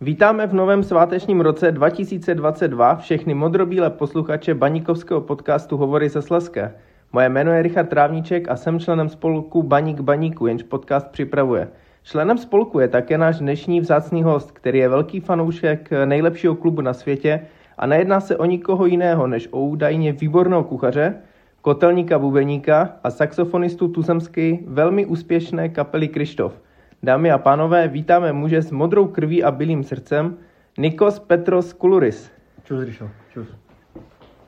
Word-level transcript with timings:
Vítáme 0.00 0.46
v 0.46 0.52
novém 0.52 0.82
svátečním 0.82 1.40
roce 1.40 1.72
2022 1.72 2.96
všechny 2.96 3.34
modrobílé 3.34 3.90
posluchače 3.90 4.54
baníkovského 4.54 5.20
podcastu 5.20 5.76
Hovory 5.76 6.08
ze 6.08 6.22
Sleské. 6.22 6.74
Moje 7.12 7.28
jméno 7.28 7.52
je 7.52 7.62
Richard 7.62 7.86
Trávníček 7.86 8.48
a 8.48 8.56
jsem 8.56 8.80
členem 8.80 9.08
spolku 9.08 9.62
Baník 9.62 10.00
Baníku, 10.00 10.46
jenž 10.46 10.62
podcast 10.62 11.08
připravuje. 11.08 11.68
Členem 12.02 12.38
spolku 12.38 12.80
je 12.80 12.88
také 12.88 13.18
náš 13.18 13.38
dnešní 13.38 13.80
vzácný 13.80 14.22
host, 14.22 14.50
který 14.50 14.78
je 14.78 14.88
velký 14.88 15.20
fanoušek 15.20 15.90
nejlepšího 16.04 16.54
klubu 16.54 16.80
na 16.80 16.92
světě 16.92 17.40
a 17.78 17.86
nejedná 17.86 18.20
se 18.20 18.36
o 18.36 18.44
nikoho 18.44 18.86
jiného 18.86 19.26
než 19.26 19.48
o 19.50 19.60
údajně 19.60 20.12
výborného 20.12 20.64
kuchaře, 20.64 21.14
kotelníka 21.62 22.18
bubeníka 22.18 22.96
a 23.04 23.10
saxofonistu 23.10 23.88
tuzemsky 23.88 24.64
velmi 24.66 25.06
úspěšné 25.06 25.68
kapely 25.68 26.08
Krištof. 26.08 26.65
Dámy 27.02 27.30
a 27.30 27.38
pánové, 27.38 27.88
vítáme 27.88 28.32
muže 28.32 28.62
s 28.62 28.70
modrou 28.70 29.06
krví 29.06 29.44
a 29.44 29.50
bílým 29.50 29.84
srdcem, 29.84 30.36
Nikos 30.78 31.18
Petros 31.18 31.72
Kuluris. 31.72 32.30
Čus, 32.64 32.82
Rišo, 32.82 33.10
čus. 33.32 33.48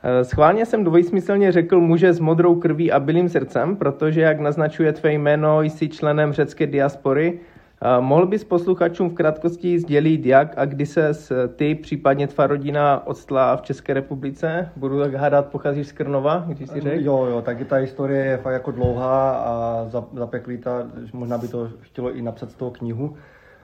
Eh, 0.03 0.23
schválně 0.23 0.65
jsem 0.65 0.83
dvojsmyslně 0.83 1.51
řekl 1.51 1.79
muže 1.79 2.13
s 2.13 2.19
modrou 2.19 2.55
krví 2.55 2.91
a 2.91 2.99
bílým 2.99 3.29
srdcem, 3.29 3.75
protože, 3.75 4.21
jak 4.21 4.39
naznačuje 4.39 4.93
tvé 4.93 5.13
jméno, 5.13 5.61
jsi 5.61 5.89
členem 5.89 6.33
řecké 6.33 6.67
diaspory 6.67 7.39
Mohl 7.99 8.25
bys 8.25 8.43
posluchačům 8.43 9.09
v 9.09 9.13
krátkosti 9.13 9.79
sdělit, 9.79 10.25
jak 10.25 10.53
a 10.57 10.65
kdy 10.65 10.85
se 10.85 11.11
ty, 11.55 11.75
případně 11.75 12.27
tvá 12.27 12.47
rodina 12.47 13.07
odstla 13.07 13.57
v 13.57 13.61
České 13.61 13.93
republice? 13.93 14.69
Budu 14.75 14.99
tak 14.99 15.13
hádat, 15.13 15.47
pocházíš 15.47 15.87
z 15.87 15.91
Krnova, 15.91 16.43
když 16.47 16.69
si 16.69 16.81
řekl? 16.81 17.05
Jo, 17.05 17.25
jo, 17.25 17.41
taky 17.41 17.65
ta 17.65 17.75
historie 17.75 18.25
je 18.25 18.37
fakt 18.37 18.53
jako 18.53 18.71
dlouhá 18.71 19.31
a 19.31 19.85
zapeklita, 20.13 20.87
možná 21.13 21.37
by 21.37 21.47
to 21.47 21.69
chtělo 21.81 22.13
i 22.13 22.21
napsat 22.21 22.51
z 22.51 22.55
toho 22.55 22.71
knihu. 22.71 23.15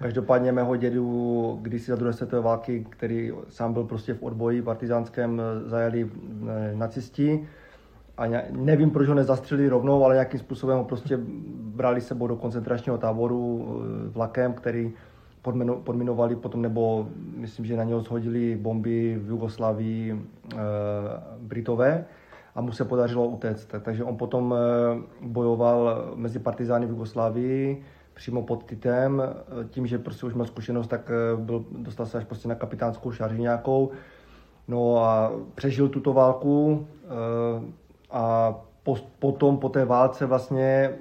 Každopádně 0.02 0.52
mého 0.52 0.76
dědu, 0.76 1.60
když 1.62 1.82
si 1.82 1.91
za 1.91 1.96
druhé 1.96 2.13
světové 2.13 2.41
války, 2.41 2.86
který 2.90 3.32
sám 3.50 3.74
byl 3.74 3.84
prostě 3.84 4.13
v 4.13 4.24
odboji 4.24 4.62
partizánském, 4.62 5.41
zajali 5.66 6.10
eh, 6.50 6.72
nacisti, 6.76 7.48
a 8.18 8.24
nevím, 8.52 8.91
proč 8.91 9.08
ho 9.08 9.13
nezastřelili 9.13 9.70
rovnou, 9.70 10.05
ale 10.05 10.16
nějakým 10.16 10.40
způsobem 10.40 10.77
ho 10.77 10.84
prostě 10.84 11.20
brali 11.76 12.02
sebou 12.02 12.27
do 12.27 12.35
koncentračního 12.35 12.98
táboru 12.98 13.68
eh, 13.68 14.10
vlakem, 14.10 14.54
který 14.54 14.94
podminovali 15.84 16.35
potom, 16.35 16.62
nebo 16.62 17.07
myslím, 17.38 17.66
že 17.66 17.77
na 17.77 17.84
něho 17.84 18.02
shodili 18.02 18.55
bomby 18.55 19.20
v 19.24 19.30
Jugoslávii 19.30 20.12
e, 20.12 20.57
Britové 21.40 22.05
a 22.55 22.62
mu 22.62 22.72
se 22.72 22.85
podařilo 22.85 23.27
utéct. 23.27 23.68
Takže 23.82 24.04
on 24.04 24.18
potom 24.18 24.55
eh, 24.57 25.02
bojoval 25.22 26.12
mezi 26.16 26.40
partizány 26.40 26.85
v 26.85 26.90
Jugoslávii 26.90 27.84
přímo 28.13 28.41
pod 28.41 28.63
Titem. 28.63 29.24
Tím, 29.70 29.88
že 29.88 29.98
prostě 29.98 30.26
už 30.26 30.34
měl 30.34 30.46
zkušenost, 30.46 30.88
tak 30.88 31.12
byl, 31.35 31.66
dostal 31.77 32.05
se 32.05 32.18
až 32.18 32.24
prostě 32.24 32.48
na 32.48 32.55
kapitánskou 32.55 33.12
šarži 33.12 33.41
nějakou. 33.41 33.91
No 34.68 34.98
a 34.98 35.32
přežil 35.55 35.90
tuto 35.90 36.13
válku, 36.13 36.88
a 38.16 38.55
po, 38.84 38.98
potom 39.20 39.58
po 39.58 39.70
té 39.70 39.85
válce 39.85 40.26
vlastně, 40.26 40.96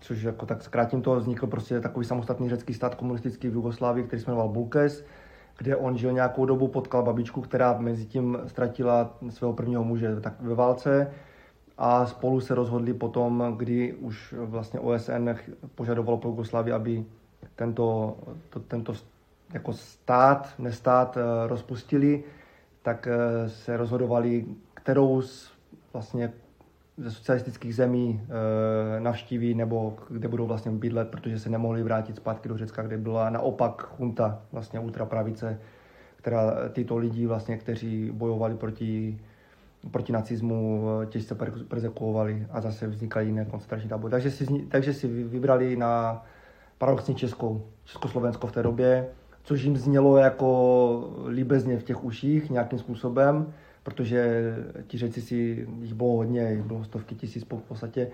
což 0.00 0.22
jako 0.22 0.46
tak 0.46 0.62
zkrátím 0.62 1.02
to, 1.02 1.16
vznikl 1.16 1.46
prostě 1.46 1.80
takový 1.80 2.06
samostatný 2.06 2.48
řecký 2.48 2.74
stát 2.74 2.94
komunistický 2.94 3.48
v 3.48 3.54
Jugoslávii, 3.54 4.04
který 4.06 4.22
se 4.22 4.30
jmenoval 4.30 4.48
Bulkes, 4.48 5.04
kde 5.58 5.76
on 5.76 5.96
žil 5.96 6.12
nějakou 6.12 6.46
dobu, 6.46 6.68
potkal 6.68 7.02
babičku, 7.02 7.40
která 7.40 7.78
mezi 7.78 8.06
tím 8.06 8.38
ztratila 8.46 9.16
svého 9.30 9.52
prvního 9.52 9.84
muže 9.84 10.20
tak 10.20 10.40
ve 10.40 10.54
válce. 10.54 11.10
A 11.78 12.06
spolu 12.06 12.40
se 12.40 12.54
rozhodli 12.54 12.94
potom, 12.94 13.54
kdy 13.56 13.94
už 13.94 14.34
vlastně 14.38 14.80
OSN 14.80 15.30
požadovalo 15.74 16.18
pro 16.18 16.30
Jugoslávii, 16.30 16.72
aby 16.72 17.04
tento, 17.56 18.16
to, 18.50 18.60
tento 18.60 18.92
jako 19.52 19.72
stát, 19.72 20.54
nestát 20.58 21.16
eh, 21.16 21.48
rozpustili, 21.48 22.24
tak 22.82 23.08
eh, 23.10 23.48
se 23.48 23.76
rozhodovali, 23.76 24.46
kterou 24.74 25.22
z 25.22 25.57
vlastně 25.92 26.32
ze 26.96 27.10
socialistických 27.10 27.74
zemí 27.74 28.20
e, 28.96 29.00
navštíví 29.00 29.54
nebo 29.54 29.96
kde 30.10 30.28
budou 30.28 30.46
vlastně 30.46 30.70
bydlet, 30.70 31.08
protože 31.08 31.38
se 31.38 31.50
nemohli 31.50 31.82
vrátit 31.82 32.16
zpátky 32.16 32.48
do 32.48 32.58
Řecka, 32.58 32.82
kde 32.82 32.98
byla 32.98 33.30
naopak 33.30 33.82
chunta, 33.82 34.42
vlastně 34.52 34.80
ultrapravice, 34.80 35.58
která 36.16 36.68
tyto 36.72 36.96
lidi, 36.96 37.26
vlastně, 37.26 37.56
kteří 37.56 38.10
bojovali 38.10 38.54
proti, 38.54 39.20
proti 39.90 40.12
nacismu, 40.12 40.84
těžce 41.06 41.34
persekuovali 41.68 42.46
a 42.50 42.60
zase 42.60 42.86
vznikaly 42.86 43.26
jiné 43.26 43.44
koncentrační 43.44 43.88
tábory. 43.88 44.10
Takže 44.10 44.30
si, 44.30 44.46
takže 44.68 44.94
si 44.94 45.08
vybrali 45.08 45.76
na 45.76 46.24
paradoxně 46.78 47.14
Českou, 47.14 47.62
Československo 47.84 48.46
v 48.46 48.52
té 48.52 48.62
době, 48.62 49.08
což 49.42 49.62
jim 49.62 49.76
znělo 49.76 50.16
jako 50.16 51.10
líbezně 51.28 51.78
v 51.78 51.82
těch 51.82 52.04
uších 52.04 52.50
nějakým 52.50 52.78
způsobem 52.78 53.52
protože 53.88 54.54
ti 54.86 54.98
řeci 54.98 55.20
si, 55.20 55.34
jich 55.80 55.94
bylo 55.94 56.16
hodně, 56.16 56.62
bylo 56.66 56.84
stovky 56.84 57.14
tisíc 57.14 57.44
v 57.44 57.62
podstatě, 57.68 58.10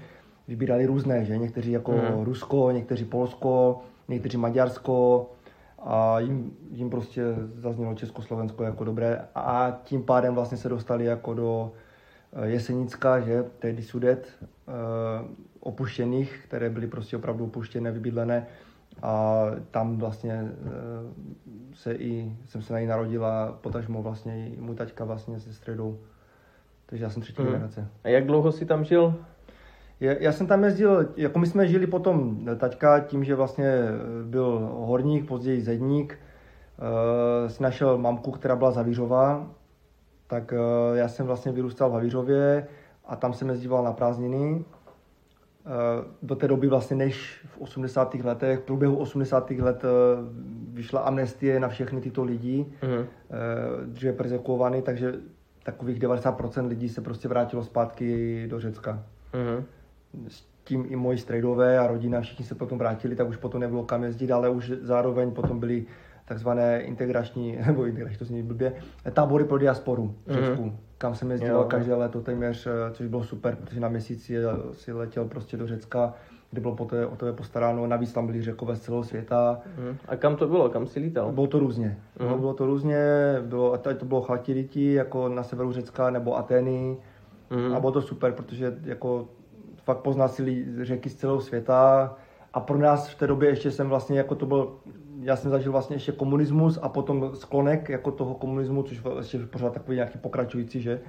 vybírali 0.49 0.87
různé, 0.87 1.25
že? 1.25 1.39
Někteří 1.39 1.73
jako 1.73 1.93
mm. 1.93 2.25
Rusko, 2.25 2.71
někteří 2.71 3.05
Polsko, 3.05 3.83
někteří 4.09 4.37
Maďarsko 4.37 5.31
a 5.79 6.21
jim, 6.21 6.57
jim 6.71 6.91
prostě 6.91 7.23
zaznělo 7.57 7.95
Československo 7.95 8.65
jako 8.65 8.85
dobré. 8.85 9.21
A 9.35 9.81
tím 9.85 10.03
pádem 10.03 10.35
vlastně 10.35 10.59
se 10.59 10.69
dostali 10.69 11.05
jako 11.05 11.35
do 11.35 11.73
eh, 12.33 12.47
Jesenicka, 12.47 13.21
že, 13.21 13.45
tedy 13.59 13.83
Sudet, 13.83 14.29
eh, 14.43 14.73
opuštěných, 15.61 16.41
které 16.49 16.71
byly 16.71 16.87
prostě 16.87 17.17
opravdu 17.17 17.45
opuštěné, 17.45 17.93
vybydlené 17.93 18.47
a 19.03 19.45
tam 19.71 19.97
vlastně 19.97 20.33
eh, 20.33 21.75
se 21.75 21.95
i, 21.95 22.37
jsem 22.47 22.63
se 22.63 22.73
na 22.73 22.81
ní 22.81 22.87
narodila, 22.87 23.59
potažmo 23.61 24.03
vlastně 24.03 24.49
i 24.49 24.61
můj 24.61 24.77
taťka 24.77 25.05
vlastně 25.05 25.41
se 25.41 25.53
středou. 25.53 25.99
Takže 26.87 27.05
já 27.05 27.11
jsem 27.11 27.23
třetí 27.23 27.43
mm. 27.43 27.49
generace. 27.49 27.89
A 28.05 28.09
jak 28.09 28.27
dlouho 28.27 28.53
jsi 28.53 28.67
tam 28.67 28.85
žil? 28.85 29.15
Já, 30.01 30.13
já 30.13 30.33
jsem 30.33 30.47
tam 30.47 30.65
jezdil, 30.65 31.09
jako 31.17 31.39
my 31.39 31.47
jsme 31.47 31.69
žili 31.69 31.87
potom 31.87 32.47
taťka 32.57 33.01
tím, 33.01 33.25
že 33.25 33.35
vlastně 33.35 33.83
byl 34.25 34.71
horník, 34.73 35.29
později 35.29 35.61
zedník, 35.61 36.19
uh, 36.79 37.49
si 37.51 37.63
našel 37.63 37.99
mamku, 37.99 38.31
která 38.31 38.57
byla 38.57 38.71
Zavířová, 38.71 39.51
tak 40.27 40.53
uh, 40.53 40.97
já 40.97 41.09
jsem 41.09 41.27
vlastně 41.27 41.53
vyrůstal 41.53 41.91
v 41.91 41.93
Havířově 41.93 42.67
a 43.05 43.17
tam 43.17 43.33
jsem 43.33 43.49
jezdíval 43.49 43.85
na 43.85 43.93
prázdniny 43.93 44.65
do 46.23 46.37
té 46.37 46.49
doby 46.49 46.69
vlastně, 46.69 46.97
než 46.97 47.41
v 47.47 47.59
80. 47.59 48.15
letech, 48.15 48.59
v 48.59 48.63
průběhu 48.63 48.97
80. 48.97 49.51
let 49.51 49.85
eh, 49.85 49.89
vyšla 50.73 51.01
amnestie 51.01 51.61
na 51.61 51.69
všechny 51.69 52.01
tyto 52.01 52.25
lidi, 52.25 52.67
mm-hmm. 52.83 53.07
dříve 53.87 54.13
persekuovaný, 54.13 54.83
takže 54.83 55.15
takových 55.63 55.99
90% 55.99 56.67
lidí 56.67 56.89
se 56.89 57.01
prostě 57.01 57.29
vrátilo 57.29 57.65
zpátky 57.65 58.47
do 58.51 58.61
Řecka. 58.61 59.03
Mm-hmm. 59.33 59.65
S 60.29 60.45
tím 60.65 60.87
i 60.89 60.97
moji 60.97 61.19
strejdové 61.19 61.79
a 61.79 61.87
rodina, 61.87 62.21
všichni 62.21 62.45
se 62.45 62.55
potom 62.55 62.79
vrátili, 62.79 63.17
tak 63.17 63.29
už 63.29 63.37
potom 63.37 63.61
nebylo 63.61 63.85
kam 63.85 64.05
jezdit, 64.05 64.31
ale 64.31 64.49
už 64.49 64.73
zároveň 64.83 65.31
potom 65.31 65.61
byly 65.61 65.87
takzvané 66.25 66.81
integrační, 66.81 67.59
nebo 67.67 67.85
integrační, 67.85 68.19
to 68.19 68.25
zní 68.25 68.43
blbě, 68.43 68.73
tábory 69.13 69.45
pro 69.45 69.59
diasporu 69.59 70.15
v 70.27 70.33
Řecku. 70.33 70.63
Mm-hmm 70.63 70.77
kam 71.05 71.15
jsem 71.15 71.31
jezdil 71.31 71.55
jo. 71.55 71.65
každé 71.65 71.95
léto 71.95 72.21
téměř, 72.21 72.67
eh, 72.67 72.71
což 72.93 73.07
bylo 73.07 73.25
super, 73.25 73.57
protože 73.57 73.81
na 73.81 73.89
měsíc 73.89 74.31
si 74.73 74.93
letěl 74.93 75.25
prostě 75.25 75.57
do 75.57 75.67
Řecka, 75.67 76.15
kde 76.51 76.61
bylo 76.61 76.75
poté 76.77 77.07
o 77.07 77.17
tebe 77.17 77.33
postaráno, 77.33 77.87
navíc 77.87 78.13
tam 78.13 78.27
byli 78.27 78.43
řekové 78.43 78.77
z 78.77 78.81
celého 78.81 79.05
světa. 79.05 79.61
Uh-huh. 79.79 79.97
A 80.09 80.17
kam 80.17 80.37
to 80.37 80.49
bylo, 80.49 80.69
kam 80.69 80.87
si 80.87 81.01
lítal? 81.01 81.33
Bylo 81.33 81.47
to 81.47 81.59
různě. 81.59 81.99
Uh-huh. 82.19 82.39
Bylo 82.39 82.55
to 82.55 82.67
různě, 82.67 82.99
bylo, 83.41 83.73
ať 83.73 83.99
to 83.99 84.05
bylo 84.05 84.23
Chalkidiki, 84.23 84.93
jako 84.93 85.29
na 85.29 85.43
severu 85.43 85.73
Řecka, 85.73 86.11
nebo 86.11 86.37
Ateny. 86.37 86.97
Uh-huh. 87.51 87.77
A 87.77 87.81
bylo 87.81 87.93
to 87.93 88.03
super, 88.03 88.33
protože 88.33 88.79
jako 88.85 89.29
fakt 89.85 89.99
poznal 89.99 90.29
si 90.29 90.67
řeky 90.85 91.11
z 91.11 91.15
celého 91.15 91.41
světa. 91.41 92.15
A 92.55 92.61
pro 92.61 92.79
nás 92.79 93.09
v 93.09 93.19
té 93.19 93.27
době 93.27 93.49
ještě 93.49 93.71
jsem 93.71 93.89
vlastně, 93.89 94.19
jako 94.19 94.35
to 94.35 94.47
byl 94.47 94.73
já 95.25 95.37
jsem 95.37 95.51
zažil 95.51 95.73
vlastně 95.73 95.97
ještě 95.97 96.13
komunismus 96.13 96.79
a 96.83 96.89
potom 96.89 97.31
sklonek 97.35 97.89
jako 97.89 98.11
toho 98.11 98.35
komunismu, 98.35 98.83
což 98.83 99.03
ještě 99.19 99.39
pořád 99.39 99.73
takový 99.73 99.97
nějaký 99.97 100.19
pokračující, 100.19 100.81
že 100.81 101.01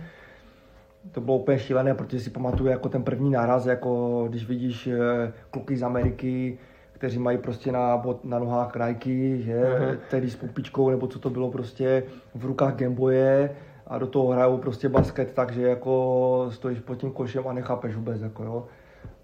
to 1.12 1.22
bylo 1.22 1.38
úplně 1.38 1.60
šílené, 1.60 1.94
protože 1.94 2.20
si 2.20 2.30
pamatuju 2.30 2.70
jako 2.70 2.90
ten 2.90 3.04
první 3.04 3.32
náraz, 3.32 3.66
jako 3.66 4.26
když 4.30 4.48
vidíš 4.48 4.88
eh, 4.88 5.34
kluky 5.52 5.78
z 5.78 5.84
Ameriky, 5.84 6.58
kteří 6.92 7.20
mají 7.20 7.38
prostě 7.38 7.72
na, 7.72 8.04
na 8.24 8.40
nohách 8.40 8.72
krajky, 8.72 9.42
že, 9.42 9.64
uh-huh. 9.64 9.98
tedy 10.10 10.30
s 10.30 10.36
pupičkou, 10.36 10.90
nebo 10.90 11.08
co 11.08 11.20
to 11.20 11.30
bylo 11.30 11.52
prostě, 11.52 12.04
v 12.36 12.46
rukách 12.46 12.76
Gameboye 12.76 13.56
a 13.88 13.98
do 13.98 14.08
toho 14.08 14.28
hrajou 14.28 14.58
prostě 14.58 14.90
basket, 14.90 15.32
takže 15.34 15.62
jako 15.62 16.48
stojíš 16.50 16.80
pod 16.80 16.96
tím 16.96 17.12
košem 17.12 17.48
a 17.48 17.54
nechápeš 17.54 17.96
vůbec, 17.96 18.22
jako 18.22 18.44
jo. 18.44 18.68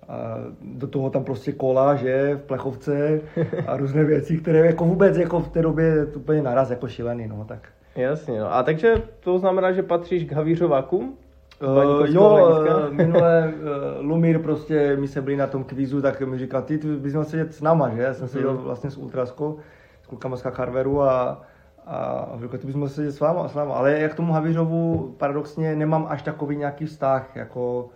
A 0.07 0.35
do 0.61 0.87
toho 0.87 1.09
tam 1.09 1.23
prostě 1.23 1.51
kola, 1.51 1.95
že, 1.95 2.35
v 2.35 2.47
plechovce 2.47 3.21
a 3.67 3.77
různé 3.77 4.03
věci, 4.03 4.37
které 4.37 4.65
jako 4.65 4.85
vůbec 4.85 5.17
jako 5.17 5.39
v 5.39 5.49
té 5.49 5.61
době 5.61 6.05
úplně 6.05 6.41
naraz 6.41 6.69
jako 6.69 6.87
šílený, 6.87 7.27
no, 7.27 7.45
tak. 7.47 7.69
Jasně, 7.95 8.39
no. 8.39 8.53
A 8.53 8.63
takže 8.63 8.95
to 9.19 9.39
znamená, 9.39 9.71
že 9.71 9.83
patříš 9.83 10.23
k 10.23 10.31
Havířovákům? 10.31 11.17
Uh, 11.61 12.05
jo, 12.05 12.49
uh, 12.49 12.93
minule 12.93 13.53
uh, 13.53 14.05
Lumír 14.05 14.39
prostě, 14.39 14.95
my 14.99 15.07
se 15.07 15.21
byli 15.21 15.37
na 15.37 15.47
tom 15.47 15.63
kvízu, 15.63 16.01
tak 16.01 16.21
mi 16.21 16.37
říkal, 16.37 16.61
ty, 16.61 16.77
ty 16.77 16.87
bys 16.87 17.13
měl 17.13 17.25
sedět 17.25 17.53
s 17.53 17.61
náma, 17.61 17.89
že? 17.89 18.01
Já 18.01 18.13
jsem 18.13 18.27
seděl 18.27 18.53
mm. 18.53 18.57
vlastně 18.57 18.91
s 18.91 18.97
Ultraskou, 18.97 19.59
klukama 20.07 20.37
z 20.37 20.43
Harveru 20.43 21.01
a, 21.01 21.41
a 21.87 22.29
řekl, 22.39 22.57
to 22.57 22.67
bychom 22.67 22.89
se 22.89 23.11
s 23.11 23.19
váma, 23.19 23.47
s 23.47 23.53
váma. 23.53 23.75
Ale 23.75 23.99
jak 23.99 24.11
k 24.11 24.15
tomu 24.15 24.33
Havířovu 24.33 25.15
paradoxně 25.17 25.75
nemám 25.75 26.05
až 26.09 26.21
takový 26.21 26.57
nějaký 26.57 26.85
vztah, 26.85 27.35
jako 27.35 27.89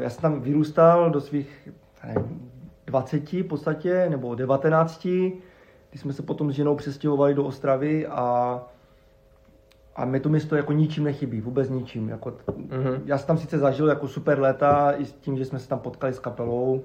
já 0.00 0.10
jsem 0.10 0.22
tam 0.22 0.40
vyrůstal 0.40 1.10
do 1.10 1.20
svých 1.20 1.68
nevím, 2.04 2.50
20 2.86 3.32
v 3.32 3.42
podstatě, 3.42 4.06
nebo 4.10 4.34
19, 4.34 5.08
když 5.90 6.00
jsme 6.00 6.12
se 6.12 6.22
potom 6.22 6.52
s 6.52 6.54
ženou 6.54 6.76
přestěhovali 6.76 7.34
do 7.34 7.44
Ostravy 7.44 8.06
a 8.06 8.60
a 9.98 10.04
mi 10.04 10.20
to 10.20 10.28
město 10.28 10.56
jako 10.56 10.72
ničím 10.72 11.04
nechybí, 11.04 11.40
vůbec 11.40 11.70
ničím. 11.70 12.08
Jako, 12.08 12.30
mm-hmm. 12.30 13.00
Já 13.04 13.18
jsem 13.18 13.26
tam 13.26 13.38
sice 13.38 13.58
zažil 13.58 13.88
jako 13.88 14.08
super 14.08 14.40
léta 14.40 14.92
i 14.92 15.04
s 15.04 15.12
tím, 15.12 15.38
že 15.38 15.44
jsme 15.44 15.58
se 15.58 15.68
tam 15.68 15.78
potkali 15.78 16.12
s 16.12 16.18
kapelou, 16.18 16.84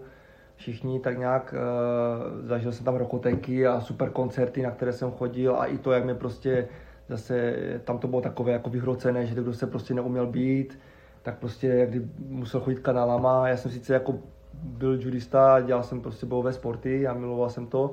všichni 0.55 0.99
tak 0.99 1.17
nějak, 1.17 1.55
uh, 1.57 2.47
zažil 2.47 2.71
jsem 2.71 2.85
tam 2.85 2.95
rokotéky 2.95 3.67
a 3.67 3.81
super 3.81 4.09
koncerty, 4.09 4.61
na 4.61 4.71
které 4.71 4.93
jsem 4.93 5.11
chodil 5.11 5.55
a 5.55 5.65
i 5.65 5.77
to, 5.77 5.91
jak 5.91 6.05
mi 6.05 6.15
prostě 6.15 6.67
zase, 7.09 7.55
tam 7.83 7.97
to 7.97 8.07
bylo 8.07 8.21
takové 8.21 8.51
jako 8.51 8.69
vyhrocené, 8.69 9.25
že 9.25 9.35
kdo 9.35 9.53
se 9.53 9.67
prostě 9.67 9.93
neuměl 9.93 10.27
být, 10.27 10.79
tak 11.23 11.37
prostě 11.37 11.67
jak 11.67 11.89
kdy 11.89 12.01
musel 12.27 12.61
chodit 12.61 12.79
kanálama. 12.79 13.47
Já 13.47 13.57
jsem 13.57 13.71
sice 13.71 13.93
jako 13.93 14.15
byl 14.63 14.99
judista, 15.01 15.61
dělal 15.61 15.83
jsem 15.83 16.01
prostě 16.01 16.25
bojové 16.25 16.53
sporty 16.53 17.07
a 17.07 17.13
miloval 17.13 17.49
jsem 17.49 17.65
to, 17.65 17.91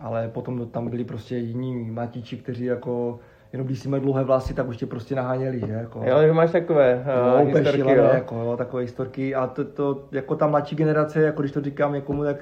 ale 0.00 0.28
potom 0.28 0.68
tam 0.68 0.88
byli 0.88 1.04
prostě 1.04 1.36
jiní 1.36 1.90
matiči, 1.90 2.36
kteří 2.36 2.64
jako 2.64 3.18
jenom 3.52 3.66
když 3.66 3.78
si 3.78 3.88
měl 3.88 4.00
dlouhé 4.00 4.24
vlasy, 4.24 4.54
tak 4.54 4.68
už 4.68 4.76
tě 4.76 4.86
prostě 4.86 5.14
naháněli, 5.14 5.60
že? 5.60 5.72
Jako, 5.72 6.02
jo, 6.04 6.22
že 6.22 6.32
máš 6.32 6.50
takové 6.50 6.94
uh, 6.94 7.38
no, 7.38 7.44
historky, 7.44 7.78
šílené, 7.78 8.02
jo. 8.02 8.10
Jako, 8.14 8.34
jo, 8.34 8.56
takové 8.56 8.82
historky 8.82 9.34
a 9.34 9.46
to, 9.46 9.64
to, 9.64 10.04
jako 10.12 10.36
ta 10.36 10.46
mladší 10.46 10.76
generace, 10.76 11.22
jako 11.22 11.42
když 11.42 11.52
to 11.52 11.60
říkám 11.60 11.92
někomu, 11.92 12.24
tak 12.24 12.36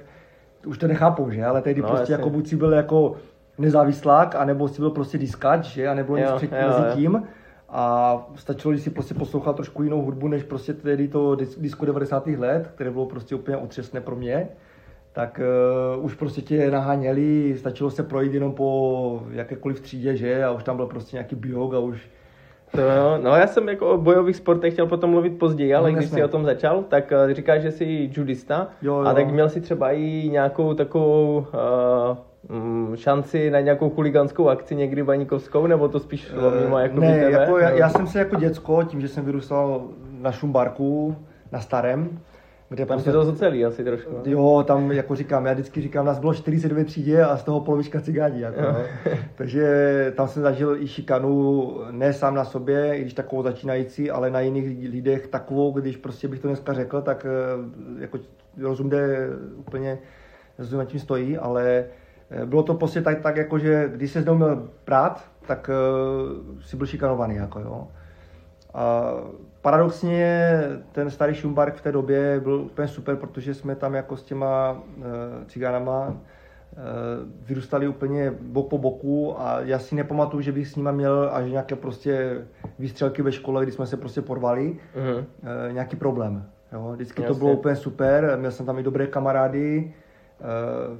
už 0.66 0.78
to 0.78 0.86
nechápou, 0.86 1.30
že? 1.30 1.44
Ale 1.44 1.62
tehdy 1.62 1.82
no, 1.82 1.88
prostě 1.88 2.02
jasně. 2.02 2.14
jako 2.14 2.30
buď 2.30 2.48
si 2.48 2.56
byl 2.56 2.72
jako 2.72 3.14
nezávislák, 3.58 4.34
anebo 4.34 4.68
si 4.68 4.80
byl 4.80 4.90
prostě 4.90 5.18
diskač, 5.18 5.64
že? 5.64 5.88
A 5.88 5.94
nebylo 5.94 6.18
nic 6.18 6.30
třetí 6.36 6.54
mezi 6.54 6.82
tím. 6.94 7.22
A 7.74 8.16
stačilo, 8.34 8.72
když 8.72 8.84
si 8.84 8.90
prostě 8.90 9.14
poslouchal 9.14 9.54
trošku 9.54 9.82
jinou 9.82 10.02
hudbu, 10.02 10.28
než 10.28 10.42
prostě 10.42 10.74
tehdy 10.74 11.08
to 11.08 11.34
disco 11.34 11.84
90. 11.84 12.26
let, 12.26 12.70
které 12.74 12.90
bylo 12.90 13.06
prostě 13.06 13.34
úplně 13.34 13.56
otřesné 13.56 14.00
pro 14.00 14.16
mě 14.16 14.48
tak 15.12 15.40
uh, 15.96 16.04
už 16.04 16.14
prostě 16.14 16.42
tě 16.42 16.70
naháněli, 16.70 17.54
stačilo 17.58 17.90
se 17.90 18.02
projít 18.02 18.34
jenom 18.34 18.52
po 18.52 19.22
jakékoliv 19.30 19.80
třídě, 19.80 20.16
že? 20.16 20.44
A 20.44 20.50
už 20.50 20.62
tam 20.62 20.76
byl 20.76 20.86
prostě 20.86 21.16
nějaký 21.16 21.36
biog 21.36 21.74
a 21.74 21.78
už... 21.78 22.10
To, 22.72 22.80
no, 23.22 23.30
já 23.30 23.46
jsem 23.46 23.68
jako 23.68 23.90
o 23.90 23.98
bojových 23.98 24.36
sportech 24.36 24.72
chtěl 24.72 24.86
potom 24.86 25.10
mluvit 25.10 25.38
později, 25.38 25.74
ale 25.74 25.92
no, 25.92 25.98
když 25.98 26.10
jsi 26.10 26.24
o 26.24 26.28
tom 26.28 26.44
začal, 26.44 26.82
tak 26.82 27.12
uh, 27.26 27.32
říkáš, 27.32 27.62
že 27.62 27.70
jsi 27.70 28.10
judista 28.16 28.68
jo, 28.82 28.94
jo. 28.94 29.06
a 29.06 29.14
tak 29.14 29.30
měl 29.30 29.48
si 29.48 29.60
třeba 29.60 29.92
i 29.92 30.28
nějakou 30.28 30.74
takovou 30.74 31.38
uh, 31.38 32.16
šanci 32.94 33.50
na 33.50 33.60
nějakou 33.60 33.90
chuliganskou 33.90 34.48
akci 34.48 34.74
někdy 34.76 35.02
baníkovskou, 35.02 35.66
nebo 35.66 35.88
to 35.88 36.00
spíš 36.00 36.20
šlo 36.20 36.50
mimo 36.50 36.78
jako 36.78 37.00
Ne, 37.00 37.14
tebe? 37.14 37.30
jako 37.30 37.58
já, 37.58 37.70
já, 37.70 37.88
jsem 37.88 38.06
se 38.06 38.18
jako 38.18 38.36
děcko, 38.36 38.82
tím, 38.82 39.00
že 39.00 39.08
jsem 39.08 39.24
vyrůstal 39.24 39.88
na 40.20 40.32
Šumbarku, 40.32 41.16
na 41.52 41.60
Starém, 41.60 42.18
kde 42.68 42.86
tam 42.86 42.96
prostě, 42.96 43.12
to 43.12 43.32
celý 43.32 43.64
asi 43.64 43.84
trošku. 43.84 44.12
No? 44.12 44.22
Jo, 44.24 44.64
tam 44.66 44.92
jako 44.92 45.16
říkám, 45.16 45.46
já 45.46 45.52
vždycky 45.52 45.80
říkám, 45.80 46.06
nás 46.06 46.18
bylo 46.18 46.34
49 46.34 46.84
třídě 46.86 47.24
a 47.24 47.36
z 47.36 47.44
toho 47.44 47.60
polovička 47.60 48.00
cigáni. 48.00 48.40
Jako, 48.40 48.60
no. 48.62 48.76
Takže 49.34 50.12
tam 50.16 50.28
jsem 50.28 50.42
zažil 50.42 50.76
i 50.76 50.88
šikanu, 50.88 51.72
ne 51.90 52.12
sám 52.12 52.34
na 52.34 52.44
sobě, 52.44 52.96
i 52.96 53.00
když 53.00 53.14
takovou 53.14 53.42
začínající, 53.42 54.10
ale 54.10 54.30
na 54.30 54.40
jiných 54.40 54.90
lidech 54.90 55.26
takovou, 55.26 55.72
když 55.72 55.96
prostě 55.96 56.28
bych 56.28 56.40
to 56.40 56.48
dneska 56.48 56.72
řekl, 56.72 57.02
tak 57.02 57.26
eh, 57.26 58.00
jako 58.02 58.18
rozum 58.60 58.90
jde 58.90 59.28
úplně, 59.56 59.98
rozum 60.58 60.78
na 60.78 60.84
tím 60.84 61.00
stojí, 61.00 61.38
ale 61.38 61.64
eh, 61.68 61.84
bylo 62.44 62.62
to 62.62 62.74
prostě 62.74 63.02
tak, 63.02 63.20
tak 63.20 63.36
jako, 63.36 63.58
že 63.58 63.90
když 63.94 64.10
se 64.10 64.20
neuměl 64.20 64.68
prát, 64.84 65.24
tak 65.46 65.70
uh, 65.70 66.60
si 66.60 66.76
byl 66.76 66.86
šikanovaný. 66.86 67.36
Jako, 67.36 67.60
jo. 67.60 67.88
A 68.74 69.12
paradoxně 69.62 70.60
ten 70.92 71.10
starý 71.10 71.34
Šumbark 71.34 71.74
v 71.74 71.82
té 71.82 71.92
době 71.92 72.40
byl 72.40 72.54
úplně 72.54 72.88
super, 72.88 73.16
protože 73.16 73.54
jsme 73.54 73.74
tam 73.74 73.94
jako 73.94 74.16
s 74.16 74.22
těma 74.22 74.72
uh, 74.72 75.04
cigánama 75.46 76.08
uh, 76.08 76.16
vyrůstali 77.46 77.88
úplně 77.88 78.34
bok 78.40 78.68
po 78.68 78.78
boku 78.78 79.40
a 79.40 79.60
já 79.60 79.78
si 79.78 79.94
nepamatuju, 79.94 80.40
že 80.40 80.52
bych 80.52 80.68
s 80.68 80.76
nima 80.76 80.92
měl 80.92 81.30
až 81.32 81.50
nějaké 81.50 81.76
prostě 81.76 82.42
výstřelky 82.78 83.22
ve 83.22 83.32
škole, 83.32 83.62
kdy 83.62 83.72
jsme 83.72 83.86
se 83.86 83.96
prostě 83.96 84.22
porvali, 84.22 84.76
uh-huh. 84.96 85.18
uh, 85.18 85.72
nějaký 85.72 85.96
problém. 85.96 86.46
Jo? 86.72 86.92
Vždycky 86.92 87.22
Jasně. 87.22 87.34
to 87.34 87.38
bylo 87.38 87.52
úplně 87.52 87.76
super, 87.76 88.36
měl 88.38 88.50
jsem 88.50 88.66
tam 88.66 88.78
i 88.78 88.82
dobré 88.82 89.06
kamarády, 89.06 89.94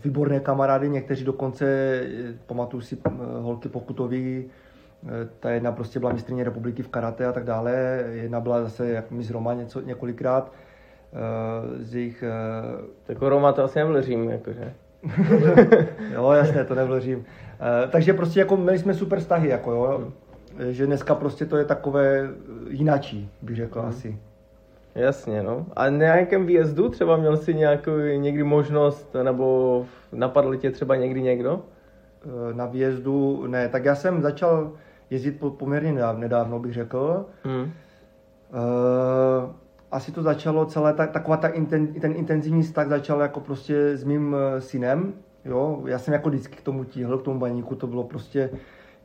výborné 0.05 0.41
kamarády, 0.41 0.89
někteří 0.89 1.25
dokonce, 1.25 2.01
pamatuju 2.47 2.81
si 2.81 2.99
holky 3.41 3.69
Pokutový, 3.69 4.45
ta 5.41 5.51
jedna 5.51 5.73
prostě 5.73 6.01
byla 6.01 6.13
mistrně 6.13 6.45
republiky 6.45 6.83
v 6.83 6.89
karate 6.89 7.27
a 7.27 7.33
tak 7.33 7.45
dále, 7.45 8.05
jedna 8.11 8.41
byla 8.41 8.63
zase 8.63 8.89
jak 8.89 9.11
Miss 9.11 9.31
Roma 9.31 9.55
něco, 9.55 9.81
několikrát 9.81 10.53
eh, 11.13 11.85
z 11.85 11.95
jejich... 11.95 12.23
Eh, 12.23 12.85
tak 13.05 13.23
Roma 13.23 13.53
to 13.53 13.65
asi 13.65 13.79
nevlžím, 13.79 14.31
jakože. 14.31 14.75
jo, 16.15 16.31
jasně, 16.31 16.65
to. 16.65 16.75
Eh, 16.75 17.89
takže 17.91 18.15
prostě 18.15 18.41
jako 18.41 18.57
měli 18.57 18.79
jsme 18.79 18.95
super 18.95 19.21
vztahy, 19.21 19.49
jako 19.49 19.71
jo. 19.73 19.99
Hmm. 19.99 20.13
Že 20.73 20.87
dneska 20.87 21.15
prostě 21.15 21.47
to 21.47 21.57
je 21.57 21.65
takové 21.65 22.31
jinačí, 22.69 23.31
bych 23.43 23.57
řekl 23.57 23.81
hmm. 23.81 23.89
asi. 23.89 24.19
Jasně, 24.95 25.43
no. 25.43 25.67
A 25.77 25.91
na 25.91 25.99
nějakém 25.99 26.47
výjezdu 26.47 26.89
třeba 26.89 27.17
měl 27.17 27.37
jsi 27.37 27.55
nějakou 27.55 27.97
někdy 28.17 28.43
možnost, 28.43 29.17
nebo 29.23 29.87
napadl 30.13 30.57
tě 30.57 30.71
třeba 30.71 30.97
někdy 30.97 31.23
někdo? 31.23 31.63
Na 32.53 32.67
výjezdu 32.67 33.47
ne, 33.47 33.69
tak 33.69 33.85
já 33.85 33.95
jsem 33.95 34.23
začal 34.23 34.73
jezdit 35.11 35.41
poměrně 35.59 35.93
nedávno, 36.17 36.59
bych 36.59 36.73
řekl. 36.73 37.27
Hmm. 37.45 37.63
Uh, 37.63 39.51
asi 39.93 40.13
to 40.13 40.23
začalo 40.23 40.67
celé, 40.67 40.95
ta, 40.95 41.07
taková 41.07 41.37
ta 41.37 41.49
inten, 41.49 41.95
ten 41.95 42.13
intenzivní 42.17 42.63
vztah 42.63 42.89
začal 42.89 43.21
jako 43.21 43.41
prostě 43.41 43.97
s 43.97 44.05
mým 44.05 44.37
eh, 44.39 44.61
synem, 44.61 45.15
jo, 45.45 45.83
já 45.87 45.99
jsem 45.99 46.15
jako 46.15 46.29
vždycky 46.29 46.57
k 46.57 46.63
tomu 46.63 46.85
tíhl, 46.85 47.19
k 47.19 47.23
tomu 47.23 47.39
baníku, 47.39 47.75
to 47.75 47.87
bylo 47.87 48.05
prostě, 48.05 48.51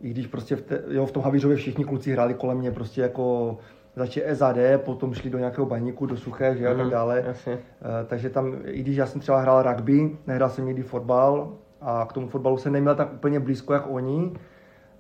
i 0.01 0.09
když 0.09 0.27
prostě 0.27 0.55
v, 0.55 0.61
te, 0.61 0.83
jo, 0.89 1.05
v 1.05 1.11
tom 1.11 1.23
Havířově 1.23 1.57
všichni 1.57 1.85
kluci 1.85 2.11
hráli 2.11 2.33
kolem 2.33 2.57
mě 2.57 2.71
prostě 2.71 3.01
jako 3.01 3.57
začali 3.97 4.35
SAD, 4.35 4.57
potom 4.77 5.13
šli 5.13 5.29
do 5.29 5.38
nějakého 5.38 5.65
baníku, 5.65 6.05
do 6.05 6.17
suché, 6.17 6.55
že 6.57 6.65
mm, 6.65 6.67
a 6.67 6.73
tak 6.73 6.85
mhm, 6.85 6.89
dále. 6.89 7.23
Jasně. 7.27 7.53
Uh, 7.53 7.59
takže 8.07 8.29
tam, 8.29 8.55
i 8.65 8.81
když 8.81 8.97
já 8.97 9.05
jsem 9.05 9.21
třeba 9.21 9.41
hrál 9.41 9.63
rugby, 9.63 10.17
nehrál 10.27 10.49
jsem 10.49 10.65
nikdy 10.65 10.83
fotbal 10.83 11.53
a 11.81 12.05
k 12.09 12.13
tomu 12.13 12.27
fotbalu 12.27 12.57
jsem 12.57 12.73
neměl 12.73 12.95
tak 12.95 13.13
úplně 13.13 13.39
blízko, 13.39 13.73
jak 13.73 13.83
oni, 13.89 14.31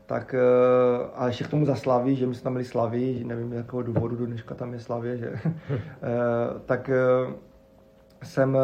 tak 0.07 0.33
eh, 0.33 1.09
a 1.15 1.27
ještě 1.27 1.43
k 1.43 1.47
tomu 1.47 1.65
za 1.65 1.75
Slavy, 1.75 2.15
že 2.15 2.27
my 2.27 2.35
jsme 2.35 2.43
tam 2.43 2.53
byli 2.53 2.65
Slavy, 2.65 3.23
nevím 3.23 3.53
jakého 3.53 3.81
důvodu, 3.81 4.15
do 4.15 4.25
dneška 4.25 4.55
tam 4.55 4.73
je 4.73 4.79
Slavě, 4.79 5.17
že, 5.17 5.31
eh, 5.45 5.79
tak 6.65 6.89
eh, 6.89 7.33
jsem 8.23 8.57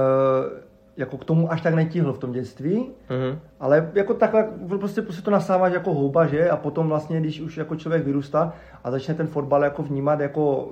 jako 0.98 1.18
k 1.18 1.26
tomu 1.26 1.52
až 1.52 1.62
tak 1.62 1.74
netíhl 1.74 2.14
v 2.14 2.18
tom 2.18 2.32
dětství, 2.32 2.92
mm-hmm. 3.10 3.40
ale 3.60 3.92
jako 3.94 4.14
takhle 4.14 4.50
prostě, 4.68 5.02
prostě 5.02 5.22
to 5.22 5.32
nasáváš 5.32 5.74
jako 5.74 5.94
houba, 5.94 6.26
že? 6.26 6.50
A 6.50 6.58
potom 6.58 6.88
vlastně, 6.88 7.20
když 7.20 7.42
už 7.42 7.58
jako 7.58 7.76
člověk 7.76 8.06
vyrůstá 8.06 8.54
a 8.84 8.92
začne 8.92 9.14
ten 9.14 9.28
fotbal 9.28 9.64
jako 9.64 9.84
vnímat 9.84 10.20
jako, 10.20 10.72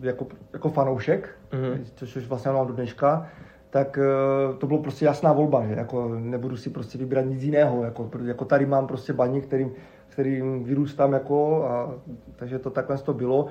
jako, 0.00 0.26
jako 0.52 0.70
fanoušek, 0.70 1.30
mm-hmm. 1.50 1.78
což 1.94 2.16
už 2.16 2.28
vlastně 2.28 2.52
mám 2.52 2.66
do 2.66 2.72
dneška, 2.72 3.26
tak 3.70 3.98
eh, 3.98 4.54
to 4.58 4.66
bylo 4.66 4.78
prostě 4.78 5.04
jasná 5.04 5.32
volba, 5.32 5.66
že 5.66 5.74
jako 5.74 6.08
nebudu 6.08 6.56
si 6.56 6.70
prostě 6.70 6.98
vybrat 6.98 7.26
nic 7.26 7.42
jiného, 7.42 7.84
jako, 7.84 8.10
jako 8.24 8.44
tady 8.44 8.66
mám 8.66 8.86
prostě 8.86 9.12
baník, 9.12 9.46
kterým, 9.46 9.72
kterým 10.08 10.64
vyrůstám, 10.64 11.12
jako, 11.12 11.64
a, 11.64 11.94
takže 12.36 12.58
to 12.58 12.70
takhle 12.70 12.98
to 12.98 13.14
bylo. 13.14 13.46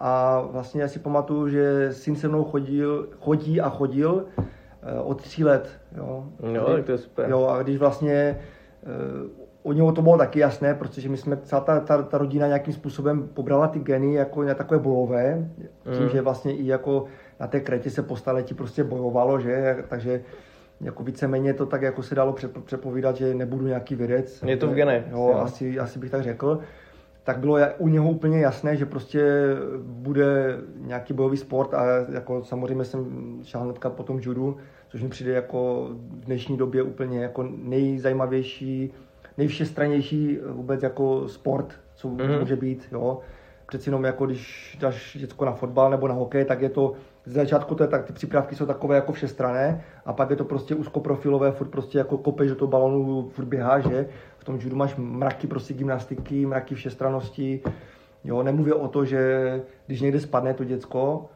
A 0.00 0.40
vlastně 0.40 0.82
já 0.82 0.88
si 0.88 0.98
pamatuju, 0.98 1.48
že 1.48 1.92
syn 1.92 2.16
se 2.16 2.28
mnou 2.28 2.44
chodil, 2.44 3.08
chodí 3.20 3.60
a 3.60 3.68
chodil 3.68 4.26
od 5.02 5.22
tří 5.22 5.44
let. 5.44 5.70
Jo, 5.96 6.24
jo 6.52 6.64
tak 6.64 6.84
to 6.84 6.92
je 6.92 6.98
super. 6.98 7.30
Jo, 7.30 7.46
a 7.46 7.62
když 7.62 7.76
vlastně 7.76 8.38
uh, 8.82 9.44
u 9.62 9.72
něho 9.72 9.92
to 9.92 10.02
bylo 10.02 10.18
taky 10.18 10.38
jasné, 10.38 10.74
protože 10.74 11.08
my 11.08 11.16
jsme, 11.16 11.36
celá 11.36 11.60
ta, 11.60 11.80
ta, 11.80 12.02
ta 12.02 12.18
rodina 12.18 12.46
nějakým 12.46 12.74
způsobem 12.74 13.28
pobrala 13.34 13.68
ty 13.68 13.78
geny 13.78 14.14
jako 14.14 14.42
na 14.42 14.54
takové 14.54 14.80
bojové, 14.80 15.48
tím, 15.92 16.02
mm. 16.02 16.08
že 16.08 16.20
vlastně 16.20 16.56
i 16.56 16.66
jako 16.66 17.04
na 17.40 17.46
té 17.46 17.60
kretě 17.60 17.90
se 17.90 18.02
po 18.02 18.16
staletí 18.16 18.54
prostě 18.54 18.84
bojovalo, 18.84 19.40
že, 19.40 19.76
takže 19.88 20.22
jako 20.80 21.02
víceméně 21.02 21.54
to 21.54 21.66
tak 21.66 21.82
jako 21.82 22.02
se 22.02 22.14
dalo 22.14 22.34
předpovídat, 22.64 23.16
že 23.16 23.34
nebudu 23.34 23.66
nějaký 23.66 23.94
vědec. 23.94 24.42
Je 24.42 24.56
to 24.56 24.68
v 24.68 24.74
genech. 24.74 25.04
Jo, 25.10 25.34
asi, 25.42 25.78
asi 25.78 25.98
bych 25.98 26.10
tak 26.10 26.22
řekl. 26.22 26.60
Tak 27.24 27.38
bylo 27.38 27.58
u 27.78 27.88
něho 27.88 28.10
úplně 28.10 28.40
jasné, 28.40 28.76
že 28.76 28.86
prostě 28.86 29.22
bude 29.82 30.58
nějaký 30.76 31.14
bojový 31.14 31.36
sport 31.36 31.74
a 31.74 31.84
jako 32.12 32.44
samozřejmě 32.44 32.84
jsem 32.84 33.40
šel 33.42 33.60
hnedka 33.60 33.90
po 33.90 34.02
tom 34.02 34.18
judu, 34.18 34.56
což 34.88 35.02
mi 35.02 35.08
přijde 35.08 35.32
jako 35.32 35.88
v 35.92 36.24
dnešní 36.24 36.56
době 36.56 36.82
úplně 36.82 37.22
jako 37.22 37.48
nejzajímavější, 37.56 38.92
nejvšestranější 39.38 40.38
vůbec 40.48 40.82
jako 40.82 41.28
sport, 41.28 41.74
co 41.94 42.08
mm-hmm. 42.08 42.40
může 42.40 42.56
být, 42.56 42.88
jo. 42.92 43.20
Přeci 43.66 43.88
jenom 43.88 44.04
jako 44.04 44.26
když 44.26 44.76
dáš 44.80 45.16
děcko 45.20 45.44
na 45.44 45.52
fotbal 45.52 45.90
nebo 45.90 46.08
na 46.08 46.14
hokej, 46.14 46.44
tak 46.44 46.62
je 46.62 46.68
to 46.68 46.92
z 47.26 47.32
začátku 47.32 47.74
to 47.74 47.82
je 47.84 47.88
tak, 47.88 48.04
ty 48.04 48.12
přípravky 48.12 48.56
jsou 48.56 48.66
takové 48.66 48.96
jako 48.96 49.12
všestrané 49.12 49.84
a 50.04 50.12
pak 50.12 50.30
je 50.30 50.36
to 50.36 50.44
prostě 50.44 50.74
úzkoprofilové, 50.74 51.52
furt 51.52 51.68
prostě 51.68 51.98
jako 51.98 52.18
kopeš 52.18 52.48
do 52.48 52.56
toho 52.56 52.70
balonu, 52.70 53.28
furt 53.28 53.44
běhá, 53.44 53.80
že? 53.80 54.06
V 54.44 54.46
tom 54.46 54.58
judu 54.60 54.76
máš 54.76 54.96
mraky 54.96 55.46
prostě 55.46 55.74
gymnastiky, 55.74 56.46
mraky 56.46 56.74
všestranosti, 56.74 57.60
jo, 58.24 58.42
nemluvě 58.42 58.74
o 58.74 58.88
to, 58.88 59.04
že 59.04 59.62
když 59.86 60.00
někde 60.00 60.20
spadne 60.20 60.54
to 60.54 60.64
děcko, 60.64 61.26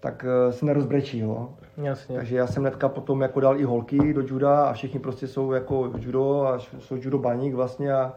tak 0.00 0.24
eh, 0.28 0.52
se 0.52 0.66
nerozbrečí, 0.66 1.18
jo. 1.18 1.48
Jasně. 1.76 2.16
Takže 2.16 2.36
já 2.36 2.46
jsem 2.46 2.62
hnedka 2.62 2.88
potom 2.88 3.20
jako 3.20 3.40
dal 3.40 3.60
i 3.60 3.64
holky 3.64 4.12
do 4.12 4.20
juda 4.20 4.64
a 4.64 4.72
všichni 4.72 5.00
prostě 5.00 5.26
jsou 5.26 5.52
jako 5.52 5.92
judo 5.98 6.46
a 6.46 6.58
jsou 6.58 6.96
judo 6.96 7.18
baník 7.18 7.54
vlastně 7.54 7.92
a, 7.92 8.14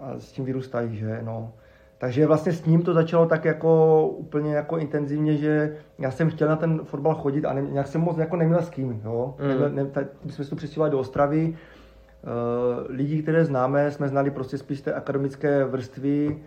a 0.00 0.18
s 0.18 0.32
tím 0.32 0.44
vyrůstají, 0.44 0.96
že 0.96 1.20
no. 1.22 1.52
Takže 1.98 2.26
vlastně 2.26 2.52
s 2.52 2.64
ním 2.64 2.82
to 2.82 2.94
začalo 2.94 3.26
tak 3.26 3.44
jako 3.44 4.06
úplně 4.08 4.54
jako 4.54 4.78
intenzivně, 4.78 5.36
že 5.36 5.76
já 5.98 6.10
jsem 6.10 6.30
chtěl 6.30 6.48
na 6.48 6.56
ten 6.56 6.80
fotbal 6.84 7.14
chodit 7.14 7.44
a 7.44 7.52
ne, 7.52 7.62
nějak 7.62 7.86
jsem 7.86 8.00
moc 8.00 8.18
jako 8.18 8.36
neměl 8.36 8.62
s 8.62 8.70
kým, 8.70 9.00
jo. 9.04 9.34
Mm. 9.40 9.48
Neměl, 9.48 9.70
ne, 9.70 9.86
tak, 9.86 10.06
my 10.24 10.32
jsme 10.32 10.44
se 10.44 10.50
tu 10.50 10.56
přestěhovali 10.56 10.90
do 10.90 10.98
Ostravy, 10.98 11.56
uh, 12.26 12.86
lidi, 12.88 13.22
které 13.22 13.44
známe, 13.44 13.90
jsme 13.90 14.08
znali 14.08 14.30
prostě 14.30 14.58
spíš 14.58 14.80
té 14.80 14.92
akademické 14.92 15.64
vrstvy, 15.64 16.40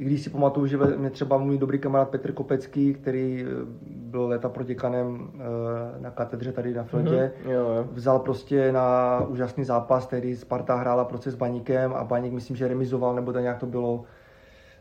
i 0.00 0.04
když 0.04 0.22
si 0.22 0.30
pamatuju, 0.30 0.66
že 0.66 0.76
mě 0.76 1.10
třeba 1.10 1.38
můj 1.38 1.58
dobrý 1.58 1.78
kamarád 1.78 2.08
Petr 2.08 2.32
Kopecký, 2.32 2.94
který 2.94 3.44
eh, 3.44 3.48
byl 3.86 4.26
léta 4.26 4.48
proděkanem 4.48 5.30
eh, 5.34 6.00
na 6.02 6.10
katedře 6.10 6.52
tady 6.52 6.74
na 6.74 6.84
Frontě, 6.84 7.32
mm-hmm. 7.44 7.86
vzal 7.92 8.18
prostě 8.18 8.72
na 8.72 9.20
úžasný 9.28 9.64
zápas, 9.64 10.06
který 10.06 10.36
Sparta 10.36 10.74
hrála 10.74 11.04
prostě 11.04 11.30
s 11.30 11.34
Baníkem 11.34 11.92
a 11.94 12.04
Baník 12.04 12.32
myslím, 12.32 12.56
že 12.56 12.68
remizoval, 12.68 13.14
nebo 13.14 13.32
to 13.32 13.38
nějak 13.38 13.58
to 13.58 13.66
bylo 13.66 14.04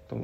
to, 0.08 0.18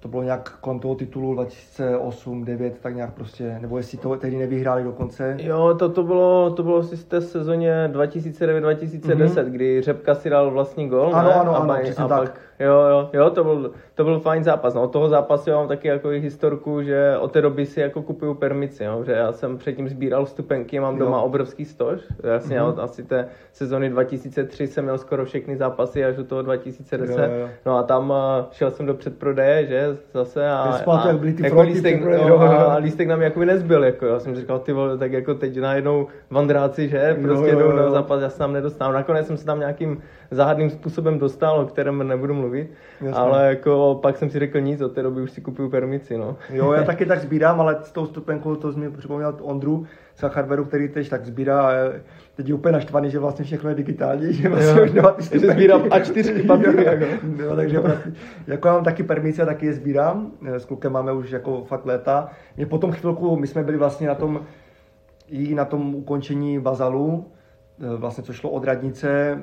to 0.00 0.08
bylo 0.08 0.22
nějak 0.22 0.58
kolem 0.60 0.78
toho 0.80 0.94
titulu 0.94 1.34
2008, 1.34 2.44
9, 2.44 2.78
tak 2.82 2.94
nějak 2.94 3.14
prostě, 3.14 3.58
nebo 3.60 3.76
jestli 3.76 3.98
to 3.98 4.16
tehdy 4.16 4.36
nevyhráli 4.36 4.84
dokonce. 4.84 5.36
Jo, 5.38 5.74
to, 5.78 5.88
to 5.88 6.02
bylo, 6.02 6.50
to 6.50 6.62
bylo 6.62 6.76
asi 6.78 6.96
z 6.96 7.04
té 7.04 7.20
sezóně 7.20 7.90
2009-2010, 7.92 9.00
mm-hmm. 9.00 9.44
kdy 9.44 9.82
Řepka 9.82 10.14
si 10.14 10.30
dal 10.30 10.50
vlastní 10.50 10.88
gol, 10.88 11.10
Ano, 11.14 11.28
ne? 11.28 11.34
ano, 11.34 11.56
a, 11.56 11.58
ano, 11.58 11.74
přesně 11.82 12.04
a 12.04 12.08
tak. 12.08 12.18
pak, 12.20 12.40
jo, 12.60 12.72
jo, 12.90 13.10
jo, 13.12 13.30
to 13.30 13.44
byl, 13.44 13.70
to 13.94 14.04
byl 14.04 14.20
fajn 14.20 14.44
zápas. 14.44 14.74
No, 14.74 14.82
od 14.82 14.92
toho 14.92 15.08
zápasu 15.08 15.50
já 15.50 15.56
mám 15.56 15.68
taky 15.68 15.88
jako 15.88 16.12
i 16.12 16.20
historku, 16.20 16.82
že 16.82 17.16
od 17.20 17.32
té 17.32 17.42
doby 17.42 17.66
si 17.66 17.80
jako 17.80 18.02
kupuju 18.02 18.34
permici, 18.34 18.84
jo, 18.84 19.04
že 19.04 19.12
já 19.12 19.32
jsem 19.32 19.58
předtím 19.58 19.88
sbíral 19.88 20.24
vstupenky, 20.24 20.80
mám 20.80 20.98
doma 20.98 21.16
Jo. 21.16 21.22
obrovský 21.22 21.64
stož, 21.64 22.00
jasně, 22.24 22.60
Mhm. 22.60 22.70
mm-hmm. 22.70 22.82
asi 22.82 23.02
té 23.02 23.28
sezóny 23.52 23.90
2003 23.90 24.66
jsem 24.66 24.84
měl 24.84 24.98
skoro 24.98 25.24
všechny 25.24 25.56
zápasy 25.56 26.04
až 26.04 26.16
do 26.16 26.24
toho 26.24 26.42
2010, 26.42 27.18
Jo, 27.18 27.38
jo. 27.40 27.48
no 27.66 27.76
a 27.78 27.82
tam 27.82 28.12
eh, 28.16 28.44
šel 28.50 28.70
jsem 28.70 28.86
do 28.86 28.94
předprodeje, 28.94 29.63
že, 29.66 29.96
zase 30.14 30.48
a, 30.48 30.80
pamatuju, 30.84 31.14
a 31.14 31.18
byly 31.18 31.32
ty 31.32 31.42
jako 31.42 31.62
lístek, 31.62 32.00
jo, 32.00 32.10
jo. 32.10 32.38
a 32.38 32.76
lístek 32.76 33.08
nám 33.08 33.22
jakoby 33.22 33.46
nezbyl, 33.46 33.84
jako 33.84 34.06
já 34.06 34.20
jsem 34.20 34.36
říkal, 34.36 34.58
ty 34.58 34.72
vole, 34.72 34.98
tak 34.98 35.12
jako 35.12 35.34
teď 35.34 35.60
najednou 35.60 36.06
vandráci, 36.30 36.88
že, 36.88 37.16
prostě 37.22 37.50
jo, 37.50 37.58
jdou 37.58 37.72
na 37.72 37.90
zápas, 37.90 38.22
já 38.22 38.30
se 38.30 38.38
tam 38.38 38.52
nedostávám. 38.52 38.94
Nakonec 38.94 39.26
jsem 39.26 39.36
se 39.36 39.44
tam 39.44 39.58
nějakým 39.58 40.02
záhadným 40.30 40.70
způsobem 40.70 41.18
dostal, 41.18 41.60
o 41.60 41.66
kterém 41.66 42.08
nebudu 42.08 42.34
mluvit, 42.34 42.70
Jasně. 43.00 43.20
ale 43.20 43.48
jako 43.48 43.98
pak 44.02 44.16
jsem 44.16 44.30
si 44.30 44.38
řekl 44.38 44.60
nic, 44.60 44.80
od 44.80 44.92
té 44.92 45.02
doby 45.02 45.22
už 45.22 45.30
si 45.30 45.40
kupuju 45.40 45.70
permici, 45.70 46.18
no. 46.18 46.36
Jo, 46.50 46.72
já 46.72 46.82
taky 46.92 47.06
tak 47.06 47.20
sbírám, 47.20 47.60
ale 47.60 47.78
s 47.82 47.92
tou 47.92 48.06
stupenkou 48.06 48.56
to 48.56 48.72
mi 48.72 48.90
připomněl 48.90 49.36
Ondru 49.40 49.86
z 50.14 50.22
Hardwareu, 50.22 50.64
který 50.64 50.88
tež 50.88 51.08
tak 51.08 51.26
sbírá 51.26 51.60
a 51.62 51.72
teď 52.34 52.48
je 52.48 52.54
úplně 52.54 52.72
naštvaný, 52.72 53.10
že 53.10 53.18
vlastně 53.18 53.44
všechno 53.44 53.68
je 53.70 53.74
digitální, 53.76 54.32
že 54.32 54.48
vlastně 54.48 54.80
Jo. 54.80 54.84
už 54.84 54.92
nemá 54.92 55.10
ty 55.10 55.22
Že 55.38 55.38
sbírám 55.52 55.82
A4 55.82 56.46
papíry, 56.46 56.84
Jo, 56.84 56.90
jako. 56.92 57.04
jo, 57.42 57.56
takže 57.56 57.78
vlastně, 57.80 58.12
jako 58.46 58.68
já 58.68 58.74
mám 58.74 58.84
taky 58.84 59.02
permice 59.02 59.42
a 59.42 59.46
taky 59.46 59.66
je 59.66 59.72
sbírám, 59.72 60.32
s 60.46 60.64
klukem 60.64 60.92
máme 60.92 61.12
už 61.12 61.30
jako 61.30 61.64
fakt 61.64 61.86
léta. 61.86 62.28
Mě 62.56 62.66
potom 62.66 62.92
chvilku, 62.92 63.36
my 63.36 63.46
jsme 63.46 63.62
byli 63.62 63.76
vlastně 63.76 64.08
na 64.08 64.14
tom, 64.14 64.40
i 65.28 65.54
na 65.54 65.64
tom 65.64 65.94
ukončení 65.94 66.58
bazalu, 66.60 67.26
eh, 67.80 67.96
vlastně 67.96 68.24
co 68.24 68.32
šlo 68.32 68.50
od 68.50 68.64
radnice, 68.64 69.38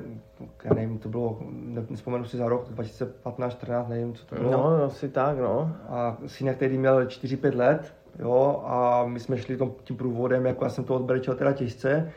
já 0.64 0.74
nevím, 0.74 0.98
to 0.98 1.08
bylo, 1.08 1.38
ne- 1.50 1.84
nespomenu 1.90 2.24
si 2.24 2.36
za 2.36 2.48
rok, 2.48 2.68
2015, 2.70 3.52
14, 3.52 3.88
nevím, 3.88 4.14
co 4.14 4.26
to 4.26 4.34
bylo 4.34 4.50
No, 4.50 4.84
asi 4.84 5.08
tak, 5.08 5.38
no. 5.38 5.72
a 5.88 6.16
synek 6.26 6.56
tehdy 6.58 6.78
měl 6.78 7.06
4-5 7.06 7.54
let, 7.54 7.94
jo, 8.22 8.62
a 8.66 9.04
my 9.06 9.20
jsme 9.20 9.38
šli 9.38 9.56
tom, 9.56 9.72
tím 9.84 9.96
průvodem, 9.96 10.46
jako 10.46 10.64
já 10.64 10.70
jsem 10.70 10.84
to 10.84 10.94
odbrečel 10.94 11.34
teda 11.34 11.52
těžce. 11.52 12.10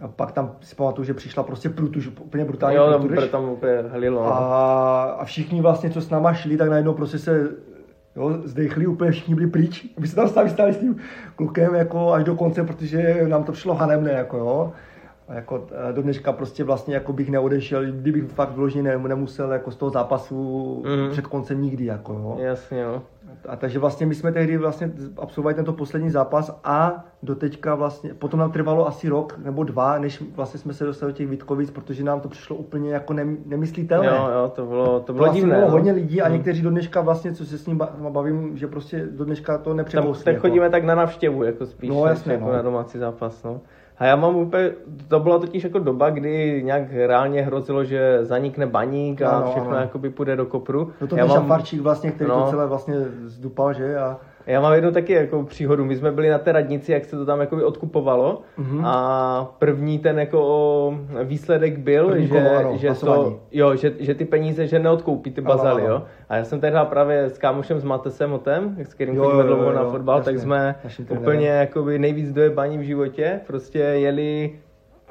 A 0.00 0.08
pak 0.08 0.32
tam 0.32 0.56
si 0.60 0.74
pamatuju, 0.74 1.04
že 1.04 1.14
přišla 1.14 1.42
prostě 1.42 1.68
průtuž, 1.68 2.06
úplně 2.20 2.44
brutální 2.44 2.76
Jo, 2.76 2.90
tam, 2.90 3.00
průtuž. 3.00 3.18
úplně- 3.18 3.30
tam 3.30 3.44
úplně 3.48 3.72
hlilo, 3.88 4.24
no. 4.24 4.34
A, 4.34 5.02
a 5.02 5.24
všichni 5.24 5.60
vlastně, 5.60 5.90
co 5.90 6.00
s 6.00 6.10
náma 6.10 6.34
šli, 6.34 6.56
tak 6.56 6.68
najednou 6.68 6.94
prostě 6.94 7.18
se 7.18 7.48
jo, 8.16 8.30
zdechli, 8.44 8.86
úplně 8.86 9.10
všichni 9.10 9.34
byli 9.34 9.46
pryč. 9.46 9.86
My 9.98 10.06
jsme 10.08 10.16
tam 10.16 10.28
stáli, 10.28 10.50
stáli 10.50 10.72
s 10.72 10.78
tím 10.78 10.96
klukem 11.36 11.74
jako 11.74 12.12
až 12.12 12.24
do 12.24 12.34
konce, 12.34 12.64
protože 12.64 13.24
nám 13.28 13.44
to 13.44 13.52
přišlo 13.52 13.74
hanemné, 13.74 14.12
jako 14.12 14.36
jo. 14.36 14.72
A 15.28 15.34
jako 15.34 15.66
eh, 15.88 15.92
do 15.92 16.02
dneška 16.02 16.32
prostě 16.32 16.64
vlastně 16.64 16.94
jako 16.94 17.12
bych 17.12 17.30
neodešel, 17.30 17.84
kdybych 17.86 18.24
fakt 18.24 18.50
vyloženě 18.50 18.82
ne- 18.82 19.08
nemusel 19.08 19.52
jako 19.52 19.70
z 19.70 19.76
toho 19.76 19.90
zápasu 19.90 20.82
Mhm. 20.86 21.10
před 21.10 21.26
koncem 21.26 21.62
nikdy, 21.62 21.84
jako 21.84 22.12
jo. 22.12 22.36
Jasně, 22.40 22.84
no. 22.84 23.02
A 23.48 23.56
takže 23.56 23.78
vlastně 23.78 24.06
my 24.06 24.14
jsme 24.14 24.32
tehdy 24.32 24.56
vlastně 24.56 24.92
absolvovali 25.16 25.54
tento 25.54 25.72
poslední 25.72 26.10
zápas 26.10 26.60
a 26.64 27.04
do 27.22 27.34
teďka 27.34 27.74
vlastně, 27.74 28.14
potom 28.14 28.40
nám 28.40 28.52
trvalo 28.52 28.88
asi 28.88 29.08
rok 29.08 29.38
nebo 29.44 29.64
dva, 29.64 29.98
než 29.98 30.22
vlastně 30.36 30.60
jsme 30.60 30.72
se 30.74 30.84
dostali 30.84 31.12
do 31.12 31.16
těch 31.16 31.28
Vítkovic, 31.28 31.70
protože 31.70 32.04
nám 32.04 32.20
to 32.20 32.28
přišlo 32.28 32.56
úplně 32.56 32.92
jako 32.92 33.12
nem, 33.12 33.36
nemyslitelné. 33.46 34.06
Jo, 34.06 34.28
jo, 34.42 34.52
to 34.54 34.66
bylo, 34.66 34.84
to 34.86 35.00
To 35.00 35.12
bylo 35.12 35.24
vlastně 35.24 35.40
divné. 35.40 35.54
bylo 35.56 35.66
no. 35.66 35.72
hodně 35.72 35.92
lidí 35.92 36.22
a 36.22 36.24
Hmm. 36.24 36.34
někteří 36.34 36.62
do 36.62 36.70
dneška 36.70 37.00
vlastně, 37.00 37.32
co 37.32 37.44
se 37.46 37.58
s 37.58 37.66
ním 37.66 37.78
ba- 37.78 37.92
bavím, 38.10 38.56
že 38.56 38.66
prostě 38.66 39.06
do 39.10 39.24
dneška 39.24 39.58
to 39.58 39.70
Tam, 39.70 39.76
nepřekousli. 39.76 40.24
tak 40.24 40.34
jako. 40.34 40.48
chodíme 40.48 40.70
tak 40.70 40.84
na 40.84 40.94
navštěvu, 40.94 41.44
jako 41.44 41.66
spíš, 41.66 41.90
No, 41.90 42.04
než 42.04 42.10
jasně, 42.10 42.32
jako 42.32 42.44
no. 42.46 42.52
na 42.52 42.62
domácí 42.62 42.98
zápas, 42.98 43.42
no. 43.44 43.60
A 43.98 44.04
já 44.04 44.16
mám 44.16 44.36
úplně, 44.36 44.70
to 45.08 45.20
byla 45.20 45.38
totiž 45.38 45.64
jako 45.64 45.78
doba, 45.78 46.10
kdy 46.10 46.62
nějak 46.64 46.82
reálně 46.92 47.42
hrozilo, 47.42 47.84
že 47.84 48.18
zanikne 48.24 48.66
baník 48.66 49.22
a 49.22 49.30
Ano, 49.30 49.50
všechno 49.50 49.70
ano. 49.70 49.78
jakoby 49.80 50.10
půjde 50.10 50.36
do 50.36 50.46
kopru. 50.46 50.90
No 51.00 51.06
to 51.06 51.16
já, 51.16 51.24
ten 51.24 51.34
mám, 51.34 51.42
Šafarčík 51.42 51.80
vlastně, 51.80 52.10
který 52.10 52.30
no. 52.30 52.44
to 52.44 52.50
celé 52.50 52.66
vlastně 52.66 52.94
zdupal, 53.24 53.72
že? 53.72 53.98
A, 53.98 54.16
já 54.46 54.60
mám 54.60 54.72
jednu 54.72 54.92
taky 54.92 55.12
jako 55.12 55.42
příhodu. 55.42 55.84
My 55.84 55.96
jsme 55.96 56.12
byli 56.12 56.28
na 56.30 56.38
té 56.38 56.52
radnici, 56.52 56.92
jak 56.92 57.04
se 57.04 57.16
to 57.16 57.26
tam 57.26 57.40
jakoby 57.40 57.62
odkupovalo 57.64 58.42
Mhm. 58.58 58.84
a 58.84 59.54
první 59.58 59.98
ten 59.98 60.18
jako 60.18 60.98
výsledek 61.24 61.78
byl, 61.78 62.08
První 62.08 62.26
že, 62.26 62.32
kolo, 62.32 62.56
ano, 62.56 62.76
že, 62.76 62.86
hlasování. 62.88 63.24
to, 63.24 63.40
jo, 63.52 63.76
že, 63.76 63.92
že, 63.98 64.14
ty 64.14 64.24
peníze, 64.24 64.66
že 64.66 64.78
neodkoupí 64.78 65.30
ty 65.30 65.40
bazaly, 65.40 65.82
ano. 65.82 65.90
jo. 65.94 66.02
A 66.28 66.36
já 66.36 66.44
jsem 66.44 66.60
tehdy 66.60 66.78
právě 66.84 67.22
s 67.24 67.38
kámošem 67.38 67.80
s 67.80 67.84
Matesem 67.84 68.32
Otem, 68.32 68.76
s 68.78 68.94
kterým 68.94 69.14
Jo, 69.14 69.24
chodíme 69.24 69.42
dlouho 69.42 69.72
na 69.72 69.84
fotbal, 69.84 70.16
jasně, 70.16 70.32
tak 70.32 70.40
jsme 70.40 70.74
úplně 71.08 71.46
jakoby 71.48 71.98
nejvíc 71.98 72.32
dojebaní 72.32 72.78
v 72.78 72.82
životě. 72.82 73.40
Prostě 73.46 73.78
jeli 73.78 74.52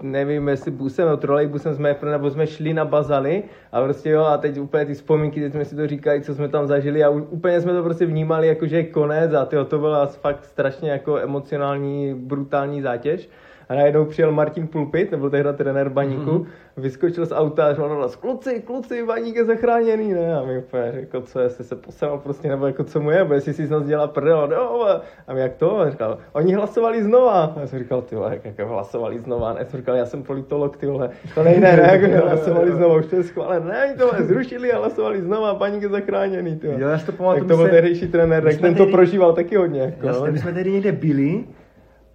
nevím, 0.04 0.48
jestli 0.48 0.72
busem 0.72 1.06
nebo 1.06 1.18
trolejbusem 1.18 1.76
jsme 1.76 1.96
nebo 2.12 2.30
jsme 2.30 2.48
šli 2.48 2.74
na 2.74 2.86
bazaly 2.86 3.44
a 3.72 3.82
prostě 3.82 4.10
jo, 4.10 4.24
a 4.24 4.38
teď 4.38 4.60
úplně 4.60 4.86
ty 4.86 4.94
vzpomínky, 4.94 5.42
teď 5.42 5.52
jsme 5.52 5.66
si 5.66 5.76
to 5.76 5.88
říkali, 5.88 6.22
co 6.22 6.36
jsme 6.36 6.48
tam 6.48 6.68
zažili 6.68 7.04
a 7.04 7.10
úplně 7.10 7.62
jsme 7.62 7.74
to 7.74 7.84
prostě 7.84 8.06
vnímali 8.06 8.48
jako, 8.48 8.68
že 8.68 8.78
je 8.78 8.84
konec 8.84 9.34
a 9.34 9.46
tyjo, 9.46 9.66
to 9.66 9.80
byla 9.80 10.06
fakt 10.06 10.46
strašně 10.46 10.92
jako 10.92 11.18
emocionální, 11.18 12.14
brutální 12.14 12.82
zátěž. 12.82 13.30
A 13.74 13.76
najednou 13.76 14.06
přijel 14.06 14.32
Martin 14.32 14.68
Pulpit, 14.68 15.12
nebo 15.12 15.30
tehdy 15.30 15.50
trenér 15.54 15.90
baníku, 15.90 16.32
mm-hmm. 16.32 16.46
vyskočil 16.78 17.26
z 17.26 17.32
auta 17.32 17.66
a 17.66 17.74
říkal, 17.74 18.10
kluci, 18.20 18.62
kluci, 18.66 19.06
baník 19.06 19.36
je 19.36 19.46
zachráněný, 19.46 20.14
ne? 20.14 20.36
A 20.36 20.44
mi 20.44 20.58
úplně 20.58 20.92
řekl, 20.92 21.22
co 21.22 21.40
jestli 21.40 21.64
se 21.64 21.76
posral 21.76 22.18
prostě, 22.18 22.48
nebo 22.48 22.68
jako 22.68 22.84
co 22.84 23.00
mu 23.00 23.12
je, 23.12 23.24
bo 23.24 23.34
jestli 23.34 23.54
si 23.54 23.66
z 23.66 23.70
nás 23.70 23.86
dělá 23.86 24.08
prdel, 24.08 24.48
no, 24.48 24.88
a 25.28 25.34
mi 25.34 25.42
jak 25.42 25.54
to? 25.56 25.80
A 25.80 25.90
říkal, 25.90 26.18
oni 26.34 26.54
hlasovali 26.54 27.04
znova. 27.04 27.54
A 27.56 27.60
já 27.60 27.68
jsem 27.68 27.80
říkal, 27.80 28.02
ty 28.02 28.16
vole, 28.16 28.34
jak 28.34 28.46
jako 28.46 28.68
hlasovali 28.68 29.20
znova, 29.20 29.54
ne? 29.54 29.60
Já 29.60 29.66
jsem 29.66 29.80
říkal, 29.80 29.96
já 29.96 30.06
jsem 30.06 30.24
politolog, 30.24 30.78
ty 30.78 30.86
vole, 30.86 31.10
to 31.36 31.44
nejde, 31.44 31.62
ne, 31.62 31.90
jako 31.92 32.26
hlasovali 32.28 32.72
znova, 32.72 32.96
už 32.96 33.06
to 33.06 33.16
je 33.16 33.24
schválené, 33.24 33.66
ne, 33.66 33.96
to 33.98 34.24
zrušili 34.24 34.72
a 34.72 34.78
hlasovali 34.78 35.22
znova, 35.22 35.54
baník 35.54 35.82
je 35.82 35.90
zachráněný, 35.90 36.56
ty 36.56 36.68
vole. 36.68 36.82
Jo, 36.82 36.88
já 36.88 37.00
si 37.00 37.06
to 37.06 37.12
Tak 37.12 37.18
pamatuju, 37.18 37.48
to 37.48 37.56
byl 37.56 37.66
my 37.66 37.72
tehdejší 37.72 38.08
trenér, 38.08 38.44
my 38.44 38.52
tak 38.52 38.62
ten 38.62 38.76
to 38.76 38.86
prožíval 38.86 39.34
taky 39.34 39.56
hodně. 39.56 39.82
Jako, 39.82 40.08
Jasně, 40.08 40.26
no. 40.26 40.32
my 40.32 40.40
jsme 40.40 40.54
tady 40.54 40.72
někde 40.72 40.92
byli 40.92 41.44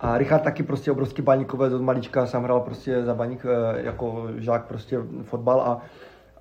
a 0.01 0.19
Richard 0.19 0.43
taky 0.43 0.63
prostě 0.63 0.93
obrovský 0.93 1.23
baníkové 1.23 1.75
od 1.75 1.83
malička, 1.83 2.27
sám 2.27 2.45
hrál 2.45 2.61
prostě 2.61 3.05
za 3.05 3.15
baník 3.15 3.47
eh, 3.47 3.83
jako 3.83 4.29
žák 4.37 4.67
prostě 4.67 4.99
fotbal 5.23 5.61
a 5.61 5.83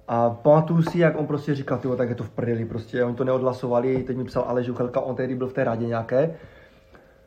a 0.08 0.30
pamatuju 0.30 0.82
si, 0.82 1.00
jak 1.00 1.20
on 1.20 1.28
prostě 1.28 1.56
říkal, 1.56 1.78
tyjo, 1.78 1.96
tak 1.96 2.10
je 2.10 2.16
to 2.16 2.24
v 2.24 2.30
prdeli, 2.30 2.66
prostě, 2.66 3.04
oni 3.04 3.16
to 3.16 3.24
neodhlasovali, 3.24 4.04
teď 4.04 4.18
mi 4.18 4.24
psal 4.24 4.44
Aleš 4.48 4.66
Žuchelka, 4.66 5.00
on 5.00 5.16
tehdy 5.16 5.36
byl 5.36 5.48
v 5.48 5.54
té 5.54 5.64
radě 5.64 5.88
nějaké. 5.88 6.36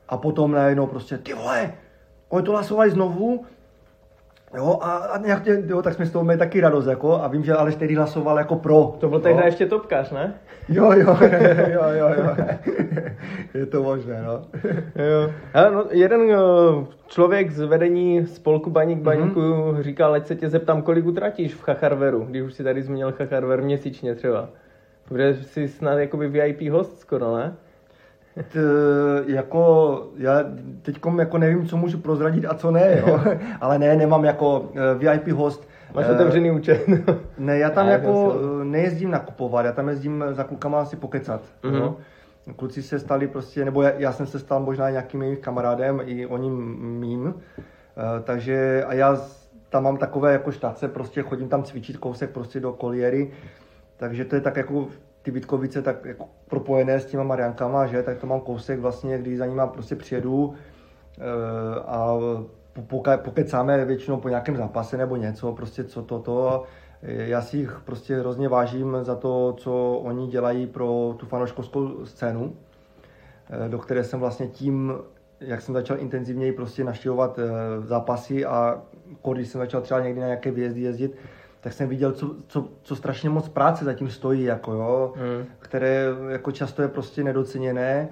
A 0.08 0.16
potom 0.16 0.52
najednou 0.52 0.86
prostě, 0.86 1.18
ty 1.18 1.34
vole, 1.34 1.72
oni 2.28 2.44
to 2.44 2.50
hlasovali 2.50 2.90
znovu, 2.90 3.44
jo, 4.56 4.78
a, 4.80 4.96
a 4.96 5.18
nějak, 5.18 5.42
tě- 5.44 5.62
jo, 5.66 5.82
tak 5.82 5.94
jsme 5.94 6.06
z 6.06 6.10
toho 6.12 6.24
měli 6.24 6.38
taky 6.38 6.60
radost, 6.60 6.86
jako, 6.86 7.22
a 7.22 7.28
vím, 7.28 7.44
že 7.44 7.54
Aleš 7.54 7.74
tehdy 7.74 7.94
hlasoval 7.94 8.38
jako 8.38 8.56
pro. 8.56 8.94
To 9.00 9.08
byl 9.08 9.20
tehdy 9.20 9.42
ještě 9.44 9.66
topkař, 9.66 10.10
ne? 10.12 10.34
Jo, 10.68 10.92
jo, 10.96 11.16
jo, 11.68 11.82
jo, 11.90 12.08
jo. 12.18 12.36
je 13.54 13.66
to 13.66 13.82
možné, 13.82 14.22
no. 14.26 14.32
Jo. 15.04 15.30
Hele, 15.52 15.70
no, 15.70 15.84
jeden 15.90 16.20
uh, 16.20 16.84
člověk 17.06 17.50
z 17.50 17.60
vedení 17.60 18.26
spolku 18.26 18.70
Baník 18.70 18.96
Mhm. 18.96 19.04
Baníku 19.04 19.40
mm-hmm. 19.40 19.80
říkal, 19.82 20.12
ať 20.14 20.26
se 20.26 20.34
tě 20.36 20.48
zeptám, 20.48 20.82
kolik 20.82 21.06
utratíš 21.06 21.54
v 21.54 21.62
Chacharveru, 21.62 22.24
když 22.24 22.42
už 22.42 22.54
si 22.54 22.64
tady 22.64 22.82
zmínil 22.82 23.12
Chacharver 23.12 23.62
měsíčně 23.62 24.14
třeba. 24.14 24.48
Protože 25.08 25.34
jsi 25.34 25.68
snad 25.68 25.98
jakoby 25.98 26.28
VIP 26.28 26.70
host 26.70 26.98
skoro, 26.98 27.36
ne? 27.36 27.54
T, 28.48 28.58
jako, 29.26 30.06
já 30.16 30.44
teď 30.82 31.00
jako 31.18 31.38
nevím, 31.38 31.66
co 31.66 31.76
můžu 31.76 31.98
prozradit 31.98 32.44
a 32.44 32.54
co 32.54 32.70
ne, 32.70 32.98
jo. 33.06 33.20
ale 33.60 33.78
ne, 33.78 33.96
nemám 33.96 34.24
jako 34.24 34.68
eh, 34.74 34.98
VIP 34.98 35.28
host. 35.28 35.68
Máš 35.94 36.08
otevřený 36.08 36.50
účet. 36.50 36.84
ne, 37.38 37.58
já 37.58 37.70
tam 37.70 37.86
ne, 37.86 37.92
jako 37.92 38.34
nejezdím 38.62 39.10
nakupovat, 39.10 39.66
já 39.66 39.72
tam 39.72 39.88
jezdím 39.88 40.24
za 40.30 40.44
klukama 40.44 40.80
asi 40.80 40.96
pokecat. 40.96 41.42
Mm-hmm. 41.62 41.74
Jo. 41.74 41.96
Kluci 42.56 42.82
se 42.82 42.98
stali 42.98 43.28
prostě, 43.28 43.64
nebo 43.64 43.82
já, 43.82 43.90
já 43.90 44.12
jsem 44.12 44.26
se 44.26 44.38
stal 44.38 44.60
možná 44.60 44.90
nějakým 44.90 45.22
jejich 45.22 45.38
kamarádem, 45.38 46.00
i 46.04 46.26
oni 46.26 46.50
mým. 46.50 47.34
Takže 48.24 48.84
a 48.86 48.94
já 48.94 49.16
tam 49.70 49.82
mám 49.82 49.96
takové 49.96 50.32
jako 50.32 50.52
štace, 50.52 50.88
prostě 50.88 51.22
chodím 51.22 51.48
tam 51.48 51.62
cvičit 51.62 51.96
kousek 51.96 52.30
prostě 52.30 52.60
do 52.60 52.72
koliéry, 52.72 53.30
takže 53.96 54.24
to 54.24 54.34
je 54.34 54.40
tak 54.40 54.56
jako 54.56 54.86
ty 55.22 55.30
Vítkovice 55.30 55.82
tak 55.82 56.04
jako 56.04 56.28
propojené 56.48 57.00
s 57.00 57.06
těma 57.06 57.22
Mariankama, 57.22 57.86
že, 57.86 58.02
tak 58.02 58.18
to 58.18 58.26
mám 58.26 58.40
kousek 58.40 58.78
vlastně, 58.78 59.18
když 59.18 59.38
za 59.38 59.46
nima 59.46 59.66
prostě 59.66 59.96
přijedu 59.96 60.54
e, 61.18 61.80
a 61.80 62.18
pokecáme 63.16 63.84
většinou 63.84 64.16
po 64.16 64.28
nějakém 64.28 64.56
zápase 64.56 64.96
nebo 64.96 65.16
něco, 65.16 65.52
prostě 65.52 65.84
co 65.84 66.02
to, 66.02 66.18
to. 66.18 66.64
Já 67.02 67.42
si 67.42 67.56
jich 67.56 67.80
prostě 67.84 68.16
hrozně 68.16 68.48
vážím 68.48 68.96
za 69.02 69.16
to, 69.16 69.54
co 69.58 70.00
oni 70.04 70.26
dělají 70.26 70.66
pro 70.66 71.14
tu 71.16 71.26
fanouškovskou 71.26 72.04
scénu, 72.04 72.56
e, 73.50 73.68
do 73.68 73.78
které 73.78 74.04
jsem 74.04 74.20
vlastně 74.20 74.46
tím, 74.46 74.94
jak 75.40 75.60
jsem 75.60 75.74
začal 75.74 75.98
intenzivněji 75.98 76.52
prostě 76.52 76.84
naštěvovat 76.84 77.38
e, 77.38 77.42
zápasy 77.80 78.44
a 78.44 78.82
když 79.32 79.48
jsem 79.48 79.60
začal 79.60 79.80
třeba 79.80 80.00
někdy 80.00 80.20
na 80.20 80.26
nějaké 80.26 80.50
výjezdy 80.50 80.80
jezdit, 80.80 81.16
tak 81.60 81.72
jsem 81.72 81.88
viděl, 81.88 82.12
co, 82.12 82.34
co, 82.46 82.68
co 82.82 82.96
strašně 82.96 83.30
moc 83.30 83.48
práce 83.48 83.84
zatím 83.84 84.10
stojí, 84.10 84.42
jako 84.42 84.72
jo, 84.72 85.12
mm. 85.16 85.46
které 85.58 86.06
jako 86.28 86.52
často 86.52 86.82
je 86.82 86.88
prostě 86.88 87.24
nedoceněné 87.24 88.08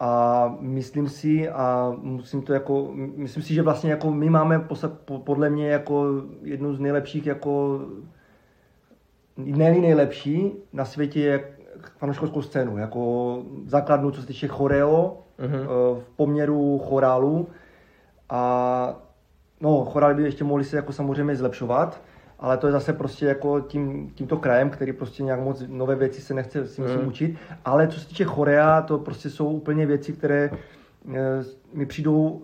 a 0.00 0.56
myslím 0.60 1.08
si 1.08 1.48
a 1.48 1.96
musím 2.00 2.42
to 2.42 2.52
jako, 2.52 2.90
myslím 2.94 3.42
si, 3.42 3.54
že 3.54 3.62
vlastně 3.62 3.90
jako 3.90 4.10
my 4.10 4.30
máme 4.30 4.66
podle 5.24 5.50
mě 5.50 5.68
jako 5.68 6.06
jednu 6.42 6.74
z 6.74 6.80
nejlepších 6.80 7.26
jako 7.26 7.80
ne 9.36 9.70
nejlepší 9.70 10.52
na 10.72 10.84
světě 10.84 11.20
je 11.20 11.52
fanouškovskou 11.98 12.42
scénu, 12.42 12.78
jako 12.78 13.42
základnu, 13.66 14.10
co 14.10 14.20
se 14.20 14.26
týče 14.26 14.48
choreo, 14.48 15.18
mm-hmm. 15.38 15.66
v 15.98 16.08
poměru 16.16 16.78
chorálu 16.78 17.48
a 18.30 19.00
no, 19.60 19.84
chorály 19.84 20.14
by 20.14 20.22
ještě 20.22 20.44
mohly 20.44 20.64
se 20.64 20.76
jako 20.76 20.92
samozřejmě 20.92 21.36
zlepšovat, 21.36 22.00
ale 22.38 22.56
to 22.56 22.66
je 22.66 22.72
zase 22.72 22.92
prostě 22.92 23.26
jako 23.26 23.60
tím, 23.60 24.10
tímto 24.14 24.36
krajem, 24.36 24.70
který 24.70 24.92
prostě 24.92 25.22
nějak 25.22 25.40
moc 25.40 25.64
nové 25.66 25.94
věci 25.94 26.20
se 26.20 26.34
nechce 26.34 26.66
si 26.66 26.80
musím 26.80 27.00
mm. 27.00 27.08
učit, 27.08 27.36
ale 27.64 27.88
co 27.88 28.00
se 28.00 28.08
týče 28.08 28.24
chorea, 28.24 28.82
to 28.82 28.98
prostě 28.98 29.30
jsou 29.30 29.50
úplně 29.50 29.86
věci, 29.86 30.12
které 30.12 30.44
e, 30.44 30.50
mi 31.74 31.86
přijdou 31.86 32.42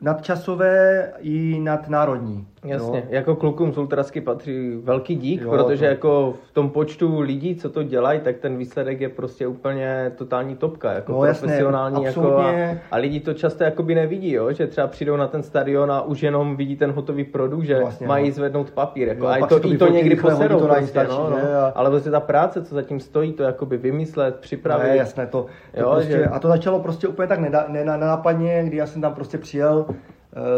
nadčasové 0.00 1.12
i 1.18 1.60
nadnárodní. 1.60 2.46
Jasně, 2.64 2.98
jo. 2.98 3.04
jako 3.10 3.36
klukům 3.36 3.72
z 3.72 3.78
Ultrasky 3.78 4.20
patří 4.20 4.80
velký 4.82 5.14
dík, 5.14 5.40
jo, 5.40 5.50
protože 5.50 5.84
to... 5.86 5.90
jako 5.90 6.34
v 6.50 6.52
tom 6.52 6.70
počtu 6.70 7.20
lidí, 7.20 7.56
co 7.56 7.70
to 7.70 7.82
dělají, 7.82 8.20
tak 8.20 8.36
ten 8.36 8.56
výsledek 8.56 9.00
je 9.00 9.08
prostě 9.08 9.46
úplně 9.46 10.12
totální 10.16 10.56
topka, 10.56 10.92
jako 10.92 11.12
no, 11.12 11.20
profesionální. 11.20 12.04
Jasně, 12.04 12.22
jako 12.22 12.38
a, 12.38 12.54
a, 12.90 12.96
lidi 12.96 13.20
to 13.20 13.34
často 13.34 13.64
jakoby 13.64 13.94
nevidí, 13.94 14.32
jo? 14.32 14.52
že 14.52 14.66
třeba 14.66 14.86
přijdou 14.86 15.16
na 15.16 15.26
ten 15.26 15.42
stadion 15.42 15.92
a 15.92 16.02
už 16.02 16.22
jenom 16.22 16.56
vidí 16.56 16.76
ten 16.76 16.92
hotový 16.92 17.24
produkt, 17.24 17.64
že 17.64 17.80
vlastně, 17.80 18.06
mají 18.06 18.28
no. 18.28 18.34
zvednout 18.34 18.70
papír, 18.70 19.08
jako, 19.08 19.24
jo, 19.24 19.30
a 19.30 19.46
to, 19.46 19.60
to 19.60 19.72
i 19.72 19.78
to 19.78 19.88
někdy 19.88 20.16
poserou, 20.16 20.60
to 20.60 20.66
prostě, 20.66 20.86
stačí, 20.86 21.10
no, 21.10 21.30
no. 21.30 21.36
A... 21.36 21.72
ale 21.74 21.90
vlastně 21.90 22.12
ta 22.12 22.20
práce, 22.20 22.64
co 22.64 22.74
zatím 22.74 23.00
stojí, 23.00 23.32
to 23.32 23.42
jakoby 23.42 23.76
vymyslet, 23.76 24.36
připravit. 24.36 24.88
No, 24.88 24.94
jasné, 24.94 25.26
to, 25.26 25.46
to 25.74 25.80
jo, 25.80 25.90
prostě, 25.90 26.12
že... 26.12 26.24
a 26.24 26.38
to 26.38 26.48
začalo 26.48 26.80
prostě 26.80 27.08
úplně 27.08 27.28
tak 27.28 27.40
nenápadně, 27.68 28.64
kdy 28.64 28.76
já 28.76 28.86
jsem 28.86 29.02
tam 29.02 29.14
prostě 29.14 29.38
přijel, 29.38 29.86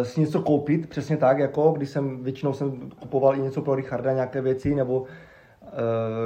si 0.02 0.20
něco 0.20 0.40
koupit, 0.40 0.88
přesně 0.88 1.16
tak, 1.16 1.38
jako 1.38 1.72
když 1.76 1.90
jsem, 1.90 2.24
většinou 2.24 2.52
jsem 2.52 2.90
kupoval 3.00 3.36
i 3.36 3.40
něco 3.40 3.62
pro 3.62 3.74
Richarda, 3.74 4.12
nějaké 4.12 4.40
věci, 4.40 4.74
nebo 4.74 5.00
uh, 5.00 5.06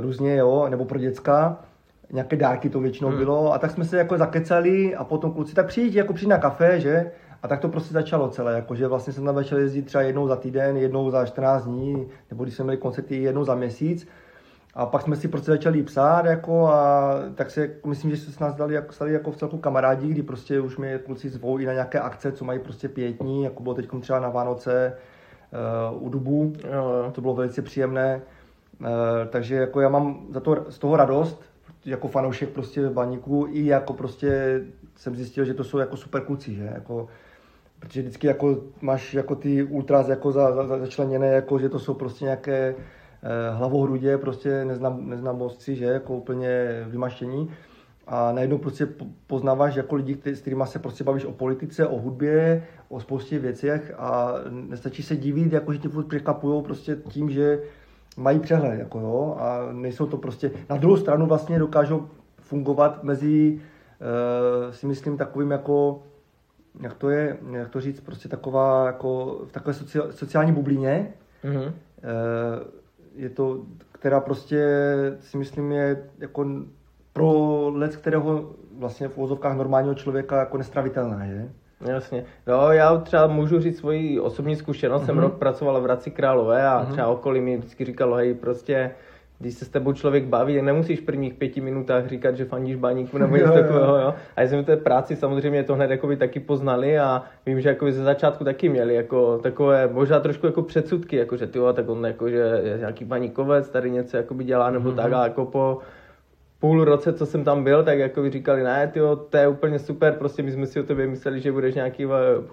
různě, 0.00 0.36
jo, 0.36 0.66
nebo 0.68 0.84
pro 0.84 0.98
děcka, 0.98 1.58
nějaké 2.12 2.36
dárky 2.36 2.68
to 2.68 2.80
většinou 2.80 3.08
hmm. 3.08 3.18
bylo, 3.18 3.52
a 3.52 3.58
tak 3.58 3.70
jsme 3.70 3.84
se 3.84 3.98
jako 3.98 4.18
zakecali 4.18 4.96
a 4.96 5.04
potom 5.04 5.32
kluci, 5.32 5.54
tak 5.54 5.66
přijít, 5.66 5.94
jako 5.94 6.12
přijít 6.12 6.28
na 6.28 6.38
kafe, 6.38 6.80
že, 6.80 7.10
a 7.42 7.48
tak 7.48 7.60
to 7.60 7.68
prostě 7.68 7.94
začalo 7.94 8.28
celé, 8.28 8.54
jako 8.54 8.74
že 8.74 8.86
vlastně 8.86 9.12
jsem 9.12 9.24
tam 9.24 9.34
začal 9.34 9.58
jezdit 9.58 9.82
třeba 9.82 10.02
jednou 10.02 10.28
za 10.28 10.36
týden, 10.36 10.76
jednou 10.76 11.10
za 11.10 11.26
14 11.26 11.64
dní, 11.64 12.06
nebo 12.30 12.44
když 12.44 12.54
jsme 12.54 12.64
měli 12.64 12.76
koncerty 12.76 13.22
jednou 13.22 13.44
za 13.44 13.54
měsíc, 13.54 14.08
a 14.74 14.86
pak 14.86 15.02
jsme 15.02 15.16
si 15.16 15.28
prostě 15.28 15.50
začali 15.50 15.82
psát, 15.82 16.26
jako, 16.26 16.66
a 16.66 17.14
tak 17.34 17.50
se, 17.50 17.70
myslím, 17.86 18.10
že 18.10 18.16
se 18.16 18.32
s 18.32 18.38
nás 18.38 18.54
dali, 18.54 18.74
jako, 18.74 18.92
stali 18.92 19.12
jako 19.12 19.32
v 19.32 19.36
celku 19.36 19.58
kamarádi, 19.58 20.08
kdy 20.08 20.22
prostě 20.22 20.60
už 20.60 20.76
mě 20.76 20.98
kluci 20.98 21.28
zvou 21.28 21.58
i 21.58 21.66
na 21.66 21.72
nějaké 21.72 22.00
akce, 22.00 22.32
co 22.32 22.44
mají 22.44 22.58
prostě 22.58 22.88
pětní, 22.88 23.44
jako 23.44 23.62
bylo 23.62 23.74
teď 23.74 23.88
třeba 24.00 24.20
na 24.20 24.28
Vánoce 24.28 24.96
uh, 25.92 26.06
u 26.06 26.08
Dubu, 26.08 26.52
jo. 26.72 27.10
to 27.12 27.20
bylo 27.20 27.34
velice 27.34 27.62
příjemné. 27.62 28.22
Uh, 28.80 28.86
takže 29.30 29.54
jako 29.54 29.80
já 29.80 29.88
mám 29.88 30.26
za 30.30 30.40
to, 30.40 30.64
z 30.68 30.78
toho 30.78 30.96
radost, 30.96 31.42
jako 31.84 32.08
fanoušek 32.08 32.48
prostě 32.48 32.88
baníku, 32.88 33.46
i 33.50 33.66
jako 33.66 33.92
prostě 33.92 34.60
jsem 34.96 35.16
zjistil, 35.16 35.44
že 35.44 35.54
to 35.54 35.64
jsou 35.64 35.78
jako 35.78 35.96
super 35.96 36.24
kluci, 36.24 36.54
že 36.54 36.70
jako, 36.74 37.08
protože 37.78 38.00
vždycky 38.00 38.26
jako 38.26 38.58
máš 38.80 39.14
jako 39.14 39.34
ty 39.34 39.62
ultras 39.62 40.08
jako 40.08 40.32
za, 40.32 40.66
za, 40.66 40.78
začleněné, 40.78 41.26
jako 41.26 41.58
že 41.58 41.68
to 41.68 41.78
jsou 41.78 41.94
prostě 41.94 42.24
nějaké 42.24 42.74
Eh, 43.22 43.54
hlavohrudě, 43.54 44.18
prostě 44.18 44.64
neznám, 44.64 45.08
neznámostci, 45.08 45.76
že, 45.76 45.84
jako 45.84 46.16
úplně 46.16 46.48
vymaštění. 46.86 47.50
A 48.06 48.32
najednou 48.32 48.58
prostě 48.58 48.88
poznáváš 49.26 49.74
jako 49.74 49.94
lidi, 49.94 50.18
s 50.24 50.40
kterými 50.40 50.64
se 50.66 50.78
prostě 50.78 51.04
bavíš 51.04 51.24
o 51.24 51.32
politice, 51.32 51.86
o 51.86 51.98
hudbě, 51.98 52.66
o 52.88 53.00
spoustě 53.00 53.38
věcech 53.38 53.94
a 53.98 54.34
nestačí 54.50 55.02
se 55.02 55.16
divit, 55.16 55.52
jako 55.52 55.72
že 55.72 55.78
ti 55.78 55.88
furt 55.88 56.06
překvapují 56.06 56.62
prostě 56.62 56.96
tím, 57.08 57.30
že 57.30 57.62
mají 58.16 58.40
přehled, 58.40 58.78
jako 58.78 59.00
jo, 59.00 59.36
a 59.38 59.72
nejsou 59.72 60.06
to 60.06 60.16
prostě, 60.16 60.50
na 60.70 60.76
druhou 60.76 60.96
stranu 60.96 61.26
vlastně 61.26 61.58
dokážou 61.58 62.08
fungovat 62.40 63.04
mezi, 63.04 63.60
uh, 64.00 64.72
si 64.72 64.86
myslím, 64.86 65.16
takovým 65.16 65.50
jako, 65.50 66.02
jak 66.80 66.94
to 66.94 67.10
je, 67.10 67.36
jak 67.50 67.68
to 67.68 67.80
říct, 67.80 68.00
prostě 68.00 68.28
taková, 68.28 68.86
jako 68.86 69.40
v 69.48 69.52
takové 69.52 69.74
sociální 70.10 70.52
bublině, 70.52 71.12
mm-hmm. 71.44 71.66
uh, 71.66 71.72
je 73.14 73.30
to, 73.30 73.62
která 73.92 74.20
prostě 74.20 74.66
si 75.20 75.36
myslím 75.36 75.72
je 75.72 76.04
jako 76.18 76.46
pro 77.12 77.68
let, 77.74 77.96
kterého 77.96 78.50
vlastně 78.78 79.08
v 79.08 79.18
úvozovkách 79.18 79.56
normálního 79.56 79.94
člověka 79.94 80.38
jako 80.38 80.58
nestravitelná, 80.58 81.24
je. 81.24 81.48
Jasně. 81.86 82.24
No, 82.46 82.72
já 82.72 82.96
třeba 82.98 83.26
můžu 83.26 83.60
říct 83.60 83.78
svoji 83.78 84.20
osobní 84.20 84.56
zkušenost. 84.56 85.02
Mm-hmm. 85.02 85.06
Jsem 85.06 85.14
mhm. 85.14 85.24
rok 85.24 85.38
pracoval 85.38 85.80
v 85.80 85.84
Hradci 85.84 86.10
Králové 86.10 86.68
a 86.68 86.84
mm-hmm. 86.84 86.92
třeba 86.92 87.08
okolí 87.08 87.40
mi 87.40 87.56
vždycky 87.56 87.84
říkalo, 87.84 88.16
hej, 88.16 88.34
prostě 88.34 88.90
když 89.40 89.54
se 89.54 89.64
s 89.64 89.68
tebou 89.68 89.92
člověk 89.92 90.24
baví, 90.24 90.62
nemusíš 90.62 91.00
v 91.00 91.04
prvních 91.04 91.34
pěti 91.34 91.60
minutách 91.60 92.06
říkat, 92.06 92.36
že 92.36 92.44
fandíš 92.44 92.76
baníku 92.76 93.18
nebo 93.18 93.36
něco 93.36 93.52
takového, 93.52 93.98
jo. 93.98 94.14
A 94.36 94.42
jsme 94.42 94.62
v 94.62 94.66
té 94.66 94.76
práci 94.76 95.16
samozřejmě 95.16 95.64
to 95.64 95.74
hned 95.74 95.90
jakoby 95.90 96.16
taky 96.16 96.40
poznali 96.40 96.98
a 96.98 97.22
vím, 97.46 97.60
že 97.60 97.68
jako 97.68 97.92
ze 97.92 98.04
začátku 98.04 98.44
taky 98.44 98.68
měli 98.68 98.94
jako 98.94 99.38
takové 99.38 99.88
možná 99.92 100.20
trošku 100.20 100.46
jako 100.46 100.62
předsudky, 100.62 101.16
jako 101.16 101.36
že 101.36 101.46
tyjo, 101.46 101.72
tak 101.72 101.88
on 101.88 102.06
jako, 102.06 102.30
že 102.30 102.60
je 102.64 102.78
nějaký 102.78 103.04
baníkovec, 103.04 103.68
tady 103.68 103.90
něco 103.90 104.16
jakoby 104.16 104.44
dělá 104.44 104.70
nebo 104.70 104.90
mm-hmm. 104.90 104.96
tak 104.96 105.12
a 105.12 105.24
jako 105.24 105.44
po 105.44 105.78
půl 106.60 106.84
roce, 106.84 107.12
co 107.12 107.26
jsem 107.26 107.44
tam 107.44 107.64
byl, 107.64 107.84
tak 107.84 107.98
jako 107.98 108.30
říkali, 108.30 108.62
ne, 108.62 108.90
tyjo, 108.92 109.16
to 109.16 109.36
je 109.36 109.48
úplně 109.48 109.78
super, 109.78 110.12
prostě 110.12 110.42
my 110.42 110.52
jsme 110.52 110.66
si 110.66 110.80
o 110.80 110.82
tobě 110.82 111.06
mysleli, 111.06 111.40
že 111.40 111.52
budeš 111.52 111.74
nějaký 111.74 112.06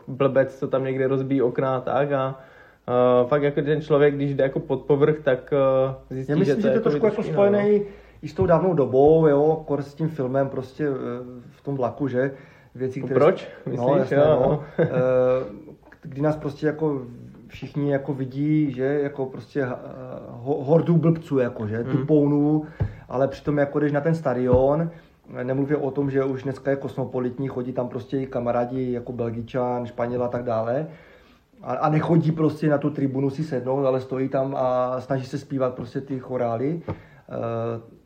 blbec, 0.07 0.59
co 0.59 0.67
tam 0.67 0.83
někde 0.83 1.07
rozbíjí 1.07 1.41
okna 1.41 1.75
a 1.75 1.81
tak 1.81 2.11
a 2.11 2.39
uh, 2.87 3.27
fakt 3.27 3.43
jako 3.43 3.61
ten 3.61 3.81
člověk, 3.81 4.15
když 4.15 4.35
jde 4.35 4.43
jako 4.43 4.59
pod 4.59 4.81
povrch, 4.81 5.19
tak 5.23 5.53
uh, 5.53 5.95
zjistí, 6.09 6.31
Já 6.31 6.37
myslím, 6.37 6.55
že 6.55 6.61
to, 6.61 6.67
že 6.67 6.69
to 6.69 6.77
je 6.77 6.81
trošku 6.81 7.05
jako 7.05 7.23
spojený 7.23 7.79
no. 7.79 7.85
i 8.21 8.27
s 8.27 8.33
tou 8.33 8.45
dávnou 8.45 8.73
dobou, 8.73 9.27
jo, 9.27 9.63
kor 9.67 9.81
s 9.81 9.93
tím 9.93 10.09
filmem 10.09 10.49
prostě 10.49 10.87
eh, 10.87 10.93
v 11.51 11.61
tom 11.61 11.75
vlaku, 11.75 12.07
že, 12.07 12.31
věci, 12.75 13.01
které... 13.01 13.19
Proč? 13.19 13.47
No, 13.65 13.71
Myslíš, 13.71 13.87
no, 13.87 13.97
jasné, 13.97 14.17
jo? 14.17 14.39
No. 14.41 14.63
kdy 16.01 16.21
nás 16.21 16.35
prostě 16.35 16.67
jako 16.67 17.01
všichni 17.47 17.91
jako 17.91 18.13
vidí, 18.13 18.71
že 18.71 18.83
jako 18.83 19.25
prostě 19.25 19.67
hordu 20.41 20.97
blbců, 20.97 21.39
jako, 21.39 21.67
že, 21.67 21.83
tu 21.83 21.97
hmm. 21.97 22.05
pounu, 22.05 22.65
ale 23.09 23.27
přitom 23.27 23.57
jako 23.57 23.79
jdeš 23.79 23.91
na 23.91 24.01
ten 24.01 24.15
stadion, 24.15 24.89
nemluvě 25.43 25.77
o 25.77 25.91
tom, 25.91 26.11
že 26.11 26.23
už 26.23 26.43
dneska 26.43 26.71
je 26.71 26.77
kosmopolitní, 26.77 27.47
chodí 27.47 27.73
tam 27.73 27.87
prostě 27.87 28.17
i 28.17 28.25
kamarádi 28.25 28.91
jako 28.91 29.11
Belgičan, 29.11 29.85
Španěl 29.85 30.23
a 30.23 30.27
tak 30.27 30.43
dále, 30.43 30.87
a, 31.61 31.73
a 31.73 31.89
nechodí 31.89 32.31
prostě 32.31 32.69
na 32.69 32.77
tu 32.77 32.89
tribunu 32.89 33.29
si 33.29 33.43
sednout, 33.43 33.85
ale 33.85 34.01
stojí 34.01 34.29
tam 34.29 34.55
a 34.57 35.01
snaží 35.01 35.25
se 35.25 35.37
zpívat 35.37 35.73
prostě 35.73 36.01
ty 36.01 36.19
chorály, 36.19 36.81
uh, 36.87 36.93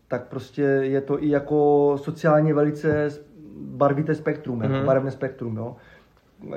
tak 0.08 0.28
prostě 0.28 0.62
je 0.62 1.02
to 1.02 1.24
i 1.24 1.30
jako 1.30 1.94
sociálně 2.02 2.54
velice 2.54 3.10
barvité 3.62 4.16
spektrum, 4.16 4.56
mm. 4.56 4.62
jako 4.62 4.76
mhm. 4.76 4.86
barevné 4.86 5.12
spektrum, 5.12 5.58
jo. 5.58 5.76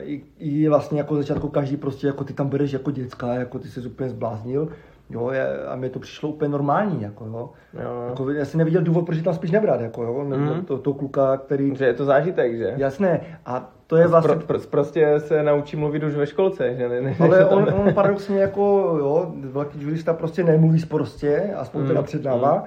I, 0.00 0.24
I 0.38 0.68
vlastně 0.68 0.98
jako 0.98 1.16
začátku 1.16 1.48
každý 1.48 1.76
prostě, 1.76 2.06
jako 2.06 2.24
ty 2.24 2.32
tam 2.32 2.48
bereš 2.48 2.72
jako 2.72 2.90
děcka, 2.90 3.34
jako 3.34 3.58
ty 3.58 3.68
se 3.68 3.80
úplně 3.80 4.08
zbláznil, 4.08 4.68
Jo, 5.10 5.30
je, 5.30 5.64
a 5.66 5.76
mi 5.76 5.90
to 5.90 5.98
přišlo 5.98 6.28
úplně 6.28 6.48
normální, 6.48 7.02
jako 7.02 7.24
jo. 7.24 7.50
Jo. 7.82 8.04
Jako, 8.08 8.30
já 8.30 8.44
si 8.44 8.56
neviděl 8.56 8.82
důvod, 8.82 9.06
proč 9.06 9.22
tam 9.22 9.34
spíš 9.34 9.50
nebrat, 9.50 9.80
jako 9.80 10.02
jo, 10.02 10.24
mm. 10.24 10.64
to, 10.64 10.78
to, 10.78 10.94
kluka, 10.94 11.36
který... 11.36 11.76
Že 11.76 11.84
je 11.84 11.94
to 11.94 12.04
zážitek, 12.04 12.58
že? 12.58 12.74
Jasné, 12.76 13.20
a 13.46 13.70
to 13.86 13.96
je 13.96 14.06
vlastně... 14.06 14.34
Pro, 14.34 14.46
pro, 14.46 14.58
prostě 14.70 15.20
se 15.20 15.42
naučí 15.42 15.76
mluvit 15.76 16.02
už 16.02 16.14
ve 16.14 16.26
školce, 16.26 16.74
že 16.74 16.88
ne? 16.88 17.00
ne 17.00 17.16
ale 17.20 17.46
on, 17.46 17.68
on, 17.74 17.94
paradoxně 17.94 18.38
jako, 18.38 18.96
jo, 18.98 19.32
velký 19.34 19.82
jurista 19.82 20.12
prostě 20.12 20.44
nemluví 20.44 20.80
sprostě, 20.80 21.54
aspoň 21.56 21.80
mm. 21.80 21.88
teda 21.88 22.02
před 22.02 22.24
náma. 22.24 22.54
Mm. 22.54 22.62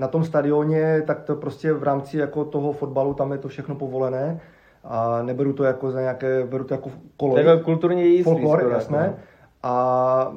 Na 0.00 0.08
tom 0.08 0.24
stadioně, 0.24 1.02
tak 1.06 1.22
to 1.22 1.36
prostě 1.36 1.72
v 1.72 1.82
rámci 1.82 2.18
jako 2.18 2.44
toho 2.44 2.72
fotbalu, 2.72 3.14
tam 3.14 3.32
je 3.32 3.38
to 3.38 3.48
všechno 3.48 3.74
povolené 3.74 4.40
a 4.84 5.22
neberu 5.22 5.52
to 5.52 5.64
jako 5.64 5.90
za 5.90 6.00
nějaké, 6.00 6.44
beru 6.44 6.64
to 6.64 6.74
jako 6.74 6.90
kolo. 7.16 7.38
Jako 7.38 7.64
kulturní 7.64 8.02
jízdí. 8.02 8.22
Folklor, 8.22 8.68
jasné. 8.72 8.98
Jako. 8.98 9.16
A 9.62 10.32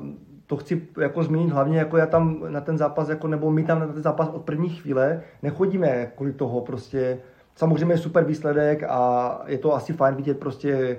to 0.50 0.58
chci 0.58 0.88
jako 1.02 1.24
zmínit 1.24 1.52
hlavně, 1.52 1.78
jako 1.78 1.98
já 1.98 2.06
tam 2.06 2.46
na 2.48 2.62
ten 2.62 2.78
zápas, 2.78 3.10
jako, 3.10 3.28
nebo 3.28 3.52
my 3.52 3.64
tam 3.64 3.80
na 3.80 3.88
ten 3.88 4.04
zápas 4.04 4.30
od 4.30 4.42
první 4.42 4.70
chvíle 4.70 5.22
nechodíme 5.44 6.12
kvůli 6.16 6.34
toho 6.34 6.62
prostě. 6.62 7.18
Samozřejmě 7.56 7.94
je 7.94 7.98
super 7.98 8.24
výsledek 8.24 8.84
a 8.84 9.42
je 9.48 9.58
to 9.58 9.76
asi 9.76 9.94
fajn 9.94 10.16
vidět 10.16 10.40
prostě 10.40 10.98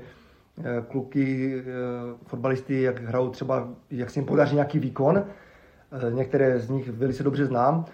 eh, 0.58 0.82
kluky, 0.88 1.54
eh, 1.58 1.64
fotbalisty, 2.26 2.82
jak 2.82 3.02
hrajou 3.02 3.30
třeba, 3.30 3.68
jak 3.90 4.10
se 4.10 4.18
jim 4.18 4.26
podaří 4.26 4.54
nějaký 4.54 4.78
výkon. 4.78 5.16
Eh, 5.18 6.12
některé 6.12 6.58
z 6.58 6.70
nich 6.70 6.88
velice 6.88 7.22
dobře 7.22 7.46
znám, 7.46 7.84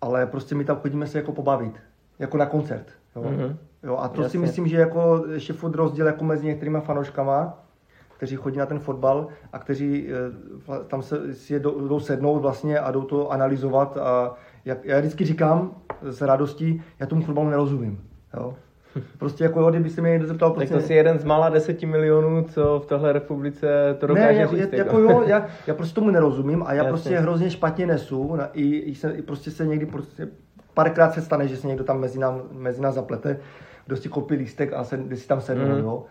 ale 0.00 0.26
prostě 0.26 0.54
my 0.54 0.64
tam 0.64 0.76
chodíme 0.76 1.06
se 1.06 1.18
jako 1.18 1.32
pobavit, 1.32 1.80
jako 2.18 2.36
na 2.36 2.46
koncert. 2.46 2.86
Jo? 3.16 3.22
Mm-hmm. 3.22 3.56
Jo, 3.82 3.96
a 3.96 4.08
to 4.08 4.22
Jasně. 4.22 4.30
si 4.30 4.38
myslím, 4.38 4.66
že 4.68 4.76
jako 4.76 5.24
ještě 5.32 5.52
furt 5.52 5.74
rozdíl 5.74 6.06
jako 6.06 6.24
mezi 6.24 6.46
některými 6.46 6.80
fanouškama, 6.80 7.64
kteří 8.18 8.36
chodí 8.36 8.58
na 8.58 8.66
ten 8.66 8.78
fotbal 8.78 9.26
a 9.52 9.58
kteří 9.58 10.08
eh, 10.08 10.84
tam 10.86 11.02
se, 11.02 11.34
si 11.34 11.52
je 11.52 11.60
jdou 11.60 12.00
sednout 12.00 12.38
vlastně 12.38 12.78
a 12.78 12.90
jdou 12.90 13.02
to 13.02 13.32
analyzovat. 13.32 13.96
A 13.96 14.34
jak, 14.64 14.84
já 14.84 14.98
vždycky 14.98 15.24
říkám 15.24 15.70
s 16.02 16.22
radostí, 16.22 16.82
já 16.98 17.06
tomu 17.06 17.22
fotbalu 17.22 17.50
nerozumím. 17.50 18.00
Jo? 18.34 18.54
Prostě 19.18 19.44
jako, 19.44 19.70
kdyby 19.70 19.90
se 19.90 20.00
mě 20.00 20.10
někdo 20.10 20.26
zeptal... 20.26 20.50
Prostě... 20.50 20.74
Tak 20.74 20.82
to 20.82 20.86
si 20.86 20.94
jeden 20.94 21.18
z 21.18 21.24
mála 21.24 21.48
deseti 21.48 21.86
milionů, 21.86 22.44
co 22.44 22.80
v 22.80 22.86
téhle 22.86 23.12
republice 23.12 23.96
to 23.98 24.06
dokáže 24.06 24.38
ne, 24.38 24.46
říct. 24.46 24.70
Ne, 24.70 24.78
jako, 24.78 25.00
jako 25.00 25.12
jo, 25.12 25.22
já, 25.26 25.46
já 25.66 25.74
prostě 25.74 25.94
tomu 25.94 26.10
nerozumím 26.10 26.62
a 26.62 26.72
já 26.72 26.76
Jasně. 26.76 26.90
prostě 26.90 27.18
hrozně 27.18 27.50
špatně 27.50 27.86
nesu. 27.86 28.36
Na, 28.36 28.46
i, 28.52 28.64
i, 28.64 28.94
se, 28.94 29.12
i 29.12 29.22
prostě 29.22 29.50
se 29.50 29.66
někdy 29.66 29.86
prostě 29.86 30.28
párkrát 30.74 31.12
se 31.14 31.22
stane, 31.22 31.48
že 31.48 31.56
se 31.56 31.66
někdo 31.66 31.84
tam 31.84 32.00
mezi, 32.00 32.18
nám, 32.18 32.42
mezi 32.52 32.80
nás 32.80 32.94
zaplete, 32.94 33.38
kdo 33.86 33.96
si 33.96 34.08
koupí 34.08 34.34
lístek 34.34 34.72
a 34.72 34.84
se, 34.84 35.00
si 35.14 35.28
tam 35.28 35.40
sedne, 35.40 35.64
mm. 35.64 35.78
jo. 35.78 36.04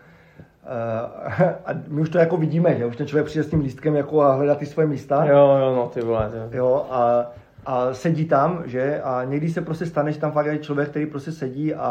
Uh, 0.66 1.42
a 1.66 1.70
my 1.88 2.00
už 2.00 2.08
to 2.08 2.18
jako 2.18 2.36
vidíme, 2.36 2.78
že 2.78 2.86
už 2.86 2.96
ten 2.96 3.06
člověk 3.06 3.26
přijde 3.26 3.44
s 3.44 3.50
tím 3.50 3.60
lístkem 3.60 3.96
jako 3.96 4.20
a 4.20 4.34
hledá 4.34 4.54
ty 4.54 4.66
svoje 4.66 4.88
místa. 4.88 5.24
Jo, 5.24 5.56
jo, 5.60 5.74
no 5.76 5.88
ty 5.94 6.00
vole. 6.00 6.30
Jo, 6.34 6.48
jo 6.52 6.86
a, 6.90 7.26
a 7.66 7.94
sedí 7.94 8.24
tam, 8.24 8.62
že 8.66 9.00
a 9.02 9.24
někdy 9.24 9.50
se 9.50 9.60
prostě 9.60 9.86
stane, 9.86 10.12
že 10.12 10.20
tam 10.20 10.32
fakt 10.32 10.46
je 10.46 10.58
člověk, 10.58 10.88
který 10.88 11.06
prostě 11.06 11.32
sedí 11.32 11.74
a, 11.74 11.88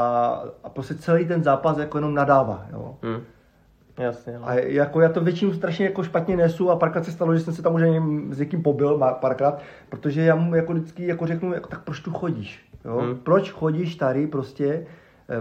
a 0.63 0.69
prostě 0.69 0.95
celý 0.95 1.25
ten 1.25 1.43
zápas 1.43 1.77
jako 1.77 1.97
jenom 1.97 2.13
nadává, 2.13 2.65
jo. 2.73 2.95
Mm. 3.01 3.23
Jasně. 3.97 4.33
Jo. 4.33 4.39
A 4.43 4.53
jako 4.53 5.01
já 5.01 5.09
to 5.09 5.21
většinou 5.21 5.53
strašně 5.53 5.85
jako 5.85 6.03
špatně 6.03 6.37
nesu 6.37 6.71
a 6.71 6.75
párkrát 6.75 7.03
se 7.05 7.11
stalo, 7.11 7.33
že 7.33 7.39
jsem 7.39 7.53
se 7.53 7.61
tam 7.61 7.75
už 7.75 7.81
s 8.29 8.39
někým 8.39 8.63
pobil 8.63 8.97
párkrát, 9.21 9.61
protože 9.89 10.21
já 10.21 10.35
mu 10.35 10.55
jako 10.55 10.73
vždycky 10.73 11.07
jako 11.07 11.27
řeknu, 11.27 11.53
jako, 11.53 11.69
tak 11.69 11.83
proč 11.83 11.99
tu 11.99 12.11
chodíš? 12.11 12.65
Jo? 12.85 12.97
Hmm. 12.97 13.17
Proč 13.17 13.51
chodíš 13.51 13.95
tady 13.95 14.27
prostě 14.27 14.85
Eh, 14.85 14.85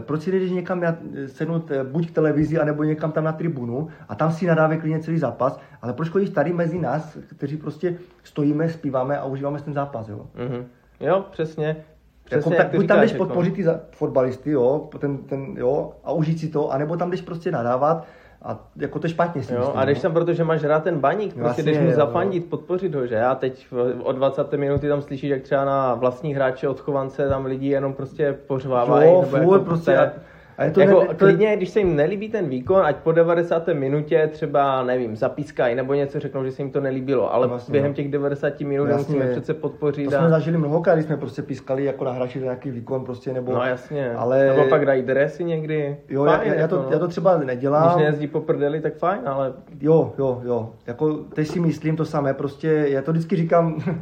proč 0.00 0.22
si 0.22 0.32
jdeš 0.32 0.50
někam 0.50 0.82
sednout 1.26 1.70
eh, 1.70 1.84
buď 1.84 2.10
k 2.10 2.14
televizi, 2.14 2.58
anebo 2.58 2.84
někam 2.84 3.12
tam 3.12 3.24
na 3.24 3.32
tribunu 3.32 3.88
a 4.08 4.14
tam 4.14 4.32
si 4.32 4.46
nadávě 4.46 4.78
klidně 4.78 5.00
celý 5.00 5.18
zápas, 5.18 5.60
ale 5.82 5.92
proč 5.92 6.08
chodíš 6.08 6.30
tady 6.30 6.52
mezi 6.52 6.78
nás, 6.78 7.18
kteří 7.36 7.56
prostě 7.56 7.98
stojíme, 8.22 8.68
zpíváme 8.68 9.18
a 9.18 9.24
užíváme 9.24 9.60
ten 9.60 9.74
zápas, 9.74 10.08
jo? 10.08 10.26
Mm-hmm. 10.36 10.64
Jo, 11.00 11.24
přesně. 11.30 11.76
Přesně, 12.24 12.56
jako, 12.56 12.62
tak 12.62 12.76
buď 12.76 12.86
tam 12.86 13.00
jdeš 13.00 13.12
jako- 13.12 13.24
podpořit 13.24 13.54
ty 13.54 13.64
fotbalisty, 13.90 14.50
jo, 14.50 14.88
ten, 14.98 15.18
ten, 15.18 15.54
jo, 15.56 15.92
a 16.04 16.12
užít 16.12 16.40
si 16.40 16.48
to, 16.48 16.70
anebo 16.72 16.96
tam 16.96 17.10
jdeš 17.10 17.22
prostě 17.22 17.50
nadávat 17.50 18.06
a 18.46 18.58
jako 18.76 18.98
to 18.98 19.08
špatně 19.08 19.42
si 19.42 19.52
jo, 19.52 19.58
myslím, 19.58 19.78
A 19.78 19.84
jdeš 19.84 19.98
no. 19.98 20.02
tam, 20.02 20.12
protože 20.12 20.44
máš 20.44 20.64
rád 20.64 20.84
ten 20.84 20.98
baník, 20.98 21.28
prostě 21.28 21.42
vlastně, 21.42 21.64
jdeš 21.64 21.78
mu 21.78 21.92
zafandit, 21.92 22.42
jo. 22.42 22.48
podpořit 22.50 22.94
ho, 22.94 23.06
že? 23.06 23.14
Já 23.14 23.34
teď 23.34 23.66
o 24.02 24.12
20 24.12 24.52
minuty 24.52 24.88
tam 24.88 25.02
slyšíš, 25.02 25.30
jak 25.30 25.42
třeba 25.42 25.64
na 25.64 25.94
vlastní 25.94 26.34
hráče 26.34 26.68
odchovance 26.68 27.28
tam 27.28 27.46
lidi 27.46 27.68
jenom 27.68 27.94
prostě 27.94 28.32
pořvávají. 28.46 29.10
Jo, 29.10 29.28
nebo 29.32 29.52
jako 29.52 29.64
prostě, 29.64 30.12
a 30.58 30.64
je 30.64 30.70
to 30.70 30.80
jako, 30.80 31.00
ne, 31.00 31.06
to... 31.06 31.14
klidně, 31.14 31.56
když 31.56 31.68
se 31.68 31.78
jim 31.78 31.96
nelíbí 31.96 32.28
ten 32.28 32.48
výkon, 32.48 32.82
ať 32.86 32.96
po 32.96 33.12
90. 33.12 33.68
minutě 33.68 34.28
třeba, 34.32 34.82
nevím, 34.82 35.16
zapískají 35.16 35.74
nebo 35.74 35.94
něco 35.94 36.20
řeknou, 36.20 36.44
že 36.44 36.52
se 36.52 36.62
jim 36.62 36.70
to 36.70 36.80
nelíbilo, 36.80 37.34
ale 37.34 37.46
vlastně, 37.46 37.72
během 37.72 37.90
no. 37.90 37.94
těch 37.94 38.10
90 38.10 38.60
minut 38.60 38.86
jasně, 38.86 39.14
musíme 39.14 39.30
přece 39.30 39.54
podpořit. 39.54 40.10
To 40.10 40.16
a... 40.16 40.18
jsme 40.18 40.30
zažili 40.30 40.58
mnohokrát, 40.58 40.94
když 40.94 41.06
jsme 41.06 41.16
prostě 41.16 41.42
pískali 41.42 41.84
jako 41.84 42.04
na 42.04 42.12
hráči 42.12 42.40
nějaký 42.40 42.70
výkon 42.70 43.04
prostě, 43.04 43.32
nebo... 43.32 43.52
No 43.52 43.62
jasně, 43.62 44.14
ale... 44.14 44.46
nebo 44.46 44.68
pak 44.68 44.86
dají 44.86 45.02
dresy 45.02 45.44
někdy. 45.44 45.96
Jo, 46.08 46.24
fajn, 46.24 46.52
já, 46.52 46.54
já, 46.54 46.68
to, 46.68 46.76
no. 46.76 46.88
já 46.90 46.98
to 46.98 47.08
třeba 47.08 47.38
nedělám. 47.38 47.88
Když 47.88 47.96
nejezdí 47.96 48.26
po 48.26 48.40
prdeli, 48.40 48.80
tak 48.80 48.96
fajn, 48.96 49.20
ale... 49.24 49.52
Jo, 49.80 50.12
jo, 50.18 50.40
jo, 50.44 50.72
jako 50.86 51.14
teď 51.14 51.48
si 51.48 51.60
myslím 51.60 51.96
to 51.96 52.04
samé, 52.04 52.34
prostě, 52.34 52.86
já 52.88 53.02
to 53.02 53.12
vždycky 53.12 53.36
říkám 53.36 53.82
eh, 53.88 53.94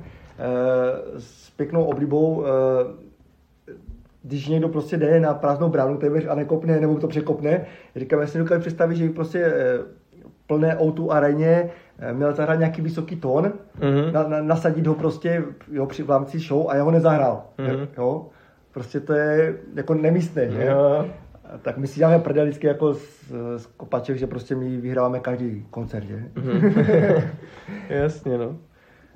s 1.18 1.50
pěknou 1.50 1.84
oblibou, 1.84 2.44
eh, 2.44 3.03
když 4.24 4.48
někdo 4.48 4.68
prostě 4.68 4.96
jde 4.96 5.20
na 5.20 5.34
prázdnou 5.34 5.68
bránu 5.68 5.96
téměř 5.96 6.26
a 6.28 6.34
nekopne, 6.34 6.80
nebo 6.80 6.98
to 6.98 7.08
překopne, 7.08 7.66
říkám, 7.96 8.20
já 8.20 8.26
si 8.26 8.38
dokážu 8.38 8.60
představit, 8.60 8.96
že 8.96 9.08
prostě 9.08 9.44
eh, 9.44 9.78
plné 10.46 10.76
o 10.76 11.10
areně 11.10 11.70
eh, 11.98 12.12
měl 12.12 12.34
zahrát 12.34 12.58
nějaký 12.58 12.82
vysoký 12.82 13.16
tón, 13.16 13.52
mm-hmm. 13.80 14.12
na, 14.12 14.28
na, 14.28 14.42
nasadit 14.42 14.86
ho 14.86 14.94
prostě 14.94 15.44
jo, 15.72 15.86
při, 15.86 16.02
v 16.02 16.10
rámci 16.10 16.38
show 16.38 16.70
a 16.70 16.76
já 16.76 16.82
ho 16.82 16.90
nezahrál. 16.90 17.42
Mm-hmm. 17.58 17.88
Jo? 17.98 18.26
Prostě 18.72 19.00
to 19.00 19.12
je 19.12 19.56
jako 19.74 19.94
nemístné, 19.94 20.50
že? 20.50 20.64
Jo. 20.64 21.06
Tak 21.62 21.76
my 21.76 21.86
si 21.86 21.98
děláme 21.98 22.18
prdel 22.18 22.44
vždycky 22.44 22.66
jako 22.66 22.94
z, 22.94 23.32
z 23.56 23.66
kopaček, 23.66 24.16
že 24.16 24.26
prostě 24.26 24.54
my 24.54 24.76
vyhráváme 24.76 25.20
každý 25.20 25.66
koncert, 25.70 26.04
že? 26.04 26.24
Mm-hmm. 26.34 27.22
Jasně, 27.88 28.38
no. 28.38 28.56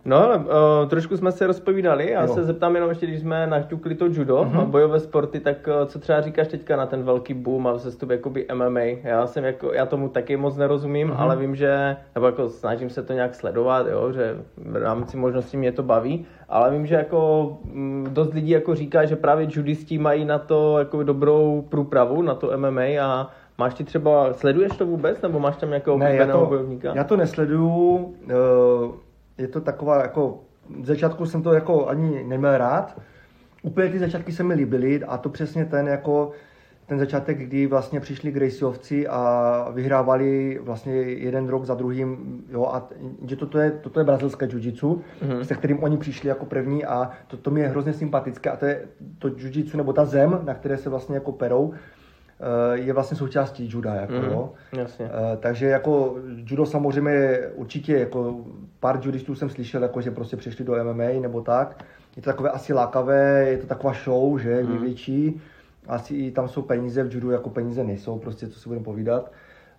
No, 0.09 0.25
ale 0.25 0.37
uh, 0.37 0.45
trošku 0.89 1.17
jsme 1.17 1.33
se 1.33 1.47
rozpovídali. 1.47 2.11
Já 2.11 2.23
jo. 2.23 2.35
se 2.35 2.45
zeptám 2.45 2.75
jenom 2.75 2.91
ještě, 2.91 3.07
když 3.07 3.21
jsme 3.21 3.47
našťukli 3.47 3.95
to 3.95 4.07
judo 4.07 4.37
uh-huh. 4.37 4.61
a 4.61 4.65
bojové 4.65 5.01
sporty, 5.01 5.41
tak 5.41 5.57
uh, 5.67 5.87
co 5.87 5.99
třeba 5.99 6.21
říkáš 6.21 6.49
teďka 6.49 6.77
na 6.77 6.87
ten 6.87 7.03
velký 7.03 7.35
boom 7.35 7.67
a 7.67 7.73
vzestup 7.73 8.11
jakoby 8.11 8.47
MMA? 8.55 8.81
Já 8.81 9.27
jsem 9.27 9.45
jako, 9.45 9.73
já 9.73 9.87
tomu 9.87 10.09
taky 10.09 10.37
moc 10.37 10.57
nerozumím, 10.57 11.09
uh-huh. 11.09 11.19
ale 11.19 11.37
vím, 11.37 11.57
že, 11.57 11.97
nebo 12.15 12.27
jako 12.27 12.49
snažím 12.49 12.91
se 12.91 13.03
to 13.03 13.13
nějak 13.13 13.35
sledovat, 13.35 13.87
jo, 13.87 14.13
že 14.13 14.37
v 14.57 14.77
rámci 14.77 15.17
možností 15.17 15.57
mě 15.57 15.73
to 15.73 15.83
baví, 15.83 16.27
ale 16.49 16.71
vím, 16.71 16.87
že 16.87 16.95
jako 16.95 17.49
m, 17.65 17.71
mm, 17.73 18.07
dost 18.11 18.35
lidí 18.35 18.51
jako 18.51 18.75
říká, 18.75 19.05
že 19.05 19.17
právě 19.17 19.49
judisti 19.51 19.99
mají 19.99 20.25
na 20.25 20.39
to 20.39 20.79
jako 20.79 21.03
dobrou 21.03 21.65
průpravu, 21.69 22.23
na 22.23 22.35
to 22.35 22.59
MMA 22.59 22.83
a 23.03 23.31
Máš 23.61 23.75
ty 23.75 23.85
třeba, 23.85 24.33
sleduješ 24.33 24.73
to 24.77 24.87
vůbec, 24.87 25.23
nebo 25.23 25.39
máš 25.41 25.57
tam 25.57 25.69
nějakého 25.69 25.99
ne, 25.99 26.17
já 26.17 26.27
to, 26.27 26.47
bojovníka? 26.47 26.93
Já 26.95 27.05
to 27.05 27.17
nesleduju, 27.17 28.15
uh 28.35 29.08
je 29.39 29.49
to 29.49 29.61
taková 29.61 30.03
jako, 30.03 30.41
v 30.81 30.87
začátku 30.87 31.27
jsem 31.27 31.43
to 31.43 31.53
jako 31.53 31.89
ani 31.89 32.25
neměl 32.25 32.59
rád, 32.59 33.01
úplně 33.63 33.89
ty 33.89 33.99
začátky 33.99 34.33
se 34.33 34.43
mi 34.43 34.55
líbily 34.55 35.05
a 35.05 35.19
to 35.19 35.29
přesně 35.29 35.65
ten 35.65 35.89
jako, 35.89 36.31
ten 36.87 36.99
začátek, 36.99 37.39
kdy 37.39 37.67
vlastně 37.67 38.01
přišli 38.01 38.31
Graceovci 38.31 39.09
a 39.09 39.71
vyhrávali 39.75 40.59
vlastně 40.63 40.95
jeden 40.95 41.49
rok 41.49 41.65
za 41.65 41.75
druhým, 41.75 42.43
jo, 42.51 42.67
a 42.73 42.89
že 43.27 43.37
toto 43.37 43.59
je, 43.59 43.71
toto 43.71 44.01
je 44.01 44.05
brazilské 44.05 44.47
jiu-jitsu, 44.47 45.01
mm-hmm. 45.23 45.41
se 45.41 45.55
kterým 45.55 45.83
oni 45.83 45.97
přišli 45.97 46.29
jako 46.29 46.47
první 46.47 46.85
a 46.85 47.11
to, 47.27 47.37
to 47.37 47.51
mi 47.51 47.61
je 47.61 47.69
hrozně 47.69 47.93
sympatické 47.93 48.51
a 48.51 48.57
to 48.57 48.67
je 48.67 48.87
to 49.19 49.29
jiu-jitsu, 49.29 49.77
nebo 49.77 49.93
ta 49.93 50.05
zem, 50.05 50.41
na 50.45 50.55
které 50.55 50.77
se 50.77 50.91
vlastně 50.91 51.15
jako 51.15 51.33
perou, 51.33 51.75
je 52.73 52.93
vlastně 52.93 53.17
součástí 53.17 53.69
juda. 53.73 53.95
Jako, 53.95 54.13
mm, 54.13 54.25
jo. 54.25 54.53
Jasně. 54.73 55.07
Eh, 55.07 55.37
takže 55.37 55.67
jako 55.67 56.17
judo 56.37 56.67
samozřejmě 56.67 57.39
určitě 57.55 57.99
jako 57.99 58.37
pár 58.81 59.01
judistů 59.03 59.35
jsem 59.35 59.51
slyšel, 59.51 59.83
jako, 59.83 60.01
že 60.01 60.11
prostě 60.11 60.37
přišli 60.37 60.65
do 60.65 60.85
MMA 60.85 61.21
nebo 61.21 61.41
tak. 61.41 61.85
Je 62.17 62.23
to 62.23 62.31
takové 62.31 62.51
asi 62.51 62.73
lákavé, 62.73 63.45
je 63.49 63.59
to 63.59 63.67
taková 63.67 63.93
show, 64.05 64.39
že, 64.39 64.63
mm. 64.63 64.71
největší. 64.71 65.41
Asi 65.87 66.31
tam 66.31 66.49
jsou 66.49 66.63
peníze, 66.63 67.05
v 67.05 67.15
judu 67.15 67.31
jako 67.31 67.51
peníze 67.51 67.85
nejsou, 67.85 68.19
prostě 68.19 68.49
co 68.49 68.61
si 68.61 68.69
budeme 68.69 68.85
povídat. 68.85 69.33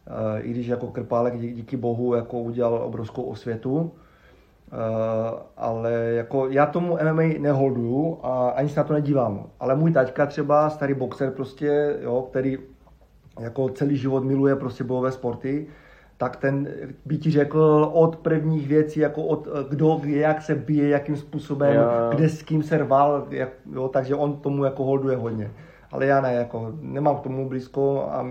Eh, 0.07 0.41
I 0.41 0.51
když 0.51 0.67
jako 0.67 0.87
Krpálek 0.87 1.39
díky 1.39 1.77
bohu 1.77 2.15
jako 2.15 2.39
udělal 2.39 2.73
obrovskou 2.73 3.23
osvětu, 3.23 3.91
Uh, 4.73 5.39
ale 5.57 5.93
jako 5.93 6.47
já 6.49 6.65
tomu 6.65 6.97
MMA 7.13 7.23
neholduju 7.39 8.19
a 8.23 8.49
ani 8.49 8.69
se 8.69 8.79
na 8.79 8.83
to 8.83 8.93
nedívám. 8.93 9.45
Ale 9.59 9.75
můj 9.75 9.91
taťka 9.91 10.25
třeba, 10.25 10.69
starý 10.69 10.93
boxer 10.93 11.31
prostě, 11.31 11.97
jo, 12.01 12.27
který 12.29 12.57
jako 13.39 13.69
celý 13.69 13.97
život 13.97 14.23
miluje 14.23 14.55
prostě 14.55 14.83
bojové 14.83 15.11
sporty, 15.11 15.67
tak 16.17 16.35
ten 16.35 16.67
by 17.05 17.17
ti 17.17 17.31
řekl 17.31 17.89
od 17.93 18.15
prvních 18.15 18.67
věcí, 18.67 18.99
jako 18.99 19.23
od 19.23 19.47
kdo, 19.69 20.01
jak 20.03 20.41
se 20.41 20.55
bije, 20.55 20.89
jakým 20.89 21.17
způsobem, 21.17 21.75
jo. 21.75 21.89
kde 22.09 22.29
s 22.29 22.43
kým 22.43 22.63
se 22.63 22.77
rval, 22.77 23.27
jak, 23.29 23.49
jo, 23.73 23.87
takže 23.87 24.15
on 24.15 24.33
tomu 24.33 24.63
jako 24.63 24.83
holduje 24.83 25.17
hodně. 25.17 25.51
Ale 25.91 26.05
já 26.05 26.21
ne, 26.21 26.33
jako 26.33 26.71
nemám 26.81 27.15
k 27.17 27.21
tomu 27.21 27.49
blízko 27.49 28.09
a 28.11 28.23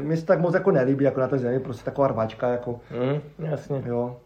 mě 0.00 0.16
se 0.16 0.26
tak 0.26 0.40
moc 0.40 0.54
jako 0.54 0.70
nelíbí, 0.70 1.04
jako 1.04 1.20
na 1.20 1.28
té 1.28 1.38
zemi, 1.38 1.60
prostě 1.60 1.84
taková 1.84 2.08
rvačka, 2.08 2.48
jako. 2.48 2.70
Mm, 2.72 3.48
jasně. 3.48 3.82
Jo. 3.86 4.16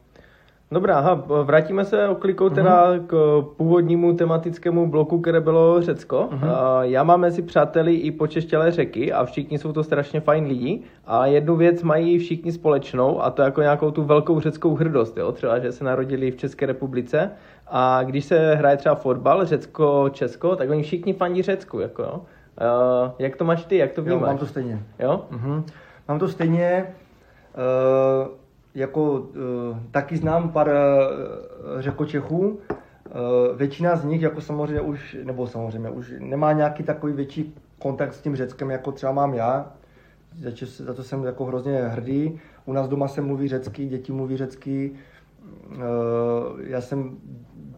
Dobrá, 0.71 0.99
aha, 0.99 1.25
vrátíme 1.43 1.85
se 1.85 2.09
oklikou 2.09 2.49
teda 2.49 2.93
uh-huh. 2.93 3.07
k 3.07 3.43
původnímu 3.57 4.17
tematickému 4.17 4.91
bloku, 4.91 5.21
které 5.21 5.41
bylo 5.41 5.83
Řecko. 5.83 6.29
Uh-huh. 6.33 6.81
Já 6.81 7.05
mám 7.05 7.21
mezi 7.21 7.43
přáteli 7.43 7.95
i 7.95 8.11
počeštělé 8.11 8.73
řeky 8.73 9.13
a 9.13 9.25
všichni 9.25 9.59
jsou 9.59 9.73
to 9.73 9.85
strašně 9.85 10.21
fajn 10.21 10.47
lidi 10.47 10.83
a 11.07 11.27
jednu 11.27 11.57
věc 11.57 11.83
mají 11.83 12.19
všichni 12.19 12.53
společnou 12.53 13.23
a 13.23 13.31
to 13.31 13.43
jako 13.43 13.61
nějakou 13.61 13.91
tu 13.91 14.03
velkou 14.03 14.41
řeckou 14.41 14.75
hrdost, 14.75 15.17
jo? 15.17 15.33
třeba 15.33 15.59
že 15.59 15.73
se 15.73 15.85
narodili 15.85 16.31
v 16.31 16.37
České 16.37 16.67
republice 16.67 17.31
a 17.67 18.03
když 18.03 18.25
se 18.25 18.55
hraje 18.55 18.77
třeba 18.77 18.95
fotbal 18.95 19.45
Řecko-Česko, 19.45 20.57
tak 20.57 20.71
oni 20.71 20.83
všichni 20.83 21.13
fandí 21.13 21.43
Řecku, 21.43 21.81
jako 21.81 22.03
jo. 22.03 22.21
Uh, 22.61 23.11
jak 23.19 23.37
to 23.37 23.45
máš 23.45 23.65
ty, 23.65 23.77
jak 23.77 23.93
to 23.93 24.03
vnímáš? 24.03 24.21
Jo, 24.21 24.27
mám 24.27 24.39
to 24.39 24.47
stejně. 24.47 24.83
Jo? 24.99 25.25
Uh-huh. 25.33 25.63
Mám 26.09 26.19
to 26.19 26.29
stejně. 26.29 26.87
Uh 28.25 28.46
jako 28.77 29.13
uh, 29.13 29.79
taky 29.91 30.17
znám 30.17 30.53
pár 30.53 30.69
uh, 30.69 31.81
řekočechů, 31.81 32.39
uh, 32.49 32.59
většina 33.57 33.97
z 33.97 34.05
nich 34.05 34.23
jako 34.23 34.41
samozřejmě 34.41 34.81
už, 34.81 35.17
nebo 35.25 35.47
samozřejmě 35.47 35.91
už 35.91 36.13
nemá 36.19 36.53
nějaký 36.53 36.83
takový 36.83 37.13
větší 37.13 37.55
kontakt 37.79 38.15
s 38.15 38.21
tím 38.21 38.37
Řeckem, 38.37 38.71
jako 38.71 38.93
třeba 38.93 39.13
mám 39.13 39.35
já, 39.35 39.73
za, 40.39 40.51
čo, 40.51 40.67
za 40.67 40.95
to 40.95 41.03
jsem 41.03 41.25
jako 41.25 41.45
hrozně 41.45 41.83
hrdý. 41.83 42.41
U 42.65 42.73
nás 42.73 42.89
doma 42.89 43.09
se 43.09 43.21
mluví 43.21 43.49
řecky, 43.49 43.87
děti 43.87 44.13
mluví 44.13 44.37
řecky. 44.37 44.93
Já 46.65 46.81
jsem 46.81 47.17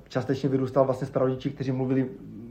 částečně 0.08 0.48
vyrůstal 0.48 0.84
vlastně 0.84 1.06
s 1.06 1.10
prarodiči, 1.10 1.50
kteří 1.50 1.72
mluvili 1.72 2.08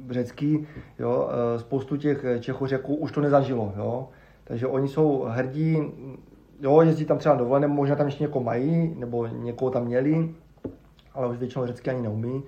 řecky. 0.10 0.68
Jo? 1.00 1.30
Spoustu 1.58 1.98
těch 1.98 2.26
Čechořeků 2.40 2.96
už 2.96 3.12
to 3.12 3.22
nezažilo. 3.22 3.74
Jo? 3.78 4.10
Takže 4.44 4.68
oni 4.68 4.88
jsou 4.88 5.26
hrdí 5.30 5.82
jo, 6.62 6.82
jezdí 6.82 7.06
tam 7.06 7.18
třeba 7.18 7.36
dovolené, 7.36 7.68
možná 7.68 7.96
tam 7.96 8.06
ještě 8.06 8.24
někoho 8.24 8.44
mají, 8.44 8.96
nebo 8.98 9.28
někoho 9.28 9.72
tam 9.72 9.86
měli, 9.86 10.36
ale 11.14 11.28
už 11.28 11.38
většinou 11.38 11.66
řecky 11.66 11.90
ani 11.90 12.02
neumí. 12.02 12.44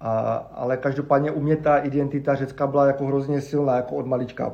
A, 0.00 0.20
ale 0.54 0.76
každopádně 0.76 1.30
u 1.30 1.40
mě 1.40 1.56
ta 1.56 1.78
identita 1.78 2.34
řecká 2.34 2.66
byla 2.66 2.86
jako 2.86 3.06
hrozně 3.06 3.40
silná, 3.40 3.76
jako 3.76 3.96
od 3.96 4.06
malička. 4.06 4.52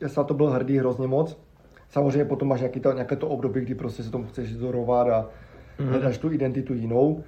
Já 0.00 0.08
jsem 0.08 0.20
na 0.20 0.24
to 0.24 0.34
byl 0.34 0.50
hrdý 0.50 0.78
hrozně 0.78 1.06
moc. 1.06 1.38
Samozřejmě 1.88 2.24
potom 2.24 2.48
máš 2.48 2.60
nějaký 2.60 2.80
to, 2.80 2.92
nějaké 2.92 3.16
to 3.16 3.28
období, 3.28 3.60
kdy 3.60 3.74
prostě 3.74 4.02
se 4.02 4.10
tomu 4.10 4.26
chceš 4.26 4.56
zorovat 4.56 5.08
a 5.08 5.28
mm-hmm. 5.78 5.88
hledáš 5.88 6.18
tu 6.18 6.32
identitu 6.32 6.74
jinou. 6.74 7.08
Uh, 7.08 7.22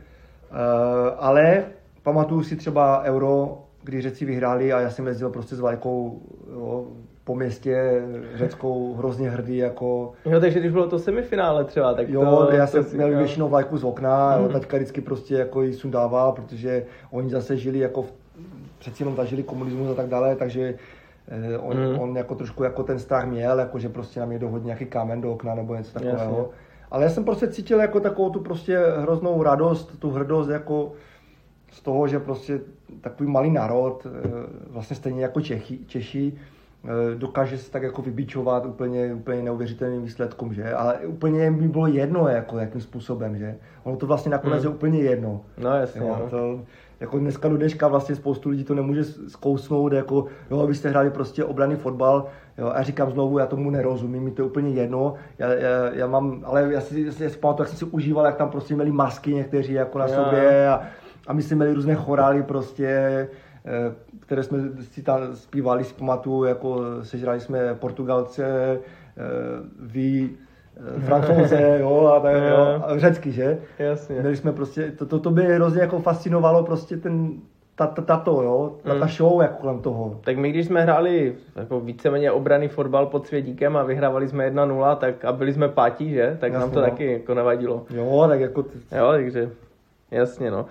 ale 1.18 1.64
pamatuju 2.02 2.42
si 2.42 2.56
třeba 2.56 3.02
Euro, 3.02 3.58
kdy 3.82 4.00
Řeci 4.00 4.24
vyhráli 4.24 4.72
a 4.72 4.80
já 4.80 4.90
jsem 4.90 5.06
jezdil 5.06 5.30
prostě 5.30 5.56
s 5.56 5.60
vlajkou 5.60 6.22
jo, 6.52 6.86
po 7.28 7.34
městě 7.34 8.02
řeckou 8.34 8.94
hrozně 8.94 9.30
hrdý 9.30 9.56
jako... 9.56 10.12
Jo, 10.24 10.40
takže 10.40 10.60
když 10.60 10.72
bylo 10.72 10.86
to 10.86 10.98
semifinále 10.98 11.64
třeba, 11.64 11.94
tak 11.94 12.08
Jo, 12.08 12.46
to, 12.50 12.56
já 12.56 12.66
jsem 12.66 12.84
měl 12.92 13.16
většinou 13.16 13.48
vlajku 13.48 13.76
z 13.76 13.84
okna, 13.84 14.36
mm. 14.36 14.42
jo, 14.42 14.48
taťka 14.48 14.76
vždycky 14.76 15.00
prostě 15.00 15.34
jako 15.34 15.62
ji 15.62 15.72
sundával, 15.72 16.32
protože 16.32 16.84
oni 17.10 17.30
zase 17.30 17.56
žili 17.56 17.78
jako, 17.78 18.02
v, 18.02 18.12
přeci 18.78 19.02
jenom 19.02 19.16
zažili 19.16 19.42
komunismus 19.42 19.88
a 19.90 19.94
tak 19.94 20.06
dále, 20.06 20.36
takže 20.36 20.74
eh, 21.28 21.58
on, 21.58 21.76
mm. 21.76 21.98
on 21.98 22.16
jako 22.16 22.34
trošku 22.34 22.64
jako 22.64 22.82
ten 22.82 22.98
strach 22.98 23.26
měl, 23.26 23.58
jako 23.58 23.78
že 23.78 23.88
prostě 23.88 24.20
nám 24.20 24.32
je 24.32 24.38
dohodně 24.38 24.66
nějaký 24.66 24.86
kámen 24.86 25.20
do 25.20 25.32
okna 25.32 25.54
nebo 25.54 25.74
něco 25.74 25.92
takového. 25.92 26.38
Jasně. 26.38 26.58
Ale 26.90 27.04
já 27.04 27.10
jsem 27.10 27.24
prostě 27.24 27.48
cítil 27.48 27.80
jako 27.80 28.00
takovou 28.00 28.30
tu 28.30 28.40
prostě 28.40 28.78
hroznou 28.98 29.42
radost, 29.42 29.98
tu 29.98 30.10
hrdost 30.10 30.50
jako 30.50 30.92
z 31.72 31.82
toho, 31.82 32.08
že 32.08 32.20
prostě 32.20 32.60
takový 33.00 33.30
malý 33.30 33.50
národ, 33.50 34.06
eh, 34.06 34.28
vlastně 34.70 34.96
stejně 34.96 35.22
jako 35.22 35.40
Čechy, 35.40 35.78
Češi, 35.86 36.32
dokáže 37.14 37.58
se 37.58 37.70
tak 37.70 37.82
jako 37.82 38.02
vybičovat 38.02 38.66
úplně, 38.66 39.14
úplně 39.14 39.42
neuvěřitelným 39.42 40.02
výsledkům, 40.02 40.54
že? 40.54 40.74
Ale 40.74 40.96
úplně 40.96 41.50
mi 41.50 41.68
bylo 41.68 41.86
jedno, 41.86 42.28
jako 42.28 42.58
jakým 42.58 42.80
způsobem, 42.80 43.38
že? 43.38 43.56
Ono 43.84 43.96
to 43.96 44.06
vlastně 44.06 44.30
nakonec 44.30 44.62
hmm. 44.62 44.72
je 44.72 44.76
úplně 44.76 45.00
jedno. 45.00 45.40
No 45.58 45.70
jasně, 45.76 46.00
jo, 46.00 46.16
no. 46.20 46.30
to, 46.30 46.60
jako 47.00 47.18
dneska 47.18 47.48
do 47.48 47.56
dneška 47.56 47.88
vlastně 47.88 48.14
spoustu 48.14 48.48
lidí 48.48 48.64
to 48.64 48.74
nemůže 48.74 49.04
zkousnout, 49.04 49.92
jako 49.92 50.26
jo, 50.50 50.60
abyste 50.60 50.88
hráli 50.88 51.10
prostě 51.10 51.44
obraný 51.44 51.76
fotbal, 51.76 52.26
jo, 52.58 52.72
a 52.74 52.82
říkám 52.82 53.10
znovu, 53.10 53.38
já 53.38 53.46
tomu 53.46 53.70
nerozumím, 53.70 54.22
mi 54.22 54.30
to 54.30 54.42
je 54.42 54.46
úplně 54.46 54.70
jedno, 54.70 55.14
já, 55.38 55.52
já, 55.52 55.90
já 55.92 56.06
mám, 56.06 56.42
ale 56.44 56.72
já 56.72 56.80
si, 56.80 57.00
já 57.00 57.12
si, 57.12 57.24
já 57.24 57.30
si 57.30 57.38
pamatuju, 57.38 57.62
jak 57.62 57.68
jsem 57.68 57.78
si 57.78 57.94
užíval, 57.94 58.26
jak 58.26 58.36
tam 58.36 58.50
prostě 58.50 58.74
měli 58.74 58.92
masky 58.92 59.34
někteří 59.34 59.72
jako 59.72 59.98
na 59.98 60.06
jo. 60.06 60.14
sobě 60.14 60.68
a, 60.68 60.82
a 61.26 61.32
my 61.32 61.42
jsme 61.42 61.56
měli 61.56 61.74
různé 61.74 61.94
chorály 61.94 62.42
prostě, 62.42 63.28
Eh, 63.28 63.28
které 64.20 64.42
jsme 64.42 64.58
si 64.80 65.02
tam 65.02 65.36
zpívali, 65.36 65.84
si 65.84 65.94
pamatuju, 65.94 66.44
jako 66.44 66.80
sežrali 67.02 67.40
jsme 67.40 67.74
Portugalce, 67.74 68.44
eh, 68.46 68.78
vy, 69.80 70.30
eh, 70.76 71.00
francouze, 71.00 71.78
jo, 71.80 72.06
a, 72.06 72.20
tak, 72.20 72.34
jo, 72.48 72.82
a 72.84 72.98
řecky, 72.98 73.32
že? 73.32 73.58
Jasně. 73.78 74.20
Měli 74.20 74.36
jsme 74.36 74.52
prostě, 74.52 74.90
to, 74.90 75.06
to, 75.06 75.18
to 75.18 75.30
by 75.30 75.42
hrozně 75.42 75.80
jako 75.80 75.98
fascinovalo 75.98 76.64
prostě 76.64 76.96
ten, 76.96 77.32
ta, 77.74 77.86
ta, 77.86 78.02
tato, 78.02 78.42
jo, 78.42 78.76
ta, 78.82 78.98
ta 78.98 79.04
mm. 79.04 79.10
show 79.10 79.42
jako 79.42 79.54
kolem 79.54 79.80
toho. 79.80 80.20
Tak 80.24 80.36
my, 80.36 80.50
když 80.50 80.66
jsme 80.66 80.82
hráli 80.82 81.34
jako 81.56 81.80
víceméně 81.80 82.32
obraný 82.32 82.68
fotbal 82.68 83.06
pod 83.06 83.26
Svědíkem 83.26 83.76
a 83.76 83.82
vyhrávali 83.82 84.28
jsme 84.28 84.50
1-0, 84.50 84.96
tak 84.96 85.24
a 85.24 85.32
byli 85.32 85.52
jsme 85.52 85.68
pátí, 85.68 86.10
že? 86.10 86.36
Tak 86.40 86.52
jasně, 86.52 86.60
nám 86.60 86.70
to 86.70 86.80
no. 86.80 86.86
taky 86.86 87.12
jako 87.12 87.34
nevadilo. 87.34 87.84
Jo, 87.90 88.24
tak 88.28 88.40
jako... 88.40 88.64
Jo, 88.96 89.08
takže 89.10 89.50
jasně, 90.10 90.50
no. 90.50 90.66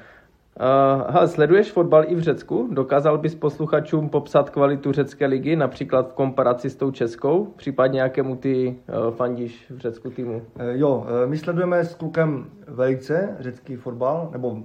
Uh, 0.59 1.11
hele, 1.11 1.27
sleduješ 1.27 1.71
fotbal 1.71 2.03
i 2.07 2.15
v 2.15 2.19
Řecku? 2.19 2.69
Dokázal 2.71 3.17
bys 3.17 3.35
posluchačům 3.35 4.09
popsat 4.09 4.49
kvalitu 4.49 4.91
řecké 4.91 5.25
ligy, 5.25 5.55
například 5.55 6.09
v 6.09 6.13
komparaci 6.13 6.69
s 6.69 6.75
tou 6.75 6.91
českou, 6.91 7.45
případně 7.45 8.01
jakému 8.01 8.35
ty 8.35 8.75
uh, 9.07 9.15
fandíš 9.15 9.65
v 9.69 9.77
Řecku 9.77 10.09
týmu? 10.09 10.35
Uh, 10.35 10.41
jo, 10.71 10.97
uh, 10.97 11.29
my 11.29 11.37
sledujeme 11.37 11.85
s 11.85 11.95
klukem 11.95 12.45
velice 12.67 13.35
řecký 13.39 13.75
fotbal, 13.75 14.29
nebo 14.31 14.57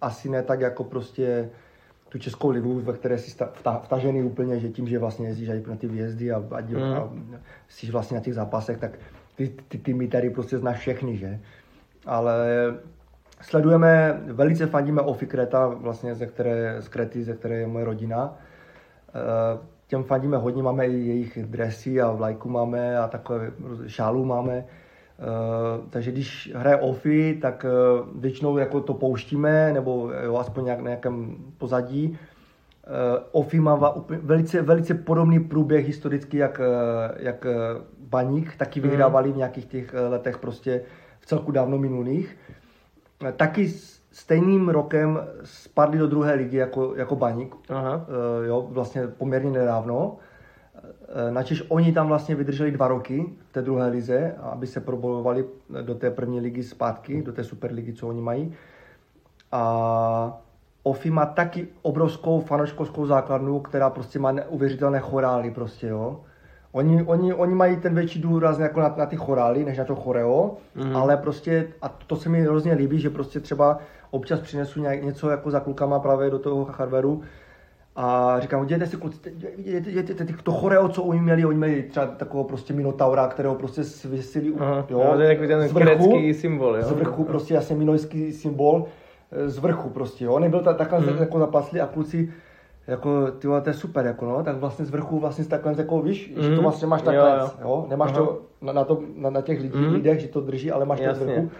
asi 0.00 0.28
ne 0.28 0.42
tak 0.42 0.60
jako 0.60 0.84
prostě 0.84 1.50
tu 2.08 2.18
českou 2.18 2.50
ligu, 2.50 2.80
ve 2.80 2.92
které 2.92 3.18
jsi 3.18 3.44
vtažený 3.82 4.22
úplně, 4.22 4.60
že 4.60 4.68
tím, 4.68 4.88
že 4.88 4.98
vlastně 4.98 5.28
jezdíš 5.28 5.48
na 5.66 5.76
ty 5.76 5.88
výjezdy 5.88 6.32
a, 6.32 6.36
a, 6.36 6.60
mm. 6.60 6.94
a 6.94 7.10
jsi 7.68 7.90
vlastně 7.90 8.14
na 8.14 8.22
těch 8.22 8.34
zápasech, 8.34 8.78
tak 8.78 8.98
ty, 9.36 9.54
ty 9.68 9.78
týmy 9.78 10.08
tady 10.08 10.30
prostě 10.30 10.58
znáš 10.58 10.78
všechny, 10.78 11.16
že? 11.16 11.40
Ale 12.06 12.46
Sledujeme, 13.44 14.20
velice 14.26 14.66
fandíme 14.66 15.00
Ofi 15.00 15.26
Kreta, 15.26 15.66
vlastně 15.66 16.14
ze 16.14 16.26
které, 16.26 16.76
z 16.82 16.88
Krety, 16.88 17.24
ze 17.24 17.34
které 17.34 17.54
je 17.54 17.66
moje 17.66 17.84
rodina. 17.84 18.38
Eh, 19.08 19.58
těm 19.86 20.04
fandíme 20.04 20.36
hodně, 20.36 20.62
máme 20.62 20.86
i 20.86 20.92
jejich 20.92 21.38
dresy 21.46 22.00
a 22.00 22.12
vlajku 22.12 22.48
máme 22.48 22.98
a 22.98 23.08
takové 23.08 23.50
šálu 23.86 24.24
máme. 24.24 24.54
Eh, 24.54 24.64
takže 25.90 26.12
když 26.12 26.52
hraje 26.54 26.76
Ofi, 26.76 27.38
tak 27.42 27.66
eh, 27.68 28.02
většinou 28.14 28.58
jako 28.58 28.80
to 28.80 28.94
pouštíme, 28.94 29.72
nebo 29.72 30.10
jo, 30.24 30.36
aspoň 30.36 30.64
nějak, 30.64 30.80
nějakém 30.80 31.36
pozadí. 31.58 32.18
Ofi 33.32 33.60
má 33.60 33.94
velice, 34.08 34.62
velice 34.62 34.94
podobný 34.94 35.40
průběh 35.40 35.86
historicky, 35.86 36.36
jak, 36.36 36.60
jak 37.16 37.46
Baník, 37.98 38.56
taky 38.56 38.80
mhm. 38.80 38.88
vyhrávali 38.88 39.32
v 39.32 39.36
nějakých 39.36 39.64
těch 39.64 39.94
letech 40.08 40.38
prostě 40.38 40.80
v 41.20 41.26
celku 41.26 41.52
dávno 41.52 41.78
minulých 41.78 42.36
taky 43.36 43.68
stejným 44.12 44.68
rokem 44.68 45.20
spadli 45.44 45.98
do 45.98 46.06
druhé 46.06 46.34
ligy 46.34 46.56
jako, 46.56 46.94
jako 46.96 47.16
Baník, 47.16 47.54
Aha. 47.68 47.96
Uh, 47.96 48.46
jo, 48.46 48.66
vlastně 48.70 49.06
poměrně 49.06 49.50
nedávno. 49.50 50.06
Uh, 50.06 51.30
načež 51.30 51.64
oni 51.68 51.92
tam 51.92 52.08
vlastně 52.08 52.34
vydrželi 52.34 52.70
dva 52.70 52.88
roky 52.88 53.26
v 53.48 53.52
té 53.52 53.62
druhé 53.62 53.88
lize, 53.88 54.34
aby 54.42 54.66
se 54.66 54.80
probojovali 54.80 55.44
do 55.82 55.94
té 55.94 56.10
první 56.10 56.40
ligy 56.40 56.62
zpátky, 56.62 57.22
do 57.22 57.32
té 57.32 57.44
superligy, 57.44 57.92
co 57.92 58.08
oni 58.08 58.20
mají. 58.20 58.54
A 59.52 60.40
Ofi 60.86 61.10
má 61.10 61.26
taky 61.26 61.68
obrovskou 61.82 62.40
fanoškovskou 62.40 63.06
základnu, 63.06 63.60
která 63.60 63.90
prostě 63.90 64.18
má 64.18 64.32
neuvěřitelné 64.32 65.00
chorály 65.00 65.50
prostě, 65.50 65.86
jo. 65.86 66.20
Oni, 66.74 67.02
oni, 67.02 67.34
oni 67.34 67.54
mají 67.54 67.76
ten 67.76 67.94
větší 67.94 68.20
důraz 68.20 68.58
jako 68.58 68.80
na, 68.80 68.94
na 68.96 69.06
ty 69.06 69.16
chorály, 69.16 69.64
než 69.64 69.78
na 69.78 69.84
to 69.84 69.94
choreo, 69.94 70.56
mm. 70.74 70.96
ale 70.96 71.16
prostě, 71.16 71.66
a 71.82 71.88
to 71.88 72.16
se 72.16 72.28
mi 72.28 72.42
hrozně 72.42 72.72
líbí, 72.72 73.00
že 73.00 73.10
prostě 73.10 73.40
třeba 73.40 73.78
občas 74.10 74.40
přinesu 74.40 74.80
nějak, 74.80 75.02
něco 75.02 75.30
jako 75.30 75.50
za 75.50 75.60
klukama 75.60 75.98
právě 75.98 76.30
do 76.30 76.38
toho 76.38 76.64
charveru 76.64 77.22
a 77.96 78.36
říkám, 78.40 78.66
dějte 78.66 78.86
si 78.86 78.96
kluci, 78.96 79.18
dějte, 79.78 80.26
to 80.42 80.52
choreo, 80.52 80.88
co 80.88 81.02
oni 81.02 81.20
měli, 81.20 81.44
oni 81.44 81.58
měli 81.58 81.82
třeba 81.82 82.06
takového 82.06 82.48
prostě 82.48 82.74
minotaura, 82.74 83.28
kterého 83.28 83.54
prostě 83.54 83.82
vysili, 84.04 84.52
Aha, 84.58 84.86
jo, 84.90 85.10
to 85.14 85.20
je 85.20 85.28
takový 85.28 85.48
ten 85.48 85.68
z 85.68 85.72
vrchu, 85.72 86.32
symbol, 86.32 86.76
jo. 86.76 86.82
Z 86.82 86.92
vrchu 86.92 87.24
prostě 87.24 87.54
jasně 87.54 87.76
minojský 87.76 88.32
symbol, 88.32 88.86
z 89.46 89.58
vrchu 89.58 89.90
prostě, 89.90 90.24
jo, 90.24 90.38
nebyl 90.38 90.60
tak, 90.60 90.76
takhle 90.76 91.00
mm. 91.00 91.18
jako 91.18 91.38
zapaslý 91.38 91.80
a 91.80 91.86
kluci 91.86 92.32
jako, 92.86 93.30
ty 93.30 93.48
to 93.48 93.62
je 93.66 93.74
super, 93.74 94.06
jako 94.06 94.26
no, 94.26 94.42
tak 94.42 94.56
vlastně 94.56 94.84
z 94.84 94.90
vrchu 94.90 95.20
vlastně 95.20 95.44
takhle, 95.44 95.74
jako 95.78 96.02
víš, 96.02 96.32
mm. 96.36 96.42
že 96.42 96.48
to 96.48 96.54
mhm. 96.54 96.62
vlastně 96.62 96.86
máš 96.86 97.02
takhle, 97.02 97.30
jo, 97.30 97.36
jo. 97.38 97.50
jo? 97.62 97.86
nemáš 97.88 98.10
Aha. 98.10 98.18
to 98.18 98.42
na, 98.62 98.72
na, 98.72 98.84
to, 98.84 99.02
na, 99.16 99.30
na 99.30 99.40
těch 99.40 99.60
lidí, 99.60 99.78
mm. 99.78 99.92
lidech, 99.92 100.20
že 100.20 100.28
to 100.28 100.40
drží, 100.40 100.70
ale 100.70 100.84
máš 100.84 101.00
Jasně. 101.00 101.26
to 101.26 101.32
z 101.32 101.34
vrchu. 101.34 101.50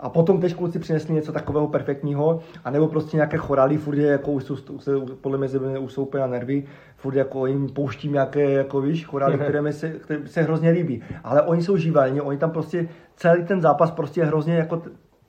A 0.00 0.08
potom 0.08 0.40
teď 0.40 0.54
kluci 0.54 0.78
přinesli 0.78 1.14
něco 1.14 1.32
takového 1.32 1.68
perfektního, 1.68 2.40
anebo 2.64 2.88
prostě 2.88 3.16
nějaké 3.16 3.36
chorálí, 3.36 3.76
furt 3.76 3.96
je, 3.96 4.06
jako 4.06 4.32
už 4.32 4.44
jsou, 4.44 4.78
se, 4.78 4.92
podle 5.20 5.38
mě 5.38 5.78
už 5.78 5.92
jsou 5.92 6.02
úplně 6.02 6.20
na 6.20 6.26
nervy, 6.26 6.64
furt 6.96 7.14
jako 7.14 7.46
jim 7.46 7.68
pouštím 7.68 8.12
nějaké, 8.12 8.50
jako 8.50 8.80
víš, 8.80 9.04
chorálí, 9.04 9.38
které 9.38 9.62
mi 9.62 9.72
se, 9.72 9.90
které 9.90 10.28
se 10.28 10.42
hrozně 10.42 10.70
líbí. 10.70 11.02
Ale 11.24 11.42
oni 11.42 11.62
jsou 11.62 11.76
živelní, 11.76 12.20
oni 12.20 12.38
tam 12.38 12.50
prostě 12.50 12.88
celý 13.16 13.44
ten 13.44 13.60
zápas 13.60 13.90
prostě 13.90 14.24
hrozně 14.24 14.54
jako 14.54 14.82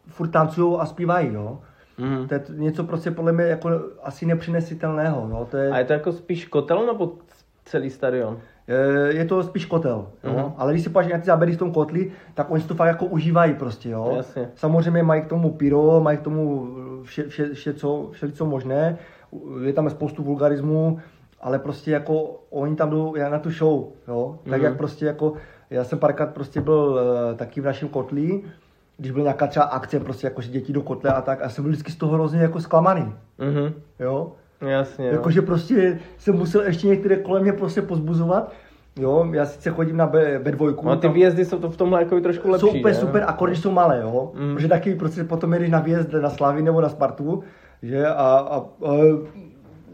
furt 0.08 0.28
tancují 0.28 0.78
a 0.80 0.86
zpívají, 0.86 1.34
jo. 1.34 1.60
Mhm. 1.98 2.28
To 2.28 2.34
je 2.34 2.42
něco 2.50 2.84
prostě 2.84 3.12
podle 3.12 3.32
mě 3.32 3.44
jako 3.44 3.70
asi 4.04 4.26
nepřinesitelného, 4.26 5.28
jo. 5.30 5.48
To 5.52 5.58
je, 5.58 5.70
A 5.72 5.78
je 5.78 5.86
to 5.86 5.94
jako 5.94 6.12
spíš 6.12 6.46
kotel 6.46 6.86
nebo 6.86 7.12
celý 7.66 7.90
stadion? 7.90 8.40
Je 9.10 9.26
to 9.26 9.44
spíš 9.44 9.66
kotel, 9.66 10.08
jo? 10.24 10.32
Mhm. 10.34 10.54
ale 10.58 10.74
když 10.74 10.84
si 10.84 10.90
podíváš 10.90 11.14
na 11.14 11.20
ty 11.20 11.26
záběry 11.26 11.52
v 11.54 11.58
tom 11.58 11.72
kotli, 11.74 12.12
tak 12.34 12.52
oni 12.52 12.62
si 12.62 12.68
to 12.68 12.76
fakt 12.76 12.88
jako 12.88 13.06
užívají 13.06 13.54
prostě, 13.54 13.90
jo. 13.90 14.14
Jasně. 14.18 14.50
Samozřejmě 14.56 15.04
mají 15.04 15.22
k 15.22 15.28
tomu 15.28 15.52
pyro, 15.52 16.00
mají 16.04 16.18
k 16.18 16.22
tomu 16.22 16.68
vše, 17.04 17.24
vše, 17.28 17.54
vše, 17.54 17.74
co, 17.74 18.08
vše 18.12 18.32
co 18.32 18.46
možné, 18.46 18.98
je 19.64 19.74
tam 19.74 19.90
spoustu 19.90 20.24
vulgarismu, 20.24 21.00
ale 21.42 21.60
prostě 21.60 21.92
jako 21.92 22.40
oni 22.50 22.76
tam 22.76 22.90
jdou 22.90 23.16
na 23.30 23.40
tu 23.40 23.52
show, 23.52 23.86
jo. 24.08 24.40
Tak 24.44 24.54
Mhm. 24.62 24.64
jak 24.66 24.78
prostě 24.78 25.06
jako, 25.06 25.34
já 25.70 25.84
jsem 25.84 26.00
párkrát 26.00 26.34
prostě 26.34 26.62
byl 26.62 27.00
eh, 27.00 27.36
taky 27.36 27.62
v 27.62 27.66
našem 27.66 27.88
kotli, 27.90 28.42
když 28.98 29.12
byla 29.12 29.24
nějaká 29.24 29.48
třeba 29.48 29.66
akce, 29.66 30.00
prostě 30.00 30.28
jako 30.28 30.42
že 30.42 30.50
děti 30.50 30.74
do 30.74 30.82
kotle 30.82 31.12
a 31.14 31.22
tak, 31.22 31.42
a 31.42 31.50
jsem 31.50 31.64
byl 31.64 31.72
vždycky 31.72 31.92
z 31.92 31.96
toho 31.96 32.14
hrozně 32.14 32.42
jako 32.42 32.60
zklamaný, 32.60 33.14
Mhm. 33.40 33.74
jo. 34.00 34.32
Jasně, 34.62 35.08
jo. 35.08 35.14
Jakože 35.14 35.42
prostě 35.42 36.00
jsem 36.18 36.36
musel 36.36 36.62
ještě 36.62 36.88
některé 36.88 37.16
kolem 37.16 37.44
mě 37.44 37.54
prostě 37.54 37.82
pozbuzovat. 37.82 38.52
Jo, 39.00 39.28
já 39.32 39.46
sice 39.46 39.70
chodím 39.70 39.98
na 39.98 40.08
B, 40.08 40.40
B2, 40.44 40.76
No 40.84 40.92
a 40.92 40.96
ty 40.96 41.02
tam 41.02 41.14
výjezdy 41.14 41.46
jsou 41.46 41.60
to 41.60 41.70
v 41.70 41.78
tomhle 41.78 42.00
jako 42.02 42.20
trošku 42.22 42.50
lepší, 42.50 42.68
jsou 42.68 42.78
úplně 42.80 42.94
že? 42.94 43.00
super, 43.00 43.24
akordy 43.28 43.56
jsou 43.56 43.72
malé, 43.72 44.00
jo. 44.02 44.32
Mm. 44.36 44.56
Protože 44.56 44.68
taky 44.68 44.96
prostě 44.96 45.24
potom 45.24 45.54
jedeš 45.54 45.70
na 45.70 45.80
výjezd 45.80 46.14
na 46.14 46.30
Slavy 46.30 46.62
nebo 46.62 46.82
na 46.82 46.90
Spartu, 46.90 47.44
že 47.84 48.08
a, 48.08 48.14
a, 48.14 48.58
a 48.58 48.94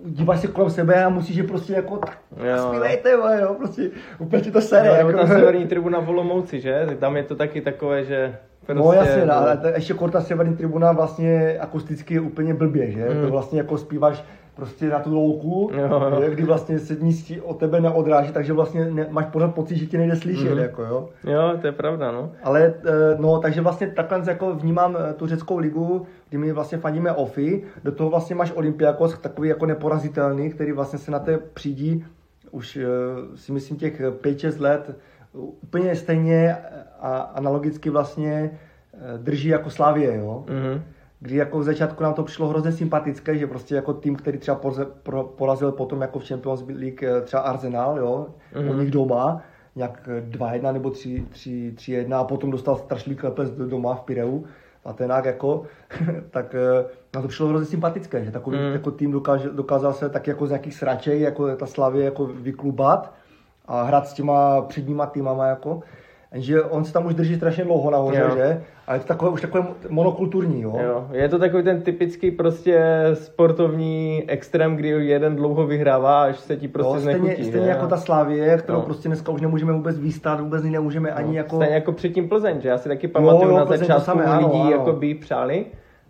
díváš 0.06 0.40
se 0.40 0.48
kolem 0.48 0.70
sebe 0.70 1.04
a 1.04 1.10
musíš 1.10 1.36
je 1.36 1.44
prostě 1.44 1.74
jako 1.74 1.98
tak 1.98 2.18
Jo. 2.44 2.68
zpívejte, 2.70 3.12
jo, 3.42 3.56
prostě 3.58 3.90
úplně 4.20 4.42
ti 4.42 4.52
to 4.52 4.62
sere. 4.62 4.90
No, 4.90 4.96
jako, 4.96 5.12
ta 5.20 5.28
severní 5.28 5.68
tribuna 5.68 6.00
v 6.00 6.10
Olomouci, 6.10 6.60
že? 6.62 6.88
Tam 7.00 7.18
je 7.18 7.24
to 7.24 7.36
taky 7.36 7.62
takové, 7.62 8.04
že 8.04 8.36
prostě... 8.66 8.84
No 8.84 8.94
jasně, 8.94 9.26
no, 9.26 9.34
ale 9.34 9.58
ta, 9.58 9.70
ještě 9.70 9.94
korta 9.94 10.22
severní 10.22 10.56
tribuna 10.56 10.92
vlastně 10.92 11.58
akusticky 11.60 12.14
je 12.14 12.22
úplně 12.22 12.54
blbě, 12.54 12.92
že? 12.92 13.10
Mm. 13.10 13.22
To 13.22 13.32
vlastně 13.32 13.58
jako 13.60 13.78
zpíváš 13.78 14.24
prostě 14.56 14.90
na 14.90 15.00
tu 15.00 15.16
louku, 15.16 15.72
Jo, 15.74 15.88
jo. 16.22 16.30
kdy 16.30 16.44
vlastně 16.44 16.80
se 16.80 16.96
nic 16.96 17.32
od 17.44 17.58
tebe 17.60 17.82
neodráží, 17.82 18.32
takže 18.32 18.54
vlastně 18.54 18.86
ne, 18.92 19.08
máš 19.10 19.26
pořád 19.26 19.56
pocit, 19.56 19.76
že 19.78 19.86
ti 19.86 19.98
nejde 19.98 20.16
slyšet, 20.16 20.50
Mhm. 20.50 20.60
jako 20.60 20.84
jo. 20.84 21.10
Jo, 21.24 21.54
to 21.62 21.68
je 21.68 21.72
pravda, 21.74 22.12
no. 22.12 22.32
Ale 22.44 22.74
eh, 22.86 22.92
no, 23.20 23.40
takže 23.40 23.62
vlastně 23.62 23.88
takhle 23.88 24.22
jako 24.28 24.56
vnímám 24.56 24.98
eh, 25.10 25.14
tu 25.14 25.28
řeckou 25.28 25.58
ligu, 25.58 26.06
kdy 26.30 26.38
my 26.38 26.52
vlastně 26.52 26.78
fandíme 26.78 27.12
OFI, 27.12 27.64
do 27.84 27.92
toho 27.92 28.10
vlastně 28.10 28.36
máš 28.36 28.52
Olympiakos, 28.56 29.20
takový 29.20 29.50
jako 29.50 29.66
neporazitelný, 29.66 30.50
který 30.50 30.72
vlastně 30.72 31.00
se 31.00 31.12
na 31.12 31.20
té 31.20 31.38
přijde 31.54 32.06
už 32.52 32.78
eh, 32.78 32.88
si 33.36 33.52
myslím 33.52 33.78
těch 33.78 34.02
5-6 34.02 34.62
let 34.62 34.96
úplně 35.34 35.96
stejně 35.96 36.58
a 37.00 37.18
analogicky 37.18 37.90
vlastně 37.90 38.52
eh, 38.94 39.18
drží 39.18 39.48
jako 39.48 39.70
Slavie, 39.70 40.18
jo. 40.18 40.46
Mhm. 40.50 40.82
Kdy 41.20 41.36
jako 41.36 41.60
v 41.60 41.64
začátku 41.64 42.04
nám 42.04 42.14
to 42.14 42.24
přišlo 42.24 42.48
hrozně 42.48 42.72
sympatické, 42.72 43.38
že 43.38 43.48
prostě 43.48 43.76
jako 43.76 43.94
tým, 43.94 44.16
který 44.16 44.38
třeba 44.38 44.58
poze, 44.58 44.86
pro, 45.04 45.24
porazil 45.24 45.72
potom 45.72 46.02
jako 46.02 46.20
v 46.20 46.28
Champions 46.28 46.64
League 46.68 47.04
eh, 47.04 47.22
třeba 47.22 47.42
Arsenal, 47.42 47.98
jo, 47.98 48.28
Mhm. 48.56 48.70
u 48.70 48.74
nich 48.74 48.92
doma, 48.92 49.42
nějak 49.76 50.10
eh, 50.18 50.22
2-1 50.38 50.74
nebo 50.74 50.90
3 50.90 51.26
3 51.30 51.74
3-1 51.76 52.16
a 52.20 52.24
potom 52.24 52.52
dostal 52.52 52.76
strašlivý 52.76 53.16
klepec 53.20 53.52
do- 53.52 53.68
doma 53.68 53.96
v 53.96 54.02
Pireu, 54.02 54.44
v 54.84 54.88
Atenách 54.90 55.26
jako, 55.26 55.64
tak 56.30 56.56
eh, 56.56 56.86
nám 57.14 57.22
to 57.22 57.28
přišlo 57.28 57.48
hrozně 57.48 57.66
sympatické, 57.68 58.26
že 58.26 58.32
takový 58.32 58.58
Mhm. 58.58 58.74
jako 58.74 58.92
tým 58.92 59.12
dokáže, 59.12 59.50
dokázal 59.50 59.94
se 59.94 60.10
tak 60.10 60.28
jako 60.28 60.48
z 60.48 60.50
nějakých 60.50 60.74
sraček, 60.76 61.20
jako 61.20 61.56
ta 61.56 61.66
Slavě 61.66 62.06
jako 62.06 62.26
vyklubat 62.26 63.14
a 63.66 63.84
hrát 63.84 64.08
s 64.08 64.14
těma 64.14 64.62
předníma 64.62 65.06
týmama 65.06 65.46
jako. 65.48 65.80
Že 66.36 66.62
on 66.64 66.86
se 66.86 66.94
tam 66.94 67.06
už 67.06 67.14
drží 67.14 67.36
strašně 67.36 67.64
dlouho 67.64 67.92
nahoře, 67.92 68.20
Jo. 68.30 68.36
že? 68.36 68.62
A 68.88 68.94
je 68.94 69.00
to 69.00 69.06
takové, 69.08 69.32
už 69.32 69.42
takové 69.42 69.64
monokulturní, 69.90 70.62
jo? 70.62 70.80
Jo, 70.86 71.08
je 71.12 71.30
to 71.30 71.40
takový 71.40 71.64
ten 71.64 71.82
typický 71.82 72.32
prostě 72.32 72.82
sportovní 73.14 74.24
extrém, 74.28 74.76
kdy 74.76 74.88
jeden 74.90 75.36
dlouho 75.36 75.68
vyhrává, 75.68 76.24
až 76.24 76.40
se 76.40 76.56
ti 76.58 76.68
prostě 76.68 76.94
jo, 76.96 77.02
stejně, 77.02 77.20
znechutí. 77.20 77.44
stejně 77.48 77.66
že? 77.66 77.72
jako 77.72 77.88
ta 77.88 77.98
Slávie, 77.98 78.58
kterou 78.58 78.78
No. 78.78 78.84
prostě 78.86 79.10
dneska 79.10 79.32
už 79.32 79.42
nemůžeme 79.42 79.74
vůbec 79.74 79.98
vystát, 80.00 80.40
vůbec 80.40 80.64
ji 80.64 80.72
nemůžeme 80.72 81.12
ani 81.12 81.38
jako... 81.38 81.56
Stejně 81.56 81.76
jako 81.76 81.92
předtím 81.92 82.30
Plzeň, 82.30 82.62
že 82.62 82.70
já 82.70 82.78
si 82.78 82.90
taky 82.90 83.08
pamatuju 83.08 83.52
jo, 83.52 83.58
na 83.58 83.66
Plzeň 83.66 83.80
to 83.80 83.86
začátku 83.94 84.06
samé, 84.06 84.26
ano, 84.26 84.48
lidí 84.48 84.62
ano. 84.62 84.72
jako 84.72 84.94
by 84.94 85.14
přáli 85.16 85.66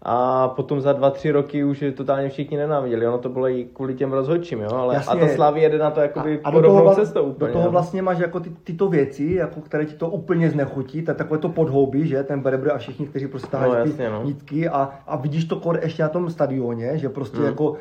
a 0.05 0.47
potom 0.47 0.81
za 0.81 0.93
dva, 0.93 1.09
tři 1.09 1.31
roky 1.31 1.63
už 1.63 1.81
je 1.81 1.91
totálně 1.91 2.29
všichni 2.29 2.57
nenáviděli. 2.57 3.07
Ono 3.07 3.17
to 3.17 3.29
bylo 3.29 3.49
i 3.49 3.65
kvůli 3.73 3.93
těm 3.93 4.13
rozhodčím, 4.13 4.61
jo, 4.61 4.69
ale 4.71 4.95
Jasně. 4.95 5.21
a 5.21 5.25
ta 5.25 5.33
Slavie 5.33 5.63
jede 5.65 5.77
na 5.77 5.91
to 5.91 5.99
jakoby 5.99 6.39
a 6.43 6.49
do 6.51 6.57
podobnou 6.57 6.81
toho, 6.83 6.95
cestou 6.95 7.23
úplně. 7.23 7.47
do 7.47 7.59
toho 7.59 7.71
vlastně 7.71 8.01
máš 8.01 8.19
jako 8.19 8.39
ty, 8.39 8.49
tyto 8.63 8.87
věci, 8.89 9.33
jako, 9.33 9.61
které 9.61 9.85
ti 9.85 9.93
to 9.95 10.09
úplně 10.09 10.49
znechutí, 10.49 11.01
to 11.01 11.11
je 11.11 11.15
takové 11.15 11.39
to 11.39 11.49
podhoubí, 11.49 12.07
že 12.07 12.23
ten 12.23 12.39
Berebr 12.41 12.71
a 12.71 12.77
všichni, 12.77 13.07
kteří 13.07 13.27
prostě 13.27 13.47
tahají 13.51 13.71
No, 13.73 13.83
ty 13.83 13.89
jasně, 13.89 14.09
no. 14.09 14.23
nitky 14.23 14.69
a, 14.69 14.89
a 15.07 15.15
vidíš 15.17 15.45
to 15.45 15.55
kor 15.55 15.79
ještě 15.83 16.03
na 16.03 16.09
tom 16.09 16.29
stadioně, 16.29 16.97
že 16.97 17.09
prostě 17.09 17.37
Mm. 17.39 17.45
jako, 17.45 17.69
uh, 17.69 17.77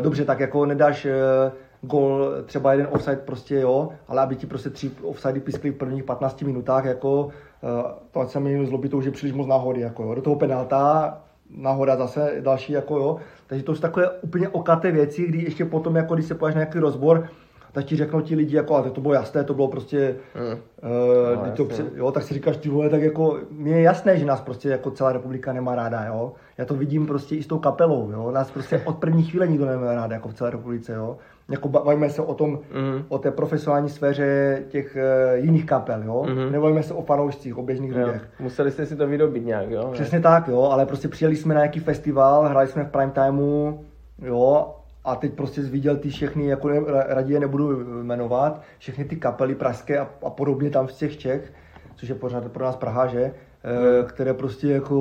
dobře, 0.00 0.24
tak 0.24 0.40
jako 0.40 0.66
nedáš 0.66 1.04
uh, 1.04 1.10
gol, 1.82 2.28
třeba 2.46 2.72
jeden 2.72 2.88
offside 2.90 3.16
prostě 3.16 3.60
jo, 3.60 3.88
ale 4.08 4.22
aby 4.22 4.36
ti 4.36 4.46
prostě 4.46 4.70
tři 4.70 4.90
offsidey 5.02 5.40
piskly 5.40 5.70
v 5.70 5.74
prvních 5.74 6.04
15 6.04 6.42
minutách, 6.42 6.84
jako 6.84 7.24
uh, 7.24 7.30
to 8.10 8.20
ať 8.20 8.28
se 8.28 8.40
mi 8.40 8.66
zlobí, 8.66 8.88
to 8.88 8.96
už 8.96 9.04
je 9.04 9.10
příliš 9.10 9.34
moc 9.34 9.46
náhody, 9.46 9.80
jako 9.80 10.02
jo. 10.02 10.14
do 10.14 10.22
toho 10.22 10.36
penalta, 10.36 11.18
náhoda 11.50 11.96
zase 11.96 12.32
další, 12.40 12.72
jako 12.72 12.96
jo, 12.96 13.16
takže 13.46 13.64
to 13.64 13.74
jsou 13.74 13.80
takové 13.80 14.10
úplně 14.10 14.48
okaté 14.48 14.92
věci, 14.92 15.26
kdy 15.26 15.42
ještě 15.42 15.64
potom, 15.64 15.96
jako 15.96 16.14
když 16.14 16.26
se 16.26 16.34
pojáš 16.34 16.54
na 16.54 16.58
nějaký 16.60 16.78
rozbor, 16.78 17.28
tak 17.72 17.84
ti 17.84 17.96
řeknou 17.96 18.20
ti 18.20 18.34
lidi, 18.34 18.56
jako, 18.56 18.76
ale 18.76 18.90
to 18.90 19.00
bylo 19.00 19.14
jasné, 19.14 19.44
to 19.44 19.54
bylo 19.54 19.68
prostě, 19.68 20.16
Mm. 20.34 20.42
uh, 20.52 21.46
No, 21.46 21.66
to, 21.66 21.68
jo, 21.94 22.12
tak 22.12 22.22
si 22.22 22.34
říkáš, 22.34 22.56
ty 22.56 22.68
vole, 22.68 22.88
tak 22.88 23.02
jako, 23.02 23.38
mně 23.50 23.72
je 23.72 23.82
jasné, 23.82 24.18
že 24.18 24.26
nás 24.26 24.40
prostě 24.40 24.68
jako 24.68 24.90
celá 24.90 25.12
republika 25.12 25.52
nemá 25.52 25.74
ráda, 25.74 26.04
jo. 26.04 26.32
Já 26.58 26.64
to 26.64 26.74
vidím 26.74 27.06
prostě 27.06 27.36
i 27.36 27.42
s 27.42 27.46
tou 27.46 27.58
kapelou, 27.58 28.10
jo. 28.10 28.30
Nás 28.30 28.50
prostě 28.50 28.82
od 28.84 28.96
první 28.98 29.22
chvíle 29.22 29.46
nikdo 29.46 29.66
nemá 29.66 29.94
ráda, 29.94 30.14
jako 30.14 30.28
v 30.28 30.34
celé 30.34 30.50
republice, 30.50 30.92
jo. 30.92 31.16
Jako 31.48 31.68
ba- 31.68 31.82
bavíme 31.84 32.10
se 32.10 32.22
o 32.22 32.34
tom, 32.34 32.50
Mhm. 32.52 33.04
o 33.08 33.18
té 33.18 33.30
profesionální 33.30 33.88
sféře 33.88 34.62
těch 34.68 34.96
uh, 34.96 35.44
jiných 35.44 35.66
kapel, 35.66 36.02
jo. 36.02 36.26
Mhm. 36.28 36.52
Nebavíme 36.52 36.82
se 36.82 36.94
o 36.94 37.02
fanoušcích, 37.02 37.58
o 37.58 37.62
běžných 37.62 37.92
Jo. 37.92 38.06
lidech. 38.06 38.22
Museli 38.40 38.70
jste 38.70 38.86
si 38.86 38.96
to 38.96 39.06
vydobit 39.06 39.44
nějak, 39.46 39.70
jo? 39.70 39.88
Přesně 39.92 40.20
tak, 40.20 40.48
jo, 40.48 40.62
ale 40.62 40.86
prostě 40.86 41.08
přijeli 41.08 41.36
jsme 41.36 41.54
na 41.54 41.60
nějaký 41.60 41.80
festival, 41.80 42.48
hráli 42.48 42.66
jsme 42.66 42.84
v 42.84 42.88
prime 42.90 43.12
timeu, 43.12 43.80
jo, 44.22 44.74
a 45.04 45.16
teď 45.16 45.32
prostě 45.32 45.60
viděl 45.60 45.96
ty 45.96 46.08
všechny, 46.10 46.46
jako 46.46 46.68
ne, 46.68 46.80
ra- 46.80 47.04
raději 47.08 47.40
nebudu 47.40 47.84
jmenovat, 48.02 48.62
všechny 48.78 49.04
ty 49.04 49.16
kapely 49.16 49.54
pražské 49.54 49.98
a, 49.98 50.08
a 50.22 50.30
podobně 50.30 50.70
tam 50.70 50.88
z 50.88 50.96
těch 50.96 51.16
Čech, 51.16 51.52
což 51.96 52.08
je 52.08 52.14
pořád 52.14 52.44
pro 52.52 52.64
nás 52.64 52.76
Praha, 52.76 53.06
že? 53.06 53.20
E, 53.20 53.32
které 54.06 54.34
prostě 54.34 54.68
jako, 54.68 54.96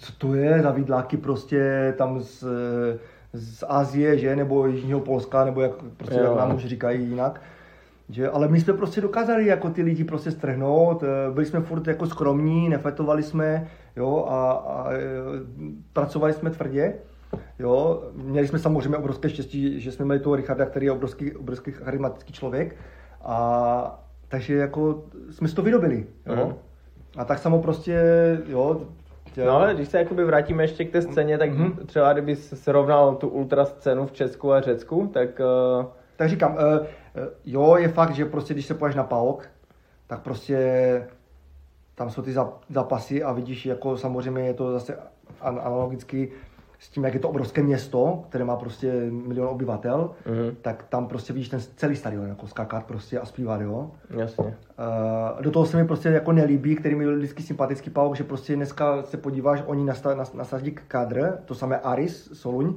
co 0.00 0.12
to 0.18 0.34
je 0.34 0.62
za 0.62 0.70
vidláky 0.70 1.16
prostě 1.16 1.94
tam 1.98 2.20
z, 2.20 2.44
z 3.32 3.64
Asie, 3.68 4.18
že? 4.18 4.36
Nebo 4.36 4.66
Jižního 4.66 5.00
Polska, 5.00 5.44
nebo 5.44 5.60
jak, 5.60 5.72
prostě 5.96 6.18
Jo. 6.18 6.24
jak 6.24 6.36
nám 6.36 6.54
už 6.54 6.66
říkají 6.66 7.08
jinak. 7.08 7.40
Že, 8.08 8.28
ale 8.28 8.48
my 8.48 8.60
jsme 8.60 8.72
prostě 8.72 9.00
dokázali 9.00 9.46
jako 9.46 9.70
ty 9.70 9.82
lidi 9.82 10.04
prostě 10.04 10.30
strhnout, 10.30 11.02
eh, 11.02 11.30
byli 11.32 11.46
jsme 11.46 11.60
furt 11.60 11.86
jako 11.86 12.06
skromní, 12.06 12.68
nefetovali 12.68 13.22
jsme, 13.22 13.68
jo, 13.96 14.26
a, 14.28 14.52
a 14.52 14.92
eh, 14.92 14.98
pracovali 15.92 16.32
jsme 16.32 16.50
tvrdě, 16.50 16.94
jo. 17.58 18.02
Měli 18.14 18.48
jsme 18.48 18.58
samozřejmě 18.58 18.98
obrovské 18.98 19.28
štěstí, 19.28 19.80
že 19.80 19.92
jsme 19.92 20.04
měli 20.04 20.20
toho 20.20 20.36
Richarda, 20.36 20.66
který 20.66 20.86
je 20.86 20.92
obrovský, 20.92 21.32
obrovský 21.32 21.72
charismatický 21.72 22.32
člověk, 22.32 22.76
a 23.22 24.04
takže 24.28 24.54
jako 24.54 25.04
jsme 25.30 25.48
si 25.48 25.54
to 25.54 25.62
vydobili, 25.62 26.06
jo. 26.26 26.46
Mhm. 26.46 26.54
A 27.16 27.24
tak 27.24 27.38
samo 27.38 27.62
prostě, 27.62 27.98
jo, 28.46 28.80
tě- 29.36 29.44
No 29.44 29.56
ale 29.56 29.74
když 29.74 29.88
se 29.88 29.98
jakoby 29.98 30.24
vrátíme 30.24 30.64
ještě 30.64 30.84
k 30.84 30.92
té 30.92 31.02
scéně, 31.02 31.38
tak 31.38 31.50
Mhm. 31.50 31.86
třeba 31.86 32.12
kdyby 32.12 32.36
srovnal 32.36 33.14
tu 33.14 33.28
ultra 33.28 33.64
scénu 33.64 34.06
v 34.06 34.12
Česku 34.12 34.52
a 34.52 34.60
Řecku, 34.60 35.10
tak 35.14 35.28
uh, 35.80 35.86
Tak 36.16 36.28
říkám, 36.28 36.56
eh, 36.58 36.86
jo, 37.44 37.76
je 37.76 37.88
fakt, 37.88 38.14
že 38.14 38.24
prostě 38.24 38.54
když 38.54 38.66
se 38.66 38.74
pojíš 38.74 38.94
na 38.96 39.04
PAOK, 39.04 39.48
tak 40.06 40.20
prostě 40.20 40.58
tam 41.94 42.10
jsou 42.10 42.22
ty 42.22 42.32
za- 42.32 42.52
zápasy 42.68 43.22
a 43.22 43.32
vidíš, 43.32 43.66
jako 43.66 43.96
samozřejmě 43.96 44.42
je 44.46 44.54
to 44.54 44.72
zase 44.72 44.98
an- 45.40 45.60
analogicky 45.64 46.32
s 46.78 46.88
tím, 46.88 47.04
jak 47.04 47.14
je 47.14 47.20
to 47.20 47.28
obrovské 47.28 47.62
město, 47.62 48.24
které 48.28 48.44
má 48.44 48.56
prostě 48.56 48.92
milion 49.10 49.48
obyvatel, 49.48 50.10
Mhm. 50.26 50.56
tak 50.62 50.82
tam 50.88 51.06
prostě 51.06 51.32
vidíš 51.32 51.48
ten 51.48 51.60
celý 51.76 51.96
stadion, 51.96 52.28
jako 52.28 52.46
skákat 52.46 52.84
prostě 52.84 53.18
a 53.18 53.26
zpívat, 53.26 53.60
jo. 53.60 53.90
jasně. 54.10 54.44
Uh, 55.36 55.42
do 55.42 55.50
toho 55.50 55.66
se 55.66 55.76
mi 55.76 55.84
prostě 55.86 56.08
jako 56.08 56.32
nelíbí, 56.32 56.76
který 56.76 56.94
mi 56.94 57.04
byl 57.04 57.16
vždycky 57.16 57.42
sympatický 57.42 57.90
Pauk, 57.90 58.16
že 58.16 58.24
prostě 58.24 58.56
dneska 58.56 59.02
se 59.02 59.16
podíváš, 59.16 59.62
oni 59.66 59.84
nasta- 59.84 60.14
nas- 60.16 60.34
nasadí 60.34 60.70
kádr, 60.88 61.38
to 61.44 61.54
samé 61.54 61.78
Aris, 61.80 62.30
Soluň, 62.32 62.74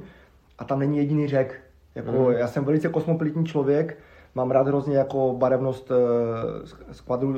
a 0.58 0.64
tam 0.64 0.78
není 0.78 0.98
jediný 0.98 1.28
řek. 1.28 1.60
Jako, 1.94 2.10
Mhm. 2.12 2.32
Já 2.32 2.46
jsem 2.48 2.64
velice 2.64 2.88
kosmopolitní 2.88 3.46
člověk, 3.46 3.98
mám 4.34 4.50
rád 4.50 4.66
hrozně 4.66 4.96
jako 4.96 5.34
barevnost 5.38 5.90
uh, 5.90 5.96
skvadru, 6.92 7.34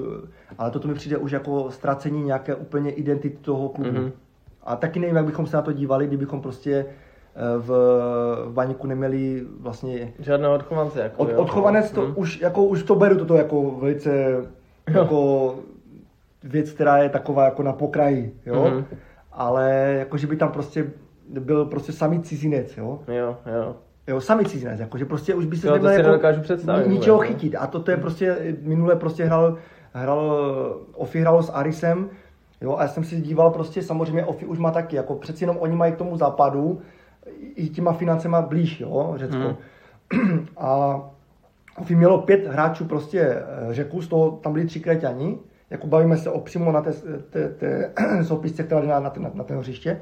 ale 0.58 0.70
toto 0.70 0.88
mi 0.88 0.94
přijde 0.94 1.16
už 1.16 1.32
jako 1.32 1.70
ztracení 1.70 2.22
nějaké 2.22 2.54
úplně 2.54 2.90
identity 2.90 3.36
toho 3.40 3.68
klubu. 3.68 3.90
Mhm. 3.90 4.12
A 4.64 4.76
taky 4.76 5.00
nevím, 5.00 5.16
jak 5.16 5.24
bychom 5.24 5.46
se 5.46 5.56
na 5.56 5.62
to 5.62 5.72
dívali, 5.72 6.06
kdybychom 6.06 6.40
prostě 6.40 6.74
eh, 6.76 7.58
v, 7.58 7.66
v 8.46 8.52
Baníku 8.52 8.86
neměli 8.86 9.42
vlastně 9.60 10.12
Žádného 10.18 10.54
odchovance. 10.54 11.00
Jako, 11.00 11.22
od, 11.22 11.30
jo. 11.30 11.38
odchovanec 11.38 11.90
to 11.90 12.02
Mhm. 12.02 12.12
už, 12.16 12.40
jako, 12.40 12.64
už 12.64 12.82
to 12.82 12.94
beru 12.94 13.16
toto 13.16 13.34
jako 13.36 13.70
velice 13.70 14.36
jako 14.90 15.54
věc, 16.44 16.70
která 16.70 16.98
je 16.98 17.08
taková 17.08 17.44
jako 17.44 17.62
na 17.62 17.72
pokraji, 17.72 18.36
jo. 18.46 18.64
Mhm. 18.70 18.84
ale 19.32 19.94
jako, 19.98 20.16
že 20.16 20.26
by 20.26 20.36
tam 20.36 20.52
prostě 20.52 20.90
byl 21.40 21.64
prostě 21.64 21.92
samý 21.92 22.20
cizinec, 22.22 22.76
jo. 22.76 22.98
Jo, 23.08 23.36
jo. 23.54 23.76
Jo, 24.06 24.20
sami 24.20 24.44
cizinec, 24.44 24.80
jako, 24.80 24.98
že 24.98 25.04
prostě 25.04 25.34
už 25.34 25.46
by 25.46 25.56
se 25.56 25.66
Jo, 25.66 25.72
neměl 25.72 25.92
jako 25.92 26.90
ničeho 26.90 27.18
chytit. 27.18 27.54
A 27.58 27.66
to, 27.66 27.80
to 27.80 27.90
je 27.90 27.96
prostě, 27.96 28.56
minule 28.62 28.96
prostě 28.96 29.24
hrál, 29.24 29.56
hrál, 29.92 30.80
Ofi 30.94 31.20
hrál 31.20 31.42
s 31.42 31.50
Arisem, 31.50 32.10
jo, 32.62 32.76
a 32.76 32.82
já 32.82 32.88
jsem 32.88 33.04
si 33.04 33.20
díval 33.20 33.50
prostě, 33.50 33.82
samozřejmě 33.82 34.24
Ofi 34.24 34.46
už 34.46 34.58
má 34.58 34.70
taky, 34.70 34.96
jako 34.96 35.14
přeci 35.14 35.44
jenom 35.44 35.56
oni 35.60 35.76
mají 35.76 35.92
k 35.92 35.96
tomu 35.96 36.16
západu 36.16 36.80
i 37.54 37.68
těma 37.68 37.92
financema 37.92 38.42
blíž, 38.42 38.80
jo, 38.80 39.12
Řecko. 39.16 39.56
Hmm. 40.12 40.46
A 40.56 41.00
Ofi 41.78 41.94
mělo 41.94 42.18
pět 42.18 42.46
hráčů 42.46 42.84
prostě 42.84 43.20
eh, 43.20 43.74
řeku, 43.74 44.02
z 44.02 44.08
toho 44.08 44.30
tam 44.30 44.52
byli 44.52 44.66
tři 44.66 44.80
Kreťani, 44.80 45.38
jako 45.70 45.86
bavíme 45.86 46.16
se 46.16 46.30
o 46.30 46.40
přímo 46.40 46.72
na 46.72 46.82
té, 46.82 46.92
té, 47.30 47.48
té 47.48 47.92
soupisce, 48.22 48.62
která 48.62 48.80
jde 48.80 48.86
na, 48.86 49.00
na, 49.00 49.12
na, 49.18 49.30
na 49.34 49.44
ten 49.44 49.58
hřiště. 49.58 50.00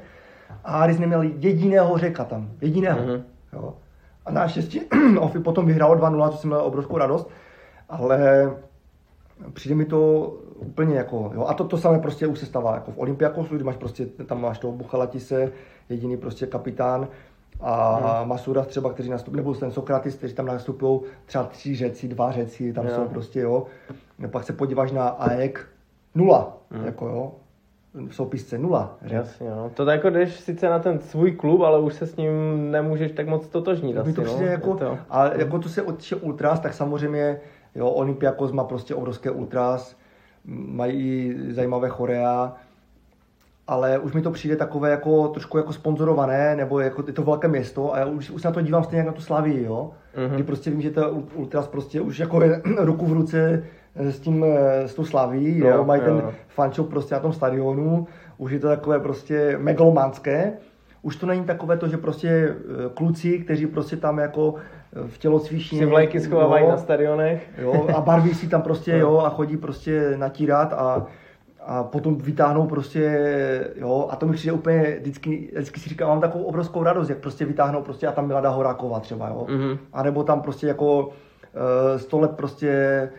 A 0.63 0.79
Aris 0.79 0.99
neměl 0.99 1.21
jediného 1.21 1.97
řeka 1.97 2.25
tam, 2.25 2.49
jediného. 2.61 2.99
Mhm. 3.01 3.23
Jo. 3.53 3.73
A 4.25 4.31
naštěstí 4.31 4.81
Ofi 5.19 5.39
potom 5.39 5.65
vyhrál 5.65 5.97
2-0, 5.97 6.29
což 6.29 6.39
jsem 6.39 6.49
měl 6.49 6.61
obrovskou 6.61 6.97
radost, 6.97 7.29
ale 7.89 8.51
přijde 9.53 9.75
mi 9.75 9.85
to 9.85 10.33
úplně 10.61 10.95
jako, 10.95 11.31
jo, 11.35 11.45
a 11.45 11.53
to, 11.53 11.63
to 11.63 11.77
samé 11.77 11.99
prostě 11.99 12.27
už 12.27 12.39
se 12.39 12.45
stává 12.45 12.73
jako 12.75 12.91
v 12.91 12.97
Olympiakosu, 12.99 13.55
kdy 13.55 13.63
máš 13.63 13.75
prostě, 13.75 14.05
tam 14.05 14.41
máš 14.41 14.59
toho 14.59 14.73
Buchalatise, 14.73 15.51
jediný 15.89 16.17
prostě 16.17 16.45
kapitán, 16.47 17.07
a 17.61 17.95
hmm. 18.19 18.29
Masura 18.29 18.63
třeba, 18.63 18.93
kteří 18.93 19.09
nastupují, 19.09 19.37
nebo 19.37 19.53
ten 19.53 19.71
Sokratis, 19.71 20.15
kteří 20.15 20.33
tam 20.33 20.45
nastupují, 20.45 21.01
třeba 21.25 21.43
tři 21.43 21.75
řeci, 21.75 22.07
dva 22.07 22.31
řeci, 22.31 22.73
tam 22.73 22.85
Jo. 22.87 22.91
jsou 22.95 23.05
prostě, 23.05 23.39
jo. 23.39 23.65
Pak 24.31 24.43
se 24.43 24.53
podíváš 24.53 24.91
na 24.91 25.07
AEK, 25.07 25.67
nula, 26.15 26.57
Hmm. 26.71 26.85
jako 26.85 27.07
jo, 27.07 27.31
v 27.93 28.15
soupisce 28.15 28.57
nula. 28.57 28.97
řek. 29.01 29.11
Jasně, 29.11 29.49
no. 29.49 29.71
To 29.73 29.85
jako 29.89 30.09
jdeš 30.09 30.39
sice 30.39 30.69
na 30.69 30.79
ten 30.79 30.99
svůj 30.99 31.31
klub, 31.31 31.61
ale 31.61 31.79
už 31.79 31.93
se 31.93 32.07
s 32.07 32.15
ním 32.15 32.31
nemůžeš 32.71 33.11
tak 33.11 33.27
moc 33.27 33.47
totožnit 33.47 33.97
asi, 33.97 34.13
to 34.13 34.23
no. 34.23 34.41
jako, 34.41 34.75
to... 34.75 34.97
a 35.09 35.33
jako 35.33 35.59
to 35.59 35.69
se 35.69 35.81
odče 35.81 36.15
ultras, 36.15 36.59
tak 36.59 36.73
samozřejmě, 36.73 37.39
jo, 37.75 37.89
Olympiakos 37.89 38.51
má 38.51 38.63
prostě 38.63 38.95
obrovské 38.95 39.31
ultras, 39.31 39.95
mají 40.45 41.27
i 41.49 41.53
zajímavé 41.53 41.89
chorea, 41.89 42.53
ale 43.67 43.99
už 43.99 44.13
mi 44.13 44.21
to 44.21 44.31
přijde 44.31 44.55
takové 44.55 44.91
jako 44.91 45.27
trošku 45.27 45.57
jako 45.57 45.73
sponzorované, 45.73 46.55
nebo 46.55 46.79
jako 46.79 47.03
je 47.07 47.13
to 47.13 47.23
velké 47.23 47.47
město 47.47 47.93
a 47.93 47.99
já 47.99 48.05
už, 48.05 48.29
už 48.29 48.41
se 48.41 48.47
na 48.47 48.51
to 48.51 48.61
dívám 48.61 48.83
stejně 48.83 48.97
jak 48.97 49.07
na 49.07 49.13
tu 49.13 49.21
Slavii, 49.21 49.63
jo. 49.63 49.91
Mhm. 50.17 50.35
Kdy 50.35 50.43
prostě 50.43 50.69
vím, 50.69 50.81
že 50.81 50.91
to 50.91 51.11
ultras 51.35 51.67
prostě 51.67 52.01
už 52.01 52.19
jako 52.19 52.43
je 52.43 52.61
ruku 52.77 53.05
v 53.05 53.13
ruce 53.13 53.63
s 53.95 54.19
tím, 54.19 54.45
eh, 54.47 54.87
s 54.87 54.93
tou 54.93 55.05
Slaví, 55.05 55.57
jo, 55.57 55.67
Jo, 55.67 55.85
mají 55.85 56.01
jo. 56.01 56.07
ten 56.07 56.31
fančop 56.47 56.89
prostě 56.89 57.15
na 57.15 57.19
tom 57.21 57.33
stadionu, 57.33 58.07
už 58.37 58.51
je 58.51 58.59
to 58.59 58.67
takové 58.67 58.99
prostě 58.99 59.57
megalomanské, 59.57 60.53
už 61.01 61.15
to 61.15 61.25
není 61.25 61.43
takové 61.43 61.77
to, 61.77 61.87
že 61.87 61.97
prostě 61.97 62.29
eh, 62.29 62.55
kluci, 62.93 63.39
kteří 63.39 63.67
prostě 63.67 63.97
tam 63.97 64.19
jako 64.19 64.55
eh, 64.57 64.80
v 65.07 65.17
tělocvičně... 65.17 65.79
Si 65.79 65.85
vlajky 65.85 66.19
schovávají 66.19 66.67
na 66.67 66.77
stadionech. 66.77 67.49
Jo, 67.57 67.87
a 67.95 68.01
barví 68.01 68.33
si 68.33 68.47
tam 68.47 68.61
prostě, 68.61 68.97
jo, 68.97 69.17
a 69.17 69.29
chodí 69.29 69.57
prostě 69.57 70.13
natírat 70.17 70.73
a, 70.73 71.05
a 71.65 71.83
potom 71.83 72.15
vytáhnou 72.15 72.67
prostě, 72.67 73.71
jo, 73.75 74.07
a 74.09 74.15
to 74.15 74.25
mi 74.25 74.33
přijde 74.33 74.53
úplně, 74.53 74.97
vždycky, 74.99 75.49
vždycky 75.53 75.79
si 75.79 75.89
říkám, 75.89 76.09
mám 76.09 76.21
takovou 76.21 76.43
obrovskou 76.43 76.83
radost, 76.83 77.09
jak 77.09 77.17
prostě 77.17 77.45
vytáhnou 77.45 77.81
prostě 77.81 78.07
a 78.07 78.11
tam 78.11 78.27
Milada 78.27 78.49
Horáková 78.49 78.99
třeba, 78.99 79.27
jo. 79.27 79.45
Mhm. 79.49 79.77
A 79.93 80.03
nebo 80.03 80.23
tam 80.23 80.41
prostě 80.41 80.67
jako 80.67 81.07
uh, 81.07 81.11
100 81.97 82.19
let 82.19 82.31
prostě 82.31 83.09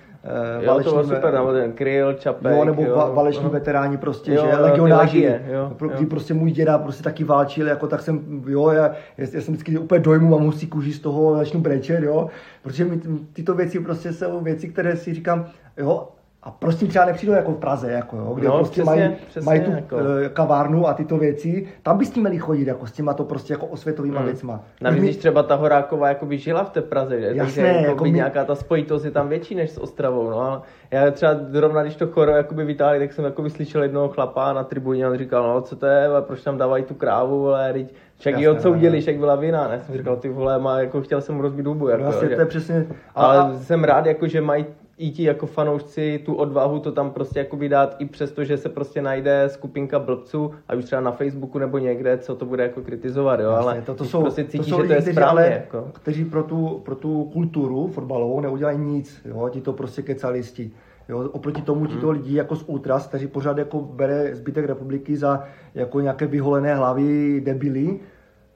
uh, 0.59 0.65
Jo, 0.65 0.81
to 0.85 0.91
bylo 0.91 1.05
super, 1.05 1.35
nebo 1.35 1.53
ten 1.53 1.73
Kryl, 1.73 2.13
Čapek. 2.13 2.53
Jo, 2.57 2.65
nebo 2.65 2.83
jo. 2.83 2.97
va- 2.97 3.15
váleční 3.15 3.41
Aha. 3.41 3.53
veteráni 3.53 3.97
prostě, 3.97 4.35
Jo, 4.35 4.43
že 4.43 4.51
jo, 4.51 4.63
legionáři, 4.63 5.41
jo, 5.53 5.73
pro, 5.77 5.91
jo. 5.91 6.07
prostě 6.11 6.35
můj 6.35 6.51
děda 6.51 6.79
prostě 6.79 7.03
taky 7.03 7.25
válčil, 7.25 7.67
jako 7.69 7.87
tak 7.87 8.01
jsem, 8.03 8.43
jo, 8.47 8.71
já, 8.71 8.83
já, 9.17 9.27
já 9.33 9.41
jsem 9.41 9.55
vždycky 9.55 9.79
úplně 9.79 10.01
dojmu, 10.01 10.31
mám 10.31 10.41
husí 10.47 10.67
kůži 10.67 10.93
z 10.93 11.01
toho, 11.01 11.37
začnu 11.37 11.61
brečet, 11.61 12.03
jo, 12.05 12.29
protože 12.63 12.85
mi, 12.85 13.01
tyto 13.33 13.55
věci 13.55 13.81
prostě 13.81 14.13
jsou 14.13 14.41
věci, 14.41 14.69
které 14.69 14.97
si 14.97 15.15
říkám, 15.15 15.47
jo, 15.77 16.09
a 16.45 16.51
prostě 16.51 16.87
třeba 16.87 17.05
nepřijdou 17.05 17.33
jako 17.33 17.53
v 17.53 17.57
Praze, 17.59 17.93
jako 17.93 18.17
jo, 18.17 18.33
kde 18.35 18.49
No, 18.49 18.55
prostě 18.57 18.83
přesně, 18.83 19.03
mají, 19.09 19.17
přesně, 19.29 19.47
mají 19.47 19.61
tu 19.61 19.71
jako. 19.71 19.97
eh, 20.25 20.29
kavárnu 20.29 20.89
a 20.89 20.95
tyto 20.95 21.17
věci, 21.19 21.67
tam 21.83 21.99
by 21.99 22.07
s 22.07 22.11
tím 22.11 22.23
měli 22.23 22.39
chodit, 22.39 22.67
jako 22.69 22.87
s 22.87 22.93
těma 22.93 23.15
to 23.15 23.25
prostě 23.25 23.53
jako 23.53 23.67
osvětovýma 23.67 24.17
Hmm. 24.19 24.27
věcma. 24.27 24.61
Navíc, 24.81 25.03
když 25.03 25.17
třeba 25.17 25.43
ta 25.43 25.55
Horáková 25.55 26.09
jako 26.09 26.27
by 26.27 26.39
žila 26.39 26.65
v 26.65 26.71
té 26.71 26.81
Praze, 26.83 27.21
že? 27.21 27.27
Jasné, 27.27 27.43
Takže 27.45 27.61
jako 27.61 27.79
jako 27.91 28.05
by 28.05 28.11
my- 28.11 28.17
nějaká 28.17 28.45
ta 28.45 28.55
spojitost 28.55 29.05
je 29.05 29.11
tam 29.11 29.29
větší 29.29 29.55
než 29.55 29.71
s 29.71 29.79
Ostravou, 29.79 30.31
no 30.31 30.41
ale 30.41 30.61
já 30.91 31.11
třeba 31.11 31.35
zrovna, 31.51 31.83
když 31.83 31.97
to 31.97 32.07
choro 32.07 32.31
jakoby 32.33 32.65
vytáhli, 32.65 32.99
tak 32.99 33.13
jsem 33.13 33.25
jakoby 33.25 33.51
slyšel 33.51 33.83
jednoho 33.83 34.09
chlapa 34.09 34.53
na 34.53 34.65
tribuně, 34.65 35.09
on 35.09 35.19
říkal, 35.19 35.49
no 35.55 35.61
co 35.61 35.77
to 35.77 35.87
je, 35.87 36.07
ale 36.07 36.23
proč 36.23 36.43
tam 36.43 36.59
dávají 36.59 36.85
tu 36.85 36.95
krávu, 36.95 37.49
ale 37.49 37.73
teď 37.73 37.95
však 38.19 38.39
ji 38.39 38.47
no, 38.47 38.53
odsoudili, 38.53 38.97
no. 38.97 39.01
však 39.01 39.17
byla 39.19 39.35
vina, 39.37 39.69
ne? 39.69 39.81
Jsem 39.87 39.97
říkal, 39.97 40.17
ty 40.17 40.29
vole, 40.29 40.59
má, 40.59 40.81
jako 40.81 41.01
chtěl 41.03 41.21
jsem 41.21 41.35
mu 41.35 41.43
rozbít 41.43 41.67
hubu, 41.67 41.89
jako, 41.89 42.03
no, 42.03 42.11
vlastně, 42.11 42.29
že- 42.29 42.35
to 42.35 42.41
je 42.41 42.47
přesně, 42.47 42.87
a, 43.15 43.27
ale 43.27 43.39
a, 43.39 43.53
jsem 43.59 43.85
rád, 43.85 44.07
jako, 44.07 44.27
že 44.29 44.41
mají 44.41 44.67
i 44.99 45.11
ti 45.11 45.23
jako 45.23 45.47
fanoušci 45.47 46.23
tu 46.27 46.35
odvahu 46.35 46.79
to 46.79 46.93
tam 46.93 47.11
prostě 47.11 47.39
jako 47.39 47.59
dát 47.69 47.97
i 47.99 48.05
přesto, 48.07 48.45
že 48.45 48.57
se 48.57 48.69
prostě 48.69 49.03
najde 49.03 49.45
skupinka 49.49 49.99
blbců 49.99 50.51
a 50.69 50.75
už 50.75 50.85
třeba 50.85 51.01
na 51.03 51.13
Facebooku 51.13 51.59
nebo 51.59 51.79
někde, 51.79 52.19
co 52.19 52.35
to 52.35 52.47
bude 52.47 52.63
jako 52.63 52.81
kritizovat, 52.81 53.41
jo, 53.41 53.51
ale 53.51 53.83
to, 53.83 53.95
to 53.95 54.05
jsou, 54.05 54.21
prostě 54.23 54.45
to 54.45 54.51
cítí, 54.51 54.71
jsou 54.71 54.83
že 54.83 54.87
to 54.87 54.93
je 54.93 55.01
kteří, 55.01 55.13
správně, 55.17 55.43
ale, 55.45 55.51
jako. 55.51 55.89
kteří 55.93 56.25
pro 56.25 56.43
tu, 56.43 56.81
pro 56.85 56.95
tu 56.95 57.25
kulturu 57.25 57.87
fotbalovou 57.89 58.41
neudělají 58.41 58.79
nic, 58.79 59.21
jo, 59.25 59.49
ti 59.49 59.61
to 59.61 59.73
prostě 59.73 60.03
kecalisti. 60.03 60.71
Jo, 61.09 61.29
oproti 61.33 61.63
tomu 61.63 61.87
ti 61.87 61.97
to 61.97 62.07
Hmm. 62.07 62.17
lidi 62.17 62.37
jako 62.37 62.57
z 62.57 62.65
Ultras, 62.67 63.07
kteří 63.07 63.27
pořád 63.27 63.59
jako 63.59 63.81
bere 63.81 64.35
zbytek 64.35 64.65
republiky 64.67 65.17
za 65.17 65.45
jako 65.75 66.01
nějaké 66.01 66.27
vyholené 66.27 66.75
hlavy 66.75 67.41
debily, 67.45 68.01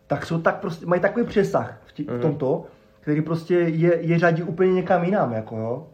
tak 0.06 0.26
jsou 0.26 0.38
tak 0.38 0.60
prostě, 0.60 0.86
mají 0.86 1.00
takový 1.00 1.26
přesah 1.26 1.78
v, 1.86 1.92
tí, 1.92 2.02
Mhm. 2.08 2.18
v 2.18 2.20
tomto, 2.20 2.64
který 3.00 3.22
prostě 3.22 3.54
je, 3.54 3.98
je 4.00 4.18
řadí 4.18 4.42
úplně 4.42 4.72
někam 4.72 5.04
jinam, 5.04 5.32
jako 5.32 5.56
jo. 5.56 5.86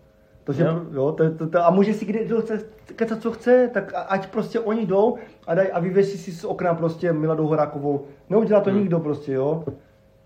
To, 0.44 0.52
že, 0.52 0.64
Jo. 0.64 0.80
jo, 0.92 1.12
to, 1.12 1.30
to, 1.30 1.46
to, 1.48 1.64
a 1.66 1.70
může 1.70 1.94
si 1.94 2.04
kde 2.04 2.24
kdo 2.24 2.40
chce 2.40 2.60
kecat, 2.96 3.22
co 3.22 3.30
chce, 3.30 3.70
tak 3.74 3.92
ať 4.08 4.26
prostě 4.30 4.60
oni 4.60 4.86
jdou 4.86 5.16
a, 5.46 5.54
daj, 5.54 5.70
a 5.72 5.80
vyvěsí 5.80 6.18
si 6.18 6.32
z 6.32 6.44
okna 6.44 6.74
prostě 6.74 7.12
Miladu 7.12 7.46
Horákovou. 7.46 8.04
Neudělá 8.30 8.60
to 8.60 8.70
Hmm. 8.70 8.78
nikdo 8.78 9.00
prostě, 9.00 9.32
jo. 9.32 9.64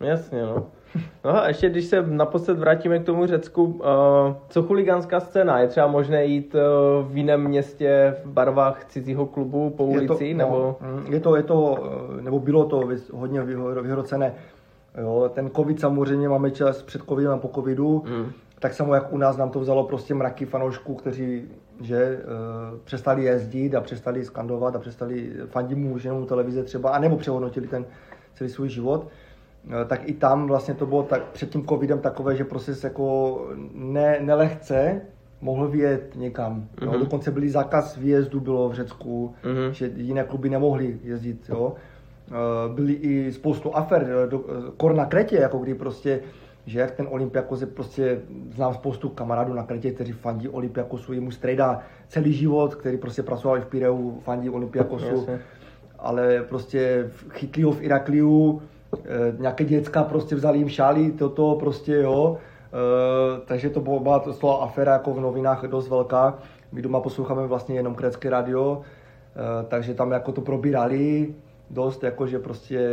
Jasně, 0.00 0.42
no. 0.42 0.66
No 1.24 1.42
a 1.42 1.48
ještě 1.48 1.68
když 1.70 1.84
se 1.84 2.02
naposled 2.06 2.58
vrátíme 2.58 2.98
k 2.98 3.04
tomu 3.04 3.26
Řecku, 3.26 3.64
uh, 3.64 3.74
co 4.48 4.62
chuligánská 4.62 5.20
scéna? 5.20 5.58
Je 5.58 5.68
třeba 5.68 5.86
možné 5.86 6.24
jít 6.24 6.54
uh, 6.54 7.12
v 7.12 7.16
jiném 7.16 7.44
městě 7.44 8.16
v 8.24 8.28
barvách 8.28 8.84
cizího 8.84 9.26
klubu 9.26 9.70
po 9.70 9.84
ulici? 9.84 10.24
je 10.24 10.34
to, 10.34 10.38
nebo... 10.38 10.76
no, 10.82 10.88
mm, 11.06 11.12
je 11.12 11.20
to, 11.20 11.36
je 11.36 11.42
to, 11.42 11.78
eh, 12.18 12.22
nebo 12.22 12.38
bylo 12.40 12.64
to 12.64 12.88
hodně 13.12 13.42
vyhrocené. 13.82 14.34
Jo, 15.00 15.30
ten 15.34 15.50
covid 15.56 15.80
samozřejmě 15.80 16.28
máme 16.28 16.50
čas 16.50 16.82
před 16.82 17.02
covidem 17.02 17.32
a 17.32 17.38
po 17.38 17.48
covidu, 17.54 18.04
Mm. 18.06 18.32
Tak 18.58 18.74
samo 18.74 18.94
jak 18.94 19.12
u 19.12 19.18
nás 19.18 19.36
nám 19.36 19.50
to 19.50 19.60
vzalo 19.60 19.84
prostě 19.84 20.14
mraky 20.14 20.46
fanoušků, 20.46 20.94
kteří 20.94 21.44
že, 21.80 22.18
uh, 22.72 22.78
přestali 22.84 23.24
jezdit 23.24 23.74
a 23.74 23.80
přestali 23.80 24.24
skandovat 24.24 24.76
a 24.76 24.78
přestali 24.78 25.32
fandit 25.46 25.78
mu 25.78 25.98
jenom 26.04 26.26
televize 26.26 26.62
třeba, 26.62 26.90
anebo 26.90 27.16
přehodnotili 27.16 27.66
ten 27.66 27.84
celý 28.34 28.50
svůj 28.50 28.68
život. 28.68 29.08
Eh, 29.70 29.84
tak 29.84 30.08
i 30.08 30.12
tam 30.12 30.46
vlastně 30.46 30.74
to 30.74 30.86
bylo 30.86 31.02
tak 31.02 31.22
před 31.22 31.50
tím 31.50 31.66
covidem 31.66 31.98
takové, 31.98 32.36
že 32.36 32.44
prostě 32.44 32.74
se 32.74 32.86
jako 32.86 33.38
ne, 33.74 34.16
nelehce 34.20 35.00
mohl 35.40 35.68
vyjet 35.68 36.16
někam. 36.16 36.68
Jo. 36.82 36.90
Mhm. 36.90 37.00
Dokonce 37.00 37.30
byly 37.30 37.50
zákaz 37.50 37.96
výjezdu 37.96 38.40
bylo 38.40 38.68
v 38.68 38.74
Řecku, 38.74 39.34
Mhm. 39.44 39.74
že 39.74 39.90
jiné 39.96 40.24
kluby 40.24 40.50
nemohly 40.50 40.98
jezdit. 41.04 41.40
Jo. 41.48 41.74
Eh, 42.28 42.32
Byly 42.74 42.92
i 42.92 43.32
spoustu 43.32 43.76
afer, 43.76 44.06
eh, 44.24 44.30
do, 44.30 44.44
eh, 44.48 44.70
kor 44.76 44.94
na 44.94 45.04
Kretě, 45.06 45.36
jako 45.36 45.58
kdy 45.58 45.74
prostě 45.74 46.20
že 46.66 46.80
jak 46.80 46.90
ten 46.90 47.06
Olympiakos 47.10 47.60
je 47.60 47.66
prostě, 47.66 48.20
znám 48.54 48.74
spoustu 48.74 49.08
kamarádů 49.08 49.54
na 49.54 49.62
Kretě, 49.62 49.90
kteří 49.90 50.12
fandí 50.12 50.48
Olympiakosu, 50.48 51.12
jemu 51.12 51.30
strejda 51.30 51.82
celý 52.08 52.32
život, 52.32 52.74
který 52.74 52.96
prostě 52.96 53.22
pracovali 53.22 53.60
v 53.60 53.66
Pireu, 53.66 54.20
fandí 54.20 54.50
Olympiakosu 54.50 55.16
Jasně. 55.16 55.40
ale 55.98 56.44
prostě 56.48 57.10
chytli 57.30 57.62
ho 57.62 57.72
v 57.72 57.82
Irakliu, 57.82 58.62
eh, 59.04 59.34
nějaké 59.38 59.64
děcka 59.64 60.04
prostě 60.04 60.34
vzali 60.34 60.58
jim 60.58 60.68
šály, 60.68 61.12
toto 61.12 61.56
prostě 61.60 61.94
jo, 61.94 62.38
Eh, 62.76 63.40
takže 63.44 63.70
to 63.70 63.80
byla, 63.80 64.18
to 64.18 64.32
toho 64.32 64.62
aféra 64.62 64.92
jako 64.92 65.14
v 65.14 65.20
novinách 65.20 65.64
dost 65.64 65.88
velká. 65.88 66.38
My 66.72 66.82
doma 66.82 67.00
posloucháme 67.00 67.46
vlastně 67.46 67.74
jenom 67.74 67.94
krecké 67.94 68.30
radio, 68.30 68.82
eh, 68.82 69.66
takže 69.68 69.94
tam 69.94 70.12
jako 70.12 70.32
to 70.32 70.40
probírali 70.40 71.34
dost, 71.70 72.04
jako 72.04 72.26
že 72.26 72.38
prostě, 72.38 72.90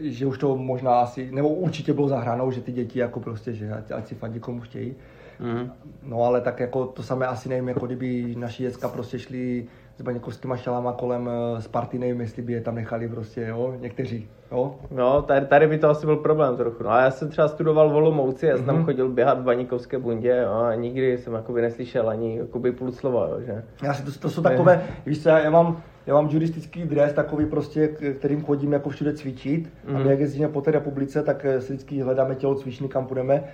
že 0.00 0.26
už 0.26 0.38
to 0.38 0.56
možná 0.56 1.00
asi, 1.00 1.30
nebo 1.32 1.48
určitě 1.48 1.92
bylo 1.92 2.08
za 2.08 2.18
hranou, 2.20 2.50
že 2.50 2.60
ty 2.60 2.72
děti 2.72 2.98
jako 2.98 3.20
prostě, 3.20 3.52
že 3.52 3.70
ať, 3.72 3.90
ať 3.90 4.06
si 4.06 4.14
fandí 4.14 4.40
komu 4.40 4.60
chtějí. 4.60 4.94
Mm. 5.40 5.70
No 6.02 6.22
ale 6.22 6.40
tak 6.40 6.60
jako 6.60 6.86
to 6.86 7.02
samé 7.02 7.26
asi 7.26 7.48
nevím, 7.48 7.68
jako 7.68 7.86
kdyby 7.86 8.34
naši 8.38 8.62
děcka 8.62 8.88
prostě 8.88 9.18
šli 9.18 9.64
s 9.96 10.02
baňkovskýma 10.02 10.56
šalama 10.56 10.92
kolem 10.92 11.30
eh, 11.56 11.62
Sparty, 11.62 11.98
nevím, 11.98 12.20
jestli 12.20 12.42
by 12.42 12.52
je 12.52 12.60
tam 12.60 12.74
nechali 12.74 13.08
prostě, 13.08 13.46
jo, 13.48 13.74
někteří, 13.80 14.28
jo. 14.52 14.74
No, 14.90 15.22
tady, 15.22 15.46
tady 15.46 15.66
by 15.66 15.78
to 15.78 15.88
asi 15.90 16.06
byl 16.06 16.16
problém 16.16 16.56
trochu. 16.56 16.82
No 16.82 16.90
a 16.90 17.00
já 17.02 17.10
jsem 17.10 17.28
třeba 17.28 17.48
studoval 17.48 17.90
v 17.90 17.94
Olomouci, 17.94 18.46
já 18.46 18.56
jsem 18.56 18.66
tam 18.66 18.74
Mhm. 18.76 18.84
chodil 18.84 19.08
běhat 19.08 19.38
v 19.40 19.44
Baníkovské 19.44 19.98
bundě 19.98 20.40
jo, 20.44 20.52
a 20.52 20.74
nikdy 20.74 21.18
jsem 21.18 21.32
jakoby 21.34 21.62
neslyšel 21.62 22.08
ani 22.08 22.38
jakoby 22.38 22.72
půl 22.72 22.92
slova, 22.92 23.28
jo, 23.28 23.40
že? 23.46 23.64
Já 23.82 23.94
si 23.94 24.02
to, 24.02 24.18
to 24.18 24.30
jsou 24.30 24.42
takové, 24.42 24.82
víš 25.06 25.22
co, 25.22 25.28
já, 25.28 25.38
já 25.38 25.50
mám, 25.50 25.82
já 26.08 26.14
mám 26.14 26.28
judistický 26.30 26.84
dres 26.84 27.12
takový 27.12 27.46
prostě, 27.46 27.88
kterým 27.88 28.44
chodím 28.44 28.72
jako 28.72 28.88
všude 28.88 29.12
cvičit. 29.12 29.72
Mm. 29.88 29.96
A 29.96 29.98
my 29.98 30.10
jak 30.10 30.20
jezdíme 30.20 30.48
po 30.48 30.60
té 30.60 30.70
republice, 30.70 31.22
tak 31.22 31.44
eh, 31.44 31.60
si 31.60 31.72
vždycky 31.72 32.00
hledáme 32.00 32.34
tělo 32.34 32.54
cvičný, 32.54 32.88
kam 32.88 33.06
půjdeme. 33.06 33.44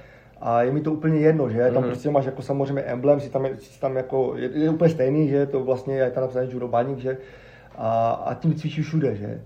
A 0.41 0.63
je 0.63 0.73
mi 0.73 0.81
to 0.81 0.93
úplně 0.93 1.19
jedno, 1.19 1.51
že? 1.51 1.71
Tam 1.75 1.83
mm. 1.83 1.89
prostě 1.89 2.11
máš 2.11 2.25
jako 2.25 2.43
samozřejmě 2.43 2.83
emblem, 2.83 3.21
si 3.21 3.31
tam, 3.31 3.47
si 3.59 3.81
tam 3.81 3.97
jako, 3.97 4.33
je, 4.37 4.51
je, 4.55 4.71
úplně 4.71 4.91
stejný, 4.91 5.29
že? 5.29 5.47
To 5.47 5.65
vlastně 5.65 5.97
je 5.97 6.11
tam 6.11 6.23
napsané 6.23 6.47
judo 6.51 6.69
baník, 6.69 6.99
že? 6.99 7.17
A, 7.77 8.11
a 8.11 8.35
tím 8.35 8.55
cvičíš 8.55 8.87
všude, 8.87 9.15
že? 9.15 9.41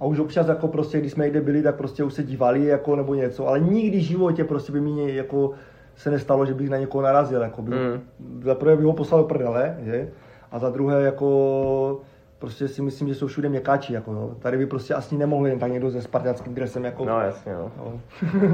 A 0.00 0.04
už 0.04 0.18
občas 0.18 0.48
jako 0.48 0.68
prostě, 0.68 0.98
když 1.00 1.12
jsme 1.12 1.24
někde 1.24 1.40
byli, 1.40 1.62
tak 1.62 1.76
prostě 1.76 2.04
už 2.04 2.14
se 2.14 2.22
dívali 2.22 2.64
jako 2.64 2.96
nebo 2.96 3.14
něco, 3.14 3.48
ale 3.48 3.60
nikdy 3.60 3.98
v 3.98 4.02
životě 4.02 4.44
prostě 4.44 4.72
by 4.72 4.80
mi 4.80 5.14
jako 5.14 5.50
se 5.96 6.10
nestalo, 6.10 6.46
že 6.46 6.54
bych 6.54 6.70
na 6.70 6.76
někoho 6.76 7.02
narazil, 7.02 7.42
jako 7.42 7.62
by, 7.62 7.70
mm. 7.70 8.00
za 8.42 8.54
prvé 8.54 8.76
bych 8.76 8.84
ho 8.84 8.92
poslal 8.92 9.20
do 9.20 9.28
prdele, 9.28 9.76
že? 9.84 10.08
A 10.52 10.58
za 10.58 10.70
druhé 10.70 11.02
jako 11.02 12.00
prostě 12.38 12.68
si 12.68 12.82
myslím, 12.82 13.08
že 13.08 13.14
jsou 13.14 13.26
všude 13.26 13.48
měkáči, 13.48 13.92
jako 13.92 14.12
jo. 14.12 14.36
Tady 14.38 14.58
by 14.58 14.66
prostě 14.66 14.94
asi 14.94 15.16
nemohli 15.16 15.50
jen 15.50 15.58
tak 15.58 15.72
někdo 15.72 15.90
se 15.90 16.02
spartianským 16.02 16.54
dresem, 16.54 16.84
jako. 16.84 17.04
No 17.04 17.20
jasně, 17.20 17.52
no. 17.52 17.72
no. 17.76 18.00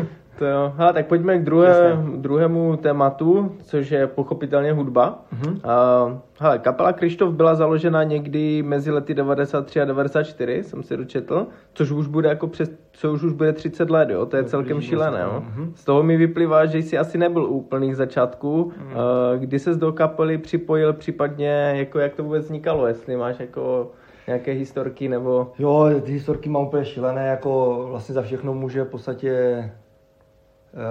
To 0.39 0.47
jo. 0.47 0.73
Hele, 0.77 0.93
tak 0.93 1.07
pojďme 1.07 1.39
k 1.39 1.45
druhé, 1.45 1.99
druhému 2.17 2.77
tématu, 2.77 3.53
což 3.63 3.91
je 3.91 4.07
pochopitelně 4.07 4.73
hudba. 4.73 5.25
Uh-huh. 5.35 5.51
Uh, 5.51 6.19
hele, 6.41 6.59
kapela 6.59 6.93
Krištof 6.93 7.35
byla 7.35 7.55
založena 7.55 8.03
někdy 8.03 8.63
mezi 8.63 8.91
lety 8.91 9.15
93 9.15 9.81
a 9.81 9.85
94, 9.85 10.65
jsem 10.65 10.83
si 10.83 10.97
dočetl, 10.97 11.47
což 11.75 11.91
už 11.91 12.07
bude 12.07 12.29
jako 12.29 12.47
přes, 12.47 12.71
co 12.93 13.13
už, 13.13 13.23
už 13.23 13.33
bude 13.33 13.53
30 13.53 13.91
let, 13.91 14.11
jo, 14.11 14.27
to 14.27 14.37
je 14.37 14.45
celkem 14.45 14.81
šílené, 14.81 15.21
jo. 15.21 15.43
Uh-huh. 15.47 15.73
Z 15.75 15.85
toho 15.85 16.03
mi 16.03 16.17
vyplývá, 16.17 16.67
že 16.67 16.79
jsi 16.79 16.99
asi 16.99 17.19
nebyl 17.19 17.45
u 17.45 17.49
úplných 17.49 17.97
začátků. 17.97 18.73
Uh-huh. 18.73 19.35
Uh, 19.35 19.41
kdy 19.41 19.59
ses 19.59 19.77
do 19.77 19.93
kapely 19.93 20.39
připojil, 20.39 20.93
případně 20.93 21.73
jako 21.77 21.99
jak 21.99 22.15
to 22.15 22.23
vůbec 22.23 22.45
vznikalo, 22.45 22.87
jestli 22.87 23.17
máš 23.17 23.41
jako 23.41 23.91
nějaké 24.27 24.53
historky 24.53 25.09
nebo... 25.09 25.53
Jo, 25.59 25.91
ty 26.03 26.13
historky 26.13 26.49
mám 26.49 26.63
úplně 26.63 26.85
šílené, 26.85 27.27
jako 27.27 27.85
vlastně 27.91 28.15
za 28.15 28.23
všechno 28.23 28.55
může 28.55 28.83
v 28.83 28.89
podstatě 28.89 29.71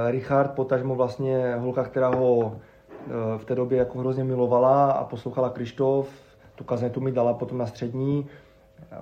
Richard, 0.09 0.51
potažmo 0.51 0.95
vlastně 0.95 1.55
holka, 1.55 1.83
která 1.83 2.07
ho 2.07 2.55
eh, 2.55 3.37
v 3.37 3.45
té 3.45 3.55
době 3.55 3.77
jako 3.77 3.99
hrozně 3.99 4.23
milovala 4.23 4.91
a 4.91 5.03
poslouchala 5.03 5.49
Krištof, 5.49 6.09
tu 6.55 6.63
kazetu 6.63 6.99
mi 7.01 7.11
dala 7.11 7.33
potom 7.33 7.57
na 7.57 7.65
střední, 7.65 8.27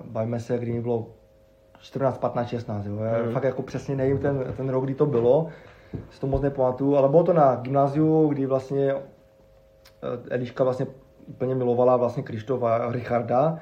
bavíme 0.04 0.40
se, 0.40 0.58
kdy 0.58 0.72
mi 0.72 0.80
bylo 0.80 1.06
14, 1.80 2.18
15, 2.18 2.48
16, 2.48 2.86
jo. 2.86 2.96
Já 2.96 3.22
mm. 3.22 3.32
fakt 3.32 3.44
jako 3.44 3.62
přesně 3.62 3.96
nevím 3.96 4.18
ten, 4.18 4.54
ten 4.56 4.68
rok, 4.68 4.84
kdy 4.84 4.94
to 4.94 5.06
bylo, 5.06 5.48
si 6.10 6.20
to 6.20 6.26
moc 6.26 6.42
nepamatuju, 6.42 6.96
ale 6.96 7.08
bylo 7.08 7.22
to 7.22 7.32
na 7.32 7.54
gymnáziu, 7.54 8.28
kdy 8.28 8.46
vlastně 8.46 8.94
eh, 8.94 9.00
Eliška 10.30 10.64
vlastně 10.64 10.86
úplně 11.26 11.54
milovala 11.54 11.96
vlastně 11.96 12.22
Krištofa 12.22 12.76
a 12.76 12.92
Richarda 12.92 13.58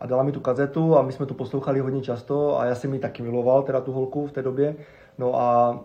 a 0.00 0.06
dala 0.06 0.22
mi 0.22 0.32
tu 0.32 0.40
kazetu 0.40 0.98
a 0.98 1.02
my 1.02 1.12
jsme 1.12 1.26
tu 1.26 1.34
poslouchali 1.34 1.80
hodně 1.80 2.00
často 2.00 2.60
a 2.60 2.64
já 2.64 2.74
jsem 2.74 2.94
ji 2.94 3.00
taky 3.00 3.22
miloval, 3.22 3.62
teda 3.62 3.80
tu 3.80 3.92
holku 3.92 4.26
v 4.26 4.32
té 4.32 4.42
době. 4.42 4.76
No 5.18 5.40
a 5.40 5.80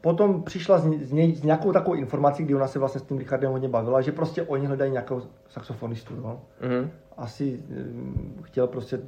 potom 0.00 0.42
přišla 0.42 0.78
s, 0.78 0.84
s, 0.84 1.12
ně, 1.12 1.36
s 1.36 1.42
nějakou 1.42 1.72
takovou 1.72 1.94
informací, 1.94 2.44
kdy 2.44 2.54
ona 2.54 2.66
se 2.66 2.78
vlastně 2.78 3.00
s 3.00 3.04
tím 3.04 3.18
Richardem 3.18 3.50
hodně 3.50 3.68
bavila, 3.68 4.00
že 4.00 4.12
prostě 4.12 4.42
oni 4.42 4.66
hledají 4.66 4.92
nějakého 4.92 5.22
saxofonistu. 5.48 6.16
No. 6.16 6.40
Mm-hmm. 6.62 6.88
Asi 7.16 7.60
um, 7.70 8.34
chtěl 8.42 8.66
prostě, 8.66 9.00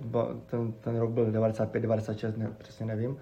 ten, 0.46 0.72
ten 0.72 0.98
rok 0.98 1.10
byl 1.10 1.30
95, 1.30 1.80
96, 1.80 2.36
ne, 2.36 2.50
přesně 2.58 2.86
nevím. 2.86 3.16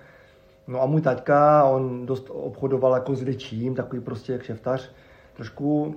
No 0.67 0.83
a 0.83 0.87
můj 0.87 1.01
taťka, 1.01 1.65
on 1.65 2.07
dost 2.07 2.31
obchodoval 2.31 2.95
jako 2.95 3.15
s 3.15 3.23
řečím, 3.23 3.75
takový 3.75 4.03
prostě 4.03 4.39
kšeftař 4.39 4.93
trošku, 5.35 5.85
uh, 5.85 5.95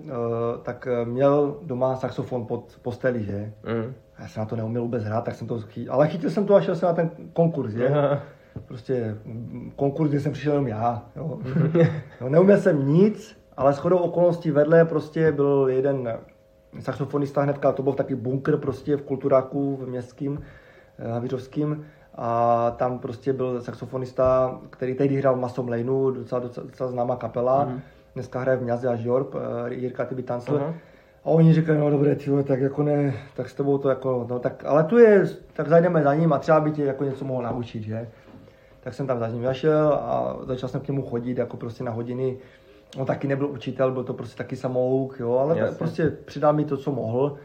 tak 0.63 0.87
měl 1.05 1.57
doma 1.63 1.95
saxofon 1.95 2.45
pod 2.45 2.79
posteli, 2.81 3.23
že? 3.23 3.53
Mm. 3.63 3.93
Já 4.19 4.27
jsem 4.27 4.41
na 4.41 4.45
to 4.45 4.55
neuměl 4.55 4.81
vůbec 4.81 5.03
hrát, 5.03 5.23
tak 5.23 5.35
jsem 5.35 5.47
to 5.47 5.59
chytil, 5.59 5.93
ale 5.93 6.07
chytil 6.07 6.29
jsem 6.29 6.45
to 6.45 6.55
a 6.55 6.61
šel 6.61 6.75
jsem 6.75 6.87
na 6.87 6.93
ten 6.93 7.09
konkurs, 7.33 7.71
že? 7.73 7.89
Prostě 8.67 9.17
konkurs, 9.75 10.09
kde 10.09 10.19
jsem 10.19 10.31
přišel 10.31 10.53
jenom 10.53 10.67
já. 10.67 11.05
Jo. 11.15 11.39
No, 12.21 12.29
neuměl 12.29 12.57
jsem 12.57 12.87
nic, 12.87 13.37
ale 13.57 13.73
shodou 13.73 13.97
okolností 13.97 14.51
vedle 14.51 14.85
prostě 14.85 15.31
byl 15.31 15.67
jeden 15.69 16.17
saxofonista 16.79 17.41
hnedka, 17.41 17.71
to 17.71 17.83
byl 17.83 17.93
taky 17.93 18.15
bunkr 18.15 18.57
prostě 18.57 18.97
v 18.97 19.01
kulturáku 19.01 19.75
v 19.75 19.87
městským, 19.87 20.41
eh, 20.99 21.11
Havířovským. 21.11 21.85
A 22.15 22.71
tam 22.71 22.99
prostě 22.99 23.33
byl 23.33 23.61
saxofonista, 23.61 24.59
který 24.69 24.95
tehdy 24.95 25.15
hrál 25.15 25.35
v 25.35 25.39
Masom 25.39 25.69
Laneu, 25.69 26.11
docela, 26.11 26.41
docela, 26.41 26.65
docela 26.67 26.89
známá 26.89 27.15
kapela. 27.15 27.65
Mm. 27.65 27.81
Dneska 28.13 28.39
hraje 28.39 28.57
v 28.57 28.63
Mňaze 28.63 28.87
a 28.87 28.95
Žorb, 28.95 29.35
eh, 29.35 29.73
Jirka 29.73 30.05
Tybitancel. 30.05 30.55
Uh-huh. 30.55 30.73
A 31.23 31.29
oni 31.29 31.53
říkají, 31.53 31.79
no 31.79 31.89
dobré, 31.89 32.15
tyjo, 32.15 32.43
tak 32.43 32.59
jako 32.59 32.83
ne, 32.83 33.13
tak 33.35 33.49
s 33.49 33.53
tebou 33.53 33.77
to 33.77 33.89
jako, 33.89 34.25
no 34.29 34.39
tak, 34.39 34.65
ale 34.65 34.83
tu 34.83 34.97
je, 34.97 35.25
tak 35.53 35.67
zajdeme 35.67 36.03
za 36.03 36.15
ním 36.15 36.33
a 36.33 36.39
třeba 36.39 36.59
by 36.59 36.71
tě 36.71 36.83
jako 36.83 37.03
něco 37.03 37.25
mohl 37.25 37.43
naučit, 37.43 37.83
že? 37.83 38.07
Tak 38.83 38.93
jsem 38.93 39.07
tam 39.07 39.19
za 39.19 39.27
ním 39.27 39.43
zašel 39.43 39.93
a 39.93 40.37
začal 40.43 40.69
jsem 40.69 40.81
k 40.81 40.87
němu 40.87 41.01
chodit 41.01 41.37
jako 41.37 41.57
prostě 41.57 41.83
na 41.83 41.91
hodiny. 41.91 42.37
On 42.97 43.05
taky 43.05 43.27
nebyl 43.27 43.47
učitel, 43.47 43.91
byl 43.91 44.03
to 44.03 44.13
prostě 44.13 44.37
taky 44.37 44.55
samouk, 44.55 45.19
jo, 45.19 45.37
ale 45.37 45.59
Jasně. 45.59 45.77
prostě 45.77 46.09
přidal 46.25 46.53
mi 46.53 46.65
to, 46.65 46.77
co 46.77 46.91
mohl. 46.91 47.37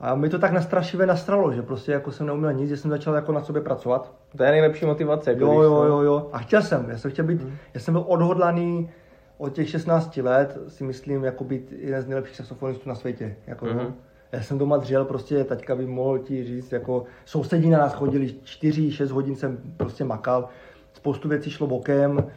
A 0.00 0.14
mi 0.14 0.28
to 0.28 0.38
tak 0.38 0.52
nastrašivě 0.52 1.06
nastralo, 1.06 1.52
že 1.52 1.62
prostě 1.62 1.92
jako 1.92 2.12
jsem 2.12 2.26
neuměl 2.26 2.52
nic, 2.52 2.68
že 2.68 2.76
jsem 2.76 2.90
začal 2.90 3.14
jako 3.14 3.32
na 3.32 3.40
sobě 3.40 3.62
pracovat. 3.62 4.12
To 4.36 4.42
je 4.42 4.50
nejlepší 4.50 4.86
motivace. 4.86 5.30
Jako 5.30 5.44
jo, 5.44 5.62
jo, 5.62 5.84
jo, 5.84 6.00
jo. 6.00 6.28
A 6.32 6.38
chtěl 6.38 6.62
jsem, 6.62 6.90
já 6.90 6.98
jsem 6.98 7.10
chtěl 7.10 7.24
být, 7.24 7.42
hmm. 7.42 7.56
já 7.74 7.80
jsem 7.80 7.94
byl 7.94 8.04
odhodlaný 8.06 8.90
od 9.38 9.52
těch 9.52 9.70
16 9.70 10.16
let, 10.16 10.58
si 10.68 10.84
myslím, 10.84 11.24
jako 11.24 11.44
být 11.44 11.72
jeden 11.78 12.02
z 12.02 12.06
nejlepších 12.06 12.36
saxofonistů 12.36 12.88
na 12.88 12.94
světě. 12.94 13.36
Jako, 13.46 13.66
hmm. 13.66 13.94
Já 14.32 14.42
jsem 14.42 14.58
doma 14.58 14.76
dřel, 14.76 15.04
prostě 15.04 15.44
taťka 15.44 15.74
by 15.74 15.86
mohl 15.86 16.18
ti 16.18 16.44
říct, 16.44 16.72
jako 16.72 17.04
sousedí 17.24 17.70
na 17.70 17.78
nás 17.78 17.94
chodili, 17.94 18.26
4-6 18.26 19.08
hodin 19.08 19.36
jsem 19.36 19.58
prostě 19.76 20.04
makal 20.04 20.48
spoustu 20.92 21.28
věcí 21.28 21.50
šlo 21.50 21.66
bokem, 21.66 22.30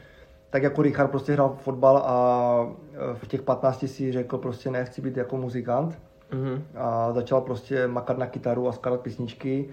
tak 0.49 0.63
jako 0.63 0.81
Richard 0.81 1.07
prostě 1.07 1.33
hrál 1.33 1.55
fotbal 1.59 1.97
a 1.97 2.67
e, 2.93 3.15
v 3.15 3.27
těch 3.27 3.41
15 3.41 3.87
si 3.87 4.11
řekl 4.11 4.37
prostě 4.37 4.71
ne, 4.71 4.85
chci 4.85 5.01
být 5.01 5.17
jako 5.17 5.37
muzikant. 5.37 5.99
Mm-hmm. 6.31 6.61
A 6.75 7.13
začal 7.13 7.41
prostě 7.41 7.87
makat 7.87 8.17
na 8.17 8.27
kytaru 8.27 8.67
a 8.67 8.71
skládat 8.71 9.01
písničky, 9.01 9.69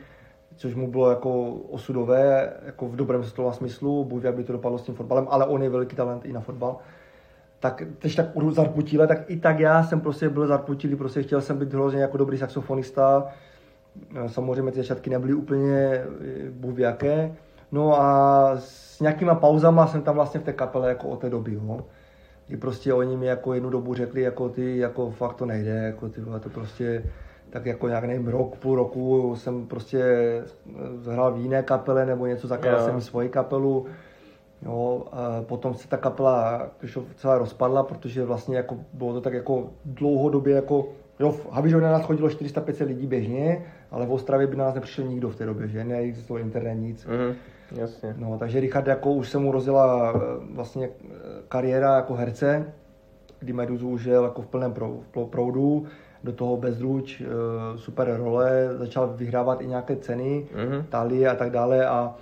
což 0.57 0.75
mu 0.75 0.91
bylo 0.91 1.11
jako 1.11 1.53
osudové, 1.53 2.53
jako 2.67 2.89
v 2.89 2.97
dobrém 2.97 3.25
slova 3.25 3.53
smyslu, 3.53 4.05
bůh 4.05 4.25
aby 4.25 4.45
to 4.45 4.53
dopadlo 4.53 4.79
s 4.79 4.83
tím 4.83 4.95
fotbalem, 4.95 5.27
ale 5.31 5.47
on 5.47 5.63
je 5.63 5.71
velký 5.71 5.97
talent 5.97 6.25
i 6.25 6.33
na 6.33 6.41
fotbal. 6.41 6.77
Tak 7.61 7.83
teď 7.99 8.17
tak 8.17 8.27
zarputíle, 8.51 9.07
tak 9.07 9.31
i 9.31 9.37
tak 9.37 9.59
já 9.59 9.83
jsem 9.83 10.01
prostě 10.01 10.29
byl 10.29 10.47
zarputilý, 10.47 10.97
prostě 10.97 11.23
chtěl 11.23 11.41
jsem 11.41 11.59
být 11.59 11.73
hrozně 11.73 12.03
jako 12.03 12.17
dobrý 12.17 12.39
saxofonista. 12.39 13.27
E, 14.25 14.29
samozřejmě 14.29 14.73
ty 14.73 14.79
začátky 14.79 15.11
nebyly 15.11 15.35
úplně 15.35 15.77
e, 15.77 16.07
bůh 16.51 16.79
jaké. 16.79 17.35
No 17.73 18.01
a 18.01 18.51
s 18.57 19.01
nějakýma 19.01 19.35
pauzama 19.35 19.87
jsem 19.87 20.03
tam 20.03 20.15
vlastně 20.15 20.41
v 20.41 20.45
té 20.45 20.53
kapele 20.53 20.89
jako 20.89 21.09
od 21.09 21.21
té 21.21 21.31
doby, 21.31 21.55
jo. 21.55 21.81
Kdy 22.47 22.57
prostě 22.57 22.95
oni 22.95 23.17
mi 23.17 23.27
jako 23.27 23.55
jednu 23.55 23.71
dobu 23.71 23.95
řekli, 23.95 24.23
jako 24.23 24.49
ty, 24.49 24.79
jako 24.79 25.11
fakt 25.11 25.35
to 25.35 25.47
nejde, 25.47 25.71
jako 25.71 26.09
ty, 26.09 26.21
to 26.41 26.49
prostě 26.49 27.05
tak 27.51 27.67
jako 27.67 27.89
nějak 27.89 28.05
nevím, 28.05 28.29
rok, 28.29 28.57
půl 28.57 28.77
roku 28.77 29.37
jsem 29.37 29.67
prostě 29.67 30.03
hrál 31.11 31.33
v 31.33 31.39
jiné 31.39 31.63
kapele 31.63 32.07
nebo 32.07 32.27
něco, 32.27 32.49
zakládal 32.49 32.85
jsem 32.85 33.01
svoji 33.01 33.29
kapelu. 33.29 33.87
Jo, 34.63 35.05
a 35.13 35.43
potom 35.43 35.75
se 35.75 35.89
ta 35.89 35.97
kapela 35.97 36.71
celá 37.17 37.39
rozpadla, 37.39 37.83
protože 37.83 38.25
vlastně 38.25 38.57
jako 38.57 38.77
bylo 38.93 39.13
to 39.13 39.21
tak 39.21 39.33
jako 39.33 39.71
dlouhodobě 39.85 40.55
jako 40.55 40.89
Jo, 41.21 41.31
v 41.31 41.53
Havířově 41.53 41.87
na 41.87 41.93
nás 41.93 42.03
chodilo 42.03 42.29
400-500 42.29 42.87
lidí 42.87 43.07
běžně, 43.07 43.65
ale 43.91 44.07
v 44.07 44.13
Ostravě 44.13 44.47
by 44.47 44.57
na 44.57 44.65
nás 44.65 44.75
nepřišel 44.75 45.05
nikdo 45.05 45.29
v 45.29 45.37
té 45.37 45.47
době, 45.47 45.69
že 45.69 45.85
neexistoval 45.85 46.43
internet, 46.43 46.75
nic. 46.75 47.07
Mm. 47.07 47.35
Jasně. 47.75 48.15
No, 48.19 48.39
takže 48.39 48.61
Richard 48.61 48.87
jako 48.87 49.13
už 49.13 49.31
se 49.31 49.39
mu 49.39 49.53
rozjela 49.53 50.13
eh, 50.15 50.19
vlastně 50.51 50.89
eh, 50.89 51.09
kariéra 51.49 51.97
jako 51.97 52.15
herce, 52.15 52.73
kdy 53.39 53.53
Meduzu 53.53 53.89
užil 53.89 54.25
jako 54.25 54.43
v 54.43 54.47
plném 54.47 54.75
proudu, 55.31 55.87
do 56.25 56.33
toho 56.33 56.57
Bezruč, 56.57 57.21
eh, 57.21 57.27
super 57.77 58.17
role, 58.17 58.69
začal 58.73 59.13
vyhrávat 59.17 59.61
i 59.61 59.67
nějaké 59.67 59.97
ceny, 59.97 60.47
mm-hmm. 60.55 60.85
talie 60.89 61.29
a 61.29 61.35
tak 61.35 61.51
dále 61.51 61.87
a 61.87 62.15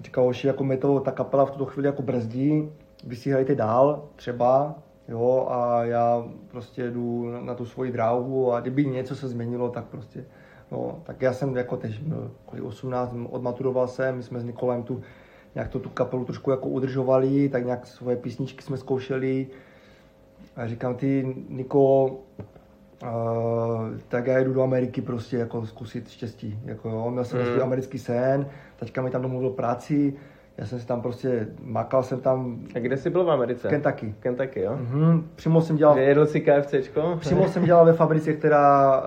říkal, 0.00 0.32
že 0.32 0.48
jako 0.48 0.64
mi 0.64 0.76
to 0.76 1.00
ta 1.00 1.10
kapela 1.10 1.44
v 1.44 1.50
tuto 1.50 1.64
chvíli 1.64 1.86
jako 1.86 2.02
brzdí, 2.02 2.72
vy 3.06 3.16
si 3.16 3.30
hrajte 3.30 3.54
dál 3.54 4.04
třeba, 4.16 4.74
jo, 5.08 5.46
a 5.50 5.84
já 5.84 6.24
prostě 6.50 6.90
jdu 6.90 7.32
na 7.40 7.54
tu 7.54 7.66
svoji 7.66 7.92
dráhu 7.92 8.52
a 8.52 8.60
kdyby 8.60 8.86
něco 8.86 9.16
se 9.16 9.28
změnilo, 9.28 9.68
tak 9.68 9.84
prostě 9.84 10.24
No, 10.72 10.98
tak 11.02 11.22
já 11.22 11.32
jsem 11.32 11.56
jako 11.56 11.76
teď 11.76 12.00
byl 12.00 12.30
kolik 12.46 12.64
18, 12.64 13.14
odmaturoval 13.30 13.88
jsem, 13.88 14.16
my 14.16 14.22
jsme 14.22 14.40
s 14.40 14.44
Nikolem 14.44 14.82
tu 14.82 15.02
nějak 15.54 15.68
to 15.68 15.78
tu 15.78 15.88
kapelu 15.88 16.24
trošku 16.24 16.50
jako 16.50 16.68
udržovali, 16.68 17.48
tak 17.48 17.64
nějak 17.64 17.86
svoje 17.86 18.16
písničky 18.16 18.62
jsme 18.62 18.76
zkoušeli. 18.76 19.46
A 20.56 20.66
říkám 20.66 20.94
ty, 20.94 21.36
Niko, 21.48 22.04
uh, 22.06 22.10
tak 24.08 24.26
já 24.26 24.38
jdu 24.38 24.52
do 24.52 24.62
Ameriky 24.62 25.02
prostě 25.02 25.36
jako 25.36 25.66
zkusit 25.66 26.08
štěstí. 26.08 26.58
Jako 26.64 26.88
jo, 26.88 27.10
měl 27.10 27.24
jsem 27.24 27.54
mm. 27.54 27.62
americký 27.62 27.98
sen, 27.98 28.46
teďka 28.76 29.02
mi 29.02 29.10
tam 29.10 29.22
domluvil 29.22 29.50
práci, 29.50 30.14
já 30.58 30.66
jsem 30.66 30.80
si 30.80 30.86
tam 30.86 31.02
prostě, 31.02 31.48
makal 31.62 32.02
jsem 32.02 32.20
tam. 32.20 32.58
A 32.74 32.78
kde 32.78 32.96
jsi 32.96 33.10
byl 33.10 33.24
v 33.24 33.30
Americe? 33.30 33.68
Kentucky. 33.68 34.14
Kentucky, 34.20 34.60
jo? 34.60 34.78
Mm-hmm. 34.82 35.22
Přímo 35.34 35.60
jsem 35.60 35.76
dělal... 35.76 35.94
Kde 35.94 36.04
jedl 36.04 36.26
si 36.26 36.40
KFCčko? 36.40 37.16
Přímo 37.20 37.48
jsem 37.48 37.64
dělal 37.64 37.84
ve 37.84 37.92
fabrice, 37.92 38.32
která 38.32 39.00
uh, 39.00 39.06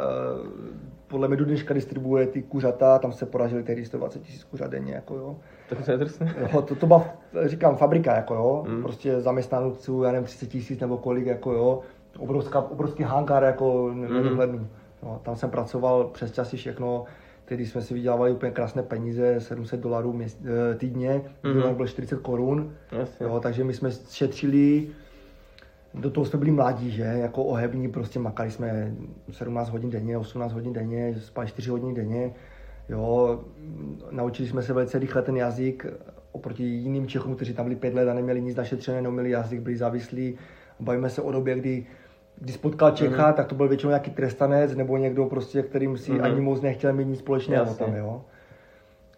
podle 1.13 1.27
mě 1.27 1.37
do 1.37 1.45
dneška 1.45 1.73
distribuuje 1.73 2.27
ty 2.27 2.41
kuřata, 2.41 2.99
tam 2.99 3.11
se 3.11 3.25
poražili 3.25 3.63
tehdy 3.63 3.85
120 3.85 4.21
tisíc 4.21 4.43
kuřat 4.43 4.71
denně, 4.71 4.93
jako 4.93 5.15
jo. 5.15 5.35
To 5.69 5.91
je 5.91 5.97
drsné. 5.97 6.35
Jo, 6.53 6.61
to, 6.61 6.75
to 6.75 6.87
byla, 6.87 7.05
říkám, 7.45 7.75
fabrika, 7.75 8.15
jako 8.15 8.33
jo, 8.33 8.65
mm. 8.67 8.83
prostě 8.83 9.21
zaměstnanců, 9.21 10.03
já 10.03 10.11
nevím, 10.11 10.25
30 10.25 10.45
tisíc 10.45 10.79
nebo 10.79 10.97
kolik, 10.97 11.25
jako 11.25 11.51
jo, 11.51 11.81
obrovská, 12.17 12.59
obrovský 12.59 13.03
hangár, 13.03 13.43
jako 13.43 13.91
nedohlednu. 13.93 14.57
Mm. 14.57 14.67
No, 15.03 15.21
tam 15.23 15.35
jsem 15.35 15.49
pracoval 15.49 16.07
přes 16.07 16.31
časy 16.31 16.57
všechno, 16.57 17.05
tedy 17.45 17.65
jsme 17.65 17.81
si 17.81 17.93
vydělávali 17.93 18.31
úplně 18.31 18.51
krásné 18.51 18.83
peníze, 18.83 19.41
700 19.41 19.79
dolarů 19.79 20.21
eh, 20.21 20.75
týdně, 20.75 21.21
mm-hmm. 21.43 21.75
byl 21.75 21.87
40 21.87 22.19
korun, 22.19 22.73
jo, 23.19 23.39
takže 23.39 23.63
my 23.63 23.73
jsme 23.73 23.89
šetřili, 24.09 24.87
do 25.93 26.11
toho 26.11 26.25
jsme 26.25 26.39
byli 26.39 26.51
mladí, 26.51 26.91
že, 26.91 27.03
jako 27.03 27.43
ohební, 27.43 27.91
prostě 27.91 28.19
makali 28.19 28.51
jsme 28.51 28.95
17 29.31 29.69
hodin 29.69 29.89
denně, 29.89 30.17
18 30.17 30.53
hodin 30.53 30.73
denně, 30.73 31.15
spali 31.19 31.47
4 31.47 31.69
hodiny 31.69 31.93
denně, 31.93 32.31
jo, 32.89 33.39
naučili 34.11 34.49
jsme 34.49 34.61
se 34.61 34.73
velice 34.73 34.99
rychle 34.99 35.21
ten 35.21 35.37
jazyk, 35.37 35.85
oproti 36.31 36.63
jiným 36.63 37.07
Čechům, 37.07 37.35
kteří 37.35 37.53
tam 37.53 37.65
byli 37.65 37.75
pět 37.75 37.93
let 37.93 38.09
a 38.09 38.13
neměli 38.13 38.41
nic 38.41 38.55
našetřené, 38.55 39.01
neuměli 39.01 39.29
jazyk, 39.29 39.61
byli 39.61 39.77
závislí. 39.77 40.35
Bavíme 40.79 41.09
se 41.09 41.21
o 41.21 41.31
době, 41.31 41.55
kdy 41.55 41.85
když 42.39 42.57
potkal 42.57 42.91
Čecha, 42.91 43.31
mm-hmm. 43.31 43.33
tak 43.33 43.47
to 43.47 43.55
byl 43.55 43.67
většinou 43.67 43.89
nějaký 43.89 44.11
trestanec 44.11 44.75
nebo 44.75 44.97
někdo 44.97 45.25
prostě, 45.25 45.61
kterým 45.61 45.97
si 45.97 46.11
mm-hmm. 46.11 46.23
ani 46.23 46.41
moc 46.41 46.61
nechtěl 46.61 46.93
mít 46.93 47.05
nic 47.05 47.19
společného 47.19 47.73
tam, 47.73 47.95
jo. 47.95 48.21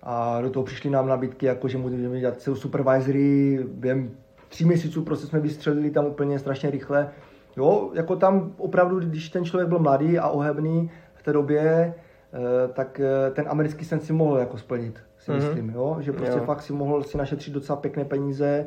A 0.03 0.41
do 0.41 0.49
toho 0.49 0.63
přišly 0.63 0.89
nám 0.89 1.07
nabídky, 1.07 1.45
jako 1.45 1.67
že 1.67 1.78
můžeme 1.78 2.19
dělat 2.19 2.41
celou 2.41 2.55
supervisory, 2.55 3.59
během 3.73 4.11
tří 4.49 4.65
měsíců 4.65 5.01
prostě 5.01 5.27
jsme 5.27 5.39
vystřelili 5.39 5.91
tam 5.91 6.05
úplně 6.05 6.39
strašně 6.39 6.71
rychle. 6.71 7.09
Jo, 7.57 7.91
jako 7.93 8.15
tam 8.15 8.53
opravdu, 8.57 8.99
když 8.99 9.29
ten 9.29 9.45
člověk 9.45 9.69
byl 9.69 9.79
mladý 9.79 10.19
a 10.19 10.27
ohebný 10.27 10.91
v 11.13 11.23
té 11.23 11.33
době, 11.33 11.93
eh, 12.33 12.67
tak 12.73 12.99
eh, 12.99 13.31
ten 13.31 13.45
americký 13.49 13.85
sen 13.85 13.99
si 13.99 14.13
mohl 14.13 14.37
jako 14.37 14.57
splnit, 14.57 14.99
si 15.17 15.31
mm-hmm. 15.31 15.35
myslím, 15.35 15.69
jo? 15.69 15.97
že 15.99 16.11
prostě 16.11 16.37
jo. 16.37 16.45
fakt 16.45 16.61
si 16.61 16.73
mohl 16.73 17.03
si 17.03 17.17
našetřit 17.17 17.53
docela 17.53 17.75
pěkné 17.75 18.05
peníze. 18.05 18.65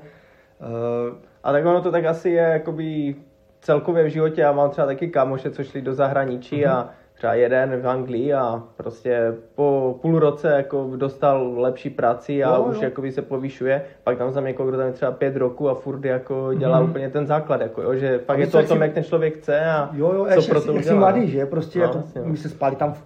Eh, 0.60 1.28
a 1.42 1.52
tak 1.52 1.66
ono 1.66 1.82
to 1.82 1.92
tak 1.92 2.04
asi 2.04 2.30
je 2.30 2.42
jakoby 2.42 3.16
celkově 3.60 4.04
v 4.04 4.08
životě, 4.08 4.40
já 4.40 4.52
mám 4.52 4.70
třeba 4.70 4.86
taky 4.86 5.08
kamoše, 5.08 5.50
co 5.50 5.64
šli 5.64 5.82
do 5.82 5.94
zahraničí 5.94 6.62
mm-hmm. 6.62 6.72
a 6.72 6.90
třeba 7.18 7.34
jeden 7.34 7.80
v 7.80 7.88
Anglii 7.88 8.34
a 8.34 8.62
prostě 8.76 9.34
po 9.54 9.98
půl 10.02 10.18
roce 10.18 10.48
jako 10.48 10.90
dostal 10.96 11.60
lepší 11.60 11.90
práci 11.90 12.44
a 12.44 12.56
jo, 12.56 12.62
už 12.62 12.80
jakoby 12.80 13.12
se 13.12 13.22
povyšuje, 13.22 13.82
pak 14.04 14.18
tam 14.18 14.32
za 14.32 14.40
někoho, 14.40 14.68
kdo 14.68 14.78
tam 14.78 14.86
je 14.86 14.92
třeba 14.92 15.12
pět 15.12 15.36
roku 15.36 15.68
a 15.68 15.74
furt 15.74 16.04
jako 16.04 16.54
dělá 16.54 16.80
mm-hmm. 16.80 16.90
úplně 16.90 17.10
ten 17.10 17.26
základ, 17.26 17.60
jako 17.60 17.82
jo, 17.82 17.94
že 17.94 18.18
fakt 18.18 18.36
a 18.36 18.40
je 18.40 18.46
to 18.46 18.58
o 18.58 18.62
tom, 18.62 18.82
jak 18.82 18.92
ten 18.92 19.04
člověk 19.04 19.36
chce 19.36 19.60
a 19.60 19.90
jo, 19.92 20.12
jo, 20.12 20.42
co 20.42 20.48
pro 20.48 20.60
to 20.60 20.74
udělá. 20.74 20.98
Mladý, 20.98 21.28
že, 21.28 21.46
prostě 21.46 21.78
no, 21.78 21.84
jako, 21.84 21.98
vlastně, 21.98 22.20
my 22.24 22.36
se 22.36 22.48
spali 22.48 22.76
tam 22.76 22.92
v, 22.92 23.02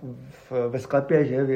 v, 0.50 0.68
ve 0.68 0.78
sklepě, 0.78 1.24
že, 1.24 1.44
v, 1.44 1.48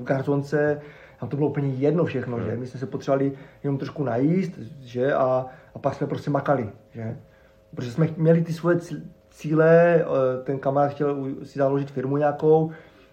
v 0.00 0.04
garzonce, 0.04 0.80
tam 1.20 1.28
to 1.28 1.36
bylo 1.36 1.48
úplně 1.48 1.68
jedno 1.68 2.04
všechno, 2.04 2.36
hmm. 2.36 2.46
že, 2.46 2.56
my 2.56 2.66
jsme 2.66 2.80
se 2.80 2.86
potřebovali 2.86 3.32
jenom 3.62 3.78
trošku 3.78 4.04
najíst, 4.04 4.52
že, 4.80 5.14
a, 5.14 5.46
a 5.74 5.78
pak 5.78 5.94
jsme 5.94 6.06
prostě 6.06 6.30
makali, 6.30 6.68
že, 6.94 7.16
protože 7.74 7.90
jsme 7.90 8.08
měli 8.16 8.42
ty 8.42 8.52
svoje 8.52 8.76
cíle, 9.38 9.94
eh, 9.94 10.04
ten 10.44 10.58
kamarád 10.58 10.90
chtěl 10.90 11.26
si 11.42 11.58
založit 11.58 11.90
firmu 11.90 12.16
nějakou 12.16 12.70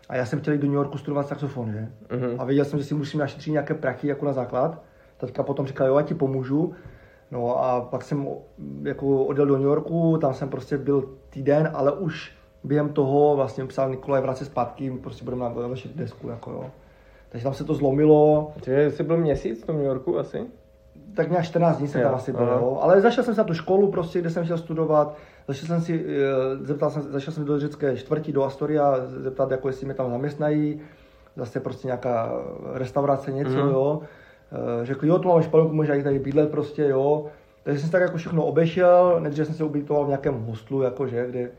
a 0.09 0.15
já 0.15 0.25
jsem 0.25 0.39
chtěl 0.39 0.53
jít 0.53 0.61
do 0.61 0.67
New 0.67 0.75
Yorku 0.75 0.97
studovat 0.97 1.27
saxofon, 1.27 1.71
že? 1.71 1.87
Mm-hmm. 2.09 2.35
A 2.39 2.45
věděl 2.45 2.65
jsem, 2.65 2.79
že 2.79 2.85
si 2.85 2.93
musím 2.93 3.19
našetřit 3.19 3.51
nějaké 3.51 3.73
prachy 3.73 4.07
jako 4.07 4.25
na 4.25 4.33
základ. 4.33 4.81
Teďka 5.17 5.43
potom 5.43 5.67
říkal, 5.67 5.87
jo, 5.87 5.97
já 5.97 6.01
ti 6.01 6.13
pomůžu. 6.13 6.73
No 7.31 7.63
a 7.63 7.81
pak 7.81 8.03
jsem 8.03 8.27
jako 8.83 9.25
odjel 9.25 9.45
do 9.45 9.57
New 9.57 9.67
Yorku, 9.67 10.17
tam 10.21 10.33
jsem 10.33 10.49
prostě 10.49 10.77
byl 10.77 11.09
týden, 11.29 11.71
ale 11.73 11.91
už 11.91 12.31
během 12.63 12.89
toho 12.89 13.35
vlastně 13.35 13.65
psal 13.65 13.89
Nikolaj 13.89 14.21
vrace 14.21 14.45
zpátky, 14.45 14.91
prostě 14.91 15.23
budeme 15.23 15.43
na 15.43 15.67
vaši 15.67 15.89
desku, 15.95 16.29
jako 16.29 16.51
jo. 16.51 16.65
Takže 17.29 17.43
tam 17.43 17.53
se 17.53 17.63
to 17.63 17.73
zlomilo. 17.73 18.51
Takže 18.53 18.91
jsi 18.91 19.03
byl 19.03 19.17
měsíc 19.17 19.63
v 19.63 19.65
tom 19.65 19.75
New 19.75 19.85
Yorku 19.85 20.19
asi? 20.19 20.45
Tak 21.15 21.29
nějak 21.29 21.45
14 21.45 21.77
dní 21.77 21.87
jsem 21.87 22.01
tam 22.01 22.15
asi 22.15 22.31
byl. 22.31 22.77
Ale 22.81 23.01
zašel 23.01 23.23
jsem 23.23 23.35
se 23.35 23.41
na 23.41 23.47
tu 23.47 23.53
školu 23.53 23.91
prostě, 23.91 24.19
kde 24.19 24.29
jsem 24.29 24.43
chtěl 24.43 24.57
studovat 24.57 25.17
Začal 25.47 25.67
jsem 25.67 25.81
si, 25.81 26.05
eh, 26.07 26.65
zeptal 26.65 26.89
jsem, 26.89 27.01
začal 27.01 27.33
jsem 27.33 27.45
do 27.45 27.59
řecké 27.59 27.97
čtvrti, 27.97 28.31
do 28.31 28.43
Astoria, 28.43 28.95
zeptat, 29.07 29.51
jako 29.51 29.67
jestli 29.67 29.85
mě 29.85 29.95
tam 29.95 30.11
zaměstnají, 30.11 30.81
zase 31.35 31.59
prostě 31.59 31.87
nějaká 31.87 32.31
restaurace, 32.73 33.31
něco, 33.31 33.63
mm. 33.63 33.69
jo. 33.69 34.01
Eh, 34.51 34.85
řekli, 34.85 35.07
jo, 35.07 35.19
tu 35.19 35.27
máme 35.27 35.43
špalku, 35.43 35.73
můžeš 35.73 36.03
tady 36.03 36.19
bydlet 36.19 36.51
prostě, 36.51 36.87
jo. 36.87 37.25
Takže 37.63 37.79
jsem 37.79 37.87
si 37.87 37.91
tak 37.91 38.01
jako 38.01 38.17
všechno 38.17 38.45
obešel, 38.45 39.19
nejdřív 39.19 39.45
jsem 39.45 39.55
se 39.55 39.63
ubytoval 39.63 40.05
v 40.05 40.07
nějakém 40.07 40.43
hostlu, 40.43 40.81
jakože, 40.81 41.27
kde, 41.29 41.51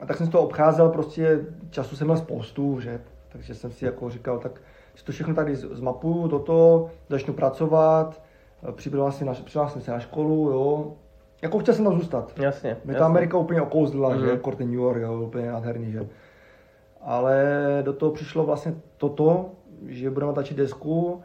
a 0.00 0.06
tak 0.06 0.16
jsem 0.16 0.28
to 0.28 0.40
obcházel, 0.40 0.88
prostě 0.88 1.40
času 1.70 1.96
jsem 1.96 2.06
měl 2.06 2.16
spoustu, 2.16 2.80
že, 2.80 3.00
takže 3.28 3.54
jsem 3.54 3.70
si 3.70 3.84
jako 3.84 4.10
říkal, 4.10 4.38
tak 4.38 4.60
si 4.94 5.04
to 5.04 5.12
všechno 5.12 5.34
tady 5.34 5.56
zmapuju, 5.56 6.28
toto, 6.28 6.90
začnu 7.08 7.34
pracovat, 7.34 8.22
eh, 8.68 8.72
připravil 8.72 9.12
jsem 9.12 9.34
se 9.80 9.90
na 9.90 10.00
školu, 10.00 10.50
jo, 10.50 10.92
jako 11.42 11.58
chtěl 11.58 11.74
jsem 11.74 11.84
tam 11.84 11.98
zůstat. 11.98 12.32
Jasně. 12.38 12.76
Mě 12.84 12.94
ta 12.94 13.06
Amerika 13.06 13.38
úplně 13.38 13.62
okouzlila, 13.62 14.10
mm-hmm. 14.10 14.20
že, 14.20 14.26
mhm. 14.26 14.38
Korty 14.38 14.64
New 14.64 14.74
York, 14.74 15.02
jo, 15.02 15.22
úplně 15.22 15.50
nádherný, 15.50 15.92
že. 15.92 16.08
Ale 17.00 17.46
do 17.82 17.92
toho 17.92 18.12
přišlo 18.12 18.44
vlastně 18.44 18.74
toto, 18.96 19.50
že 19.86 20.10
budeme 20.10 20.32
tačit 20.32 20.56
desku 20.56 21.22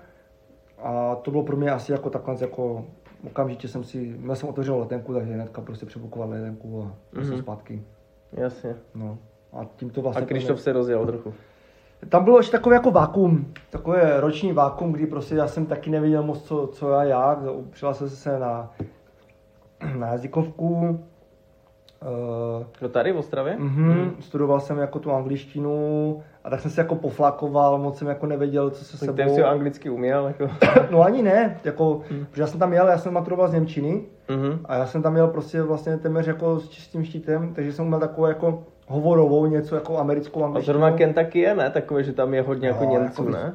a 0.80 1.16
to 1.16 1.32
bylo 1.32 1.44
pro 1.44 1.58
mě 1.58 1.72
asi 1.72 1.92
jako 1.92 2.10
takhle 2.10 2.36
jako 2.40 2.86
okamžitě 3.28 3.68
jsem 3.68 3.84
si, 3.84 4.16
měl 4.18 4.36
jsem 4.36 4.50
otevřel 4.50 4.80
letenku, 4.80 5.14
takže 5.14 5.34
hnedka 5.34 5.62
prostě 5.62 5.86
přebukoval 5.86 6.30
letenku 6.30 6.82
a 6.82 7.18
mm-hmm. 7.18 7.28
jsem 7.28 7.38
zpátky. 7.38 7.84
Jasně. 8.32 8.76
No. 8.96 9.18
A 9.54 9.66
tím 9.76 9.90
to 9.90 10.02
vlastně... 10.02 10.24
A 10.24 10.26
Krištof 10.26 10.56
mě... 10.56 10.64
se 10.64 10.74
rozjel 10.74 11.06
trochu. 11.06 11.34
Tam 12.10 12.24
bylo 12.24 12.38
ještě 12.38 12.52
takové 12.52 12.76
jako 12.76 12.92
vákum, 12.92 13.54
takové 13.70 14.20
roční 14.20 14.54
vákum, 14.54 14.92
kdy 14.92 15.08
prostě 15.08 15.36
já 15.36 15.48
jsem 15.48 15.66
taky 15.66 15.90
nevěděl 15.90 16.24
moc, 16.24 16.44
co, 16.44 16.68
co 16.68 16.90
já 16.90 17.04
jak. 17.04 17.40
Přihlásil 17.70 18.10
jsem 18.10 18.18
se 18.18 18.40
na 18.40 18.74
na 19.98 20.08
jazykovku. 20.08 21.00
Uh, 22.82 22.90
tady 22.90 23.12
v 23.12 23.18
Ostravě? 23.18 23.58
Uh-huh, 23.60 23.92
hmm. 23.92 24.16
Studoval 24.20 24.60
jsem 24.60 24.78
jako 24.78 25.00
tu 25.00 25.12
angličtinu 25.12 26.22
a 26.44 26.50
tak 26.50 26.60
jsem 26.60 26.72
se 26.72 26.82
jako 26.82 26.96
poflakoval, 26.96 27.78
moc 27.78 27.98
jsem 27.98 28.08
jako 28.08 28.26
nevěděl, 28.26 28.70
co 28.70 28.86
se 28.86 28.98
sebou... 28.98 29.18
Tak 29.18 29.30
jsi 29.30 29.44
anglicky 29.44 29.90
uměl? 29.90 30.28
Jako... 30.28 30.50
no 30.92 31.04
ani 31.04 31.22
ne, 31.22 31.58
jako, 31.64 32.02
hmm. 32.10 32.26
protože 32.26 32.42
já 32.42 32.48
jsem 32.48 32.60
tam 32.60 32.74
jel, 32.74 32.88
já 32.88 32.98
jsem 32.98 33.14
maturoval 33.14 33.48
z 33.48 33.54
Němčiny 33.54 34.02
uh-huh. 34.30 34.60
a 34.66 34.76
já 34.76 34.86
jsem 34.86 35.02
tam 35.02 35.16
jel 35.16 35.28
prostě 35.28 35.62
vlastně 35.62 35.98
téměř 35.98 36.28
jako 36.28 36.60
s 36.60 36.70
čistým 36.70 37.06
štítem, 37.06 37.54
takže 37.54 37.74
jsem 37.74 37.86
uměl 37.86 38.00
takovou 38.00 38.28
jako 38.28 38.64
hovorovou 38.88 39.46
něco 39.46 39.76
jako 39.76 39.98
americkou 39.98 40.44
angličtinu. 40.44 40.76
A 40.76 40.80
zrovna 40.80 40.98
Kentucky 40.98 41.40
je, 41.40 41.56
ne? 41.56 41.70
Takové, 41.70 42.04
že 42.04 42.14
tam 42.14 42.34
je 42.34 42.42
hodně 42.42 42.68
jako 42.68 42.84
no, 42.84 42.92
jako 42.92 43.04
Němců, 43.04 43.22
jako, 43.26 43.38
ne? 43.38 43.54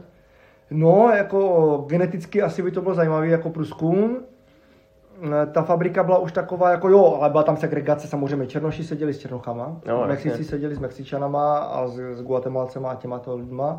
No, 0.71 1.11
jako 1.17 1.85
geneticky 1.89 2.43
asi 2.43 2.63
by 2.63 2.71
to 2.71 2.83
bylo 2.83 2.95
zajímavý 2.95 3.31
jako 3.31 3.51
průzkum, 3.51 4.17
Eh, 4.17 4.38
ta 5.53 5.63
fabrika 5.63 6.03
byla 6.03 6.19
už 6.19 6.33
taková, 6.33 6.71
jako 6.71 6.89
jo, 6.89 7.19
ale 7.21 7.31
byla 7.31 7.43
tam 7.43 7.57
segregace, 7.57 8.09
samozřejmě 8.09 8.47
Černoši 8.47 8.85
seděli 8.85 9.15
s 9.15 9.19
Černochama, 9.19 9.81
no, 9.87 10.07
Mexici 10.07 10.45
seděli 10.45 10.75
s 10.75 10.79
Mexičanama 10.79 11.59
a 11.59 11.89
s, 11.89 11.97
s 11.97 12.23
Guatemalcema 12.23 12.91
a 12.91 12.95
těma 12.95 13.19
to 13.19 13.37
lidma. 13.37 13.75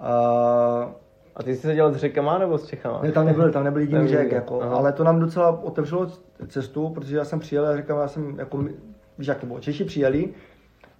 Uh, 0.00 0.92
a 1.36 1.42
ty 1.42 1.56
jsi 1.56 1.62
seděl 1.62 1.92
s 1.92 1.96
řekama 1.96 2.38
nebo 2.38 2.58
s 2.58 2.66
Čechama? 2.66 3.00
Ne, 3.02 3.12
tam 3.12 3.26
nebyl, 3.26 3.52
tam 3.52 3.64
nebyl 3.64 3.80
jediný 3.80 4.08
řek, 4.08 4.32
jako, 4.32 4.62
ale 4.62 4.92
to 4.92 5.04
nám 5.04 5.20
docela 5.20 5.62
otevřelo 5.62 6.06
cestu, 6.48 6.88
protože 6.88 7.16
já 7.16 7.24
jsem 7.24 7.40
přijel 7.40 7.66
a 7.66 7.76
říkám, 7.76 8.00
já 8.00 8.08
jsem, 8.08 8.38
jako, 8.38 8.64
víš 9.18 9.28
jak 9.28 9.38
to 9.38 9.46
bylo, 9.46 9.60
Češi 9.60 9.84
přijeli, 9.84 10.28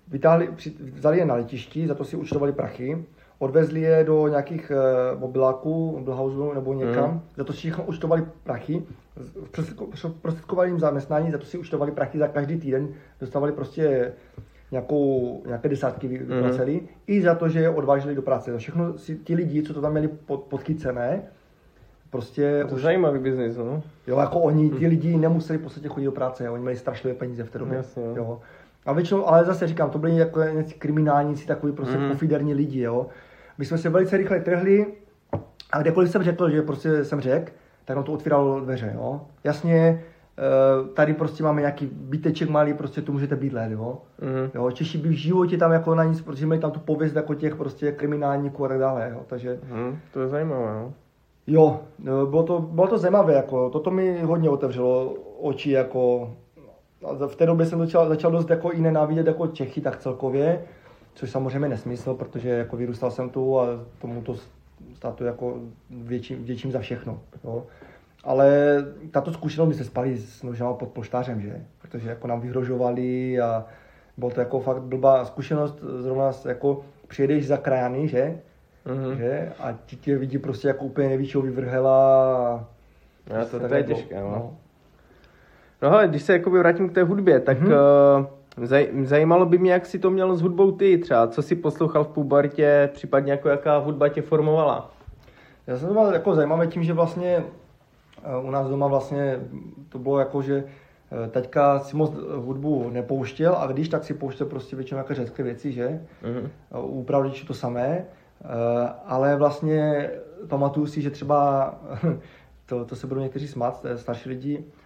vytáhli, 0.09 0.49
vzali 0.95 1.18
je 1.18 1.25
na 1.25 1.35
letišti, 1.35 1.87
za 1.87 1.95
to 1.95 2.05
si 2.05 2.16
účtovali 2.16 2.53
prachy, 2.53 3.05
odvezli 3.43 3.80
je 3.80 4.05
do 4.05 4.28
nějakých 4.28 4.72
uh, 5.14 5.20
mobiláků, 5.20 5.99
mobilhouseů 5.99 6.53
nebo 6.53 6.74
někam, 6.74 7.11
mm. 7.11 7.20
za 7.36 7.45
to 7.45 7.53
si 7.53 7.59
všechno 7.59 7.84
účtovali 7.84 8.24
prachy, 8.45 8.82
prostředkovali 10.22 10.68
jim 10.68 10.80
zaměstnání, 10.80 11.30
za 11.30 11.38
to 11.38 11.45
si 11.45 11.59
účtovali 11.59 11.93
prachy 11.93 12.18
za 12.18 12.28
každý 12.28 12.57
týden, 12.57 12.88
dostávali 13.20 13.53
prostě 13.53 14.12
nějakou, 14.70 15.43
nějaké 15.47 15.68
desátky 15.68 16.09
vyplaceli, 16.09 16.74
mm. 16.74 16.88
i 17.07 17.22
za 17.22 17.34
to, 17.34 17.49
že 17.49 17.61
je 17.61 17.70
odváželi 17.70 18.14
do 18.14 18.22
práce. 18.22 18.53
Za 18.53 18.59
všechno 18.59 18.99
si 18.99 19.16
ti 19.16 19.34
lidi, 19.34 19.62
co 19.62 19.74
to 19.74 19.80
tam 19.80 19.93
měli 19.93 20.09
pod, 20.09 20.43
podchycené, 20.43 21.22
prostě... 22.11 22.64
To 22.68 22.74
už... 22.74 22.82
zajímavý 22.82 23.18
biznis, 23.18 23.57
no. 23.57 23.82
Jo, 24.07 24.18
jako 24.18 24.40
oni, 24.40 24.70
ti 24.70 24.86
lidi 24.86 25.16
nemuseli 25.16 25.59
v 25.59 25.62
podstatě 25.62 25.88
chodit 25.88 26.05
do 26.05 26.12
práce, 26.12 26.51
oni 26.51 26.62
měli 26.62 26.76
strašlivé 26.76 27.16
peníze 27.16 27.45
v 27.45 27.51
té 27.51 27.59
době. 27.59 27.76
Jasně, 27.76 28.03
jo. 28.03 28.14
jo. 28.16 28.40
A 28.86 28.93
většinou, 28.93 29.28
ale 29.28 29.45
zase 29.45 29.66
říkám, 29.66 29.90
to 29.90 29.99
byli 29.99 30.16
jako 30.16 30.40
kriminálníci, 30.78 31.47
takový 31.47 31.72
prostě 31.72 31.99
mm. 31.99 32.09
pofiderní 32.09 32.55
lidi, 32.55 32.80
jo. 32.80 33.07
My 33.59 33.64
jsme 33.64 33.78
se 33.78 33.88
velice 33.88 34.16
rychle 34.16 34.40
trhli 34.40 34.86
a 35.72 35.80
kdekoliv 35.80 36.11
jsem 36.11 36.22
řekl, 36.22 36.50
že 36.50 36.62
prostě 36.62 37.05
jsem 37.05 37.20
řekl, 37.20 37.53
tak 37.84 37.96
on 37.96 38.05
to 38.05 38.12
otvíralo 38.12 38.61
dveře, 38.61 38.92
jo. 38.94 39.20
Jasně, 39.44 40.05
eh, 40.38 40.94
tady 40.94 41.14
prostě 41.14 41.42
máme 41.42 41.61
nějaký 41.61 41.86
byteček 41.92 42.48
malý, 42.48 42.74
prostě 42.74 43.03
tu 43.03 43.12
můžete 43.12 43.36
bydlet, 43.36 43.72
jo. 43.72 43.98
Mm. 44.20 44.50
jo. 44.55 44.70
Češi 44.70 44.98
by 44.98 45.09
v 45.09 45.12
životě 45.12 45.59
tam 45.59 45.72
jako 45.72 45.94
na 45.94 46.05
nic, 46.05 46.20
protože 46.20 46.46
měli 46.46 46.61
tam 46.61 46.70
tu 46.70 46.80
pověst 46.80 47.16
jako 47.16 47.34
těch 47.34 47.57
prostě 47.57 47.92
kriminálníků 47.92 48.64
a 48.64 48.68
tak 48.68 48.78
dále, 48.78 49.11
jo. 49.12 49.22
Takže... 49.26 49.59
Mm, 49.74 49.98
to 50.12 50.20
je 50.20 50.28
zajímavé, 50.28 50.80
jo. 50.80 50.92
Jo, 51.46 51.80
bylo 52.30 52.42
to, 52.42 52.59
bylo 52.61 52.86
to 52.86 52.98
zajímavé, 52.98 53.34
jako, 53.34 53.70
toto 53.70 53.90
mi 53.90 54.20
hodně 54.22 54.50
otevřelo 54.50 55.14
oči, 55.40 55.70
jako, 55.70 56.30
v 57.26 57.36
té 57.36 57.46
době 57.46 57.66
jsem 57.66 57.78
začal, 57.78 58.09
začal 58.09 58.30
dost 58.30 58.50
jako 58.50 58.70
i 58.70 58.80
nenávidět 58.80 59.26
jako 59.26 59.46
Čechy, 59.46 59.80
tak 59.80 59.96
celkově, 59.96 60.64
což 61.15 61.31
samozřejmě 61.31 61.69
nesmysl, 61.69 62.15
protože 62.15 62.49
jako 62.49 62.77
vyrůstal 62.77 63.11
jsem 63.11 63.31
tu 63.31 63.61
a 63.61 63.67
tomu 64.01 64.23
to 64.23 64.37
státu 64.95 65.25
jako 65.25 65.57
větším, 65.91 66.45
větším 66.45 66.73
za 66.73 66.79
všechno. 66.79 67.21
Jo. 67.45 67.67
Ale 68.25 68.77
tato 69.11 69.33
zkušenost, 69.33 69.69
my 69.69 69.75
se 69.75 69.85
spali 69.85 70.19
s 70.19 70.43
nožama 70.43 70.75
pod 70.75 70.89
poštářem, 70.89 71.41
že? 71.41 71.61
Protože 71.83 72.09
jako 72.09 72.27
nám 72.27 72.41
vyhrožovali 72.41 73.41
a 73.41 73.65
bylo 74.17 74.31
to 74.31 74.41
jako 74.41 74.61
fakt 74.61 74.83
blbá 74.83 75.25
zkušenost, 75.25 75.79
zrovna 75.99 76.31
jako 76.49 76.85
přijedeš 77.09 77.47
za 77.47 77.57
krajany, 77.57 78.09
že? 78.09 78.39
Mm-hmm. 78.87 79.17
že? 79.17 79.53
A 79.59 79.73
ti 79.87 79.97
tě 79.97 80.19
vidí 80.19 80.39
prostě 80.39 80.69
jako 80.69 80.85
úplně 80.85 81.09
největšího 81.09 81.43
vyvrhela. 81.43 82.55
A 83.31 83.39
no, 83.39 83.47
to, 83.47 83.69
to, 83.69 83.75
je 83.75 83.85
těžké, 83.85 84.21
no. 84.21 84.31
no. 84.31 84.57
No 85.83 85.91
hele, 85.91 86.09
když 86.09 86.23
se 86.23 86.33
jakoby 86.33 86.59
vrátím 86.59 86.89
k 86.89 86.93
té 86.93 87.03
hudbě, 87.03 87.41
tak 87.41 87.61
mm-hmm. 87.61 88.21
uh, 88.21 88.27
zaj, 88.57 88.88
zajímalo 89.03 89.46
by 89.46 89.59
mě, 89.59 89.72
jak 89.72 89.86
si 89.86 89.98
to 89.98 90.11
měl 90.11 90.36
s 90.36 90.42
hudbou 90.42 90.72
ty 90.72 90.98
třeba, 90.98 91.26
co 91.26 91.42
si 91.42 91.57
poslouchal 91.57 92.05
v 92.05 92.09
pubertě, 92.09 92.90
případně 92.92 93.32
jako 93.32 93.48
jaká 93.48 93.78
hudba 93.78 94.09
tě 94.09 94.22
formovala? 94.22 94.90
Já 95.66 95.78
jsem 95.78 95.88
to 95.88 95.94
mal 95.94 96.12
jako 96.12 96.34
zajímavé 96.34 96.66
tím, 96.66 96.84
že 96.84 96.92
vlastně 96.92 97.44
uh, 98.38 98.48
u 98.48 98.50
nás 98.50 98.68
doma 98.68 98.86
vlastně 98.86 99.40
to 99.88 99.98
bylo 99.98 100.18
jako, 100.18 100.42
že 100.42 100.64
uh, 100.64 101.30
teďka 101.30 101.78
si 101.78 101.96
moc 101.96 102.14
hudbu 102.36 102.90
nepouštěl 102.90 103.55
a 103.55 103.66
když 103.66 103.88
tak 103.88 104.05
si 104.05 104.14
pouštěl 104.14 104.46
prostě 104.46 104.76
většinou 104.76 104.96
nějaké 104.96 105.14
řecké 105.14 105.42
věci, 105.42 105.72
že? 105.72 106.00
Mm-hmm. 106.22 106.48
Uh, 106.78 106.98
u 106.98 107.05
pravdičů 107.05 107.46
to 107.46 107.55
samé, 107.55 108.05
ale 109.07 109.36
vlastně 109.36 110.11
pamatuju 110.48 110.86
si, 110.86 111.03
že 111.03 111.11
třeba 111.11 111.74
to, 112.66 112.84
to 112.84 112.96
se 112.96 113.07
budou 113.07 113.20
někteří 113.20 113.48
smát, 113.48 113.86
starší 113.96 114.28
lidi, 114.28 114.64
Eh, 114.64 114.82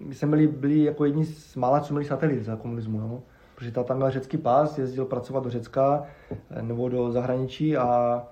my 0.00 0.14
jsme 0.14 0.28
byli, 0.28 0.46
byli 0.46 0.84
jako 0.84 1.04
jedni 1.04 1.24
z 1.24 1.56
mála, 1.56 1.80
co 1.80 1.94
měli 1.94 2.04
satelit 2.04 2.44
za 2.44 2.56
komunismu, 2.56 3.00
no? 3.00 3.22
protože 3.54 3.70
tam 3.70 3.96
měl 3.96 4.10
řecký 4.10 4.36
pás, 4.36 4.78
jezdil 4.78 5.04
pracovat 5.04 5.44
do 5.44 5.50
Řecka 5.50 6.02
eh, 6.50 6.62
nebo 6.62 6.88
do 6.88 7.12
zahraničí 7.12 7.76
a 7.76 8.22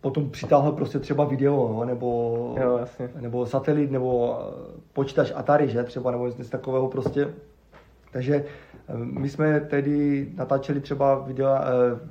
potom 0.00 0.30
přitáhl 0.30 0.72
prostě 0.72 0.98
třeba 0.98 1.24
video, 1.24 1.72
no? 1.72 1.84
nebo, 1.84 2.54
jo, 2.60 2.80
nebo 3.20 3.46
satelit, 3.46 3.90
nebo 3.90 4.38
eh, 4.40 4.80
počítač 4.92 5.32
Atari, 5.34 5.68
že 5.68 5.84
třeba, 5.84 6.10
nebo 6.10 6.26
něco 6.26 6.50
takového 6.50 6.88
prostě. 6.88 7.28
Takže 8.12 8.44
my 8.94 9.28
jsme 9.28 9.60
tedy 9.60 10.28
natáčeli 10.34 10.80
třeba 10.80 11.18
videa, 11.18 11.64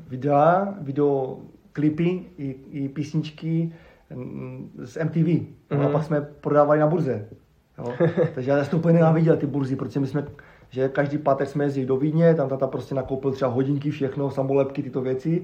videa 0.07 0.73
video, 0.81 1.37
klipy 1.77 2.25
i, 2.37 2.55
i 2.71 2.89
písničky 2.89 3.73
mm, 4.15 4.71
z 4.83 5.03
MTV. 5.03 5.15
Mm-hmm. 5.15 5.47
A 5.69 5.75
mhm. 5.75 5.91
pak 5.91 6.03
jsme 6.03 6.21
prodávali 6.21 6.79
na 6.79 6.87
burze. 6.87 7.29
Jo? 7.77 7.93
Takže 8.35 8.51
já 8.51 8.63
jsem 8.63 8.71
to 8.71 8.77
úplně 8.77 8.93
nenáviděl, 8.93 9.37
ty 9.37 9.45
burzy, 9.45 9.75
protože 9.75 9.99
my 9.99 10.07
jsme, 10.07 10.25
že 10.69 10.89
každý 10.89 11.17
pátek 11.17 11.49
jsme 11.49 11.63
jezdili 11.63 11.87
do 11.87 11.97
Vídně, 11.97 12.35
tam 12.35 12.49
tata 12.49 12.67
prostě 12.67 12.95
nakoupil 12.95 13.31
třeba 13.31 13.51
hodinky, 13.51 13.91
všechno, 13.91 14.31
samolepky, 14.31 14.83
tyto 14.83 15.01
věci. 15.01 15.41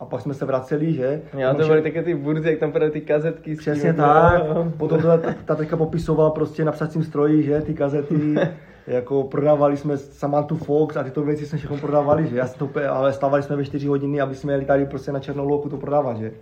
A 0.00 0.04
pak 0.04 0.20
jsme 0.20 0.34
se 0.34 0.44
vraceli, 0.44 0.92
že? 0.92 1.22
Já 1.34 1.54
to 1.54 1.66
byly 1.66 1.82
také 1.82 2.02
ty 2.02 2.14
burzy, 2.14 2.50
jak 2.50 2.58
tam 2.58 2.70
prodají 2.70 2.92
ty 2.92 3.00
kazetky. 3.00 3.56
Přesně 3.56 3.92
tím, 3.92 3.94
tak. 3.94 4.42
Jo. 4.46 4.72
Potom 4.76 5.02
to 5.02 5.08
ta 5.44 5.54
teďka 5.54 5.76
popisoval 5.76 6.30
prostě 6.30 6.64
na 6.64 6.72
psacím 6.72 7.04
stroji, 7.04 7.42
že 7.42 7.60
ty 7.60 7.74
kazety. 7.74 8.34
jako 8.86 9.22
prodávali 9.22 9.76
jsme 9.76 9.96
Samantha 9.96 10.56
Fox 10.56 10.96
a 10.96 11.02
tyto 11.02 11.22
věci 11.22 11.46
jsme 11.46 11.58
všechno 11.58 11.76
prodávali, 11.76 12.26
že? 12.26 12.36
Já 12.36 12.48
to, 12.48 12.70
ale 12.90 13.12
stávali 13.12 13.42
jsme 13.42 13.56
ve 13.56 13.64
4 13.64 13.86
hodiny, 13.86 14.20
aby 14.20 14.34
jsme 14.34 14.52
jeli 14.52 14.64
tady 14.64 14.86
prostě 14.86 15.12
na 15.12 15.20
Černou 15.20 15.48
louku 15.48 15.68
to 15.68 15.76
prodávat, 15.76 16.16
že? 16.16 16.32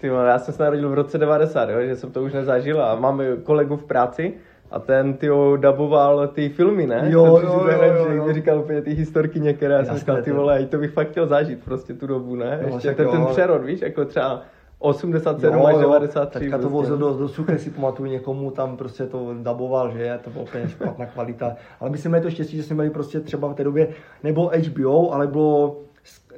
Ty, 0.00 0.06
já 0.06 0.38
jsem 0.38 0.54
se 0.54 0.62
narodil 0.62 0.88
v 0.88 0.94
roce 0.94 1.18
90, 1.18 1.68
jo, 1.68 1.76
že 1.80 1.96
jsem 1.96 2.12
to 2.12 2.22
už 2.22 2.32
nezažil 2.32 2.82
a 2.82 2.94
mám 2.94 3.22
kolegu 3.42 3.76
v 3.76 3.84
práci, 3.84 4.34
a 4.74 4.78
ten 4.80 5.14
ty 5.14 5.28
daboval 5.56 6.28
ty 6.28 6.48
filmy, 6.48 6.86
ne? 6.86 7.02
Jo, 7.08 7.26
jo, 7.26 7.40
jo, 7.42 7.68
jo, 7.68 7.94
jo, 7.94 8.12
jo. 8.12 8.32
říkal 8.32 8.58
úplně 8.58 8.82
ty 8.82 8.94
historky 8.94 9.40
některé, 9.40 9.74
já 9.74 9.84
jsem 9.84 9.98
říkal, 9.98 10.22
ty 10.22 10.32
vole, 10.32 10.66
to 10.66 10.78
bych 10.78 10.90
fakt 10.90 11.10
chtěl 11.10 11.26
zažít 11.26 11.64
prostě 11.64 11.94
tu 11.94 12.06
dobu, 12.06 12.36
ne? 12.36 12.60
No, 12.62 12.74
Ještě 12.74 12.94
ten, 12.94 13.08
ten 13.08 13.26
přerod, 13.26 13.64
víš, 13.64 13.80
jako 13.80 14.04
třeba 14.04 14.42
87 14.78 15.54
jo, 15.54 15.66
až 15.66 15.76
93. 15.76 16.38
Teďka 16.38 16.58
to 16.58 16.68
vozil 16.68 16.96
do, 16.96 17.14
do 17.14 17.28
Suchy, 17.28 17.58
si 17.58 17.70
pamatuju 17.70 18.10
někomu, 18.10 18.50
tam 18.50 18.76
prostě 18.76 19.06
to 19.06 19.34
daboval, 19.42 19.90
že 19.90 20.18
to 20.24 20.30
bylo 20.30 20.44
úplně 20.44 20.68
špatná 20.68 21.06
kvalita. 21.06 21.56
Ale 21.80 21.90
my 21.90 21.98
jsme 21.98 22.08
měli 22.08 22.22
to 22.22 22.30
štěstí, 22.30 22.56
že 22.56 22.62
jsme 22.62 22.74
měli 22.74 22.90
prostě 22.90 23.20
třeba 23.20 23.48
v 23.48 23.54
té 23.54 23.64
době, 23.64 23.88
nebo 24.22 24.50
HBO, 24.68 25.12
ale 25.12 25.26
bylo 25.26 25.80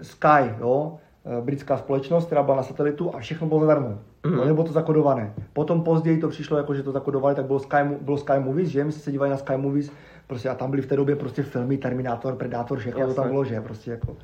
Sky, 0.02 0.54
jo, 0.60 0.98
Eh, 1.26 1.40
britská 1.40 1.76
společnost, 1.76 2.26
která 2.26 2.42
byla 2.42 2.56
na 2.56 2.62
satelitu 2.62 3.14
a 3.14 3.18
všechno 3.18 3.46
bylo 3.46 3.60
zadarmo. 3.60 3.98
Mm. 4.26 4.36
No, 4.36 4.44
nebylo 4.44 4.66
to 4.66 4.72
zakodované. 4.72 5.34
Potom 5.52 5.82
později 5.82 6.18
to 6.18 6.28
přišlo, 6.28 6.56
jako 6.56 6.74
že 6.74 6.82
to 6.82 6.92
zakodovali, 6.92 7.34
tak 7.34 7.46
bylo 7.46 7.58
Sky, 7.58 7.76
bylo 8.00 8.18
Sky 8.18 8.38
Movies, 8.38 8.68
že 8.68 8.84
my 8.84 8.92
jsme 8.92 9.02
se 9.02 9.12
dívali 9.12 9.30
na 9.30 9.36
Sky 9.36 9.56
Movies, 9.56 9.92
prostě 10.26 10.48
a 10.48 10.54
tam 10.54 10.70
byly 10.70 10.82
v 10.82 10.86
té 10.86 10.96
době 10.96 11.16
prostě 11.16 11.42
filmy 11.42 11.76
Terminator, 11.76 12.36
Predator, 12.36 12.78
všechno 12.78 13.06
to 13.06 13.14
tam 13.14 13.28
bylo, 13.28 13.44
že 13.44 13.60
prostě 13.60 13.90
jako. 13.90 14.16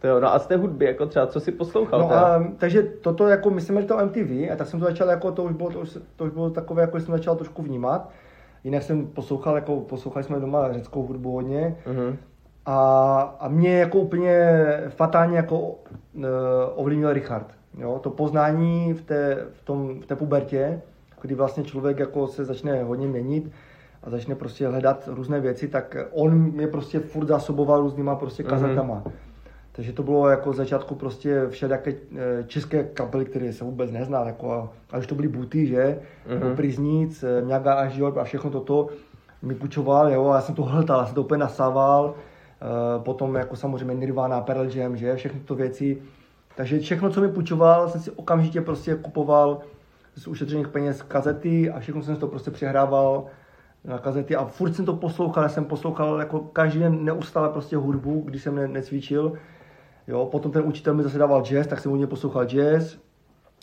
To 0.00 0.08
jo, 0.08 0.20
no 0.20 0.34
a 0.34 0.38
z 0.38 0.46
té 0.46 0.56
hudby, 0.56 0.84
jako 0.84 1.06
třeba, 1.06 1.26
co 1.26 1.40
si 1.40 1.52
poslouchal? 1.52 2.00
No 2.00 2.12
a, 2.12 2.44
takže 2.58 2.82
toto, 2.82 3.28
jako 3.28 3.50
myslím, 3.50 3.80
že 3.80 3.86
to 3.86 4.06
MTV, 4.06 4.30
a 4.52 4.56
tak 4.56 4.66
jsem 4.66 4.80
to 4.80 4.86
začal, 4.86 5.08
jako 5.08 5.32
to 5.32 5.44
už 5.44 5.52
bylo, 5.52 5.70
to 5.70 5.80
už, 5.80 5.98
to 6.16 6.24
už 6.24 6.30
bylo 6.30 6.50
takové, 6.50 6.82
jako 6.82 7.00
jsem 7.00 7.14
začal 7.14 7.36
trošku 7.36 7.62
vnímat. 7.62 8.10
Jinak 8.64 8.82
jsem 8.82 9.06
poslouchal, 9.06 9.54
jako 9.54 9.80
poslouchali 9.80 10.24
jsme 10.24 10.40
doma 10.40 10.72
řeckou 10.72 11.06
hudbu 11.06 11.32
hodně. 11.32 11.76
Mm-hmm. 11.86 12.16
A, 12.66 13.20
a 13.40 13.48
mě 13.48 13.78
jako 13.78 13.98
úplně 13.98 14.56
fatálně 14.88 15.36
jako 15.36 15.58
uh, 15.58 15.74
ovlivnil 16.74 17.12
Richard. 17.12 17.46
Jo? 17.78 18.00
To 18.02 18.10
poznání 18.10 18.94
v 18.94 19.02
té, 19.02 19.46
v, 19.52 19.64
tom, 19.64 20.00
v 20.00 20.06
té 20.06 20.16
pubertě, 20.16 20.80
kdy 21.20 21.34
vlastně 21.34 21.64
člověk 21.64 21.98
jako 21.98 22.26
se 22.26 22.44
začne 22.44 22.82
hodně 22.82 23.06
měnit 23.06 23.50
a 24.02 24.10
začne 24.10 24.34
prostě 24.34 24.68
hledat 24.68 25.08
různé 25.12 25.40
věci, 25.40 25.68
tak 25.68 25.96
on 26.12 26.34
mě 26.34 26.66
prostě 26.66 27.00
furt 27.00 27.26
zásoboval 27.26 27.80
různýma 27.80 28.16
prostě 28.16 28.42
mhm. 28.42 28.50
kazetama. 28.50 29.02
Mm-hmm. 29.04 29.12
Takže 29.72 29.92
to 29.92 30.02
bylo 30.02 30.28
jako 30.28 30.52
začátku 30.52 30.94
prostě 30.94 31.46
všelijaké 31.48 31.94
eh, 32.16 32.44
české 32.46 32.84
kapely, 32.84 33.24
které 33.24 33.52
se 33.52 33.64
vůbec 33.64 33.90
nezná, 33.90 34.24
jako, 34.24 34.70
a 34.90 34.98
už 34.98 35.06
to 35.06 35.14
byly 35.14 35.28
buty, 35.28 35.66
že, 35.66 35.98
mm-hmm. 36.28 36.56
Priznic, 36.56 37.24
Mňaga 37.44 37.74
a 37.74 37.88
Žior 37.88 38.18
a 38.18 38.24
všechno 38.24 38.50
toto 38.50 38.88
mi 39.42 39.54
půjčoval, 39.54 40.12
jo, 40.12 40.28
a 40.28 40.34
já 40.34 40.40
jsem 40.40 40.54
to 40.54 40.62
hltal, 40.62 41.00
já 41.00 41.06
jsem 41.06 41.14
to 41.14 41.22
úplně 41.22 41.38
nasával, 41.38 42.14
Eh, 42.64 43.02
potom 43.02 43.34
jako 43.34 43.56
samozřejmě 43.56 43.94
Nirvana, 43.94 44.40
Pearl 44.40 44.68
Jam, 44.74 44.96
že, 44.96 45.16
všechny 45.16 45.40
to 45.40 45.54
věci. 45.54 46.02
Takže 46.56 46.78
všechno, 46.78 47.10
co 47.10 47.20
mi 47.20 47.28
půjčoval, 47.28 47.88
jsem 47.88 48.00
si 48.00 48.10
okamžitě 48.10 48.60
prostě 48.60 48.94
kupoval 48.94 49.60
z 50.16 50.26
ušetřených 50.26 50.68
peněz 50.68 51.02
kazety 51.02 51.70
a 51.70 51.80
všechno 51.80 52.02
jsem 52.02 52.16
to 52.16 52.26
prostě 52.28 52.50
přehrával 52.50 53.26
na 53.84 53.98
kazety 53.98 54.36
a 54.36 54.44
furt 54.44 54.74
jsem 54.74 54.84
to 54.84 54.96
poslouchal, 54.96 55.42
já 55.42 55.48
jsem 55.48 55.64
poslouchal 55.64 56.18
jako 56.18 56.40
každý 56.40 56.78
den 56.78 57.04
neustále 57.04 57.48
prostě 57.48 57.76
hudbu, 57.76 58.20
když 58.20 58.42
jsem 58.42 58.54
ne, 58.54 58.68
necvičil. 58.68 59.32
Jo, 60.06 60.26
potom 60.26 60.52
ten 60.52 60.62
učitel 60.66 60.94
mi 60.94 61.02
zase 61.02 61.18
dával 61.18 61.42
jazz, 61.42 61.66
tak 61.66 61.80
jsem 61.80 61.96
něj 61.96 62.06
poslouchal 62.06 62.44
jazz, 62.44 62.96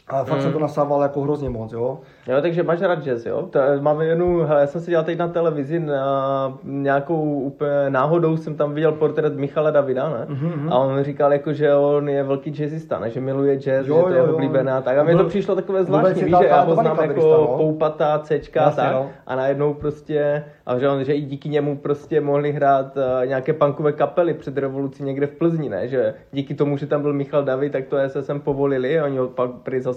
a 0.07 0.23
fakt 0.23 0.37
mm. 0.37 0.43
jsem 0.43 0.53
to 0.53 0.59
nasával 0.59 1.01
jako 1.01 1.21
hrozně 1.21 1.49
moc, 1.49 1.71
jo. 1.73 1.99
Jo, 2.27 2.41
takže 2.41 2.63
máš 2.63 2.81
rád 2.81 3.03
jazz, 3.03 3.25
jo? 3.25 3.47
To, 3.49 3.59
máme 3.79 4.05
jednu, 4.05 4.43
hele, 4.43 4.61
já 4.61 4.67
jsem 4.67 4.81
si 4.81 4.91
dělal 4.91 5.05
teď 5.05 5.17
na 5.17 5.27
televizi 5.27 5.79
na 5.79 6.57
nějakou 6.63 7.21
úplně 7.23 7.89
náhodou 7.89 8.37
jsem 8.37 8.55
tam 8.55 8.73
viděl 8.73 8.91
portrét 8.91 9.35
Michala 9.35 9.71
Davida, 9.71 10.09
ne? 10.09 10.27
Mm-hmm. 10.29 10.73
A 10.73 10.77
on 10.77 11.03
říkal 11.03 11.33
jako, 11.33 11.53
že 11.53 11.75
on 11.75 12.09
je 12.09 12.23
velký 12.23 12.51
jazzista, 12.51 12.99
ne? 12.99 13.09
Že 13.09 13.21
miluje 13.21 13.55
jazz, 13.55 13.87
jo, 13.87 13.97
že 13.97 14.03
to 14.03 14.13
je 14.13 14.21
oblíbené 14.21 14.71
a 14.71 14.81
tak. 14.81 14.97
A 14.97 15.03
mně 15.03 15.15
to 15.15 15.23
přišlo 15.23 15.55
takové 15.55 15.83
zvláštní, 15.83 16.23
víš, 16.23 16.35
že 16.41 16.47
já 16.47 16.61
ho 16.61 16.75
znám 16.75 16.99
jako 17.01 17.21
no? 17.21 17.57
poupatá, 17.57 18.19
cečka 18.19 18.63
a 18.63 18.71
tak. 18.71 18.93
No. 18.93 19.09
A 19.27 19.35
najednou 19.35 19.73
prostě, 19.73 20.43
a 20.65 20.79
že 20.79 20.89
on, 20.89 21.03
že 21.03 21.13
i 21.13 21.21
díky 21.21 21.49
němu 21.49 21.77
prostě 21.77 22.21
mohli 22.21 22.51
hrát 22.51 22.97
uh, 22.97 23.25
nějaké 23.25 23.53
punkové 23.53 23.91
kapely 23.91 24.33
před 24.33 24.57
revolucí 24.57 25.03
někde 25.03 25.27
v 25.27 25.31
Plzni, 25.31 25.69
ne? 25.69 25.87
Že 25.87 26.13
díky 26.31 26.53
tomu, 26.53 26.77
že 26.77 26.87
tam 26.87 27.01
byl 27.01 27.13
Michal 27.13 27.43
David, 27.43 27.71
tak 27.71 27.85
to 27.85 27.97
SSM 28.07 28.39
povolili, 28.39 29.01
oni 29.01 29.17
ho 29.17 29.27
pak 29.27 29.51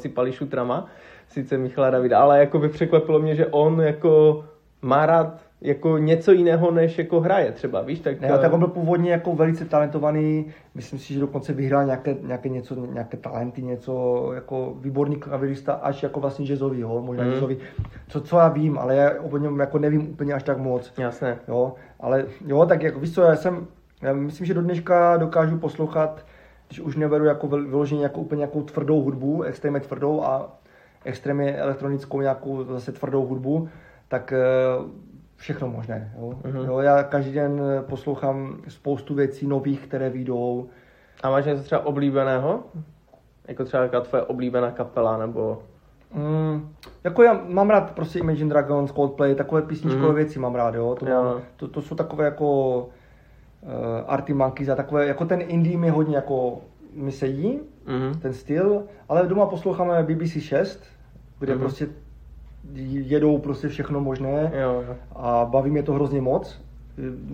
zasypali 0.04 0.32
šutrama, 0.32 0.86
sice 1.28 1.58
Michala 1.58 1.90
Davida, 1.90 2.18
ale 2.18 2.38
jako 2.38 2.58
by 2.58 2.68
překvapilo 2.68 3.18
mě, 3.18 3.34
že 3.34 3.46
on 3.46 3.80
jako 3.80 4.44
má 4.82 5.06
rád 5.06 5.40
jako 5.60 5.98
něco 5.98 6.32
jiného, 6.32 6.70
než 6.70 6.98
jako 6.98 7.20
hraje 7.20 7.52
třeba, 7.52 7.82
víš? 7.82 8.00
Tak, 8.00 8.20
ne, 8.20 8.28
tak 8.28 8.52
on 8.52 8.58
byl 8.58 8.68
původně 8.68 9.10
jako 9.10 9.34
velice 9.34 9.64
talentovaný, 9.64 10.52
myslím 10.74 10.98
si, 10.98 11.14
že 11.14 11.20
dokonce 11.20 11.52
vyhrál 11.52 11.84
nějaké, 11.84 12.16
nějaké, 12.22 12.48
něco, 12.48 12.86
nějaké 12.86 13.16
talenty, 13.16 13.62
něco 13.62 14.32
jako 14.34 14.74
výborný 14.80 15.16
klavirista, 15.16 15.72
až 15.72 16.02
jako 16.02 16.20
vlastně 16.20 16.46
jazzový, 16.46 16.80
jo, 16.80 17.02
možná 17.02 17.24
mm. 17.24 17.30
jazzový, 17.30 17.56
co, 18.08 18.20
co 18.20 18.38
já 18.38 18.48
vím, 18.48 18.78
ale 18.78 18.96
já 18.96 19.10
o 19.30 19.38
něm 19.38 19.60
jako 19.60 19.78
nevím 19.78 20.10
úplně 20.10 20.34
až 20.34 20.42
tak 20.42 20.58
moc. 20.58 20.92
Jasné. 20.98 21.38
Jo, 21.48 21.74
ale 22.00 22.24
jo, 22.46 22.66
tak 22.66 22.82
jako 22.82 23.00
víš 23.00 23.14
co, 23.14 23.22
já 23.22 23.36
jsem, 23.36 23.66
já 24.02 24.12
myslím, 24.12 24.46
že 24.46 24.54
do 24.54 24.62
dneška 24.62 25.16
dokážu 25.16 25.58
poslouchat 25.58 26.24
když 26.74 26.86
už 26.86 26.96
neberu 26.96 27.24
jako 27.24 27.48
vyloženě 27.48 28.02
jako 28.02 28.20
úplně 28.20 28.38
nějakou 28.38 28.62
tvrdou 28.62 29.02
hudbu, 29.02 29.42
extrémně 29.42 29.80
tvrdou 29.80 30.22
a 30.22 30.58
extrémně 31.04 31.56
elektronickou 31.56 32.20
nějakou 32.20 32.64
zase 32.64 32.92
tvrdou 32.92 33.26
hudbu, 33.26 33.68
tak 34.08 34.32
eh, 34.32 34.40
všechno 35.36 35.68
možné. 35.68 36.12
Jo? 36.18 36.32
Uh-huh. 36.42 36.66
Jo, 36.66 36.78
já 36.78 37.02
každý 37.02 37.32
den 37.32 37.62
poslouchám 37.80 38.56
spoustu 38.68 39.14
věcí 39.14 39.46
nových, 39.46 39.86
které 39.86 40.10
vyjdou. 40.10 40.68
A 41.22 41.30
máš 41.30 41.44
něco 41.44 41.62
třeba 41.62 41.86
oblíbeného? 41.86 42.62
Jako 43.48 43.64
třeba 43.64 43.82
jaká 43.82 44.00
tvoje 44.00 44.22
oblíbená 44.22 44.70
kapela, 44.70 45.18
nebo... 45.18 45.62
Mm, 46.14 46.74
jako 47.04 47.22
já 47.22 47.40
mám 47.48 47.70
rád 47.70 47.90
prostě 47.90 48.18
Imagine 48.18 48.50
Dragons, 48.50 48.92
Coldplay, 48.92 49.34
takové 49.34 49.62
písničkové 49.62 50.08
mm. 50.08 50.14
věci 50.14 50.38
mám 50.38 50.54
rád, 50.54 50.74
jo. 50.74 50.96
To, 50.98 51.06
mám, 51.06 51.40
to, 51.56 51.68
to 51.68 51.82
jsou 51.82 51.94
takové 51.94 52.24
jako 52.24 52.88
uh, 53.64 53.70
Arty 54.06 54.34
Monkeys 54.34 54.68
a 54.68 54.74
takové, 54.74 55.06
jako 55.06 55.24
ten 55.24 55.40
indie 55.40 55.78
mi 55.78 55.90
hodně 55.90 56.16
jako 56.16 56.58
mi 56.94 57.12
sedí, 57.12 57.60
mm-hmm. 57.86 58.18
ten 58.18 58.32
styl, 58.32 58.82
ale 59.08 59.26
doma 59.26 59.46
posloucháme 59.46 60.02
BBC 60.02 60.30
6, 60.30 60.84
kde 61.38 61.54
mm-hmm. 61.54 61.58
prostě 61.58 61.88
jedou 62.88 63.38
prostě 63.38 63.68
všechno 63.68 64.00
možné 64.00 64.52
jo, 64.54 64.84
jo. 64.88 64.94
a 65.16 65.44
baví 65.50 65.70
mě 65.70 65.82
to 65.82 65.92
hrozně 65.92 66.20
moc. 66.20 66.60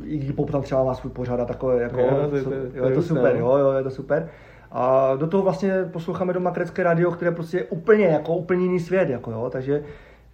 I 0.05 0.19
když 0.19 0.31
pop 0.31 0.51
tam 0.51 0.63
třeba 0.63 0.85
má 0.85 0.95
svůj 0.95 1.13
pořad 1.13 1.41
a 1.41 1.45
takové, 1.45 1.83
jako, 1.83 2.01
jo, 2.01 2.29
to, 2.31 2.45
to, 2.45 2.55
jo, 2.75 2.89
je 2.89 2.95
to 2.95 3.03
super, 3.03 3.37
jo, 3.37 3.57
jo, 3.57 3.73
je 3.73 3.83
to 3.83 3.91
super. 3.91 4.29
A 4.71 5.17
do 5.17 5.27
toho 5.27 5.43
vlastně 5.43 5.85
posloucháme 5.93 6.33
doma 6.33 6.51
krecké 6.51 6.83
radio, 6.83 7.11
které 7.11 7.31
prostě 7.31 7.57
je 7.57 7.65
úplně, 7.65 8.07
jako 8.07 8.37
úplně 8.37 8.63
jiný 8.63 8.81
svět, 8.81 9.09
jako 9.09 9.31
jo, 9.31 9.51
takže 9.53 9.85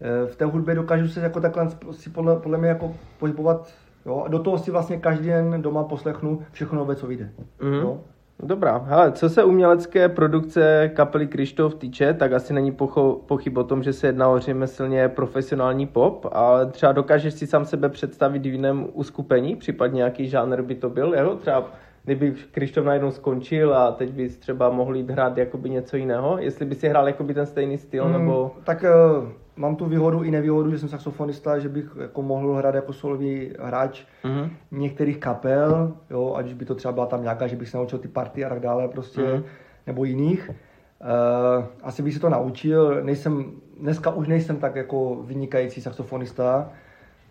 eh, 0.00 0.26
v 0.26 0.36
té 0.36 0.44
hudbě 0.44 0.74
dokážu 0.74 1.08
se 1.08 1.20
jako 1.20 1.40
takhle 1.40 1.68
si 1.92 2.10
podle, 2.10 2.36
podle 2.36 2.58
mě 2.58 2.68
jako 2.68 2.94
pohybovat, 3.18 3.72
jo, 4.06 4.22
a 4.26 4.28
do 4.28 4.38
toho 4.38 4.58
si 4.58 4.70
vlastně 4.70 4.96
každý 4.96 5.26
den 5.26 5.62
doma 5.62 5.84
poslechnu 5.84 6.42
všechno 6.52 6.78
nové, 6.78 6.96
co 6.96 7.06
vyjde, 7.06 7.30
mm-hmm. 7.60 7.82
jo. 7.82 8.00
Dobrá, 8.42 8.78
hele, 8.78 9.12
co 9.12 9.28
se 9.28 9.44
umělecké 9.44 10.08
produkce 10.08 10.90
kapely 10.94 11.26
Krištof 11.26 11.74
týče, 11.74 12.14
tak 12.14 12.32
asi 12.32 12.52
není 12.52 12.72
pocho- 12.72 13.18
pochyb 13.26 13.58
o 13.58 13.64
tom, 13.64 13.82
že 13.82 13.92
se 13.92 14.06
jedná 14.06 14.28
o 14.28 14.38
řemeslně 14.38 15.08
profesionální 15.08 15.86
pop, 15.86 16.26
ale 16.32 16.66
třeba 16.66 16.92
dokážeš 16.92 17.34
si 17.34 17.46
sám 17.46 17.64
sebe 17.64 17.88
představit 17.88 18.42
v 18.42 18.46
jiném 18.46 18.86
uskupení, 18.92 19.56
případně 19.56 19.96
nějaký 19.96 20.28
žánr 20.28 20.62
by 20.62 20.74
to 20.74 20.90
byl, 20.90 21.14
jo? 21.14 21.36
Třeba 21.36 21.70
kdyby 22.04 22.34
Krištof 22.52 22.84
najednou 22.84 23.10
skončil 23.10 23.74
a 23.74 23.92
teď 23.92 24.10
bys 24.10 24.36
třeba 24.36 24.70
mohl 24.70 24.96
jít 24.96 25.10
hrát 25.10 25.38
jakoby 25.38 25.70
něco 25.70 25.96
jiného, 25.96 26.38
jestli 26.38 26.66
by 26.66 26.74
si 26.74 26.88
hrál 26.88 27.06
jakoby 27.06 27.34
ten 27.34 27.46
stejný 27.46 27.78
styl, 27.78 28.04
mm, 28.04 28.12
nebo... 28.12 28.52
Tak 28.64 28.84
uh, 29.18 29.28
mám 29.56 29.76
tu 29.76 29.84
výhodu 29.84 30.22
i 30.22 30.30
nevýhodu, 30.30 30.70
že 30.70 30.78
jsem 30.78 30.88
saxofonista, 30.88 31.58
že 31.58 31.68
bych 31.68 31.96
jako 32.00 32.22
mohl 32.22 32.54
hrát 32.54 32.74
jako 32.74 32.92
solový 32.92 33.52
hráč 33.60 34.04
mm-hmm. 34.24 34.50
některých 34.70 35.18
kapel, 35.18 35.92
jo, 36.10 36.34
ať 36.36 36.46
už 36.46 36.52
by 36.52 36.64
to 36.64 36.74
třeba 36.74 36.92
byla 36.92 37.06
tam 37.06 37.22
nějaká, 37.22 37.46
že 37.46 37.56
bych 37.56 37.68
se 37.68 37.76
naučil 37.76 37.98
ty 37.98 38.08
party 38.08 38.44
a 38.44 38.48
tak 38.48 38.60
dále 38.60 38.88
prostě, 38.88 39.20
mm-hmm. 39.20 39.42
nebo 39.86 40.04
jiných. 40.04 40.50
Uh, 40.50 41.64
asi 41.82 42.02
bych 42.02 42.14
si 42.14 42.20
to 42.20 42.28
naučil, 42.28 43.04
nejsem, 43.04 43.52
dneska 43.80 44.10
už 44.10 44.28
nejsem 44.28 44.56
tak 44.56 44.76
jako 44.76 45.14
vynikající 45.22 45.80
saxofonista, 45.80 46.70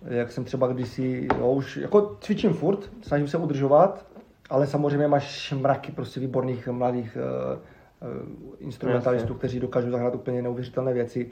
jak 0.05 0.31
jsem 0.31 0.43
třeba 0.43 0.67
kdysi, 0.67 1.27
jo, 1.39 1.51
už 1.51 1.77
jako 1.77 2.17
cvičím 2.19 2.53
furt, 2.53 2.91
snažím 3.01 3.27
se 3.27 3.37
udržovat, 3.37 4.05
ale 4.49 4.67
samozřejmě 4.67 5.07
máš 5.07 5.53
mraky 5.53 5.91
prostě 5.91 6.19
výborných 6.19 6.67
mladých 6.67 7.17
uh, 7.17 8.09
uh, 8.09 8.55
instrumentalistů, 8.59 9.27
Jasně. 9.27 9.37
kteří 9.37 9.59
dokážou 9.59 9.89
zahrát 9.89 10.15
úplně 10.15 10.41
neuvěřitelné 10.41 10.93
věci. 10.93 11.31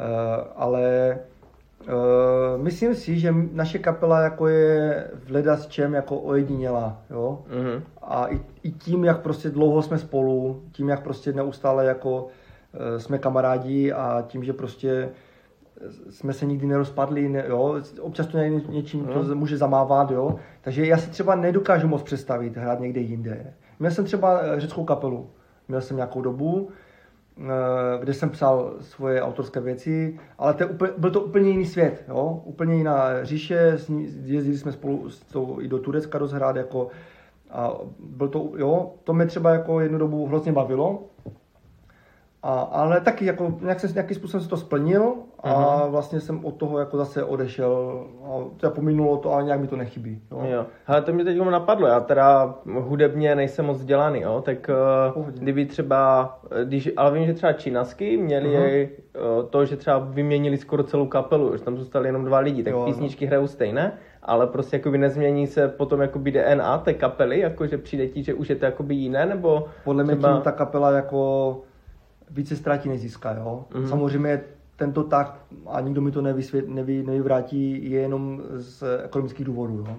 Uh, 0.00 0.46
ale 0.56 1.18
uh, 1.80 2.62
myslím 2.62 2.94
si, 2.94 3.18
že 3.18 3.34
naše 3.52 3.78
kapela 3.78 4.20
jako 4.20 4.48
je 4.48 5.06
v 5.24 5.30
leda 5.30 5.56
s 5.56 5.66
čem 5.66 5.94
jako 5.94 6.18
ojediněla, 6.18 7.02
jo. 7.10 7.42
Mm-hmm. 7.48 7.82
A 8.02 8.26
i, 8.26 8.40
i, 8.62 8.70
tím, 8.70 9.04
jak 9.04 9.20
prostě 9.20 9.50
dlouho 9.50 9.82
jsme 9.82 9.98
spolu, 9.98 10.62
tím, 10.72 10.88
jak 10.88 11.02
prostě 11.02 11.32
neustále 11.32 11.84
jako 11.84 12.22
uh, 12.22 12.98
jsme 12.98 13.18
kamarádi 13.18 13.92
a 13.92 14.24
tím, 14.28 14.44
že 14.44 14.52
prostě 14.52 15.08
jsme 16.10 16.32
se 16.32 16.46
nikdy 16.46 16.66
nerozpadli, 16.66 17.28
ne, 17.28 17.44
jo, 17.48 17.80
občas 18.00 18.26
to 18.26 18.38
ně, 18.38 18.50
něčím 18.50 19.06
to 19.06 19.22
mhm. 19.22 19.34
může 19.34 19.56
zamávat, 19.56 20.10
jo, 20.10 20.36
takže 20.60 20.86
já 20.86 20.98
si 20.98 21.10
třeba 21.10 21.34
nedokážu 21.34 21.88
moc 21.88 22.02
představit 22.02 22.56
hrát 22.56 22.80
někde 22.80 23.00
jinde. 23.00 23.54
Měl 23.78 23.90
jsem 23.90 24.04
třeba 24.04 24.40
eh, 24.42 24.60
řeckou 24.60 24.84
kapelu, 24.84 25.30
měl 25.68 25.80
jsem 25.80 25.96
nějakou 25.96 26.22
dobu, 26.22 26.68
eh, 26.70 26.89
kde 28.00 28.14
jsem 28.14 28.30
psal 28.30 28.74
svoje 28.80 29.22
autorské 29.22 29.60
věci, 29.60 30.18
ale 30.38 30.54
to 30.54 30.68
úplně, 30.68 30.92
byl 30.98 31.10
to 31.10 31.20
úplně 31.20 31.50
jiný 31.50 31.66
svět, 31.66 32.04
jo? 32.08 32.42
úplně 32.44 32.74
jiná 32.74 33.24
říše, 33.24 33.78
jezdili 34.22 34.58
jsme 34.58 34.72
spolu 34.72 35.10
s 35.10 35.20
tou, 35.20 35.60
i 35.60 35.68
do 35.68 35.78
Turecka 35.78 36.18
rozhrát, 36.18 36.56
jako, 36.56 36.88
a 37.50 37.72
byl 37.98 38.28
to, 38.28 38.52
jo, 38.56 38.94
to 39.04 39.12
mě 39.12 39.26
třeba 39.26 39.50
jako 39.50 39.80
jednu 39.80 39.98
dobu 39.98 40.26
hrozně 40.26 40.52
bavilo, 40.52 41.02
a, 42.42 42.60
ale 42.60 43.00
taky 43.00 43.24
jako 43.24 43.54
nějak 43.60 43.80
jsem, 43.80 43.94
nějakým 43.94 44.16
způsobem 44.16 44.42
se 44.42 44.48
to 44.48 44.56
splnil 44.56 45.14
a 45.38 45.52
uh-huh. 45.52 45.90
vlastně 45.90 46.20
jsem 46.20 46.44
od 46.44 46.56
toho 46.56 46.78
jako 46.78 46.96
zase 46.96 47.24
odešel 47.24 48.04
a 48.24 48.28
to 48.56 48.70
pominulo 48.70 49.16
to, 49.16 49.32
ale 49.32 49.44
nějak 49.44 49.60
mi 49.60 49.66
to 49.66 49.76
nechybí. 49.76 50.22
Jo. 50.30 50.42
jo. 50.50 50.66
Ale 50.86 51.02
to 51.02 51.12
mě 51.12 51.24
teď 51.24 51.38
napadlo, 51.38 51.86
já 51.86 52.00
teda 52.00 52.54
hudebně 52.80 53.34
nejsem 53.34 53.66
moc 53.66 53.78
vzdělaný, 53.78 54.20
jo, 54.20 54.42
tak 54.44 54.70
eh, 54.70 55.12
Pohodě. 55.12 55.40
kdyby 55.40 55.66
třeba, 55.66 56.38
eh, 56.50 56.64
když, 56.64 56.90
ale 56.96 57.12
vím, 57.12 57.26
že 57.26 57.34
třeba 57.34 57.52
Činasky 57.52 58.16
měli 58.16 58.88
uh-huh. 59.14 59.46
to, 59.50 59.64
že 59.64 59.76
třeba 59.76 59.98
vyměnili 59.98 60.56
skoro 60.56 60.82
celou 60.82 61.06
kapelu, 61.06 61.56
že 61.56 61.64
tam 61.64 61.76
zůstali 61.76 62.08
jenom 62.08 62.24
dva 62.24 62.38
lidi, 62.38 62.62
tak 62.62 62.72
jo, 62.72 62.84
písničky 62.84 63.24
no. 63.24 63.28
hrajou 63.28 63.46
stejné, 63.46 63.92
ale 64.22 64.46
prostě 64.46 64.76
jakoby 64.76 64.98
nezmění 64.98 65.46
se 65.46 65.68
potom 65.68 66.00
jakoby 66.00 66.30
DNA 66.30 66.78
té 66.78 66.94
kapely, 66.94 67.38
jako 67.38 67.66
že 67.66 67.78
přijde 67.78 68.08
ti, 68.08 68.22
že 68.22 68.34
už 68.34 68.50
je 68.50 68.56
to 68.56 68.64
jakoby 68.64 68.94
jiné, 68.94 69.26
nebo 69.26 69.68
Podle 69.84 70.04
mě 70.04 70.16
třeba... 70.16 70.32
tím 70.32 70.42
ta 70.42 70.52
kapela 70.52 70.90
jako 70.90 71.62
více 72.30 72.56
ztratí, 72.56 72.88
než 72.88 73.00
získá. 73.00 73.34
Jo? 73.34 73.64
Mm-hmm. 73.70 73.88
Samozřejmě 73.88 74.40
tento 74.76 75.04
tak, 75.04 75.40
a 75.66 75.80
nikdo 75.80 76.00
mi 76.00 76.10
to 76.10 76.22
nevysvět, 76.22 76.68
nevy, 76.68 77.02
nevyvrátí, 77.02 77.90
je 77.90 78.00
jenom 78.00 78.42
z 78.54 78.84
ekonomických 79.04 79.46
důvodů. 79.46 79.84
Jo? 79.88 79.96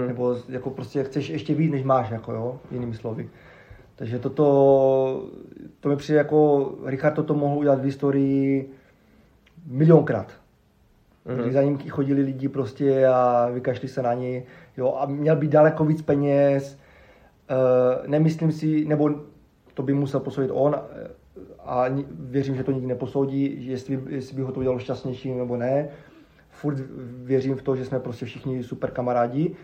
Mm. 0.00 0.08
Nebo 0.08 0.36
jako 0.48 0.70
prostě 0.70 1.04
chceš 1.04 1.28
ještě 1.28 1.54
víc, 1.54 1.72
než 1.72 1.82
máš, 1.82 2.10
jako, 2.10 2.32
jo? 2.32 2.58
jinými 2.70 2.94
slovy. 2.94 3.30
Takže 3.96 4.18
toto, 4.18 5.24
to 5.80 5.88
mi 5.88 5.96
přijde 5.96 6.18
jako, 6.18 6.70
Richard 6.84 7.14
toto 7.14 7.34
mohl 7.34 7.58
udělat 7.58 7.80
v 7.80 7.84
historii 7.84 8.70
milionkrát. 9.66 10.32
Mm-hmm. 11.26 11.42
Když 11.42 11.54
za 11.54 11.62
ním 11.62 11.78
chodili 11.78 12.22
lidi 12.22 12.48
prostě 12.48 13.06
a 13.06 13.48
vykašli 13.52 13.88
se 13.88 14.02
na 14.02 14.14
ní, 14.14 14.42
jo, 14.76 14.94
a 14.98 15.06
měl 15.06 15.36
být 15.36 15.50
daleko 15.50 15.84
víc 15.84 16.02
peněz, 16.02 16.78
uh, 17.50 18.06
nemyslím 18.06 18.52
si, 18.52 18.84
nebo 18.84 19.10
to 19.74 19.82
by 19.82 19.94
musel 19.94 20.20
posoudit 20.20 20.50
on, 20.54 20.76
a 21.70 21.86
věřím, 22.10 22.56
že 22.56 22.64
to 22.64 22.72
nikdy 22.72 22.86
neposoudí, 22.86 23.66
jestli, 23.66 24.00
jestli 24.08 24.36
by 24.36 24.42
ho 24.42 24.52
to 24.52 24.60
udělalo 24.60 24.78
šťastnější 24.78 25.34
nebo 25.34 25.56
ne. 25.56 25.88
Furt 26.50 26.78
věřím 27.24 27.56
v 27.56 27.62
to, 27.62 27.76
že 27.76 27.84
jsme 27.84 28.00
prostě 28.00 28.26
všichni 28.26 28.62
super 28.62 28.90
kamarádi, 28.90 29.56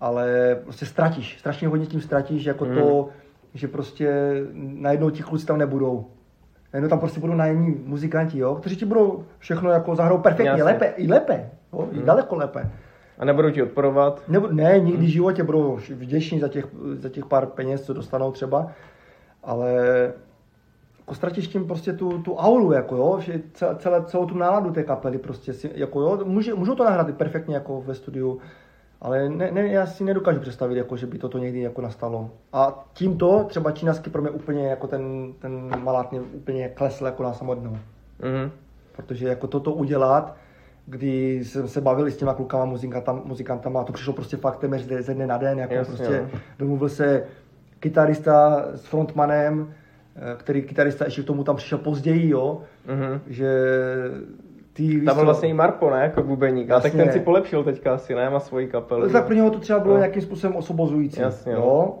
ale 0.00 0.56
prostě 0.62 0.86
ztratíš, 0.86 1.38
strašně 1.38 1.68
hodně 1.68 1.86
tím 1.86 2.00
ztratíš, 2.00 2.44
jako 2.44 2.64
mm. 2.64 2.74
to, 2.74 3.08
že 3.54 3.68
prostě 3.68 4.32
najednou 4.54 5.10
ti 5.10 5.22
kluci 5.22 5.46
tam 5.46 5.58
nebudou. 5.58 6.06
Najednou 6.72 6.88
tam 6.88 6.98
prostě 6.98 7.20
budou 7.20 7.34
nájemní 7.34 7.76
muzikanti, 7.84 8.38
jo, 8.38 8.54
kteří 8.54 8.76
ti 8.76 8.84
budou 8.84 9.24
všechno 9.38 9.70
jako 9.70 9.96
zahrou 9.96 10.18
perfektně, 10.18 10.48
Jasně. 10.48 10.64
lépe, 10.64 10.86
i 10.96 11.08
lépe, 11.08 11.50
jo, 11.72 11.88
mm. 11.92 11.98
i 11.98 12.02
daleko 12.02 12.36
lépe. 12.36 12.70
A 13.18 13.24
nebudou 13.24 13.50
ti 13.50 13.62
odporovat? 13.62 14.22
Ne, 14.28 14.40
ne 14.50 14.78
nikdy 14.78 15.06
v 15.06 15.10
životě 15.10 15.42
budou 15.42 15.78
vděční 15.90 16.40
za 16.40 16.48
těch, 16.48 16.66
za 16.92 17.08
těch 17.08 17.26
pár 17.26 17.46
peněz, 17.46 17.82
co 17.82 17.92
dostanou 17.92 18.32
třeba, 18.32 18.66
ale 19.42 19.72
jako 21.10 21.14
ztratíš 21.14 21.48
tím 21.48 21.66
prostě 21.66 21.92
tu, 21.92 22.22
tu 22.22 22.34
auru, 22.36 22.72
jako 22.72 22.96
jo, 22.96 23.20
že 23.20 23.42
celé, 23.78 24.04
celou 24.04 24.26
tu 24.26 24.38
náladu 24.38 24.70
té 24.70 24.82
kapely 24.82 25.18
prostě 25.18 25.52
si, 25.52 25.70
jako 25.74 26.00
jo, 26.00 26.18
může, 26.24 26.54
můžou 26.54 26.74
to 26.74 26.84
nahrát 26.84 27.14
perfektně 27.14 27.54
jako 27.54 27.80
ve 27.80 27.94
studiu, 27.94 28.38
ale 29.00 29.28
ne, 29.28 29.50
ne, 29.50 29.68
já 29.68 29.86
si 29.86 30.04
nedokážu 30.04 30.40
představit, 30.40 30.76
jako, 30.76 30.96
že 30.96 31.06
by 31.06 31.18
toto 31.18 31.38
někdy 31.38 31.60
jako 31.60 31.82
nastalo. 31.82 32.30
A 32.52 32.84
tímto 32.92 33.44
třeba 33.48 33.72
čínasky 33.72 34.10
pro 34.10 34.22
mě 34.22 34.30
úplně 34.30 34.66
jako 34.68 34.86
ten, 34.86 35.32
ten 35.38 35.82
malát 35.82 36.12
mě 36.12 36.20
úplně 36.20 36.68
klesl 36.68 37.06
jako 37.06 37.22
na 37.22 37.32
samotnou. 37.32 37.76
Mm-hmm. 38.20 38.50
Protože 38.96 39.28
jako 39.28 39.46
toto 39.46 39.72
udělat, 39.72 40.36
kdy 40.86 41.44
jsem 41.44 41.68
se 41.68 41.80
bavil 41.80 42.06
s 42.06 42.16
těma 42.16 42.34
klukama, 42.34 42.64
muzikantama, 42.64 43.22
muzikantama 43.24 43.80
a 43.80 43.84
to 43.84 43.92
přišlo 43.92 44.12
prostě 44.12 44.36
fakt 44.36 44.58
téměř 44.58 44.82
ze 44.82 45.14
dne 45.14 45.26
na 45.26 45.38
den, 45.38 45.58
jako 45.58 45.74
Jasně, 45.74 45.96
prostě 45.96 46.30
domluvil 46.58 46.88
se 46.88 47.24
kytarista 47.80 48.64
s 48.74 48.84
frontmanem, 48.84 49.74
který 50.36 50.62
kytarista 50.62 51.04
ještě 51.04 51.22
k 51.22 51.26
tomu 51.26 51.44
tam 51.44 51.56
přišel 51.56 51.78
později, 51.78 52.28
jo, 52.28 52.62
mm-hmm. 52.88 53.20
že 53.26 53.64
ty, 54.72 55.00
Tam 55.00 55.16
byl 55.16 55.24
vlastně 55.24 55.48
i 55.48 55.52
Marpo, 55.52 55.90
ne, 55.90 56.02
jako 56.02 56.22
bubeník, 56.22 56.70
a 56.70 56.80
tak 56.80 56.92
ten 56.92 57.12
si 57.12 57.20
polepšil 57.20 57.64
teďka 57.64 57.94
asi, 57.94 58.14
ne, 58.14 58.30
má 58.30 58.40
svoji 58.40 58.66
kapelu. 58.66 59.08
Tak 59.08 59.26
pro 59.26 59.34
něho 59.34 59.50
to 59.50 59.58
třeba 59.58 59.78
bylo 59.78 59.94
no. 59.94 60.00
nějakým 60.00 60.22
způsobem 60.22 60.56
osobozující, 60.56 61.20
Jasně, 61.20 61.52
jo. 61.52 61.60
No. 61.60 61.98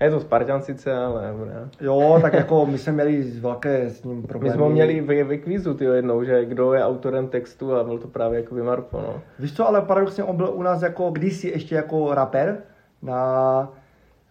Je 0.00 0.10
to 0.10 0.20
Spartan 0.20 0.62
sice, 0.62 0.96
ale 0.96 1.32
ne. 1.46 1.68
Jo, 1.80 2.18
tak 2.22 2.32
jako 2.32 2.66
my 2.66 2.78
jsme 2.78 2.92
měli 2.92 3.22
velké 3.22 3.90
s 3.90 4.04
ním 4.04 4.22
problémy. 4.22 4.56
My 4.56 4.58
jsme 4.58 4.68
měli 4.68 5.00
ve, 5.00 5.24
ve 5.24 5.36
kvízu 5.36 5.74
tyjo, 5.74 5.92
jednou, 5.92 6.24
že 6.24 6.44
kdo 6.44 6.74
je 6.74 6.84
autorem 6.84 7.28
textu 7.28 7.74
a 7.74 7.84
byl 7.84 7.98
to 7.98 8.08
právě 8.08 8.40
jako 8.40 8.54
by 8.54 8.62
Marpo, 8.62 9.00
no. 9.00 9.20
Víš 9.38 9.56
co, 9.56 9.68
ale 9.68 9.82
paradoxně 9.82 10.24
on 10.24 10.36
byl 10.36 10.50
u 10.54 10.62
nás 10.62 10.82
jako 10.82 11.10
kdysi 11.10 11.48
ještě 11.48 11.74
jako 11.74 12.14
rapper 12.14 12.58
na, 13.02 13.72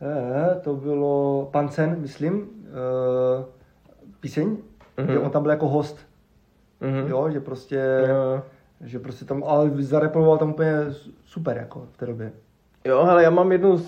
eh, 0.01 0.59
to 0.59 0.75
bylo 0.75 1.47
Pancen, 1.51 1.97
myslím, 1.99 2.47
uh, 2.69 3.45
píseň, 4.19 4.47
mm-hmm. 4.47 5.05
kde 5.05 5.19
on 5.19 5.31
tam 5.31 5.41
byl 5.41 5.51
jako 5.51 5.67
host. 5.67 5.99
Mm-hmm. 6.81 7.07
Jo, 7.07 7.29
že 7.29 7.39
prostě, 7.39 8.05
jo. 8.09 8.41
že 8.81 8.99
prostě 8.99 9.25
tam, 9.25 9.43
ale 9.43 9.71
zarepoval 9.79 10.37
tam 10.37 10.49
úplně 10.49 10.73
super 11.25 11.57
jako 11.57 11.87
v 11.91 11.97
té 11.97 12.05
době. 12.05 12.31
Jo, 12.85 12.99
ale 12.99 13.23
já 13.23 13.29
mám 13.29 13.51
jednu 13.51 13.81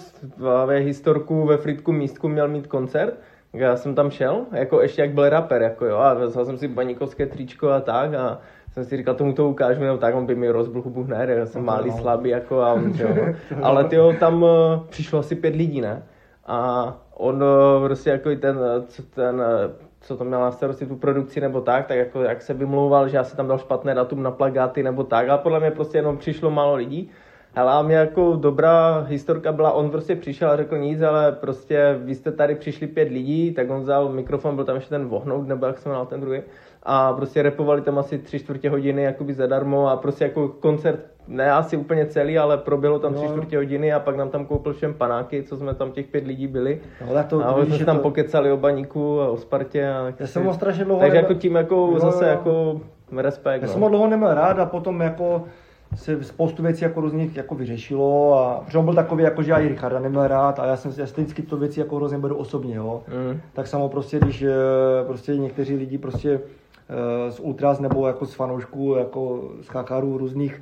ve 0.65 0.77
historku 0.77 1.45
ve 1.45 1.57
Fritku 1.57 1.91
místku 1.91 2.27
měl 2.27 2.47
mít 2.47 2.67
koncert, 2.67 3.13
já 3.53 3.75
jsem 3.75 3.95
tam 3.95 4.11
šel, 4.11 4.45
jako 4.51 4.81
ještě 4.81 5.01
jak 5.01 5.11
byl 5.11 5.29
rapper, 5.29 5.61
jako 5.61 5.85
jo, 5.85 5.97
a 5.97 6.13
vzal 6.13 6.45
jsem 6.45 6.57
si 6.57 6.67
baníkovské 6.67 7.25
tričko 7.25 7.69
a 7.69 7.79
tak 7.79 8.13
a 8.13 8.39
jsem 8.73 8.85
si 8.85 8.97
říkal, 8.97 9.15
tomu 9.15 9.33
to 9.33 9.49
ukážu, 9.49 9.81
nebo 9.81 9.97
tak, 9.97 10.15
on 10.15 10.25
by 10.25 10.35
mi 10.35 10.49
rozbil 10.49 10.81
hubu 10.81 11.03
hned, 11.03 11.29
já 11.29 11.45
jsem 11.45 11.61
no, 11.61 11.65
malý, 11.65 11.89
no. 11.89 11.97
slabý, 11.97 12.29
jako 12.29 12.61
a 12.61 12.73
on, 12.73 12.93
jo. 12.97 13.09
Ale 13.61 13.83
tyjo, 13.83 14.13
tam 14.19 14.43
uh, 14.43 14.49
přišlo 14.89 15.19
asi 15.19 15.35
pět 15.35 15.55
lidí, 15.55 15.81
ne? 15.81 16.03
a 16.45 17.00
on 17.21 17.43
eh, 17.43 17.85
prostě 17.85 18.09
jako 18.09 18.29
ten, 18.35 18.59
co 18.87 19.03
ten 19.03 19.43
co 20.01 20.17
to 20.17 20.23
měl 20.23 20.41
na 20.41 20.51
starosti 20.51 20.85
tu 20.85 20.95
produkci 20.95 21.41
nebo 21.41 21.61
tak, 21.61 21.87
tak 21.87 21.97
jako 21.97 22.21
jak 22.21 22.41
se 22.41 22.53
vymlouval, 22.53 23.09
že 23.09 23.17
já 23.17 23.23
si 23.23 23.35
tam 23.35 23.47
dal 23.47 23.57
špatné 23.57 23.93
datum 23.93 24.23
na 24.23 24.31
plagáty 24.31 24.83
nebo 24.83 25.03
tak, 25.03 25.29
ale 25.29 25.37
podle 25.37 25.59
mě 25.59 25.71
prostě 25.71 25.97
jenom 25.97 26.17
přišlo 26.17 26.51
málo 26.51 26.75
lidí. 26.75 27.09
Ale 27.55 27.71
a 27.71 27.81
mě 27.81 27.95
jako 27.95 28.35
dobrá 28.35 29.05
historka 29.07 29.51
byla, 29.51 29.71
on 29.71 29.89
prostě 29.89 30.15
přišel 30.15 30.49
a 30.49 30.57
řekl 30.57 30.77
nic, 30.77 31.01
ale 31.01 31.31
prostě 31.31 31.99
vy 32.03 32.15
jste 32.15 32.31
tady 32.31 32.55
přišli 32.55 32.87
pět 32.87 33.09
lidí, 33.09 33.53
tak 33.53 33.69
on 33.69 33.81
vzal 33.81 34.09
mikrofon, 34.09 34.55
byl 34.55 34.65
tam 34.65 34.75
ještě 34.75 34.89
ten 34.89 35.05
vohnout, 35.07 35.47
nebo 35.47 35.65
jak 35.65 35.77
se 35.77 35.89
jmenoval 35.89 36.05
ten 36.05 36.21
druhý, 36.21 36.41
a 36.83 37.13
prostě 37.13 37.41
repovali 37.41 37.81
tam 37.81 37.99
asi 37.99 38.17
tři 38.17 38.39
čtvrtě 38.39 38.69
hodiny 38.69 39.03
jakoby 39.03 39.33
zadarmo 39.33 39.89
a 39.89 39.97
prostě 39.97 40.23
jako 40.23 40.47
koncert, 40.47 40.99
ne 41.27 41.51
asi 41.51 41.77
úplně 41.77 42.05
celý, 42.05 42.37
ale 42.37 42.57
proběhlo 42.57 42.99
tam 42.99 43.13
no. 43.13 43.17
tři 43.17 43.27
čtvrtě 43.27 43.57
hodiny 43.57 43.93
a 43.93 43.99
pak 43.99 44.15
nám 44.15 44.29
tam 44.29 44.45
koupil 44.45 44.73
všem 44.73 44.93
panáky, 44.93 45.43
co 45.43 45.57
jsme 45.57 45.73
tam 45.73 45.91
těch 45.91 46.07
pět 46.07 46.27
lidí 46.27 46.47
byli. 46.47 46.81
No, 47.07 47.23
to, 47.23 47.45
a 47.45 47.65
jsme 47.65 47.85
tam 47.85 47.97
to... 47.97 48.03
pokecali 48.03 48.51
o 48.51 48.57
baníku 48.57 49.21
a 49.21 49.29
o 49.29 49.37
Spartě. 49.37 49.89
A 49.89 50.13
Já 50.19 50.27
jsem 50.27 50.45
ho 50.45 50.53
strašně 50.53 50.85
dlouho... 50.85 51.01
Takže 51.01 51.17
jako 51.17 51.33
tím 51.33 51.55
jako 51.55 51.75
jo, 51.75 51.99
zase 51.99 52.25
jo. 52.25 52.31
jako 52.31 52.81
respekt. 53.17 53.61
Já 53.61 53.67
no. 53.67 53.73
jsem 53.73 53.81
ho 53.81 53.89
dlouho 53.89 54.07
neměl 54.07 54.33
rád 54.33 54.59
a 54.59 54.65
potom 54.65 55.01
jako 55.01 55.43
se 55.95 56.23
spoustu 56.23 56.63
věcí 56.63 56.83
jako 56.83 57.01
různých 57.01 57.37
jako 57.37 57.55
vyřešilo 57.55 58.39
a 58.39 58.61
protože 58.65 58.77
on 58.77 58.85
byl 58.85 58.93
takový, 58.93 59.23
jako 59.23 59.43
že 59.43 59.51
já 59.51 59.59
i 59.59 59.67
Richarda 59.67 59.99
neměl 59.99 60.27
rád 60.27 60.59
a 60.59 60.65
já 60.65 60.77
jsem 60.77 60.91
já 60.97 61.05
vždycky 61.05 61.41
to 61.41 61.57
věci 61.57 61.79
jako 61.79 61.95
hrozně 61.95 62.17
beru 62.17 62.35
osobně, 62.35 62.75
jo. 62.75 63.03
Mm. 63.07 63.41
Tak 63.53 63.67
samo 63.67 63.89
prostě, 63.89 64.19
když 64.19 64.41
eh, 64.41 64.53
prostě 65.07 65.37
někteří 65.37 65.75
lidi 65.75 65.97
prostě 65.97 66.39
eh, 66.89 67.31
z 67.31 67.39
ultras 67.39 67.79
nebo 67.79 68.07
jako 68.07 68.25
z 68.25 68.33
fanoušků, 68.33 68.95
jako 68.95 69.49
z 69.61 69.67
chakarů 69.67 70.17
různých, 70.17 70.61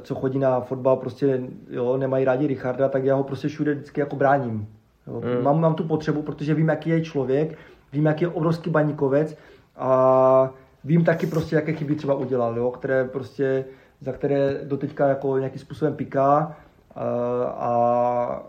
co 0.00 0.14
chodí 0.14 0.38
na 0.38 0.60
fotbal, 0.60 0.96
prostě 0.96 1.40
jo, 1.70 1.96
nemají 1.96 2.24
rádi 2.24 2.46
Richarda, 2.46 2.88
tak 2.88 3.04
já 3.04 3.14
ho 3.14 3.24
prostě 3.24 3.48
všude 3.48 3.74
vždycky 3.74 4.00
jako 4.00 4.16
bráním. 4.16 4.68
Jo. 5.06 5.22
Mm. 5.38 5.44
Mám, 5.44 5.60
mám 5.60 5.74
tu 5.74 5.84
potřebu, 5.84 6.22
protože 6.22 6.54
vím, 6.54 6.68
jaký 6.68 6.90
je 6.90 7.00
člověk, 7.00 7.58
vím, 7.92 8.06
jaký 8.06 8.24
je 8.24 8.28
obrovský 8.28 8.70
baníkovec 8.70 9.36
a 9.76 10.50
vím 10.84 11.04
taky 11.04 11.26
prostě, 11.26 11.56
jaké 11.56 11.72
chyby 11.72 11.94
třeba 11.94 12.14
udělal, 12.14 12.58
jo, 12.58 12.70
které 12.70 13.04
prostě 13.04 13.64
za 14.00 14.12
které 14.12 14.60
doteďka 14.64 15.08
jako 15.08 15.38
nějakým 15.38 15.60
způsobem 15.60 15.94
piká 15.94 16.56
a, 16.94 17.04
a 17.44 18.42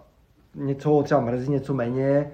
něco 0.56 0.90
ho 0.90 1.04
třeba 1.04 1.22
mrzí, 1.22 1.52
něco 1.52 1.74
méně, 1.74 2.32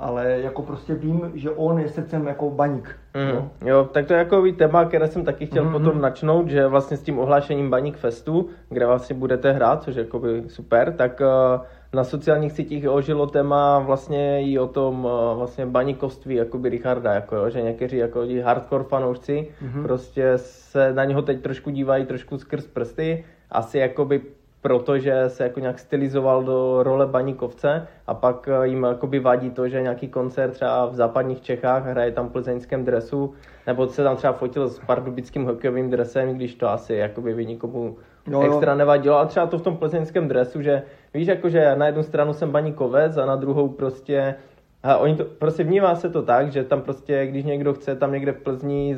ale 0.00 0.40
jako 0.40 0.62
prostě 0.62 0.94
vím, 0.94 1.30
že 1.34 1.50
on 1.50 1.78
je 1.78 1.88
srdcem 1.88 2.26
jako 2.26 2.50
baník. 2.50 2.98
Mm, 3.14 3.28
jo? 3.28 3.50
jo, 3.64 3.88
tak 3.92 4.06
to 4.06 4.12
je 4.12 4.18
jako 4.18 4.44
téma, 4.58 4.84
které 4.84 5.08
jsem 5.08 5.24
taky 5.24 5.46
chtěl 5.46 5.64
mm-hmm. 5.64 5.72
potom 5.72 6.00
načnout, 6.00 6.48
že 6.48 6.66
vlastně 6.66 6.96
s 6.96 7.02
tím 7.02 7.18
ohlášením 7.18 7.70
Baník 7.70 7.96
Festu, 7.96 8.48
kde 8.68 8.86
vlastně 8.86 9.16
budete 9.16 9.52
hrát, 9.52 9.82
což 9.82 9.96
je 9.96 10.02
jako 10.02 10.22
super, 10.46 10.92
tak 10.92 11.20
uh, 11.20 11.60
na 11.92 12.04
sociálních 12.04 12.52
sítích 12.52 12.88
ožilo 12.88 13.26
téma 13.26 13.78
vlastně 13.78 14.42
i 14.52 14.58
o 14.58 14.66
tom 14.66 15.04
uh, 15.04 15.10
vlastně 15.38 15.66
baníkovství 15.66 16.34
jakoby 16.34 16.68
Richarda, 16.68 17.14
jako 17.14 17.36
jo, 17.36 17.50
že 17.50 17.62
někteří 17.62 17.96
jako 17.96 18.20
hardcore 18.44 18.84
fanoušci 18.84 19.48
mm-hmm. 19.62 19.82
prostě 19.82 20.32
se 20.36 20.92
na 20.92 21.04
něho 21.04 21.22
teď 21.22 21.42
trošku 21.42 21.70
dívají 21.70 22.06
trošku 22.06 22.38
skrz 22.38 22.66
prsty, 22.66 23.24
asi 23.50 23.78
jakoby 23.78 24.20
protože 24.60 25.24
se 25.28 25.42
jako 25.42 25.60
nějak 25.60 25.78
stylizoval 25.78 26.42
do 26.42 26.82
role 26.82 27.06
baníkovce 27.06 27.86
a 28.06 28.14
pak 28.14 28.48
eh, 28.48 28.66
jim 28.68 28.82
jakoby 28.82 29.18
vadí 29.20 29.50
to, 29.50 29.68
že 29.68 29.82
nějaký 29.82 30.08
koncert 30.08 30.50
třeba 30.50 30.86
v 30.86 30.94
západních 30.94 31.40
Čechách 31.40 31.84
hraje 31.84 32.12
tam 32.12 32.28
v 32.28 32.32
plzeňském 32.32 32.84
dresu, 32.84 33.34
nebo 33.66 33.86
se 33.86 34.02
tam 34.02 34.16
třeba 34.16 34.32
fotil 34.32 34.68
s 34.68 34.78
pardubickým 34.78 35.44
hokejovým 35.44 35.90
dresem, 35.90 36.34
když 36.34 36.54
to 36.54 36.68
asi 36.68 36.94
jakoby 36.94 37.34
by 37.34 37.46
nikomu 37.46 37.96
no, 38.26 38.46
extra 38.46 38.74
nevadilo, 38.74 39.18
a 39.18 39.26
třeba 39.26 39.46
to 39.46 39.58
v 39.58 39.62
tom 39.62 39.76
plzeňském 39.76 40.28
dresu, 40.28 40.62
že 40.62 40.82
víš, 41.14 41.28
jakože 41.28 41.76
na 41.76 41.86
jednu 41.86 42.02
stranu 42.02 42.32
jsem 42.32 42.50
baníkovec 42.50 43.16
a 43.16 43.26
na 43.26 43.36
druhou 43.36 43.68
prostě 43.68 44.34
a 44.82 44.96
oni 44.96 45.16
to, 45.16 45.24
prostě 45.24 45.64
vnímá 45.64 45.94
se 45.94 46.10
to 46.10 46.22
tak, 46.22 46.52
že 46.52 46.64
tam 46.64 46.82
prostě, 46.82 47.26
když 47.26 47.44
někdo 47.44 47.74
chce 47.74 47.96
tam 47.96 48.12
někde 48.12 48.32
v 48.32 48.42
Plzni 48.42 48.96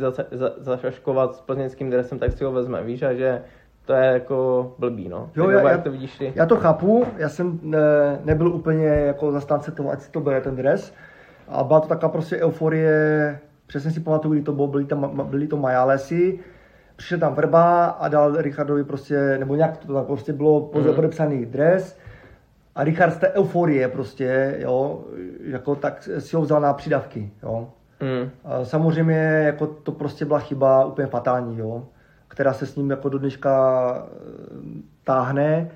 zašaškovat 0.56 1.34
s 1.34 1.40
plzeňským 1.40 1.90
dresem, 1.90 2.18
tak 2.18 2.32
si 2.32 2.44
ho 2.44 2.52
vezme, 2.52 2.82
víš, 2.82 3.02
a 3.02 3.14
že 3.14 3.42
to 3.90 3.96
je 3.96 4.12
jako 4.12 4.72
blbý, 4.78 5.08
no. 5.08 5.30
Jo, 5.36 5.50
já, 5.50 5.70
jak 5.70 5.82
to 5.82 5.90
vidíš 5.90 6.18
ty? 6.18 6.32
Já 6.34 6.46
to 6.46 6.56
chápu, 6.56 7.06
já 7.16 7.28
jsem 7.28 7.60
ne, 7.62 7.78
nebyl 8.24 8.48
úplně 8.48 8.86
jako 8.86 9.32
zastánce 9.32 9.72
toho, 9.72 9.90
ať 9.90 10.00
si 10.00 10.10
to 10.10 10.20
bude 10.20 10.40
ten 10.40 10.56
dres. 10.56 10.94
A 11.48 11.64
byla 11.64 11.80
to 11.80 11.88
taková 11.88 12.12
prostě 12.12 12.36
euforie, 12.36 13.38
přesně 13.66 13.90
si 13.90 14.00
pamatuju, 14.00 14.34
kdy 14.34 14.42
to 14.42 14.52
bylo, 14.52 14.66
byly, 14.66 14.84
tam, 14.84 15.28
byly 15.30 15.46
to 15.46 15.56
Majálesy, 15.56 16.38
přišel 16.96 17.18
tam 17.18 17.34
Vrba 17.34 17.84
a 17.84 18.08
dal 18.08 18.36
Richardovi 18.36 18.84
prostě, 18.84 19.36
nebo 19.38 19.54
nějak 19.54 19.76
to 19.76 19.94
tak 19.94 20.06
prostě 20.06 20.32
bylo 20.32 20.70
mm. 20.74 20.94
podepsaný 20.94 21.46
dres. 21.46 21.98
A 22.74 22.84
Richard 22.84 23.10
z 23.10 23.18
té 23.18 23.32
euforie 23.32 23.88
prostě, 23.88 24.56
jo, 24.58 25.04
jako 25.40 25.74
tak 25.74 26.08
si 26.18 26.36
ho 26.36 26.42
vzal 26.42 26.60
na 26.60 26.72
přidavky, 26.72 27.30
jo. 27.42 27.68
Mm. 28.00 28.30
A 28.44 28.64
samozřejmě 28.64 29.42
jako 29.46 29.66
to 29.66 29.92
prostě 29.92 30.24
byla 30.24 30.38
chyba 30.38 30.84
úplně 30.84 31.06
fatální, 31.06 31.58
jo 31.58 31.82
která 32.30 32.52
se 32.52 32.66
s 32.66 32.76
ním 32.76 32.90
jako 32.90 33.08
do 33.08 33.18
dneška 33.18 33.52
eh, 33.94 34.82
táhne 35.04 35.70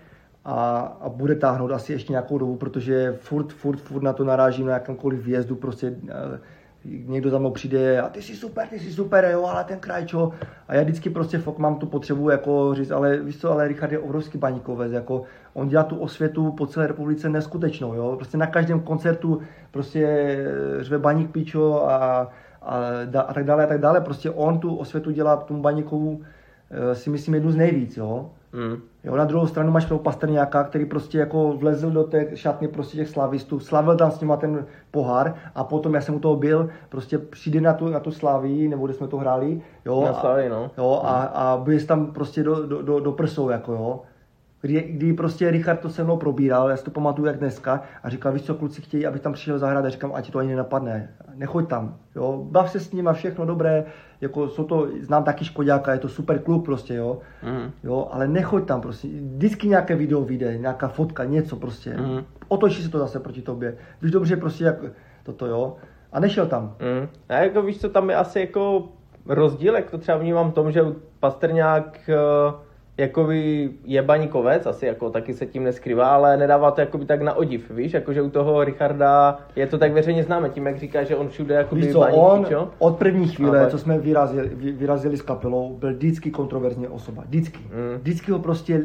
a, 0.45 0.79
a 1.01 1.09
bude 1.09 1.35
táhnout 1.35 1.71
asi 1.71 1.93
ještě 1.93 2.13
nějakou 2.13 2.39
dobu, 2.39 2.57
protože 2.57 3.13
furt, 3.21 3.53
furt, 3.53 3.77
furt 3.77 4.03
na 4.03 4.13
to 4.13 4.25
narážím 4.25 4.67
na 4.67 4.73
jakémkoliv 4.73 5.25
výjezdu, 5.25 5.57
prostě 5.57 5.95
eh, 6.09 6.39
někdo 6.85 7.31
za 7.31 7.39
mnou 7.39 7.51
přijde 7.51 8.01
a 8.01 8.09
ty 8.09 8.23
jsi 8.23 8.37
super, 8.37 8.69
ty 8.69 8.79
jsi 8.79 8.93
super, 8.93 9.29
jo, 9.33 9.45
ale 9.45 9.65
ten 9.65 9.79
krajčo. 9.79 10.33
A 10.69 10.75
já 10.75 10.83
vždycky 10.83 11.11
prostě 11.11 11.39
fakt 11.39 11.59
mám 11.59 11.77
tu 11.77 11.87
potřebu 11.87 12.31
jako 12.31 12.75
říct, 12.75 12.91
ale 12.91 13.17
víš 13.17 13.39
co, 13.39 13.53
ale 13.53 13.69
Richard 13.69 13.93
je 13.93 13.99
obrovský 13.99 14.39
baníkovec, 14.39 14.93
jako 14.93 15.23
on 15.55 15.69
dělá 15.69 15.83
tu 15.83 15.97
osvětu 15.97 16.53
po 16.53 16.67
celé 16.67 16.87
republice 16.87 17.29
neskutečnou, 17.29 17.95
jo. 17.95 18.13
Prostě 18.17 18.37
na 18.37 18.47
každém 18.47 18.81
koncertu 18.81 19.41
prostě 19.71 20.07
eh, 20.07 20.85
řve 20.85 20.99
baník 20.99 21.31
pičo 21.31 21.85
a, 21.89 21.97
a, 22.63 22.79
a, 23.19 23.33
tak 23.35 23.45
dále 23.45 23.65
a 23.65 23.67
tak 23.67 23.81
dále. 23.81 24.01
Prostě 24.01 24.31
on 24.31 24.59
tu 24.59 24.77
osvětu 24.77 25.11
dělá 25.11 25.37
tomu 25.37 25.63
baníkovu 25.63 26.21
si 26.93 27.11
myslím 27.11 27.35
jednu 27.35 27.51
z 27.51 27.57
nejvíc, 27.57 27.97
jo. 27.97 28.31
Mm. 28.53 28.83
Jo, 29.05 29.17
na 29.17 29.25
druhou 29.25 29.47
stranu 29.47 29.73
máš 29.73 29.85
toho 29.85 29.99
Pastrňáka, 29.99 30.65
který 30.65 30.87
prostě 30.87 31.19
jako 31.19 31.53
vlezl 31.53 31.91
do 31.91 32.05
té 32.05 32.37
šatny 32.37 32.69
prostě 32.69 32.97
těch 32.97 33.09
slavistů, 33.09 33.61
slavil 33.61 33.97
tam 33.97 34.11
s 34.11 34.21
nima 34.21 34.37
ten 34.37 34.67
pohár 34.91 35.35
a 35.55 35.65
potom, 35.65 35.95
já 35.95 36.01
jsem 36.01 36.15
u 36.15 36.19
toho 36.19 36.37
byl, 36.37 36.69
prostě 36.89 37.19
přijde 37.19 37.61
na 37.61 37.73
tu, 37.73 37.89
na 37.89 38.01
tu 38.01 38.11
slaví, 38.11 38.69
nebo 38.69 38.87
kde 38.87 38.95
jsme 38.95 39.09
to 39.09 39.17
hráli, 39.17 39.63
jo, 39.87 40.05
na 40.05 40.13
slaví, 40.13 40.49
no. 40.49 40.71
jo 40.79 41.01
a, 41.05 41.23
a 41.23 41.57
bys 41.57 41.87
tam 41.87 42.07
prostě 42.07 42.43
do, 42.43 42.67
do, 42.67 42.83
do, 42.83 43.01
do 43.01 43.13
prsou, 43.13 43.49
jako 43.49 43.73
jo. 43.73 44.01
Kdy, 44.65 44.83
kdy 44.83 45.13
prostě 45.13 45.51
Richard 45.51 45.77
to 45.77 45.89
se 45.89 46.05
mnou 46.05 46.17
probíral, 46.17 46.71
já 46.71 46.77
si 46.77 46.85
to 46.85 46.91
pamatuju 46.91 47.27
jak 47.27 47.39
dneska, 47.39 47.83
a 48.03 48.09
říkal, 48.09 48.33
víš 48.33 48.43
co, 48.43 48.55
kluci 48.55 48.83
chtějí, 48.83 49.07
abych 49.07 49.23
tam 49.23 49.33
přišel 49.33 49.59
zahrát, 49.59 49.85
a 49.85 49.89
říkám, 49.89 50.13
ať 50.15 50.31
to 50.31 50.39
ani 50.39 50.49
nenapadne, 50.49 51.15
nechoď 51.35 51.69
tam, 51.69 51.97
jo, 52.17 52.47
bav 52.51 52.71
se 52.71 52.81
s 52.81 52.93
ním 52.93 53.09
a 53.09 53.13
všechno 53.13 53.47
dobré, 53.47 53.85
jako 54.21 54.49
jsou 54.49 54.65
to, 54.65 54.89
znám 55.01 55.25
taky 55.25 55.45
Škodáka, 55.45 55.93
je 55.93 55.99
to 55.99 56.09
super 56.09 56.39
klub 56.39 56.65
prostě, 56.65 56.95
jo, 56.95 57.19
mm. 57.43 57.71
jo, 57.83 58.09
ale 58.11 58.29
nechoď 58.29 58.67
tam 58.67 58.81
prostě, 58.81 59.09
vždycky 59.09 59.69
nějaké 59.69 59.97
video 59.97 60.25
vyjde, 60.25 60.59
nějaká 60.59 60.89
fotka, 60.89 61.25
něco 61.25 61.57
prostě, 61.57 61.97
mm. 61.97 62.25
otočí 62.49 62.83
se 62.83 62.89
to 62.89 62.99
zase 62.99 63.21
proti 63.21 63.43
tobě, 63.43 63.77
víš 64.03 64.11
dobře 64.11 64.37
prostě 64.37 64.65
jak 64.65 64.77
toto, 65.23 65.47
jo, 65.47 65.77
a 66.13 66.21
nešel 66.21 66.47
tam. 66.47 66.65
Mm. 66.65 67.09
A 67.29 67.35
jako 67.35 67.63
víš 67.63 67.81
co, 67.81 67.89
tam 67.89 68.11
je 68.11 68.17
asi 68.17 68.41
jako 68.41 68.89
rozdíl, 69.27 69.75
jak 69.75 69.91
to 69.91 69.99
třeba 69.99 70.19
vnímám 70.19 70.51
v 70.51 70.55
tom, 70.55 70.73
že 70.73 70.83
Pastrňák 71.21 72.11
uh 72.49 72.74
jakoby 72.97 73.71
je 73.85 74.03
baníkovec, 74.03 74.67
asi 74.67 74.87
jako 74.87 75.11
taky 75.11 75.35
se 75.35 75.47
tím 75.47 75.65
neskrývá, 75.65 76.09
ale 76.09 76.37
nedává 76.37 76.71
to 76.71 76.81
jakoby 76.81 77.05
tak 77.05 77.23
na 77.23 77.35
odiv, 77.35 77.71
víš, 77.71 77.93
jakože 77.93 78.23
u 78.23 78.31
toho 78.31 78.65
Richarda 78.65 79.39
je 79.57 79.67
to 79.67 79.79
tak 79.79 79.93
veřejně 79.93 80.25
známe, 80.25 80.49
tím 80.49 80.67
jak 80.67 80.79
říká, 80.79 81.05
že 81.05 81.17
on 81.17 81.29
všude 81.29 81.55
jakoby 81.55 81.81
víš 81.81 81.93
co, 81.93 82.01
on 82.01 82.45
čo? 82.45 82.71
od 82.79 82.97
první 82.97 83.29
chvíle, 83.29 83.61
ale... 83.61 83.71
co 83.71 83.79
jsme 83.79 83.99
vyrazili, 83.99 84.49
vyrazili 84.55 85.17
s 85.17 85.23
kapelou, 85.23 85.77
byl 85.77 85.95
vždycky 85.95 86.31
kontroverzní 86.31 86.89
osoba, 86.89 87.23
vždycky. 87.27 87.59
Mm. 87.59 87.99
Vždycky 87.99 88.33
ho 88.33 88.39
prostě, 88.39 88.83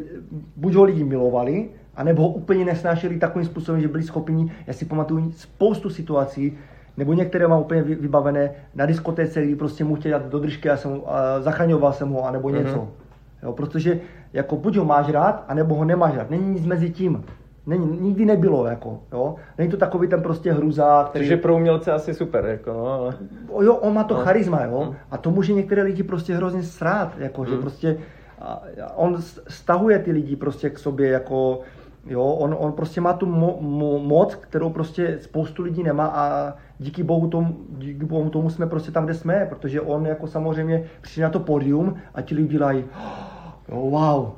buď 0.55 0.74
ho 0.74 0.84
lidi 0.84 1.03
milovali, 1.03 1.70
anebo 1.95 2.22
ho 2.22 2.30
úplně 2.30 2.66
nesnášeli 2.66 3.18
takovým 3.18 3.45
způsobem, 3.45 3.82
že 3.82 3.88
byli 3.88 4.03
schopni, 4.03 4.51
já 4.68 4.74
si 4.74 4.86
pamatuju 4.86 5.32
spoustu 5.32 5.89
situací, 5.89 6.57
nebo 6.97 7.14
některé 7.14 7.47
mám 7.47 7.62
úplně 7.62 7.82
vybavené 7.82 8.51
na 8.76 8.86
diskotéce, 8.86 9.45
kdy 9.45 9.55
prostě 9.55 9.84
mu 9.84 9.95
chtěl 9.95 10.12
dát 10.12 10.30
do 10.30 10.39
držky 10.39 10.70
a, 10.70 10.78
jsem, 10.78 11.01
a 11.05 11.39
zachraňoval 11.39 11.93
jsem 11.93 12.10
ho, 12.10 12.26
anebo 12.26 12.49
něco. 12.49 12.76
Mm-hmm. 12.76 13.09
Jo, 13.43 13.53
protože 13.53 13.99
jako 14.33 14.55
buď 14.55 14.77
ho 14.77 14.85
máš 14.85 15.09
rád, 15.09 15.45
anebo 15.47 15.75
ho 15.75 15.85
nemáš 15.85 16.15
rád. 16.15 16.29
Není 16.29 16.53
nic 16.53 16.65
mezi 16.65 16.89
tím. 16.89 17.23
Není, 17.65 17.97
nikdy 18.01 18.25
nebylo, 18.25 18.65
jako, 18.65 18.99
jo. 19.11 19.35
Není 19.57 19.71
to 19.71 19.77
takový 19.77 20.07
ten 20.07 20.21
prostě 20.21 20.51
hruzák, 20.51 21.09
který... 21.09 21.25
Takže 21.25 21.37
pro 21.37 21.55
umělce 21.55 21.91
asi 21.91 22.13
super, 22.13 22.45
jako, 22.45 22.73
no, 22.73 22.85
ale... 22.87 23.13
Jo, 23.61 23.75
on 23.75 23.93
má 23.93 24.03
to 24.03 24.13
no. 24.13 24.19
charisma, 24.19 24.63
jo. 24.63 24.85
Mm. 24.89 24.95
A 25.11 25.17
to 25.17 25.31
může 25.31 25.53
některé 25.53 25.81
lidi 25.81 26.03
prostě 26.03 26.35
hrozně 26.35 26.63
srát, 26.63 27.13
jako, 27.17 27.41
mm. 27.41 27.47
že 27.47 27.57
prostě... 27.57 27.97
A, 28.41 28.63
on 28.95 29.17
stahuje 29.47 29.99
ty 29.99 30.11
lidi 30.11 30.35
prostě 30.35 30.69
k 30.69 30.79
sobě, 30.79 31.09
jako... 31.09 31.59
Jo, 32.05 32.23
on, 32.23 32.55
on 32.59 32.71
prostě 32.71 33.01
má 33.01 33.13
tu 33.13 33.25
mo, 33.25 33.57
mo, 33.61 33.99
moc, 33.99 34.35
kterou 34.35 34.69
prostě 34.69 35.17
spoustu 35.21 35.63
lidí 35.63 35.83
nemá 35.83 36.05
a 36.07 36.53
díky 36.80 37.03
bohu, 37.03 37.27
tomu, 37.27 37.57
díky 37.69 38.05
bohu 38.05 38.30
tomu 38.30 38.49
jsme 38.49 38.67
prostě 38.67 38.91
tam, 38.91 39.05
kde 39.05 39.13
jsme, 39.13 39.45
protože 39.49 39.82
on 39.82 40.05
jako 40.05 40.27
samozřejmě 40.27 40.84
přijde 41.01 41.23
na 41.23 41.30
to 41.30 41.39
pódium 41.39 41.95
a 42.15 42.21
ti 42.21 42.36
lidi 42.36 42.47
dělají, 42.47 42.86
oh, 43.69 43.91
wow, 43.91 44.32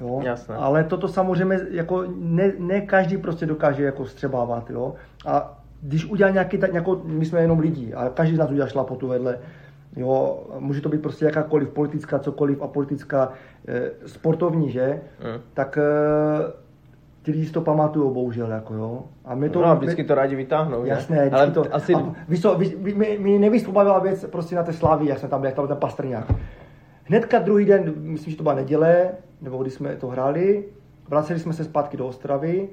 Jo? 0.00 0.20
Jasné. 0.24 0.56
Ale 0.56 0.84
toto 0.84 1.08
samozřejmě 1.08 1.60
jako 1.70 2.04
ne, 2.16 2.52
ne 2.58 2.80
každý 2.80 3.16
prostě 3.16 3.46
dokáže 3.46 3.84
jako 3.84 4.06
střebávat. 4.06 4.70
Jo? 4.70 4.94
A 5.26 5.62
když 5.82 6.04
udělá 6.04 6.30
nějaký, 6.30 6.58
tak, 6.58 6.72
nějakou, 6.72 7.02
my 7.04 7.24
jsme 7.24 7.40
jenom 7.40 7.58
lidi 7.58 7.94
a 7.94 8.08
každý 8.08 8.36
z 8.36 8.38
nás 8.38 8.50
udělá 8.50 8.68
šlapotu 8.68 9.08
vedle. 9.08 9.38
Jo, 9.96 10.46
může 10.58 10.80
to 10.80 10.88
být 10.88 11.02
prostě 11.02 11.24
jakákoliv 11.24 11.68
politická, 11.68 12.18
cokoliv 12.18 12.62
a 12.62 12.66
politická, 12.68 13.32
e, 13.68 13.90
sportovní, 14.06 14.70
že? 14.70 15.00
Mm. 15.20 15.42
Tak 15.54 15.78
e, 15.78 15.82
ty 17.22 17.30
lidi 17.30 17.46
si 17.46 17.52
to 17.52 17.60
pamatují, 17.60 18.14
bohužel, 18.14 18.50
jako 18.50 18.74
jo. 18.74 19.02
A 19.24 19.34
my 19.34 19.50
to... 19.50 19.62
No 19.62 19.76
vždycky 19.76 20.04
to 20.04 20.14
rádi 20.14 20.36
vytáhnou, 20.36 20.84
Jasné, 20.84 21.30
Ale 21.30 21.50
to... 21.50 21.64
Asi... 21.74 21.94
A, 21.94 22.14
víš 22.28 22.42
co, 22.42 22.58
vy, 22.58 22.94
mi, 22.94 23.18
mi 23.18 23.38
nejvíc 23.38 23.64
pobavila 23.64 23.98
věc 23.98 24.24
prostě 24.24 24.56
na 24.56 24.62
té 24.62 24.72
slávy, 24.72 25.06
jak 25.06 25.18
jsme 25.18 25.28
tam 25.28 25.44
jak 25.44 25.54
tam 25.54 25.66
byl 25.66 25.74
ten 25.74 25.80
Pastrňák. 25.80 26.32
Hnedka 27.04 27.38
druhý 27.38 27.64
den, 27.64 27.94
myslím, 27.96 28.30
že 28.30 28.36
to 28.36 28.42
byla 28.42 28.54
neděle, 28.54 29.10
nebo 29.40 29.62
když 29.62 29.74
jsme 29.74 29.96
to 29.96 30.08
hráli, 30.08 30.64
vraceli 31.08 31.38
jsme 31.40 31.52
se 31.52 31.64
zpátky 31.64 31.96
do 31.96 32.06
Ostravy, 32.06 32.68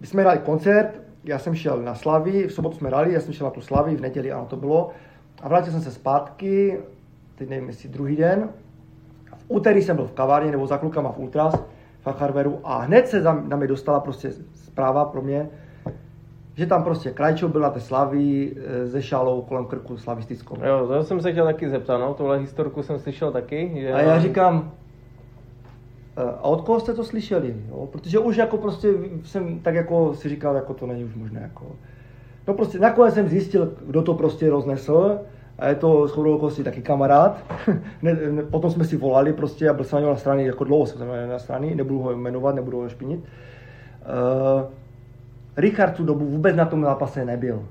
my 0.00 0.06
jsme 0.06 0.22
hráli 0.22 0.38
koncert, 0.38 1.00
já 1.24 1.38
jsem 1.38 1.54
šel 1.54 1.82
na 1.82 1.94
Slavy, 1.94 2.46
v 2.46 2.52
sobotu 2.52 2.76
jsme 2.76 2.88
hráli, 2.88 3.12
já 3.12 3.20
jsem 3.20 3.32
šel 3.32 3.44
na 3.44 3.50
tu 3.50 3.60
Slavy, 3.60 3.96
v 3.96 4.00
neděli 4.00 4.32
ano 4.32 4.46
to 4.46 4.56
bylo, 4.56 4.90
a 5.42 5.48
vrátil 5.48 5.72
jsem 5.72 5.80
se 5.80 5.90
zpátky, 5.90 6.78
teď 7.34 7.48
nevím, 7.48 7.68
jestli 7.68 7.88
druhý 7.88 8.16
den, 8.16 8.48
v 9.36 9.44
úterý 9.48 9.82
jsem 9.82 9.96
byl 9.96 10.06
v 10.06 10.12
kavárně 10.12 10.50
nebo 10.50 10.66
za 10.66 10.78
klukama 10.78 11.12
v 11.12 11.18
Ultras, 11.18 11.64
v 12.12 12.20
Harveru 12.20 12.58
a 12.64 12.78
hned 12.78 13.08
se 13.08 13.22
na 13.22 13.56
mě 13.56 13.66
dostala 13.66 14.00
prostě 14.00 14.32
zpráva 14.54 15.04
pro 15.04 15.22
mě, 15.22 15.48
že 16.54 16.66
tam 16.66 16.84
prostě 16.84 17.10
Krajčo 17.10 17.48
byl 17.48 17.60
na 17.60 17.70
té 17.70 17.80
slaví 17.80 18.56
e, 18.56 18.86
ze 18.86 19.02
šalou 19.02 19.42
kolem 19.42 19.64
krku 19.64 19.96
slavistickou. 19.96 20.56
Jo, 20.64 20.86
to 20.86 21.04
jsem 21.04 21.20
se 21.20 21.32
chtěl 21.32 21.44
taky 21.44 21.68
zeptat, 21.68 21.98
no, 21.98 22.14
tohle 22.14 22.38
historku 22.38 22.82
jsem 22.82 22.98
slyšel 22.98 23.32
taky. 23.32 23.72
Že... 23.80 23.92
A 23.92 24.00
já 24.00 24.18
říkám, 24.20 24.72
e, 26.16 26.22
a 26.22 26.42
od 26.42 26.60
koho 26.60 26.80
jste 26.80 26.94
to 26.94 27.04
slyšeli? 27.04 27.56
Jo? 27.68 27.88
Protože 27.92 28.18
už 28.18 28.36
jako 28.36 28.56
prostě 28.56 28.88
jsem 29.24 29.60
tak 29.60 29.74
jako 29.74 30.14
si 30.14 30.28
říkal, 30.28 30.56
jako 30.56 30.74
to 30.74 30.86
není 30.86 31.04
už 31.04 31.14
možné. 31.14 31.40
Jako. 31.40 31.66
No 32.48 32.54
prostě 32.54 32.78
nakonec 32.78 33.14
jsem 33.14 33.28
zjistil, 33.28 33.74
kdo 33.86 34.02
to 34.02 34.14
prostě 34.14 34.50
roznesl 34.50 35.18
a 35.58 35.68
je 35.68 35.74
to 35.74 36.08
shodou 36.08 36.34
okolností 36.34 36.64
taky 36.64 36.82
kamarád. 36.82 37.44
ne, 38.02 38.18
ne, 38.30 38.42
potom 38.42 38.70
jsme 38.70 38.84
si 38.84 38.96
volali 38.96 39.32
prostě 39.32 39.68
a 39.68 39.72
byl 39.72 39.84
jsem 39.84 40.02
na 40.02 40.16
straně, 40.16 40.46
jako 40.46 40.64
dlouho 40.64 40.86
jsem 40.86 41.08
na 41.28 41.38
straně, 41.38 41.74
nebudu 41.74 41.98
ho 41.98 42.12
jmenovat, 42.12 42.54
nebudu 42.54 42.78
ho 42.78 42.88
špinit. 42.88 43.20
Uh, 43.20 44.62
Richard 45.56 45.90
tu 45.90 46.04
dobu 46.04 46.24
vůbec 46.24 46.56
na 46.56 46.64
tom 46.64 46.82
zápase 46.82 47.24
nebyl. 47.24 47.62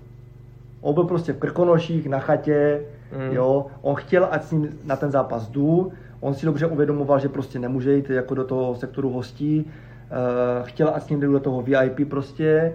On 0.81 0.93
byl 0.93 1.03
prostě 1.03 1.33
v 1.33 1.37
Krkonoších, 1.37 2.09
na 2.09 2.19
chatě, 2.19 2.81
mm. 3.17 3.35
jo. 3.35 3.65
On 3.81 3.95
chtěl, 3.95 4.27
ať 4.31 4.43
s 4.43 4.51
ním 4.51 4.69
na 4.83 4.95
ten 4.95 5.11
zápas 5.11 5.47
jdu. 5.49 5.91
On 6.19 6.33
si 6.33 6.45
dobře 6.45 6.67
uvědomoval, 6.67 7.19
že 7.19 7.29
prostě 7.29 7.59
nemůže 7.59 7.95
jít 7.95 8.09
jako 8.09 8.35
do 8.35 8.43
toho 8.43 8.75
sektoru 8.75 9.09
hostí. 9.09 9.65
Uh, 9.65 10.67
chtěl, 10.67 10.91
ať 10.93 11.03
s 11.03 11.09
ním 11.09 11.19
jdu 11.19 11.31
do 11.31 11.39
toho 11.39 11.61
VIP 11.61 12.09
prostě, 12.09 12.73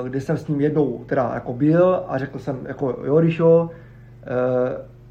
uh, 0.00 0.08
kde 0.08 0.20
jsem 0.20 0.36
s 0.36 0.48
ním 0.48 0.60
jednou 0.60 1.04
teda 1.06 1.30
jako 1.34 1.52
byl 1.52 2.02
a 2.08 2.18
řekl 2.18 2.38
jsem 2.38 2.58
jako 2.66 2.98
jo, 3.04 3.20
Rišo, 3.20 3.70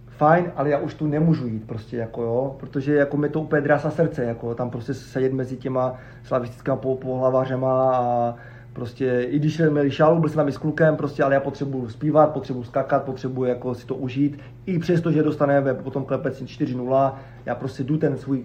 fajn, 0.07 0.51
ale 0.55 0.69
já 0.69 0.79
už 0.79 0.93
tu 0.93 1.07
nemůžu 1.07 1.47
jít 1.47 1.67
prostě 1.67 1.97
jako 1.97 2.23
jo, 2.23 2.55
protože 2.59 2.95
jako 2.95 3.17
mi 3.17 3.29
to 3.29 3.41
úplně 3.41 3.61
drásá 3.61 3.89
srdce, 3.89 4.23
jako 4.23 4.55
tam 4.55 4.69
prostě 4.69 4.93
sedět 4.93 5.33
mezi 5.33 5.57
těma 5.57 5.95
slavistickými 6.23 6.77
pohlavářema 6.77 7.95
a 7.95 8.35
Prostě 8.75 9.21
i 9.29 9.39
když 9.39 9.61
měli 9.69 9.91
šálu, 9.91 10.19
byl 10.19 10.29
jsem 10.29 10.37
tam 10.37 10.47
i 10.47 10.51
s 10.51 10.57
klukem, 10.57 10.95
prostě, 10.95 11.23
ale 11.23 11.33
já 11.33 11.39
potřebuju 11.39 11.89
zpívat, 11.89 12.33
potřebuju 12.33 12.63
skakat, 12.63 13.03
potřebuji 13.03 13.43
jako 13.43 13.75
si 13.75 13.85
to 13.85 13.95
užít. 13.95 14.39
I 14.65 14.79
přesto, 14.79 15.11
že 15.11 15.23
dostaneme 15.23 15.73
potom 15.73 16.05
klepec 16.05 16.41
4-0, 16.41 17.13
já 17.45 17.55
prostě 17.55 17.83
jdu 17.83 17.97
ten 17.97 18.17
svůj 18.17 18.43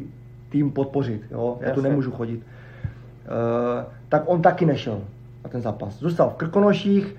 tým 0.49 0.71
podpořit, 0.71 1.23
jo? 1.31 1.59
já 1.61 1.71
tu 1.71 1.81
nemůžu 1.81 2.11
chodit. 2.11 2.37
Uh, 2.37 3.85
tak 4.09 4.23
on 4.27 4.43
taky 4.43 4.67
nešel 4.67 5.01
na 5.45 5.51
ten 5.51 5.61
zápas. 5.61 5.99
Zůstal 5.99 6.31
v 6.31 6.35
Krkonoších, 6.35 7.17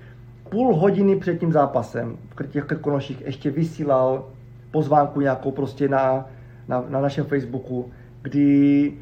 půl 0.52 0.76
hodiny 0.76 1.16
před 1.16 1.40
tím 1.40 1.52
zápasem 1.52 2.16
v 2.36 2.46
těch 2.46 2.64
Krkonoších 2.64 3.22
ještě 3.26 3.50
vysílal 3.50 4.24
pozvánku 4.70 5.20
nějakou 5.20 5.50
prostě 5.50 5.88
na, 5.88 6.26
na, 6.68 6.84
na 6.88 7.00
našem 7.00 7.24
Facebooku, 7.24 7.90
kdy 8.22 8.92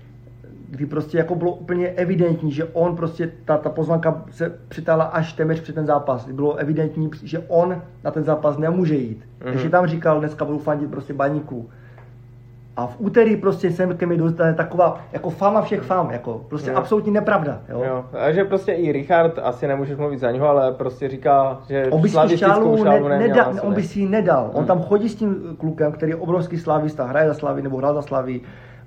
kdy 0.71 0.87
prostě 0.87 1.19
jako 1.19 1.35
bylo 1.35 1.55
úplně 1.55 1.89
evidentní, 1.89 2.53
že 2.53 2.65
on 2.65 2.97
prostě, 2.97 3.33
ta, 3.45 3.59
ta 3.59 3.71
pozvanka 3.71 4.25
se 4.31 4.59
přitála 4.69 5.05
až 5.05 5.33
téměř 5.33 5.61
před 5.61 5.75
ten 5.75 5.87
zápas. 5.87 6.29
Bylo 6.29 6.57
evidentní, 6.57 7.11
že 7.23 7.39
on 7.39 7.83
na 8.05 8.11
ten 8.11 8.25
zápas 8.25 8.59
nemůže 8.59 8.95
jít. 8.95 9.19
Mm-hmm. 9.19 9.45
Takže 9.45 9.71
tam 9.71 9.87
říkal, 9.87 10.19
dneska 10.19 10.45
budu 10.45 10.59
fandit 10.59 10.91
prostě 10.91 11.13
baníku. 11.13 11.71
A 12.77 12.87
v 12.87 12.97
úterý 12.99 13.37
prostě 13.37 13.71
sem 13.71 13.97
ke 13.97 14.07
mi 14.07 14.17
dostane 14.17 14.55
taková 14.55 15.01
jako 15.13 15.31
fama 15.31 15.63
všech 15.63 15.81
fam, 15.81 16.11
jako 16.11 16.45
prostě 16.49 16.71
jo. 16.71 16.77
absolutní 16.77 17.13
nepravda. 17.13 17.61
Jo? 17.69 17.83
Jo. 17.87 18.05
A 18.19 18.33
že 18.33 18.45
prostě 18.45 18.73
i 18.73 18.93
Richard, 18.93 19.39
asi 19.43 19.67
nemůžeš 19.67 19.99
mluvit 19.99 20.19
za 20.19 20.31
něho, 20.31 20.49
ale 20.49 20.73
prostě 20.73 21.09
říká, 21.09 21.61
že 21.69 21.87
on 21.91 22.01
by 22.01 22.09
si 22.09 22.39
šálu, 22.39 22.85
ne, 22.85 23.19
nedal, 23.19 23.55
on 23.63 23.75
by 23.75 23.83
si 23.83 24.01
ji 24.01 24.09
nedal. 24.09 24.45
Hmm. 24.45 24.57
On 24.57 24.67
tam 24.67 24.83
chodí 24.83 25.09
s 25.09 25.15
tím 25.15 25.57
klukem, 25.59 25.93
který 25.93 26.13
je 26.13 26.17
obrovský 26.17 26.59
slavista, 26.59 27.05
hraje 27.05 27.29
za 27.29 27.35
Slavy 27.35 27.63
nebo 27.63 27.77
hrál 27.77 27.95
za 27.95 28.03
Slavy 28.03 28.41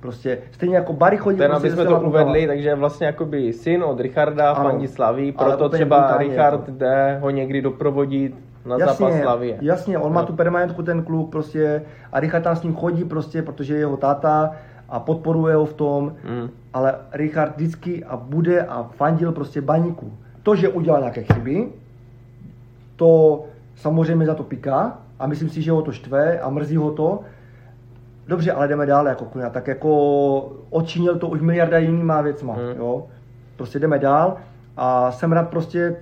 Prostě 0.04 0.38
stejně 0.52 0.76
jako 0.76 0.94
Barry 0.94 1.18
chodí... 1.18 1.38
Ten, 1.38 1.52
prostě 1.52 1.68
aby 1.68 1.76
jsme 1.76 1.86
to 1.86 2.02
uvedli, 2.02 2.48
takže 2.48 2.76
vlastně 2.76 3.08
jakoby 3.08 3.54
syn 3.54 3.84
od 3.84 4.00
Richarda 4.00 4.54
fandí 4.54 4.88
Slaví, 4.88 5.32
proto 5.32 5.70
třeba 5.70 6.18
Richard 6.18 6.66
to. 6.66 6.72
jde 6.72 7.18
ho 7.22 7.30
někdy 7.30 7.62
doprovodit 7.62 8.36
na 8.66 8.78
jasně, 8.78 9.06
zápas 9.06 9.22
Slavie. 9.22 9.58
Jasně, 9.62 9.98
on 9.98 10.12
no. 10.12 10.16
má 10.16 10.24
tu 10.24 10.34
permanentku 10.34 10.84
ten 10.84 11.04
kluk 11.04 11.32
prostě 11.32 11.82
a 12.12 12.20
Richard 12.20 12.42
tam 12.42 12.56
s 12.56 12.64
ním 12.64 12.76
chodí 12.76 13.04
prostě, 13.04 13.42
protože 13.42 13.74
je 13.74 13.80
jeho 13.80 13.98
táta 13.98 14.52
a 14.90 15.00
podporuje 15.00 15.56
ho 15.56 15.66
v 15.66 15.74
tom, 15.74 16.14
mm. 16.24 16.50
ale 16.74 16.96
Richard 17.12 17.56
vždycky 17.56 18.06
a 18.06 18.18
bude 18.18 18.62
a 18.62 18.84
fandil 18.84 19.32
prostě 19.32 19.62
baníku. 19.62 20.14
To, 20.44 20.56
že 20.56 20.70
udělal 20.70 21.00
nějaké 21.00 21.24
chyby, 21.24 21.68
to 22.96 23.44
samozřejmě 23.76 24.26
za 24.26 24.34
to 24.34 24.44
piká 24.44 24.98
a 25.20 25.28
myslím 25.28 25.50
si, 25.50 25.62
že 25.62 25.72
ho 25.72 25.82
to 25.82 25.92
štve 25.92 26.40
a 26.40 26.50
mrzí 26.50 26.76
ho 26.76 26.92
to, 26.92 27.20
Dobře, 28.28 28.52
ale 28.52 28.68
jdeme 28.68 28.86
dál 28.86 29.08
jako 29.08 29.26
kuna. 29.26 29.50
Tak 29.50 29.68
jako 29.68 30.52
odčinil 30.70 31.20
to 31.20 31.28
už 31.28 31.42
miliarda 31.42 31.78
jinýma 31.78 32.22
věcma, 32.22 32.54
hmm. 32.54 32.78
jo. 32.78 33.06
Prostě 33.56 33.80
jdeme 33.80 34.00
dál 34.00 34.38
a 34.78 35.12
jsem 35.12 35.32
rád 35.32 35.50
prostě, 35.50 35.96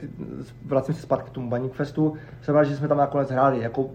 vracím 0.65 0.95
se 0.95 1.01
zpátky 1.01 1.29
k 1.29 1.33
tomu 1.33 1.49
Baník 1.49 1.73
Festu, 1.73 2.13
jsem 2.41 2.55
rád, 2.55 2.63
že 2.63 2.75
jsme 2.75 2.87
tam 2.87 2.97
nakonec 2.97 3.31
hráli. 3.31 3.59
Jako 3.59 3.89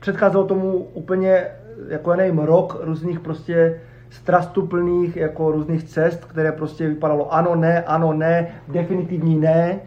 předcházelo 0.00 0.44
tomu 0.44 0.72
úplně, 0.76 1.46
jako 1.88 2.10
já 2.10 2.16
nevím, 2.16 2.38
rok 2.38 2.78
různých 2.80 3.20
prostě 3.20 3.80
strastuplných 4.10 5.16
jako 5.16 5.52
různých 5.52 5.84
cest, 5.84 6.24
které 6.24 6.52
prostě 6.52 6.88
vypadalo 6.88 7.34
ano, 7.34 7.54
ne, 7.54 7.82
ano, 7.82 8.12
ne, 8.12 8.54
definitivní 8.68 9.40
ne, 9.40 9.80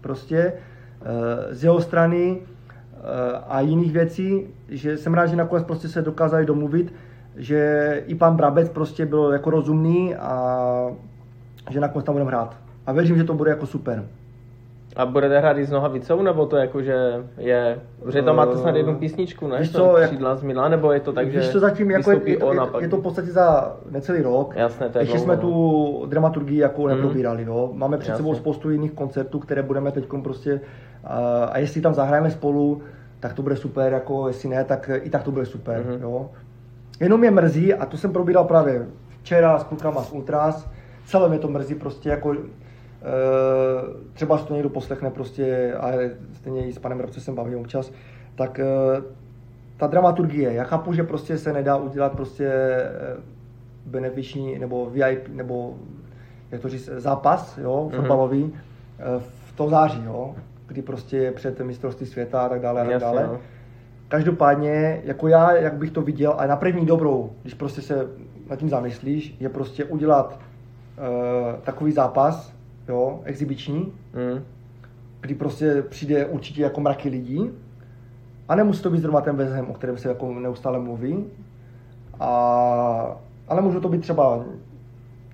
prostě 0.00 0.52
eh, 1.02 1.54
z 1.54 1.64
jeho 1.64 1.80
strany 1.80 2.40
Eh, 3.02 3.38
a 3.48 3.60
jiných 3.60 3.92
věcí, 3.92 4.46
že 4.68 4.96
jsem 4.96 5.14
rád, 5.14 5.26
že 5.26 5.36
nakonec 5.36 5.64
prostě 5.64 5.88
se 5.88 6.02
dokázali 6.02 6.46
domluvit, 6.46 6.94
že 7.36 8.02
i 8.06 8.14
pan 8.14 8.36
Brabec 8.36 8.68
prostě 8.68 9.06
byl 9.06 9.32
jako 9.32 9.50
rozumný 9.50 10.14
a 10.14 10.86
že 11.70 11.80
nakonec 11.80 12.06
tam 12.06 12.14
budeme 12.14 12.30
hrát. 12.30 12.56
A 12.86 12.92
věřím, 12.92 13.16
že 13.16 13.24
to 13.24 13.34
bude 13.34 13.50
jako 13.50 13.66
super. 13.66 14.04
A 14.96 15.06
budete 15.06 15.38
hrát 15.38 15.58
i 15.58 15.64
s 15.64 15.70
Nohavicou, 15.70 16.22
nebo 16.22 16.46
to 16.46 16.56
jako, 16.56 16.82
že 16.82 17.24
je, 17.38 17.78
že 18.12 18.22
tam 18.22 18.36
máte 18.36 18.56
snad 18.56 18.76
jednu 18.76 18.96
písničku, 18.96 19.48
ne? 19.48 19.58
Víš 19.58 19.72
co, 19.72 19.98
jak, 19.98 20.10
z 20.34 20.42
Milá, 20.42 20.68
nebo 20.68 20.92
je 20.92 21.00
to 21.00 21.12
tak, 21.12 21.30
že 21.30 21.38
víš 21.38 21.48
co, 21.50 21.60
zatím 21.60 21.90
jako 21.90 22.10
je, 22.10 22.20
je, 22.24 22.32
je, 22.32 22.38
je, 22.80 22.88
to 22.88 22.96
v 22.96 23.02
podstatě 23.02 23.30
za 23.30 23.76
necelý 23.90 24.22
rok. 24.22 24.56
Jasné, 24.56 24.88
to 24.88 24.98
je 24.98 25.02
Ještě 25.02 25.16
dlouho, 25.16 25.24
jsme 25.24 25.36
no. 25.36 25.42
tu 25.42 26.06
dramaturgii 26.06 26.58
jako 26.58 26.82
mm. 26.82 26.88
neprobírali, 26.88 27.44
jo. 27.44 27.70
Máme 27.72 27.98
před 27.98 28.10
Jasně. 28.10 28.22
sebou 28.22 28.34
spoustu 28.34 28.70
jiných 28.70 28.92
koncertů, 28.92 29.38
které 29.38 29.62
budeme 29.62 29.92
teď 29.92 30.04
prostě, 30.22 30.60
a, 31.04 31.44
a 31.44 31.58
jestli 31.58 31.80
tam 31.80 31.94
zahrajeme 31.94 32.30
spolu, 32.30 32.82
tak 33.20 33.32
to 33.32 33.42
bude 33.42 33.56
super, 33.56 33.92
jako 33.92 34.28
jestli 34.28 34.48
ne, 34.48 34.64
tak 34.64 34.90
i 35.02 35.10
tak 35.10 35.22
to 35.22 35.30
bude 35.30 35.46
super, 35.46 35.84
mm-hmm. 35.84 36.02
jo. 36.02 36.30
Jenom 37.00 37.20
mě 37.20 37.30
mrzí, 37.30 37.74
a 37.74 37.86
to 37.86 37.96
jsem 37.96 38.12
probíral 38.12 38.44
právě 38.44 38.86
včera 39.22 39.58
s 39.58 39.64
klukama 39.64 40.02
z 40.02 40.12
Ultras, 40.12 40.70
celé 41.06 41.28
mě 41.28 41.38
to 41.38 41.48
mrzí 41.48 41.74
prostě 41.74 42.08
jako 42.08 42.36
třeba 44.12 44.38
si 44.38 44.46
to 44.46 44.54
někdo 44.54 44.68
poslechne 44.68 45.10
prostě, 45.10 45.74
ale 45.80 46.10
stejně 46.34 46.66
i 46.66 46.72
s 46.72 46.78
panem 46.78 47.00
Rabce 47.00 47.20
jsem 47.20 47.34
bavil 47.34 47.60
občas, 47.60 47.92
tak 48.34 48.60
uh, 48.98 49.04
ta 49.76 49.86
dramaturgie, 49.86 50.52
já 50.52 50.64
chápu, 50.64 50.92
že 50.92 51.02
prostě 51.02 51.38
se 51.38 51.52
nedá 51.52 51.76
udělat 51.76 52.12
prostě 52.12 52.52
uh, 53.16 53.22
benefiční 53.86 54.58
nebo 54.58 54.90
VIP, 54.90 55.28
nebo 55.28 55.74
jak 56.50 56.60
to 56.60 56.68
říct, 56.68 56.90
zápas, 56.96 57.58
jo, 57.58 57.88
mm-hmm. 57.90 57.96
fotbalový, 57.96 58.44
uh, 58.44 58.52
v 59.46 59.52
to 59.56 59.68
září, 59.68 60.04
jo, 60.04 60.34
kdy 60.66 60.82
prostě 60.82 61.16
je 61.16 61.32
před 61.32 61.60
mistrovství 61.60 62.06
světa 62.06 62.42
a 62.42 62.48
tak 62.48 62.60
dále 62.60 62.80
a 62.80 62.84
tak 62.84 63.00
dále. 63.00 63.26
No. 63.26 63.38
Každopádně, 64.08 65.00
jako 65.04 65.28
já, 65.28 65.52
jak 65.52 65.74
bych 65.74 65.90
to 65.90 66.02
viděl, 66.02 66.34
a 66.38 66.46
na 66.46 66.56
první 66.56 66.86
dobrou, 66.86 67.30
když 67.42 67.54
prostě 67.54 67.82
se 67.82 68.08
nad 68.50 68.58
tím 68.58 68.68
zamyslíš, 68.68 69.36
je 69.40 69.48
prostě 69.48 69.84
udělat 69.84 70.38
uh, 70.38 71.60
takový 71.60 71.92
zápas, 71.92 72.51
jo, 72.88 73.20
exibiční, 73.24 73.92
mm. 74.12 74.44
kdy 75.20 75.34
prostě 75.34 75.82
přijde 75.82 76.26
určitě 76.26 76.62
jako 76.62 76.80
mraky 76.80 77.08
lidí 77.08 77.50
a 78.48 78.54
nemusí 78.54 78.82
to 78.82 78.90
být 78.90 79.00
zrovna 79.00 79.20
ten 79.20 79.36
West 79.36 79.54
o 79.68 79.72
kterém 79.72 79.98
se 79.98 80.08
jako 80.08 80.34
neustále 80.34 80.78
mluví, 80.78 81.24
a, 82.20 83.16
ale 83.48 83.62
může 83.62 83.80
to 83.80 83.88
být 83.88 84.00
třeba 84.00 84.44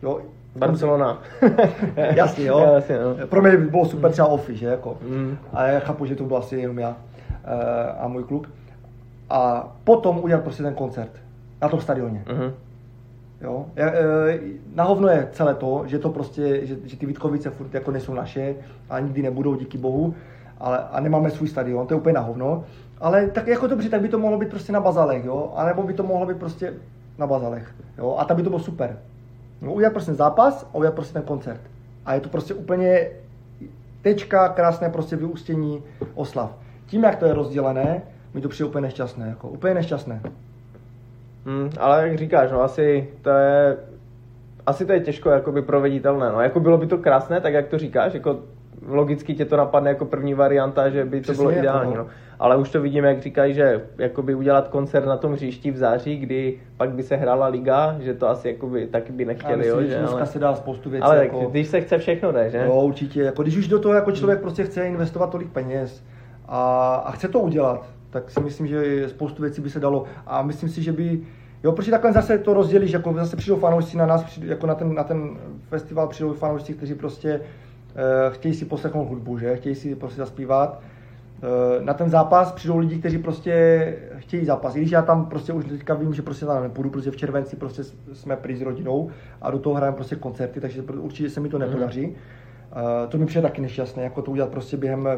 Jo, 0.03 0.21
Barcelona. 0.57 1.23
Jasně, 1.97 2.45
jo. 2.45 2.59
Jasně, 2.75 2.99
no. 2.99 3.27
Pro 3.27 3.43
mě 3.43 3.51
by 3.51 3.57
bylo 3.57 3.85
super 3.85 4.13
třeba 4.13 4.29
Offi, 4.29 4.57
že 4.57 4.67
jako. 4.67 4.99
Mm. 5.09 5.39
A 5.53 5.67
já 5.67 5.81
chápu, 5.81 6.07
že 6.07 6.17
to 6.17 6.25
byl 6.25 6.37
asi 6.37 6.57
jenom 6.57 6.79
já 6.79 6.97
eh, 7.45 7.93
a 7.99 8.09
můj 8.09 8.25
kluk. 8.25 8.51
A 9.31 9.73
potom 9.85 10.19
udělat 10.19 10.43
prostě 10.43 10.63
ten 10.63 10.75
koncert 10.75 11.11
na 11.63 11.69
tom 11.69 11.81
stadioně. 11.81 12.25
Mhm. 12.33 12.53
Jo? 13.41 13.67
Eh, 13.77 14.41
Na 14.75 14.85
hovno 14.85 15.09
je 15.09 15.29
celé 15.33 15.55
to, 15.55 15.83
že 15.87 15.99
to 15.99 16.11
prostě, 16.11 16.67
že, 16.67 16.77
že 16.85 16.97
ty 16.97 17.07
Vítkovice 17.07 17.51
furt 17.51 17.75
jako 17.75 17.91
nejsou 17.91 18.15
naše 18.15 18.55
a 18.91 19.01
nikdy 19.01 19.23
nebudou, 19.23 19.55
díky 19.55 19.79
bohu, 19.79 20.15
ale, 20.61 20.79
a 20.79 21.01
nemáme 21.01 21.31
svůj 21.31 21.49
stadion, 21.49 21.87
to 21.87 21.95
je 21.95 22.01
úplně 22.01 22.13
na 22.13 22.21
hovno. 22.21 22.65
Ale 23.01 23.27
tak 23.27 23.47
jako 23.47 23.67
dobře, 23.67 23.89
tak 23.89 24.01
by 24.01 24.09
to 24.09 24.19
mohlo 24.19 24.39
být 24.39 24.51
prostě 24.51 24.73
na 24.73 24.81
bazalech, 24.81 25.25
jo? 25.25 25.53
A 25.57 25.65
nebo 25.67 25.83
by 25.83 25.93
to 25.95 26.03
mohlo 26.03 26.27
být 26.27 26.37
prostě 26.37 26.75
na 27.19 27.27
bazalech, 27.27 27.75
jo? 27.99 28.17
A 28.19 28.25
tam 28.25 28.37
by 28.37 28.43
to 28.43 28.51
bylo 28.51 28.61
super. 28.61 28.99
No, 29.63 29.73
udělat 29.73 29.93
prostě 29.93 30.15
zápas 30.15 30.69
a 30.73 30.75
udělat 30.75 30.95
prostě 30.95 31.13
ten 31.13 31.23
koncert. 31.23 31.61
A 32.07 32.15
je 32.15 32.21
to 32.21 32.29
prostě 32.29 32.55
úplně 32.55 33.11
tečka, 34.03 34.49
krásné 34.49 34.89
prostě 34.91 35.17
vyústění 35.17 35.83
oslav. 36.15 36.59
Tím, 36.87 37.05
jak 37.05 37.17
to 37.17 37.27
je 37.27 37.35
rozdělené, 37.35 38.03
mi 38.35 38.41
to 38.41 38.49
přijde 38.49 38.69
úplně 38.69 38.83
nešťastné, 38.83 39.29
jako 39.29 39.49
úplně 39.49 39.75
nešťastné. 39.75 40.21
Hmm, 41.49 41.71
ale 41.81 42.09
jak 42.09 42.19
říkáš, 42.19 42.51
no 42.53 42.63
asi 42.63 43.09
to 43.23 43.31
je, 43.31 43.77
asi 44.67 44.87
to 44.87 44.93
je 44.93 45.01
těžko 45.01 45.31
jakoby 45.31 45.63
proveditelné, 45.63 46.33
no. 46.33 46.41
Jako 46.41 46.61
bylo 46.61 46.79
by 46.79 46.87
to 46.87 46.99
krásné, 46.99 47.41
tak 47.41 47.53
jak 47.53 47.69
to 47.69 47.79
říkáš, 47.79 48.15
jako 48.15 48.39
logicky 48.87 49.35
tě 49.35 49.45
to 49.45 49.57
napadne 49.57 49.91
jako 49.91 50.05
první 50.05 50.35
varianta, 50.35 50.91
že 50.91 51.05
by 51.05 51.21
to 51.21 51.23
Přesně, 51.23 51.43
bylo 51.43 51.59
ideální, 51.59 51.95
no. 51.95 52.03
no. 52.03 52.07
Ale 52.39 52.57
už 52.57 52.71
to 52.71 52.81
vidíme, 52.81 53.09
jak 53.09 53.23
říkají, 53.23 53.55
že 53.55 53.85
jakoby 53.99 54.35
udělat 54.35 54.69
koncert 54.69 55.07
na 55.07 55.17
tom 55.17 55.33
hřišti 55.33 55.71
v 55.71 55.77
září, 55.77 56.17
kdy 56.17 56.59
pak 56.77 56.91
by 56.91 57.03
se 57.03 57.17
hrála 57.17 57.47
liga, 57.47 57.97
že 58.01 58.15
to 58.15 58.29
asi 58.29 58.49
jakoby 58.49 58.87
taky 58.87 59.13
by 59.13 59.25
nechtěli, 59.25 59.57
myslím, 59.57 59.75
jo, 59.75 59.83
že 59.83 59.89
že, 59.89 59.99
dneska 59.99 60.17
ale, 60.17 60.27
se 60.27 60.39
dá 60.39 60.55
spoustu 60.55 60.91
věcí. 60.91 61.03
ale 61.03 61.19
jako... 61.19 61.41
tak, 61.41 61.51
když 61.51 61.67
se 61.67 61.81
chce 61.81 61.99
všechno 61.99 62.33
jde, 62.33 62.51
že? 62.51 62.63
Jo, 62.67 62.83
určitě. 62.83 63.23
Jako, 63.23 63.43
když 63.43 63.57
už 63.57 63.69
do 63.69 63.79
toho 63.79 63.95
jako 63.95 64.13
člověk 64.13 64.41
prostě 64.41 64.65
chce 64.65 64.87
investovat 64.87 65.31
tolik 65.31 65.53
peněz 65.53 66.05
a, 66.49 66.95
a 66.95 67.11
chce 67.11 67.29
to 67.29 67.41
udělat, 67.41 67.87
tak 68.11 68.31
si 68.31 68.41
myslím, 68.41 68.67
že 68.67 69.09
spoustu 69.09 69.43
věcí 69.43 69.61
by 69.61 69.71
se 69.71 69.81
dalo. 69.81 70.05
A 70.27 70.43
myslím 70.43 70.69
si, 70.69 70.83
že 70.83 70.93
by 70.93 71.21
Jo, 71.63 71.73
protože 71.73 71.91
takhle 71.91 72.13
zase 72.13 72.39
to 72.39 72.55
rozdělíš, 72.55 72.93
jako 72.93 73.13
zase 73.13 73.37
přijdou 73.37 73.57
fanoušci 73.57 73.97
na 73.97 74.07
nás, 74.07 74.39
jako 74.39 74.67
na 74.67 74.75
ten, 74.75 74.95
na 74.95 75.05
ten 75.05 75.39
festival 75.69 76.09
přijdou 76.09 76.33
fanoušci, 76.33 76.75
kteří 76.75 76.95
prostě 76.95 77.41
eh, 77.41 78.31
chtějí 78.31 78.55
si 78.55 78.65
poslechnout 78.65 79.09
hudbu, 79.09 79.39
že? 79.39 79.57
Chtějí 79.57 79.75
si 79.75 79.95
prostě 79.95 80.19
zaspívat. 80.19 80.81
Eh, 81.43 81.85
na 81.85 81.95
ten 81.95 82.11
zápas 82.11 82.53
přijdou 82.53 82.79
lidi, 82.79 82.99
kteří 82.99 83.19
prostě 83.19 83.97
chtějí 84.17 84.45
zápas. 84.45 84.77
I 84.77 84.79
když 84.79 84.91
já 84.91 85.03
tam 85.03 85.27
prostě 85.27 85.53
už 85.53 85.65
teďka 85.65 85.95
vím, 85.95 86.15
že 86.15 86.23
prostě 86.23 86.47
tam 86.47 86.63
nepůjdu, 86.63 86.91
protože 86.91 87.11
v 87.11 87.17
červenci 87.17 87.57
prostě 87.57 87.83
jsme 88.13 88.37
prý 88.37 88.57
s 88.57 88.63
rodinou 88.63 89.11
a 89.43 89.51
do 89.51 89.59
toho 89.59 89.77
hrajeme 89.77 89.97
prostě 89.97 90.17
koncerty, 90.17 90.61
takže 90.61 90.83
určitě 90.83 91.31
se 91.31 91.41
mi 91.41 91.49
to 91.49 91.59
nepodaří. 91.59 92.17
Eh, 92.17 92.48
to 93.09 93.19
mi 93.19 93.27
přijde 93.27 93.43
taky 93.43 93.61
nešťastné, 93.61 94.03
jako 94.03 94.23
to 94.23 94.31
udělat 94.31 94.51
prostě 94.51 94.77
během 94.77 95.09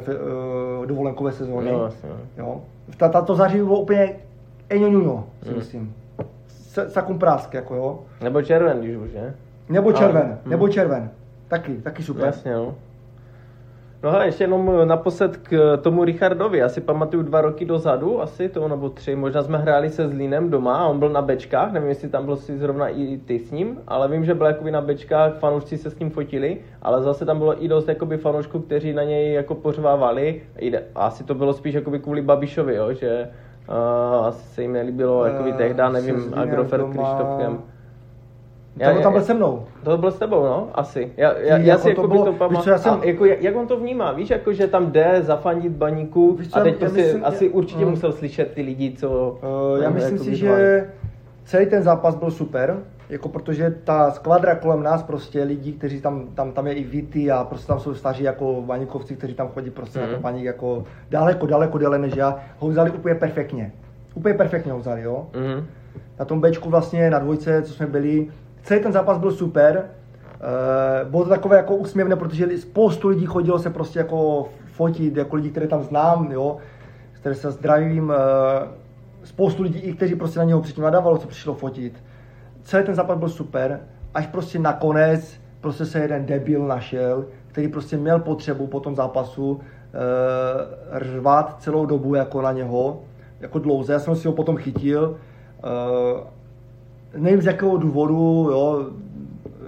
uh, 0.79 0.87
dovolenkové 0.87 1.33
sezóny. 1.33 1.73
No, 1.73 1.79
vlastně, 1.79 2.09
no. 2.09 2.45
Jo. 2.45 2.61
Ta, 2.97 3.09
ta, 3.09 3.23
to 3.23 3.35
září 3.35 3.57
bylo 3.59 3.79
úplně 3.81 4.13
eňoňuňo, 4.69 5.25
si 5.43 5.49
Hmm. 5.49 5.59
myslím. 5.59 5.95
S- 6.49 6.89
Sakum 6.93 7.19
prásk, 7.19 7.55
jako 7.55 7.75
jo. 7.75 7.99
Nebo 8.23 8.43
červen, 8.43 8.81
když 8.81 8.97
už, 8.97 9.11
že? 9.11 9.35
Nebo 9.69 9.93
červen, 9.93 10.23
Ale- 10.27 10.39
nebo 10.47 10.65
hmm. 10.65 10.73
červen. 10.73 11.11
Taky, 11.49 11.75
taky 11.75 12.03
super. 12.03 12.27
Jasně, 12.27 12.55
no. 12.55 12.75
No 14.03 14.11
hele, 14.11 14.27
ještě 14.27 14.45
jenom 14.45 14.89
naposled 14.89 15.37
k 15.37 15.77
tomu 15.83 16.05
Richardovi. 16.05 16.59
Já 16.59 16.69
si 16.69 16.81
pamatuju 16.81 17.23
dva 17.23 17.41
roky 17.41 17.65
dozadu, 17.65 18.23
asi 18.23 18.49
to, 18.49 18.69
nebo 18.69 18.89
tři, 18.89 19.17
možná 19.17 19.43
jsme 19.43 19.59
hráli 19.59 19.91
se 19.91 20.09
Zlínem 20.09 20.51
doma 20.51 20.77
a 20.77 20.87
on 20.87 20.99
byl 20.99 21.09
na 21.09 21.23
bečkách, 21.23 21.73
nevím, 21.73 21.89
jestli 21.89 22.09
tam 22.09 22.25
byl 22.25 22.37
si 22.37 22.59
zrovna 22.59 22.89
i 22.89 23.19
ty 23.19 23.39
s 23.39 23.51
ním, 23.51 23.79
ale 23.89 24.09
vím, 24.09 24.25
že 24.25 24.35
byl 24.35 24.47
jakoby 24.47 24.71
na 24.71 24.81
bečkách, 24.81 25.39
fanoušci 25.39 25.79
se 25.79 25.91
s 25.91 25.99
ním 25.99 26.11
fotili, 26.11 26.59
ale 26.83 27.03
zase 27.03 27.27
tam 27.27 27.39
bylo 27.39 27.65
i 27.65 27.69
dost 27.69 27.89
jakoby 27.89 28.17
fanoušků, 28.17 28.59
kteří 28.59 28.93
na 28.93 29.03
něj 29.03 29.33
jako 29.33 29.55
pořvávali. 29.55 30.43
A 30.95 31.07
asi 31.07 31.25
to 31.25 31.35
bylo 31.35 31.53
spíš 31.53 31.75
jakoby 31.75 31.99
kvůli 31.99 32.23
Babišovi, 32.23 32.75
jo, 32.75 32.93
že 32.93 33.29
uh, 33.69 34.27
asi 34.27 34.49
se 34.55 34.63
jim 34.63 34.73
nelíbilo, 34.73 35.25
jakoby 35.27 35.51
Eh, 35.51 35.57
tehda, 35.57 35.89
nevím, 35.89 36.33
Agrofert 36.37 36.85
doma- 36.85 37.59
Krištofkem. 38.75 38.95
Tam, 38.95 39.03
tam 39.03 39.13
byl 39.13 39.23
se 39.23 39.35
mnou. 39.35 39.65
To 39.85 39.99
byl 39.99 40.11
s 40.11 40.19
tebou, 40.19 40.43
no, 40.45 40.69
asi. 40.75 41.13
Já, 41.17 41.39
já, 41.39 41.57
já 41.57 41.57
jako 41.59 41.79
si 41.83 41.85
to 41.95 42.01
jako 42.03 42.09
bylo- 42.09 42.25
to 42.25 42.33
pamatuju. 42.33 42.73
já 42.73 42.79
jsem- 42.79 42.93
A 42.93 43.05
jako, 43.05 43.25
jak, 43.25 43.43
jak 43.43 43.57
on 43.57 43.67
to 43.67 43.77
vnímá, 43.81 44.13
víš, 44.13 44.31
jako 44.31 44.53
že 44.53 44.67
tam 44.67 44.93
jde 44.93 45.19
zafandit 45.23 45.73
baníku 45.73 46.35
Víš 46.37 46.49
a 46.53 46.61
teď 46.61 46.73
já 46.73 46.79
prostě 46.79 47.03
myslím, 47.03 47.25
asi 47.25 47.45
já- 47.47 47.51
určitě 47.53 47.85
mm. 47.85 47.91
musel 47.91 48.13
slyšet 48.13 48.53
ty 48.53 48.63
lidi, 48.63 48.95
co... 48.99 49.39
Uh, 49.75 49.83
já 49.83 49.91
myslím 49.91 50.13
jako 50.15 50.25
si, 50.25 50.31
vyzvali. 50.31 50.61
že 50.61 50.89
celý 51.45 51.67
ten 51.67 51.83
zápas 51.83 52.15
byl 52.15 52.31
super, 52.31 52.77
jako 53.09 53.29
protože 53.29 53.75
ta 53.85 54.11
skvadra 54.11 54.55
kolem 54.55 54.83
nás 54.83 55.03
prostě 55.03 55.43
lidí, 55.43 55.73
kteří 55.73 56.01
tam, 56.01 56.29
tam, 56.35 56.53
tam 56.53 56.67
je 56.67 56.73
i 56.73 56.85
Vity 56.85 57.31
a 57.31 57.45
prostě 57.45 57.67
tam 57.67 57.81
jsou 57.81 57.95
staří 57.95 58.23
jako 58.25 58.63
baníkovci, 58.67 59.17
kteří 59.17 59.35
tam 59.35 59.49
chodí 59.49 59.71
prostě 59.71 59.99
Mhm. 59.99 60.09
na 60.09 60.15
ten 60.15 60.23
baník 60.23 60.45
jako 60.45 60.85
daleko, 61.11 61.47
daleko 61.47 61.79
déle 61.79 61.99
než 61.99 62.17
já, 62.17 62.39
ho 62.59 62.69
vzali 62.69 62.91
úplně 62.91 63.15
perfektně. 63.15 63.73
Úplně 64.15 64.35
perfektně 64.35 64.73
ho 64.73 64.79
vzali, 64.79 65.03
jo. 65.03 65.27
Mhm. 65.35 65.67
Na 66.19 66.25
tom 66.25 66.41
Bčku 66.41 66.71
vlastně 66.71 67.11
na 67.11 67.19
dvojce, 67.19 67.63
co 67.63 67.73
jsme 67.73 67.87
byli, 67.87 68.27
celý 68.63 68.81
ten 68.81 68.93
zápas 68.93 69.19
byl 69.19 69.33
super. 69.33 69.85
Uh, 71.05 71.11
bylo 71.11 71.25
to 71.25 71.29
takové 71.29 71.57
jako 71.57 71.77
úsměvné, 71.77 72.17
protože 72.17 72.59
spoustu 72.59 73.09
lidí 73.09 73.27
chodilo 73.27 73.59
se 73.59 73.71
prostě 73.71 73.99
jako 73.99 74.49
fotit, 74.73 75.17
jako 75.17 75.37
lidi, 75.37 75.51
které 75.51 75.67
tam 75.67 75.83
znám, 75.83 76.33
jo, 76.33 76.57
které 77.13 77.35
se 77.35 77.51
zdravím. 77.51 78.09
Uh, 78.09 78.15
spoustu 79.25 79.63
lidí, 79.63 79.79
i 79.79 79.95
kteří 79.95 80.15
prostě 80.15 80.39
na 80.39 80.45
něho 80.45 80.61
předtím 80.61 80.85
nadávalo, 80.85 81.19
co 81.19 81.29
přišlo 81.29 81.55
fotit. 81.55 82.05
Celý 82.63 82.85
ten 82.85 82.95
zápas 82.95 83.19
byl 83.19 83.29
super, 83.29 83.81
až 84.15 84.27
prostě 84.27 84.59
nakonec 84.59 85.41
prostě 85.61 85.85
se 85.85 85.99
jeden 85.99 86.27
debil 86.27 86.67
našel, 86.67 87.25
který 87.47 87.69
prostě 87.69 87.97
měl 87.97 88.19
potřebu 88.19 88.67
po 88.67 88.81
tom 88.81 88.97
zápasu 88.97 89.51
uh, 89.51 89.61
řvat 91.01 91.57
celou 91.63 91.87
dobu 91.87 92.15
jako 92.15 92.43
na 92.43 92.53
něho, 92.53 93.01
jako 93.41 93.59
dlouze. 93.59 93.93
Já 93.93 93.99
jsem 93.99 94.17
si 94.17 94.29
ho 94.29 94.35
potom 94.35 94.57
chytil. 94.57 95.17
Uh, 95.65 96.21
nevím 97.17 97.43
z 97.43 97.47
jakého 97.47 97.77
důvodu, 97.77 98.49
jo, 98.51 98.87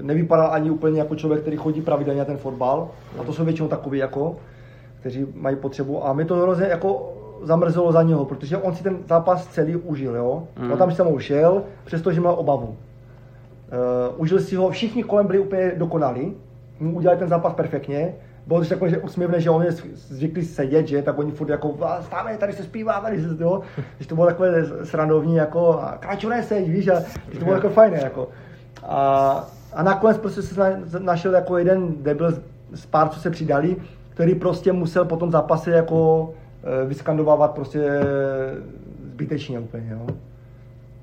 nevypadal 0.01 0.53
ani 0.53 0.71
úplně 0.71 0.99
jako 0.99 1.15
člověk, 1.15 1.41
který 1.41 1.57
chodí 1.57 1.81
pravidelně 1.81 2.19
na 2.19 2.25
ten 2.25 2.37
fotbal. 2.37 2.89
A 3.19 3.25
to 3.25 3.33
jsou 3.33 3.45
většinou 3.45 3.69
takový 3.69 3.99
jako, 3.99 4.37
kteří 5.01 5.27
mají 5.35 5.57
potřebu. 5.57 6.07
A 6.07 6.13
mi 6.13 6.25
to 6.25 6.37
hrozně 6.37 6.67
jako 6.67 7.13
zamrzelo 7.43 7.93
za 7.93 8.03
něho, 8.03 8.25
protože 8.25 8.57
on 8.57 8.75
si 8.75 8.83
ten 8.83 8.99
zápas 9.09 9.47
celý 9.47 9.77
užil, 9.77 10.17
jo. 10.17 10.49
Mm. 10.59 10.73
On 10.73 10.79
tam 10.79 10.93
se 10.93 11.03
mu 11.03 11.19
šel, 11.19 11.63
přestože 11.85 12.21
měl 12.21 12.35
obavu. 12.39 12.69
Uh, 12.69 14.21
užil 14.21 14.41
si 14.41 14.57
ho, 14.57 14.71
všichni 14.71 15.03
kolem 15.03 15.27
byli 15.27 15.39
úplně 15.39 15.73
dokonalí, 15.77 16.35
mu 16.81 16.97
udělali 16.97 17.19
ten 17.19 17.29
zápas 17.29 17.55
perfektně, 17.55 18.15
bylo 18.47 18.61
to 18.63 18.69
takové, 18.69 18.91
že 18.91 18.99
úsměvné, 18.99 19.41
že 19.41 19.51
on 19.51 19.63
je 19.63 19.73
zvyklý 19.95 20.45
sedět, 20.45 20.87
že, 20.89 21.03
tak 21.03 21.19
oni 21.19 21.33
furt 21.33 21.49
jako, 21.49 21.77
"A, 21.81 22.03
stáme, 22.03 22.37
tady 22.39 22.53
se 22.53 22.63
zpívá, 22.63 23.01
tady 23.01 23.23
se, 23.23 23.29
jo, 23.45 23.61
když 23.97 24.07
to 24.09 24.15
bylo 24.15 24.27
takové 24.27 24.65
srandovní, 24.85 25.37
jako, 25.37 25.79
a 25.81 25.97
kračo 26.01 26.29
neseď, 26.29 26.69
víš, 26.69 26.89
a 26.89 27.01
že 27.33 27.39
to 27.39 27.45
bylo 27.45 27.57
jako 27.57 27.69
fajné, 27.71 28.01
jako. 28.03 28.29
A, 28.83 29.45
a 29.73 29.83
nakonec 29.83 30.19
prostě 30.19 30.43
se 30.43 30.61
na- 30.61 30.77
našel 30.99 31.35
jako 31.35 31.59
jeden 31.59 31.95
debil 32.03 32.33
z- 32.73 32.87
pár, 32.87 33.09
co 33.09 33.21
se 33.21 33.31
přidali, 33.31 33.77
který 34.11 34.35
prostě 34.35 34.73
musel 34.73 35.05
po 35.05 35.17
tom 35.17 35.31
zápase 35.31 35.71
jako 35.71 36.31
eh, 36.83 36.87
vyskandovávat 36.87 37.51
prostě 37.55 38.01
zbytečně 39.13 39.59
úplně, 39.59 39.87
jo. 39.91 40.07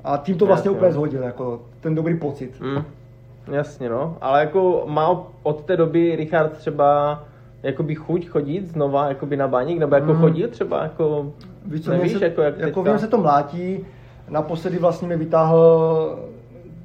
A 0.03 0.18
tím 0.18 0.38
to 0.38 0.45
vlastně 0.45 0.70
Jasně, 0.70 0.78
úplně 0.78 0.90
no. 0.90 0.94
zhodil, 0.94 1.24
jako 1.24 1.61
ten 1.82 1.95
dobrý 1.95 2.18
pocit. 2.20 2.60
Mm. 2.61 2.84
Jasně, 3.56 3.90
no. 3.90 4.18
Ale 4.22 4.40
jako 4.40 4.84
má 4.88 5.24
od 5.44 5.61
té 5.66 5.78
doby 5.78 6.16
Richard 6.16 6.52
třeba 6.52 7.24
jakoby 7.64 7.95
chuť 7.95 8.27
chodit 8.27 8.68
znova 8.68 9.07
jakoby 9.10 9.38
na 9.38 9.48
baník, 9.48 9.80
nebo 9.80 9.95
jako 9.95 10.14
Mm. 10.14 10.19
chodil 10.19 10.48
třeba 10.48 10.84
jako, 10.84 11.34
Víš, 11.65 11.81
co, 11.81 11.91
nevíš, 11.91 12.14
se, 12.18 12.23
jako 12.26 12.41
jak 12.41 12.57
jako 12.60 12.80
teďka? 12.80 12.91
vím, 12.91 12.99
se 12.99 13.07
to 13.07 13.18
mlátí. 13.18 13.86
Naposledy 14.30 14.77
vlastně 14.77 15.07
mě 15.07 15.18
vytáhl, 15.18 16.19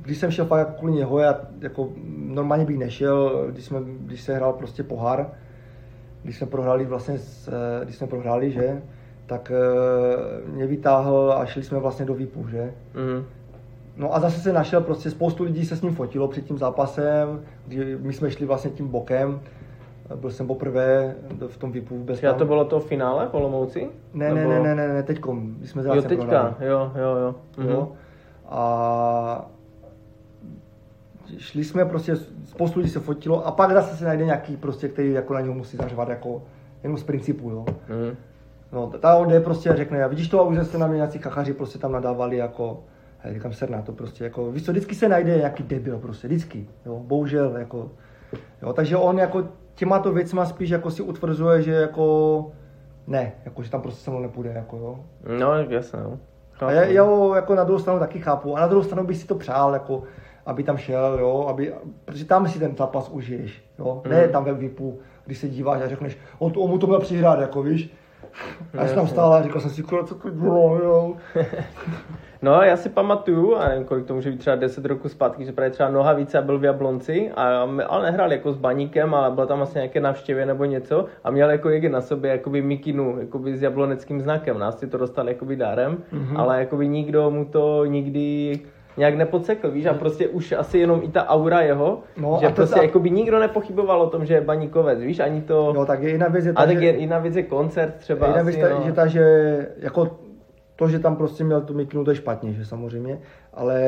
když 0.03 0.19
jsem 0.19 0.31
šel 0.31 0.45
fakt 0.45 0.59
jako 0.59 0.73
kvůli 0.79 0.93
něho, 0.93 1.19
já 1.19 1.41
jako 1.61 1.89
normálně 2.17 2.65
bych 2.65 2.79
nešel, 2.79 3.47
když, 3.51 3.65
jsme, 3.65 3.79
když 3.85 4.21
se 4.21 4.35
hrál 4.35 4.53
prostě 4.53 4.83
pohár, 4.83 5.27
když 6.23 6.39
jsme 6.39 6.47
prohráli 6.47 6.85
vlastně, 6.85 7.19
s, 7.19 7.49
eh, 7.49 7.85
když 7.85 7.97
jsme 7.97 8.07
prohráli, 8.07 8.51
že, 8.51 8.83
tak 9.27 9.53
eh, 9.55 10.51
mě 10.51 10.67
vytáhl 10.67 11.35
a 11.37 11.47
šli 11.47 11.63
jsme 11.63 11.79
vlastně 11.79 12.05
do 12.05 12.15
VIPu, 12.15 12.49
že. 12.49 12.73
Mhm. 12.95 13.25
No 13.97 14.15
a 14.15 14.21
zase 14.21 14.41
se 14.41 14.53
našel, 14.53 14.81
prostě 14.81 15.11
spoustu 15.11 15.45
lidí 15.45 15.65
se 15.65 15.77
s 15.77 15.83
ním 15.83 15.95
fotilo 15.95 16.29
před 16.29 16.45
tím 16.45 16.59
zápasem, 16.59 17.41
kdy 17.67 17.99
my 18.01 18.13
jsme 18.13 18.31
šli 18.31 18.47
vlastně 18.47 18.71
tím 18.71 18.89
bokem, 18.89 19.41
byl 20.15 20.31
jsem 20.31 20.47
poprvé 20.47 21.15
v 21.47 21.57
tom 21.57 21.73
VIPu 21.73 21.97
vůbec 21.99 22.21
tam. 22.21 22.35
to 22.35 22.45
bylo 22.45 22.65
to 22.65 22.81
finále 22.81 23.29
v 23.29 23.35
Olomouci? 23.35 23.89
Ne, 24.15 24.35
ne, 24.35 24.47
ne, 24.47 24.61
ne, 24.61 24.75
ne, 24.75 24.89
ne, 24.89 25.03
teďkom, 25.03 25.55
když 25.55 25.71
jsme 25.71 25.83
Jo, 25.85 26.03
teďka, 26.03 26.57
jo, 26.61 26.93
jo, 26.97 27.17
jo. 27.17 27.35
Mhm. 27.59 27.69
Jo. 27.69 27.93
A 28.49 29.51
šli 31.39 31.65
jsme 31.65 31.85
prostě, 31.85 32.17
spoustu 32.45 32.79
lidí 32.79 32.91
se 32.91 33.01
fotilo 33.01 33.47
a 33.47 33.51
pak 33.51 33.73
zase 33.73 33.97
se 33.97 34.05
najde 34.05 34.25
nějaký 34.25 34.57
prostě, 34.57 34.89
který 34.89 35.13
jako 35.13 35.35
na 35.35 35.41
něho 35.41 35.55
musí 35.55 35.77
zařvat 35.77 36.09
jako 36.09 36.43
jenom 36.83 36.99
z 36.99 37.03
principu, 37.03 37.51
jo. 37.51 37.65
Mhm. 37.89 38.17
No, 38.73 38.87
ta 38.87 39.25
jde 39.25 39.41
prostě 39.41 39.71
a 39.71 39.77
řekne, 39.77 40.05
a 40.05 40.07
vidíš 40.07 40.29
to, 40.29 40.41
a 40.41 40.43
už 40.43 40.67
se 40.67 40.79
na 40.79 40.87
mě 40.87 40.97
nějací 40.97 41.19
kachaři 41.19 41.53
prostě 41.53 41.79
tam 41.79 41.93
nadávali 41.93 42.37
jako, 42.37 42.83
já 43.25 43.33
říkám, 43.33 43.53
ser 43.53 43.71
na 43.71 43.83
to 43.83 43.93
prostě, 43.93 44.25
jako, 44.25 44.53
víš 44.53 44.65
co, 44.65 44.73
vždycky 44.73 44.95
se 44.95 45.09
najde 45.09 45.37
nějaký 45.37 45.63
debil 45.63 45.99
prostě, 45.99 46.29
vždycky, 46.29 46.67
jo, 46.87 47.03
bohužel, 47.07 47.57
jako, 47.57 47.91
jo, 48.63 48.73
takže 48.73 48.97
on 48.97 49.19
jako 49.19 49.45
těma 49.75 49.99
to 49.99 50.13
věcma 50.13 50.47
spíš 50.47 50.71
jako 50.71 50.91
si 50.91 51.03
utvrzuje, 51.03 51.63
že 51.63 51.73
jako, 51.73 52.47
ne, 53.07 53.33
jako, 53.45 53.63
že 53.63 53.71
tam 53.71 53.83
prostě 53.83 54.01
se 54.01 54.11
mnou 54.11 54.21
nepůjde, 54.21 54.53
jako, 54.57 54.77
jo. 54.77 54.99
No, 55.39 55.55
jasně, 55.55 55.99
no. 56.01 56.19
A 56.61 56.71
já, 56.71 56.85
já 56.85 57.03
ho 57.03 57.35
jako 57.35 57.55
na 57.55 57.65
druhou 57.65 57.79
stranu 57.79 57.99
taky 57.99 58.19
chápu. 58.19 58.57
A 58.57 58.61
na 58.61 58.67
druhou 58.67 58.85
stranu 58.85 59.07
bych 59.07 59.17
si 59.17 59.27
to 59.27 59.35
přál, 59.35 59.73
jako, 59.73 60.03
aby 60.47 60.63
tam 60.63 60.77
šel, 60.77 61.19
jo, 61.21 61.47
aby, 61.49 61.75
protože 62.05 62.25
tam 62.25 62.49
si 62.49 62.59
ten 62.59 62.77
zápas 62.77 63.09
užiješ, 63.09 63.65
jo. 63.79 64.03
Mm. 64.05 64.11
Ne 64.11 64.29
tam 64.29 64.45
ve 64.45 64.55
VIPu, 64.55 64.99
když 65.25 65.39
se 65.39 65.49
díváš 65.49 65.83
a 65.83 65.89
řekneš, 65.89 66.19
on, 66.39 66.53
on 66.57 66.71
mu 66.71 66.79
to 66.79 66.87
měl 66.87 67.01
přihrát, 67.01 67.41
jako 67.41 67.63
víš. 67.63 67.95
A 68.79 68.83
já 68.83 68.87
jsem 68.87 68.97
tam 68.97 69.09
stál 69.09 69.33
a 69.33 69.43
říkal 69.43 69.61
jsem 69.61 69.71
si, 69.71 69.83
co 69.83 70.15
to 70.15 70.29
bylo, 70.31 70.77
jo. 70.77 71.17
No, 72.45 72.63
já 72.63 72.77
si 72.77 72.89
pamatuju, 72.89 73.57
a 73.57 73.69
nevím, 73.69 73.85
kolik 73.85 74.07
to 74.07 74.15
může 74.15 74.31
být 74.31 74.39
třeba 74.39 74.57
10 74.57 74.85
roku 74.85 75.09
zpátky, 75.09 75.45
že 75.45 75.53
právě 75.53 75.71
třeba 75.71 75.89
Nohavice 75.89 76.43
byl 76.43 76.59
v 76.59 76.65
Jablonci, 76.65 77.31
a, 77.37 77.69
ale 77.87 78.05
nehrál 78.05 78.33
jako 78.33 78.53
s 78.53 78.57
baníkem, 78.57 79.15
ale 79.15 79.31
byl 79.31 79.47
tam 79.47 79.63
asi 79.63 79.79
nějaké 79.79 80.01
navštěvě 80.01 80.47
nebo 80.47 80.65
něco 80.65 81.05
a 81.25 81.31
měl 81.31 81.51
jako 81.51 81.71
jege 81.71 81.89
na 81.89 82.01
sobě 82.01 82.31
jakoby 82.31 82.63
mikinu, 82.63 83.17
jakoby 83.21 83.57
s 83.57 83.63
jabloneckým 83.63 84.21
znakem. 84.21 84.59
Nás 84.59 84.79
si 84.79 84.87
to 84.87 84.99
dostal 84.99 85.29
jakoby 85.29 85.57
dárem, 85.57 86.03
mm-hmm. 86.13 86.41
ale 86.41 86.59
jakoby 86.59 86.89
nikdo 86.89 87.31
mu 87.31 87.45
to 87.45 87.85
nikdy 87.85 88.61
nějak 88.97 89.15
nepodsekl, 89.15 89.71
víš, 89.71 89.87
a 89.87 89.95
prostě 89.95 90.29
už 90.29 90.53
asi 90.53 90.79
jenom 90.79 91.01
i 91.03 91.09
ta 91.09 91.29
aura 91.29 91.61
jeho, 91.61 92.01
no, 92.17 92.39
že 92.41 92.47
a 92.47 92.51
prostě 92.51 92.81
jako 92.81 92.99
by 92.99 93.11
nikdo 93.11 93.39
nepochyboval 93.39 94.03
o 94.03 94.11
tom, 94.11 94.25
že 94.25 94.35
je 94.35 94.41
baníkovec, 94.41 95.01
víš, 95.01 95.21
ani 95.21 95.43
to... 95.43 95.73
No, 95.73 95.87
tak 95.87 96.03
je 96.03 96.11
jiná 96.11 96.29
věc 96.29 96.47
je 96.47 96.53
ta, 96.53 96.63
a 96.63 96.67
tak 96.67 96.79
že... 96.79 96.87
je 96.87 96.99
jiná 96.99 97.19
věc 97.19 97.37
je 97.37 97.43
koncert 97.43 97.95
třeba 97.95 98.27
jiná 98.27 98.41
asi, 98.41 98.51
věc 98.51 98.69
ta, 98.69 98.79
no. 98.79 98.83
že 98.85 98.93
ta, 98.93 99.07
že 99.07 99.67
jako 99.79 100.24
to, 100.77 100.89
že 100.89 100.99
tam 100.99 101.17
prostě 101.17 101.45
měl 101.45 101.61
tu 101.61 101.75
mikinu, 101.75 102.05
to 102.05 102.11
je 102.11 102.17
špatně, 102.17 102.53
že 102.53 102.65
samozřejmě, 102.65 103.19
ale 103.53 103.83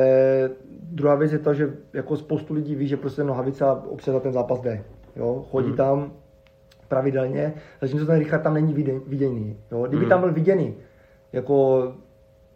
druhá 0.81 1.15
věc 1.15 1.31
je 1.31 1.39
to, 1.39 1.53
že 1.53 1.73
jako 1.93 2.17
spoustu 2.17 2.53
lidí 2.53 2.75
ví, 2.75 2.87
že 2.87 2.97
prostě 2.97 3.23
nohavice 3.23 3.65
občas 3.65 4.13
za 4.13 4.19
ten 4.19 4.33
zápas 4.33 4.61
jde, 4.61 4.83
jo, 5.15 5.45
chodí 5.51 5.69
mm. 5.69 5.75
tam 5.75 6.11
pravidelně, 6.87 7.53
zatímco 7.81 8.05
ten 8.05 8.19
Richard 8.19 8.41
tam 8.41 8.53
není 8.53 8.73
viděný, 9.07 9.57
jo, 9.71 9.85
kdyby 9.87 10.03
mm. 10.03 10.09
tam 10.09 10.21
byl 10.21 10.31
viděný, 10.31 10.75
jako 11.33 11.83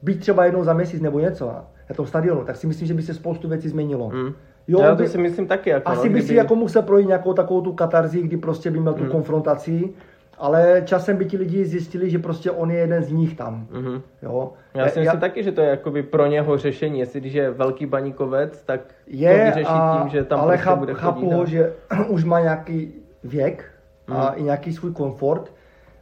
být 0.01 0.19
třeba 0.19 0.45
jednou 0.45 0.63
za 0.63 0.73
měsíc 0.73 1.01
nebo 1.01 1.19
něco 1.19 1.45
na 1.89 1.95
tom 1.95 2.05
stadionu, 2.05 2.43
tak 2.43 2.55
si 2.55 2.67
myslím, 2.67 2.87
že 2.87 2.93
by 2.93 3.01
se 3.01 3.13
spoustu 3.13 3.49
věcí 3.49 3.69
změnilo. 3.69 4.09
Mm. 4.09 4.33
Jo, 4.67 4.79
Já 4.79 4.95
to 4.95 5.03
by, 5.03 5.09
si 5.09 5.17
myslím 5.17 5.47
taky. 5.47 5.69
Jako, 5.69 5.89
asi 5.89 5.97
no, 5.97 6.03
by 6.03 6.09
kdyby... 6.09 6.27
si 6.27 6.35
jako 6.35 6.55
musel 6.55 6.81
projít 6.81 7.07
nějakou 7.07 7.33
takovou 7.33 7.61
tu 7.61 7.73
katarzí, 7.73 8.21
kdy 8.21 8.37
prostě 8.37 8.71
by 8.71 8.79
měl 8.79 8.93
tu 8.93 9.03
mm. 9.03 9.09
konfrontaci, 9.09 9.93
ale 10.41 10.81
časem 10.85 11.17
by 11.17 11.25
ti 11.25 11.37
lidi 11.37 11.65
zjistili, 11.65 12.09
že 12.09 12.19
prostě 12.19 12.51
on 12.51 12.71
je 12.71 12.77
jeden 12.77 13.03
z 13.03 13.11
nich 13.11 13.37
tam. 13.37 13.67
Mm-hmm. 13.71 14.01
Jo? 14.21 14.53
Já 14.73 14.83
si 14.83 14.99
myslím 14.99 15.03
já... 15.03 15.19
taky, 15.19 15.43
že 15.43 15.51
to 15.51 15.61
je 15.61 15.69
jakoby 15.69 16.03
pro 16.03 16.27
něho 16.27 16.57
řešení, 16.57 16.99
jestli 16.99 17.19
když 17.19 17.33
je 17.33 17.51
velký 17.51 17.85
baníkovec, 17.85 18.63
tak 18.63 18.81
je, 19.07 19.37
to 19.37 19.45
vyřeší 19.45 19.65
a, 19.69 19.99
tím, 20.01 20.09
že 20.09 20.23
tam 20.23 20.39
ale 20.39 20.53
prostě 20.53 20.63
cháp, 20.63 20.79
bude 20.79 20.93
chápu 20.93 21.31
ho, 21.31 21.45
že 21.45 21.73
už 22.07 22.23
má 22.23 22.39
nějaký 22.39 22.93
věk 23.23 23.71
mm. 24.07 24.15
a 24.15 24.29
mhm. 24.29 24.33
i 24.35 24.43
nějaký 24.43 24.73
svůj 24.73 24.91
komfort, 24.91 25.53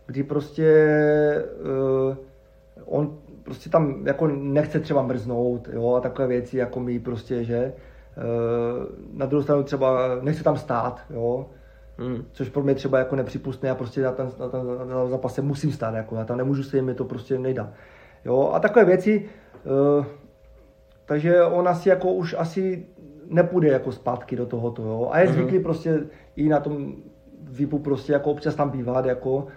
kdy 0.05 0.23
prostě 0.23 0.85
uh, 2.09 2.15
on 2.85 3.17
prostě 3.43 3.69
tam 3.69 4.07
jako 4.07 4.27
nechce 4.27 4.79
třeba 4.79 5.01
mrznout, 5.01 5.69
jo, 5.73 5.93
a 5.93 6.01
takové 6.01 6.27
věci, 6.27 6.57
jako 6.57 6.79
my 6.79 6.99
prostě, 6.99 7.43
že 7.43 7.73
uh, 8.17 9.17
na 9.17 9.25
druhou 9.25 9.43
stranu 9.43 9.63
třeba 9.63 10.19
nechce 10.21 10.43
tam 10.43 10.57
stát, 10.57 11.01
jo, 11.09 11.45
Hmm. 11.99 12.25
Což 12.31 12.49
pro 12.49 12.63
mě 12.63 12.75
třeba 12.75 12.99
jako 12.99 13.15
nepřipustné, 13.15 13.69
já 13.69 13.75
prostě 13.75 14.01
na 14.01 14.11
ten, 14.11 14.29
na 14.39 14.47
ten 14.47 14.61
na 14.89 15.05
zápase 15.05 15.41
musím 15.41 15.71
stát, 15.71 15.95
jako 15.95 16.15
já 16.15 16.25
tam 16.25 16.37
nemůžu 16.37 16.63
se 16.63 16.81
mi 16.81 16.93
to 16.93 17.05
prostě 17.05 17.39
nejde. 17.39 17.67
Jo, 18.25 18.51
a 18.53 18.59
takové 18.59 18.85
věci, 18.85 19.29
uh, 19.97 20.05
takže 21.05 21.43
on 21.43 21.67
asi 21.67 21.89
jako 21.89 22.13
už 22.13 22.35
asi 22.37 22.85
nepůjde 23.29 23.67
jako 23.67 23.91
zpátky 23.91 24.35
do 24.35 24.45
tohoto, 24.45 24.81
jo. 24.81 25.09
A 25.11 25.19
je 25.19 25.25
hmm. 25.25 25.35
zvyklý 25.35 25.59
prostě 25.59 26.03
i 26.35 26.49
na 26.49 26.59
tom 26.59 26.93
VIPu 27.41 27.79
prostě 27.79 28.13
jako 28.13 28.31
občas 28.31 28.55
tam 28.55 28.69
bývat, 28.69 29.05
jako, 29.05 29.47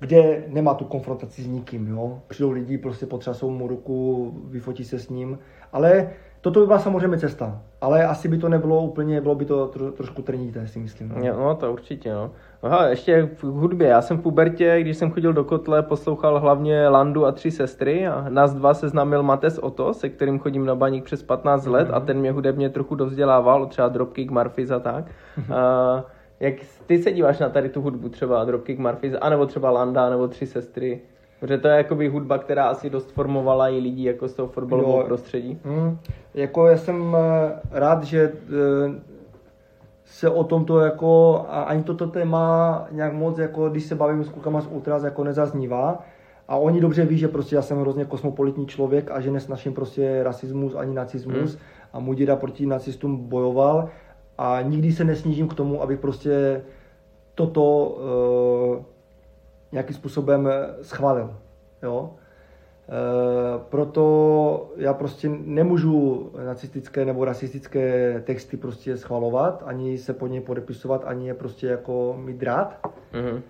kde 0.00 0.44
nemá 0.48 0.74
tu 0.74 0.84
konfrontaci 0.84 1.42
s 1.42 1.46
nikým, 1.46 1.88
jo. 1.88 2.22
Přijdou 2.26 2.50
lidi, 2.50 2.78
prostě 2.78 3.06
potřasou 3.06 3.50
mu 3.50 3.68
ruku, 3.68 4.32
vyfotí 4.44 4.84
se 4.84 4.98
s 4.98 5.08
ním, 5.08 5.38
ale 5.72 6.10
Toto 6.42 6.60
by 6.60 6.66
byla 6.66 6.78
samozřejmě 6.78 7.18
cesta, 7.18 7.62
ale 7.80 8.06
asi 8.06 8.28
by 8.28 8.38
to 8.38 8.48
nebylo 8.48 8.82
úplně, 8.82 9.20
bylo 9.20 9.34
by 9.34 9.44
to 9.44 9.66
tro, 9.66 9.92
trošku 9.92 10.22
trnité, 10.22 10.66
si 10.66 10.78
myslím. 10.78 11.08
No. 11.08 11.38
no 11.38 11.54
to 11.54 11.72
určitě, 11.72 12.12
no. 12.12 12.30
Aha, 12.62 12.88
ještě 12.88 13.30
v 13.36 13.44
hudbě. 13.44 13.88
Já 13.88 14.02
jsem 14.02 14.18
v 14.18 14.22
pubertě, 14.22 14.80
když 14.80 14.96
jsem 14.96 15.10
chodil 15.10 15.32
do 15.32 15.44
kotle, 15.44 15.82
poslouchal 15.82 16.40
hlavně 16.40 16.88
Landu 16.88 17.26
a 17.26 17.32
tři 17.32 17.50
sestry 17.50 18.06
a 18.06 18.26
nás 18.28 18.54
dva 18.54 18.74
seznámil 18.74 19.22
Mates 19.22 19.58
Oto, 19.58 19.94
se 19.94 20.08
kterým 20.08 20.38
chodím 20.38 20.66
na 20.66 20.74
baník 20.74 21.04
přes 21.04 21.22
15 21.22 21.66
let 21.66 21.88
mm-hmm. 21.88 21.94
a 21.94 22.00
ten 22.00 22.18
mě 22.18 22.32
hudebně 22.32 22.70
trochu 22.70 22.94
dovzdělával, 22.94 23.66
třeba 23.66 23.88
Dropkick, 23.88 24.30
Murphys 24.30 24.70
a 24.70 24.78
tak. 24.78 25.04
Mm-hmm. 25.04 25.54
A, 25.54 26.04
jak 26.40 26.54
ty 26.86 27.02
se 27.02 27.12
díváš 27.12 27.38
na 27.38 27.48
tady 27.48 27.68
tu 27.68 27.80
hudbu, 27.82 28.08
třeba 28.08 28.44
Dropkick, 28.44 28.78
Murphys, 28.78 29.14
anebo 29.20 29.46
třeba 29.46 29.70
Landa, 29.70 30.10
nebo 30.10 30.28
tři 30.28 30.46
sestry? 30.46 31.00
Protože 31.40 31.58
to 31.58 31.68
je 31.68 31.76
jakoby 31.76 32.08
hudba, 32.08 32.38
která 32.38 32.68
asi 32.68 32.90
dost 32.90 33.12
formovala 33.12 33.68
i 33.68 33.78
lidi 33.78 34.04
jako 34.04 34.28
z 34.28 34.34
toho 34.34 34.48
fotbalového 34.48 35.04
prostředí. 35.04 35.58
Mm, 35.64 35.98
jako 36.34 36.66
já 36.66 36.76
jsem 36.76 37.16
eh, 37.18 37.52
rád, 37.70 38.04
že 38.04 38.32
eh, 38.32 39.00
se 40.04 40.30
o 40.30 40.44
tomto 40.44 40.80
jako, 40.80 41.44
a 41.48 41.62
ani 41.62 41.82
toto 41.82 42.06
téma 42.06 42.86
nějak 42.90 43.12
moc, 43.12 43.38
jako 43.38 43.68
když 43.68 43.84
se 43.84 43.94
bavím 43.94 44.24
s 44.24 44.28
klukama 44.28 44.60
z 44.60 44.66
Ultras, 44.66 45.04
jako 45.04 45.24
nezaznívá. 45.24 45.98
A 46.48 46.56
oni 46.56 46.80
dobře 46.80 47.04
ví, 47.04 47.18
že 47.18 47.28
prostě 47.28 47.56
já 47.56 47.62
jsem 47.62 47.80
hrozně 47.80 48.04
kosmopolitní 48.04 48.66
člověk 48.66 49.10
a 49.10 49.20
že 49.20 49.30
nesnaším 49.30 49.74
prostě 49.74 50.22
rasismus 50.22 50.74
ani 50.74 50.94
nacismus. 50.94 51.54
Mm. 51.54 51.60
A 51.92 51.98
můj 51.98 52.16
děda 52.16 52.36
proti 52.36 52.66
nacistům 52.66 53.28
bojoval 53.28 53.88
a 54.38 54.62
nikdy 54.62 54.92
se 54.92 55.04
nesnížím 55.04 55.48
k 55.48 55.54
tomu, 55.54 55.82
abych 55.82 55.98
prostě 55.98 56.62
toto 57.34 57.86
uh, 57.86 58.84
nějakým 59.72 59.96
způsobem 59.96 60.48
eh, 60.48 60.84
schválil. 60.84 61.34
Jo? 61.82 62.10
E, 62.90 63.58
proto 63.68 64.72
já 64.76 64.94
prostě 64.94 65.28
nemůžu 65.28 66.30
nacistické 66.46 67.04
nebo 67.04 67.24
rasistické 67.24 68.14
texty 68.26 68.56
prostě 68.56 68.96
schvalovat, 68.96 69.62
ani 69.66 69.98
se 69.98 70.12
po 70.12 70.26
ně 70.26 70.40
podepisovat, 70.40 71.04
ani 71.06 71.26
je 71.26 71.34
prostě 71.34 71.66
jako 71.66 72.16
mít 72.24 72.42
rád. 72.42 72.78
Mm-hmm. 73.12 73.40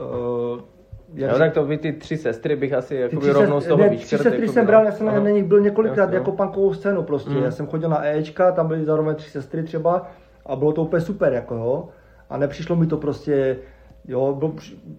E, 0.00 0.78
jak 1.14 1.32
jo, 1.32 1.38
tak 1.38 1.52
to 1.52 1.64
by 1.64 1.78
ty 1.78 1.92
tři 1.92 2.16
sestry 2.16 2.56
bych 2.56 2.72
asi 2.72 2.94
jako 2.94 3.16
by 3.16 3.30
rovnou 3.30 3.60
z 3.60 3.66
toho 3.66 3.82
ne, 3.82 3.96
Tři 3.96 4.06
sestry 4.18 4.40
jako 4.40 4.52
jsem 4.52 4.66
bral, 4.66 4.84
já 4.84 4.92
jsem 4.92 5.06
na 5.06 5.30
nich 5.30 5.44
byl 5.44 5.60
několikrát 5.60 6.12
jako 6.12 6.32
punkovou 6.32 6.74
scénu 6.74 7.02
prostě. 7.02 7.30
Mm. 7.30 7.42
Já 7.42 7.50
jsem 7.50 7.66
chodil 7.66 7.88
na 7.88 8.06
Ečka, 8.06 8.52
tam 8.52 8.68
byly 8.68 8.84
zároveň 8.84 9.14
tři 9.14 9.30
sestry 9.30 9.62
třeba 9.62 10.06
a 10.46 10.56
bylo 10.56 10.72
to 10.72 10.82
úplně 10.82 11.00
super 11.00 11.32
jako 11.32 11.54
jo. 11.54 11.88
A 12.30 12.36
nepřišlo 12.36 12.76
mi 12.76 12.86
to 12.86 12.96
prostě 12.96 13.56
Jo, 14.08 14.34
byl, 14.38 14.54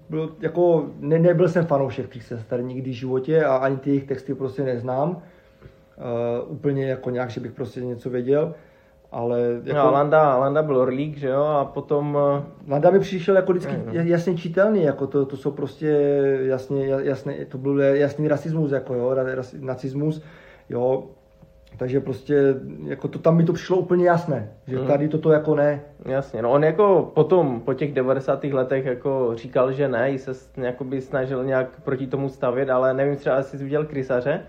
byl, 0.09 0.35
jako, 0.39 0.85
ne, 0.99 1.19
nebyl 1.19 1.49
jsem 1.49 1.65
fanoušek 1.65 2.09
těch 2.09 2.23
sester 2.23 2.63
nikdy 2.63 2.91
v 2.91 2.93
životě 2.93 3.45
a 3.45 3.55
ani 3.55 3.77
ty 3.77 3.89
jejich 3.89 4.03
texty 4.03 4.35
prostě 4.35 4.63
neznám. 4.63 5.09
Uh, 5.09 6.51
úplně 6.51 6.85
jako 6.85 7.09
nějak, 7.09 7.29
že 7.29 7.39
bych 7.39 7.51
prostě 7.51 7.81
něco 7.81 8.09
věděl. 8.09 8.53
Ale 9.11 9.41
jako... 9.63 9.79
No, 9.79 9.91
Landa, 9.91 10.37
Landa 10.37 10.61
byl 10.61 10.77
orlík, 10.77 11.17
že 11.17 11.27
jo, 11.27 11.43
a 11.43 11.65
potom... 11.65 12.15
Uh... 12.15 12.71
Landa 12.71 12.91
mi 12.91 12.99
přišel 12.99 13.35
jako 13.35 13.51
vždycky 13.51 13.73
ne. 13.73 13.83
jasně 13.93 14.37
čitelný, 14.37 14.83
jako 14.83 15.07
to, 15.07 15.25
to 15.25 15.37
jsou 15.37 15.51
prostě 15.51 15.87
jasně, 16.41 16.87
jasně, 16.87 17.45
to 17.45 17.57
byl 17.57 17.79
jasný 17.81 18.27
rasismus, 18.27 18.71
jako 18.71 18.93
jo, 18.93 19.13
ras, 19.13 19.55
nacismus, 19.59 20.21
jo, 20.69 21.03
takže 21.77 21.99
prostě 21.99 22.55
jako 22.85 23.07
to 23.07 23.19
tam 23.19 23.37
mi 23.37 23.43
to 23.43 23.53
přišlo 23.53 23.77
úplně 23.77 24.05
jasné, 24.05 24.51
že 24.67 24.77
hmm. 24.77 24.87
tady 24.87 25.07
toto 25.07 25.31
jako 25.31 25.55
ne. 25.55 25.81
Jasně, 26.05 26.41
no 26.41 26.51
on 26.51 26.63
jako 26.63 27.11
potom, 27.15 27.61
po 27.61 27.73
těch 27.73 27.93
90. 27.93 28.43
letech 28.43 28.85
jako 28.85 29.31
říkal, 29.35 29.71
že 29.71 29.87
ne, 29.87 30.17
se 30.17 30.33
by 30.83 31.01
snažil 31.01 31.43
nějak 31.43 31.81
proti 31.83 32.07
tomu 32.07 32.29
stavět, 32.29 32.69
ale 32.69 32.93
nevím 32.93 33.15
třeba, 33.15 33.37
jestli 33.37 33.57
jsi 33.57 33.63
viděl 33.63 33.85
Krysaře. 33.85 34.41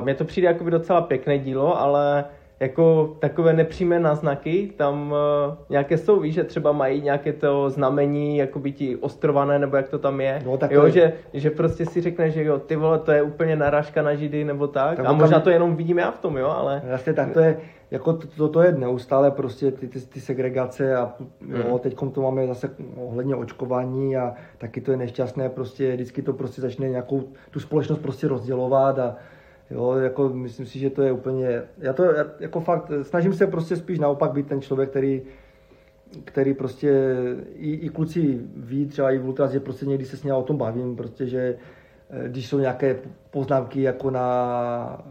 Mně 0.00 0.14
to 0.14 0.24
přijde 0.24 0.48
jako 0.48 0.64
by 0.64 0.70
docela 0.70 1.00
pěkné 1.00 1.38
dílo, 1.38 1.80
ale 1.80 2.24
jako 2.60 3.16
takové 3.18 3.52
nepřímé 3.52 4.00
náznaky 4.00 4.72
tam 4.76 5.12
uh, 5.12 5.54
nějaké 5.68 5.98
jsou, 5.98 6.20
víš, 6.20 6.34
že 6.34 6.44
třeba 6.44 6.72
mají 6.72 7.00
nějaké 7.00 7.32
to 7.32 7.70
znamení, 7.70 8.36
jako 8.36 8.58
by 8.58 8.72
ti 8.72 8.96
ostrované, 8.96 9.58
nebo 9.58 9.76
jak 9.76 9.88
to 9.88 9.98
tam 9.98 10.20
je. 10.20 10.42
No, 10.46 10.56
tak 10.56 10.70
jo, 10.70 10.84
je... 10.84 10.90
Že, 10.90 11.12
že 11.34 11.50
prostě 11.50 11.86
si 11.86 12.00
řekne, 12.00 12.30
že 12.30 12.44
jo, 12.44 12.58
ty 12.58 12.76
vole, 12.76 12.98
to 12.98 13.12
je 13.12 13.22
úplně 13.22 13.56
narážka 13.56 14.02
na 14.02 14.14
židy, 14.14 14.44
nebo 14.44 14.66
tak. 14.66 14.96
tak 14.96 15.06
a 15.06 15.12
možná 15.12 15.36
tam... 15.36 15.42
to 15.42 15.50
jenom 15.50 15.76
vidím 15.76 15.98
já 15.98 16.10
v 16.10 16.18
tom, 16.18 16.36
jo, 16.36 16.48
ale... 16.48 16.82
Jasně, 16.86 17.12
tak 17.12 17.32
to 17.32 17.40
je, 17.40 17.56
jako 17.90 18.12
to, 18.12 18.26
to, 18.36 18.48
to 18.48 18.62
je 18.62 18.72
neustále 18.72 19.30
prostě 19.30 19.70
ty, 19.70 19.88
ty, 19.88 20.00
ty 20.00 20.20
segregace 20.20 20.96
a 20.96 21.12
jo, 21.48 21.64
hmm. 21.68 21.78
teď 21.78 21.96
to 22.12 22.22
máme 22.22 22.46
zase 22.46 22.70
ohledně 22.96 23.36
očkování 23.36 24.16
a 24.16 24.34
taky 24.58 24.80
to 24.80 24.90
je 24.90 24.96
nešťastné, 24.96 25.48
prostě 25.48 25.92
vždycky 25.92 26.22
to 26.22 26.32
prostě 26.32 26.60
začne 26.60 26.88
nějakou 26.88 27.24
tu 27.50 27.60
společnost 27.60 27.98
prostě 27.98 28.28
rozdělovat 28.28 28.98
a 28.98 29.16
Jo, 29.70 29.92
jako 29.92 30.28
myslím 30.28 30.66
si, 30.66 30.78
že 30.78 30.90
to 30.90 31.02
je 31.02 31.12
úplně, 31.12 31.62
já 31.78 31.92
to 31.92 32.04
jako 32.40 32.60
fakt, 32.60 32.90
snažím 33.02 33.32
se 33.32 33.46
prostě 33.46 33.76
spíš 33.76 33.98
naopak 33.98 34.32
být 34.32 34.46
ten 34.46 34.60
člověk, 34.60 34.90
který, 34.90 35.22
který 36.24 36.54
prostě, 36.54 37.16
i, 37.54 37.72
i 37.72 37.88
kluci 37.88 38.40
ví, 38.56 38.86
třeba 38.86 39.10
i 39.10 39.18
v 39.18 39.26
Ultras, 39.26 39.50
že 39.50 39.60
prostě 39.60 39.86
někdy 39.86 40.04
se 40.04 40.16
s 40.16 40.22
ním 40.22 40.34
o 40.34 40.42
tom 40.42 40.56
bavím, 40.56 40.96
prostě, 40.96 41.26
že 41.26 41.56
eh, 42.10 42.28
když 42.28 42.48
jsou 42.48 42.58
nějaké 42.58 42.98
poznámky 43.30 43.82
jako 43.82 44.10
na 44.10 45.04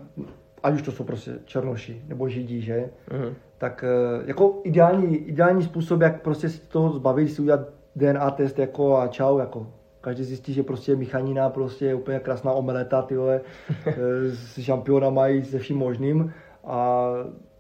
ať 0.66 0.74
už 0.74 0.82
to 0.82 0.92
jsou 0.92 1.04
prostě 1.04 1.32
černoši 1.46 2.02
nebo 2.08 2.30
židí, 2.30 2.62
že? 2.62 2.90
Mhm. 3.12 3.36
Tak 3.58 3.86
eh, 3.88 4.24
jako 4.26 4.62
ideální, 4.64 5.18
ideální 5.18 5.64
způsob, 5.64 6.02
jak 6.02 6.22
prostě 6.22 6.50
si 6.50 6.60
toho 6.60 6.90
zbavit, 6.90 7.32
si 7.32 7.42
udělat 7.42 7.70
DNA 7.96 8.32
test 8.32 8.60
jako 8.60 8.98
a 8.98 9.08
čau, 9.08 9.38
jako 9.38 9.68
každý 10.06 10.24
zjistí, 10.24 10.54
že 10.54 10.64
prostě 10.64 10.92
je 10.92 10.96
Michanina, 10.96 11.50
prostě 11.50 11.86
je 11.86 11.96
úplně 11.96 12.20
krásná 12.20 12.52
omeleta, 12.52 13.02
ty 13.02 13.18
vole, 13.18 13.42
eh, 13.86 13.96
s 14.30 14.60
šampionama 14.62 15.28
i 15.28 15.44
se 15.44 15.60
vším 15.60 15.78
možným 15.78 16.34
a 16.64 17.10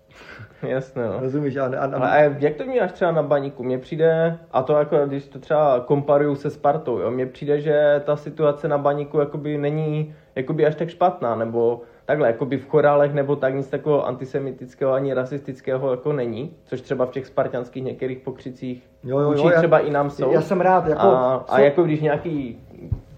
Jasně, 0.67 1.01
no. 1.01 1.19
rozumíš, 1.19 1.57
a, 1.57 1.65
a, 1.65 1.85
a, 1.85 1.95
Ale 1.95 2.11
a 2.11 2.21
jak 2.39 2.55
to 2.55 2.63
vnímáš 2.63 2.91
třeba 2.91 3.11
na 3.11 3.23
baníku? 3.23 3.63
Mně 3.63 3.77
přijde, 3.77 4.39
a 4.51 4.63
to 4.63 4.73
jako 4.73 5.05
když 5.05 5.27
to 5.27 5.39
třeba 5.39 5.79
komparuju 5.79 6.35
se 6.35 6.49
Spartou, 6.49 6.97
jo, 6.99 7.11
mně 7.11 7.25
přijde, 7.25 7.61
že 7.61 8.01
ta 8.05 8.15
situace 8.15 8.67
na 8.67 8.77
baníku 8.77 9.19
jakoby 9.19 9.57
není 9.57 10.15
jakoby 10.35 10.65
až 10.65 10.75
tak 10.75 10.89
špatná, 10.89 11.35
nebo 11.35 11.81
takhle, 12.05 12.27
jakoby 12.27 12.57
v 12.57 12.67
chorálech 12.69 13.13
nebo 13.13 13.35
tak 13.35 13.55
nic 13.55 13.67
takového 13.67 14.07
antisemitického 14.07 14.93
ani 14.93 15.13
rasistického 15.13 15.91
jako 15.91 16.13
není, 16.13 16.53
což 16.65 16.81
třeba 16.81 17.05
v 17.05 17.11
těch 17.11 17.25
spartanských 17.27 17.83
některých 17.83 18.17
pokřicích 18.19 18.83
Jo, 19.03 19.19
jo, 19.19 19.31
jo, 19.31 19.49
já- 19.49 19.57
třeba 19.57 19.79
i 19.79 19.89
nám 19.91 20.09
jsou. 20.09 20.31
já 20.31 20.41
jsem 20.41 20.61
rád, 20.61 20.87
jako, 20.87 21.01
a, 21.07 21.35
a 21.47 21.55
jsou- 21.57 21.63
jako 21.63 21.83
když 21.83 22.01
nějaký 22.01 22.59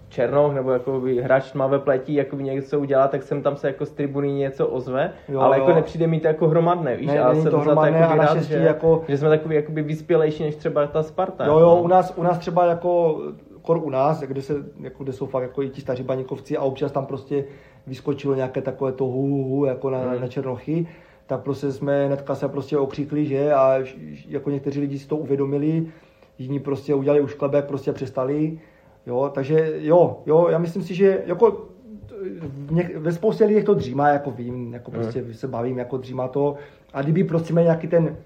černoch 0.08 0.54
nebo 0.54 0.70
jako 0.72 1.02
hráč 1.22 1.50
tmavé 1.52 1.78
pletí 1.78 2.14
jako 2.14 2.36
něco 2.36 2.80
udělá, 2.80 3.08
tak 3.08 3.22
sem 3.22 3.42
tam 3.42 3.56
se 3.56 3.66
jako 3.66 3.86
z 3.86 3.90
tribuny 3.90 4.32
něco 4.32 4.66
ozve, 4.66 5.12
Jo, 5.28 5.40
ale 5.40 5.58
jako 5.58 5.70
jo. 5.70 5.76
nepřijde 5.76 6.06
mi 6.06 6.20
to 6.20 6.26
jako 6.26 6.48
hromadné, 6.48 6.96
víš? 6.96 7.06
Ne, 7.06 7.20
a 7.20 7.34
jsem 7.34 7.50
to 7.50 7.58
hromadné 7.58 7.98
jakoby 7.98 8.20
a 8.20 8.24
rád, 8.26 8.42
že, 8.42 8.56
jako- 8.56 9.04
že 9.08 9.16
jsme 9.18 9.28
takový 9.28 9.54
jakoby 9.56 9.82
vyspělejší 9.82 10.42
než 10.42 10.56
třeba 10.56 10.86
ta 10.86 11.02
Sparta. 11.02 11.46
Jo, 11.46 11.58
jo, 11.58 11.66
no. 11.66 11.82
u 11.82 11.86
nás, 11.88 12.12
u 12.16 12.22
nás 12.22 12.38
třeba 12.38 12.64
jako, 12.64 13.20
kor 13.62 13.76
u 13.76 13.90
nás, 13.90 14.20
kde, 14.20 14.42
se, 14.42 14.54
jako, 14.80 15.02
kde 15.04 15.12
jsou 15.12 15.26
fakt 15.26 15.42
jako 15.42 15.62
i 15.62 15.68
ti 15.68 15.80
staří 15.80 16.02
baníkovci 16.02 16.56
a 16.56 16.62
občas 16.62 16.92
tam 16.92 17.06
prostě 17.06 17.44
vyskočilo 17.88 18.34
nějaké 18.34 18.60
takové 18.62 18.92
to 18.92 19.04
hu, 19.04 19.26
hu, 19.26 19.44
hu 19.44 19.64
jako 19.64 19.90
na, 19.90 19.98
Hmm. 19.98 20.20
na 20.20 20.28
černochy, 20.28 20.86
tak 21.26 21.40
prostě 21.42 21.72
jsme 21.72 22.06
hnedka 22.06 22.34
se 22.34 22.48
prostě 22.48 22.78
okřikli, 22.78 23.26
že 23.26 23.52
a 23.52 23.78
jako 24.28 24.50
někteří 24.50 24.80
lidi 24.80 24.98
si 24.98 25.08
to 25.08 25.16
uvědomili, 25.16 25.86
jiní 26.38 26.60
prostě 26.60 26.94
udělali 26.94 27.20
už 27.20 27.34
klebek, 27.34 27.64
prostě 27.64 27.92
přestali, 27.92 28.58
jo, 29.06 29.30
takže 29.34 29.72
jo, 29.76 30.18
jo, 30.26 30.48
já 30.50 30.58
myslím 30.58 30.82
si, 30.82 30.94
že 30.94 31.22
jako 31.26 31.66
něk, 32.70 32.96
ve 32.96 33.12
spoustě 33.12 33.44
lidí 33.44 33.62
to 33.62 33.74
dřímá, 33.74 34.08
jako 34.08 34.30
vím, 34.30 34.74
jako 34.74 34.90
Hmm. 34.90 35.00
prostě 35.00 35.24
se 35.34 35.48
bavím, 35.48 35.78
jako 35.78 35.96
dřímá 35.96 36.28
to 36.28 36.54
a 36.92 37.02
kdyby 37.02 37.24
prostě 37.24 37.52
měl 37.52 37.64
nějaký 37.64 37.86
ten 37.88 38.16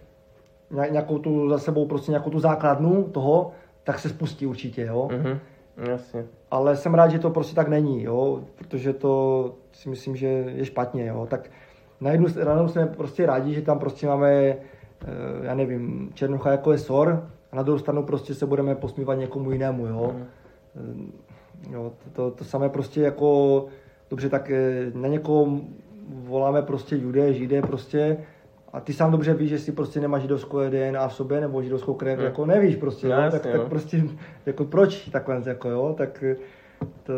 ně- 0.70 0.88
nějakou 0.90 1.18
tu 1.18 1.48
za 1.48 1.58
sebou 1.58 1.86
prostě 1.86 2.10
nějakou 2.12 2.30
tu 2.30 2.40
základnu 2.40 3.04
toho, 3.04 3.50
tak 3.84 3.98
se 3.98 4.08
spustí 4.08 4.46
určitě, 4.46 4.82
jo. 4.82 5.08
Mhm, 5.12 5.38
jasně. 5.76 6.24
Ale 6.50 6.76
jsem 6.76 6.94
rád, 6.94 7.08
že 7.08 7.18
to 7.18 7.30
prostě 7.30 7.54
tak 7.54 7.68
není, 7.68 8.02
jo, 8.02 8.44
protože 8.56 8.92
to 8.92 9.54
si 9.72 9.88
myslím, 9.88 10.16
že 10.16 10.26
je 10.26 10.64
špatně, 10.64 11.06
jo. 11.06 11.26
Tak 11.30 11.50
na 12.00 12.10
jednu 12.10 12.28
stranu 12.28 12.68
jsme 12.68 12.86
prostě 12.86 13.26
rádi, 13.26 13.54
že 13.54 13.62
tam 13.62 13.78
prostě 13.78 14.06
máme, 14.06 14.30
eh, 14.32 14.56
já 15.42 15.54
nevím, 15.54 16.10
Černocha 16.14 16.50
jako 16.50 16.72
je 16.72 16.78
sor, 16.78 17.28
a 17.52 17.56
na 17.56 17.62
druhou 17.62 17.78
stranu 17.78 18.02
prostě 18.02 18.34
se 18.34 18.46
budeme 18.46 18.74
posmívat 18.74 19.18
někomu 19.18 19.50
jinému, 19.50 19.86
jo. 19.86 20.14
Eh, 20.76 21.72
jo 21.72 21.92
to, 22.04 22.10
to, 22.10 22.36
to 22.36 22.44
samé 22.44 22.68
prostě 22.68 23.00
jako, 23.00 23.66
dobře, 24.10 24.28
tak 24.28 24.50
eh, 24.50 24.90
na 24.94 25.08
někoho 25.08 25.60
voláme 26.08 26.62
prostě 26.62 26.96
judé, 26.96 27.34
židé 27.34 27.62
prostě, 27.62 28.18
a 28.72 28.80
ty 28.80 28.92
sám 28.92 29.10
dobře 29.10 29.34
víš, 29.34 29.50
že 29.50 29.58
si 29.58 29.72
prostě 29.72 30.00
nemáš 30.00 30.22
židovskou 30.22 30.58
DNA 30.70 31.08
v 31.08 31.14
sobě 31.14 31.40
nebo 31.40 31.62
židovskou 31.62 31.94
krev, 31.94 32.16
Hmm. 32.18 32.24
jako 32.26 32.46
nevíš 32.46 32.76
prostě, 32.76 33.08
No, 33.08 33.14
jo? 33.14 33.20
jasně, 33.20 33.38
tak, 33.40 33.52
jo. 33.54 33.58
tak 33.60 33.68
prostě, 33.68 34.02
jako 34.46 34.64
proč 34.64 35.08
takhle, 35.08 35.42
jako 35.46 35.68
jo, 35.68 35.94
tak 35.98 36.22
eh, 36.22 36.36
to, 37.02 37.12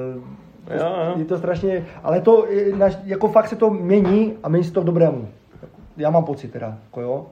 to, 0.66 0.74
Jo, 0.74 0.80
jo. 0.80 1.14
je 1.16 1.24
to 1.24 1.38
strašně, 1.38 1.86
ale 2.02 2.20
to, 2.20 2.46
eh, 2.50 2.90
jako 3.04 3.28
fakt 3.28 3.48
se 3.48 3.56
to 3.56 3.70
mění 3.70 4.34
a 4.42 4.48
mění 4.48 4.64
se 4.64 4.72
to 4.72 4.80
k 4.82 4.84
dobrému. 4.84 5.28
Já 5.96 6.10
mám 6.10 6.24
pocit 6.24 6.48
teda, 6.52 6.78
jako 6.84 7.00
jo. 7.00 7.26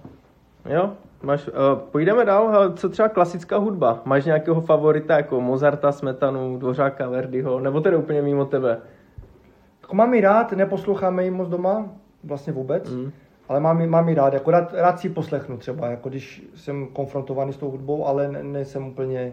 Jo, 0.71 0.91
máš, 1.23 1.49
uh, 1.49 1.55
půjdeme 1.79 2.25
dál, 2.25 2.49
hele, 2.49 2.73
co 2.73 2.89
třeba 2.89 3.09
klasická 3.09 3.57
hudba? 3.59 4.03
Máš 4.05 4.25
nějakého 4.25 4.61
favorita 4.61 5.17
jako 5.17 5.41
Mozarta, 5.41 5.93
Smetanu, 5.93 6.57
Dvořáka, 6.59 7.09
Verdiho, 7.09 7.61
nebo 7.61 7.81
teda 7.81 7.97
úplně 7.99 8.23
mimo 8.23 8.45
tebe? 8.45 8.79
Jako 9.83 9.97
mám 9.97 10.15
ji 10.15 10.21
rád, 10.21 10.53
neposloucháme 10.53 11.25
ji 11.25 11.31
moc 11.31 11.49
doma, 11.49 11.89
vlastně 12.25 12.53
vůbec, 12.53 12.91
Mm. 12.91 13.11
Ale 13.53 13.61
mám, 13.61 13.81
ji- 13.81 13.87
mám 13.87 14.09
ji 14.09 14.15
rád, 14.15 14.33
jako 14.35 14.51
rád, 14.51 14.75
rád 14.75 14.99
si 15.01 15.09
poslechnu 15.09 15.57
třeba, 15.59 15.87
jako 15.87 16.09
když 16.09 16.43
jsem 16.55 16.87
konfrontovaný 16.87 17.53
s 17.53 17.57
tou 17.57 17.71
hudbou, 17.71 18.07
ale 18.07 18.29
ne, 18.29 18.43
nejsem 18.43 18.87
úplně, 18.87 19.33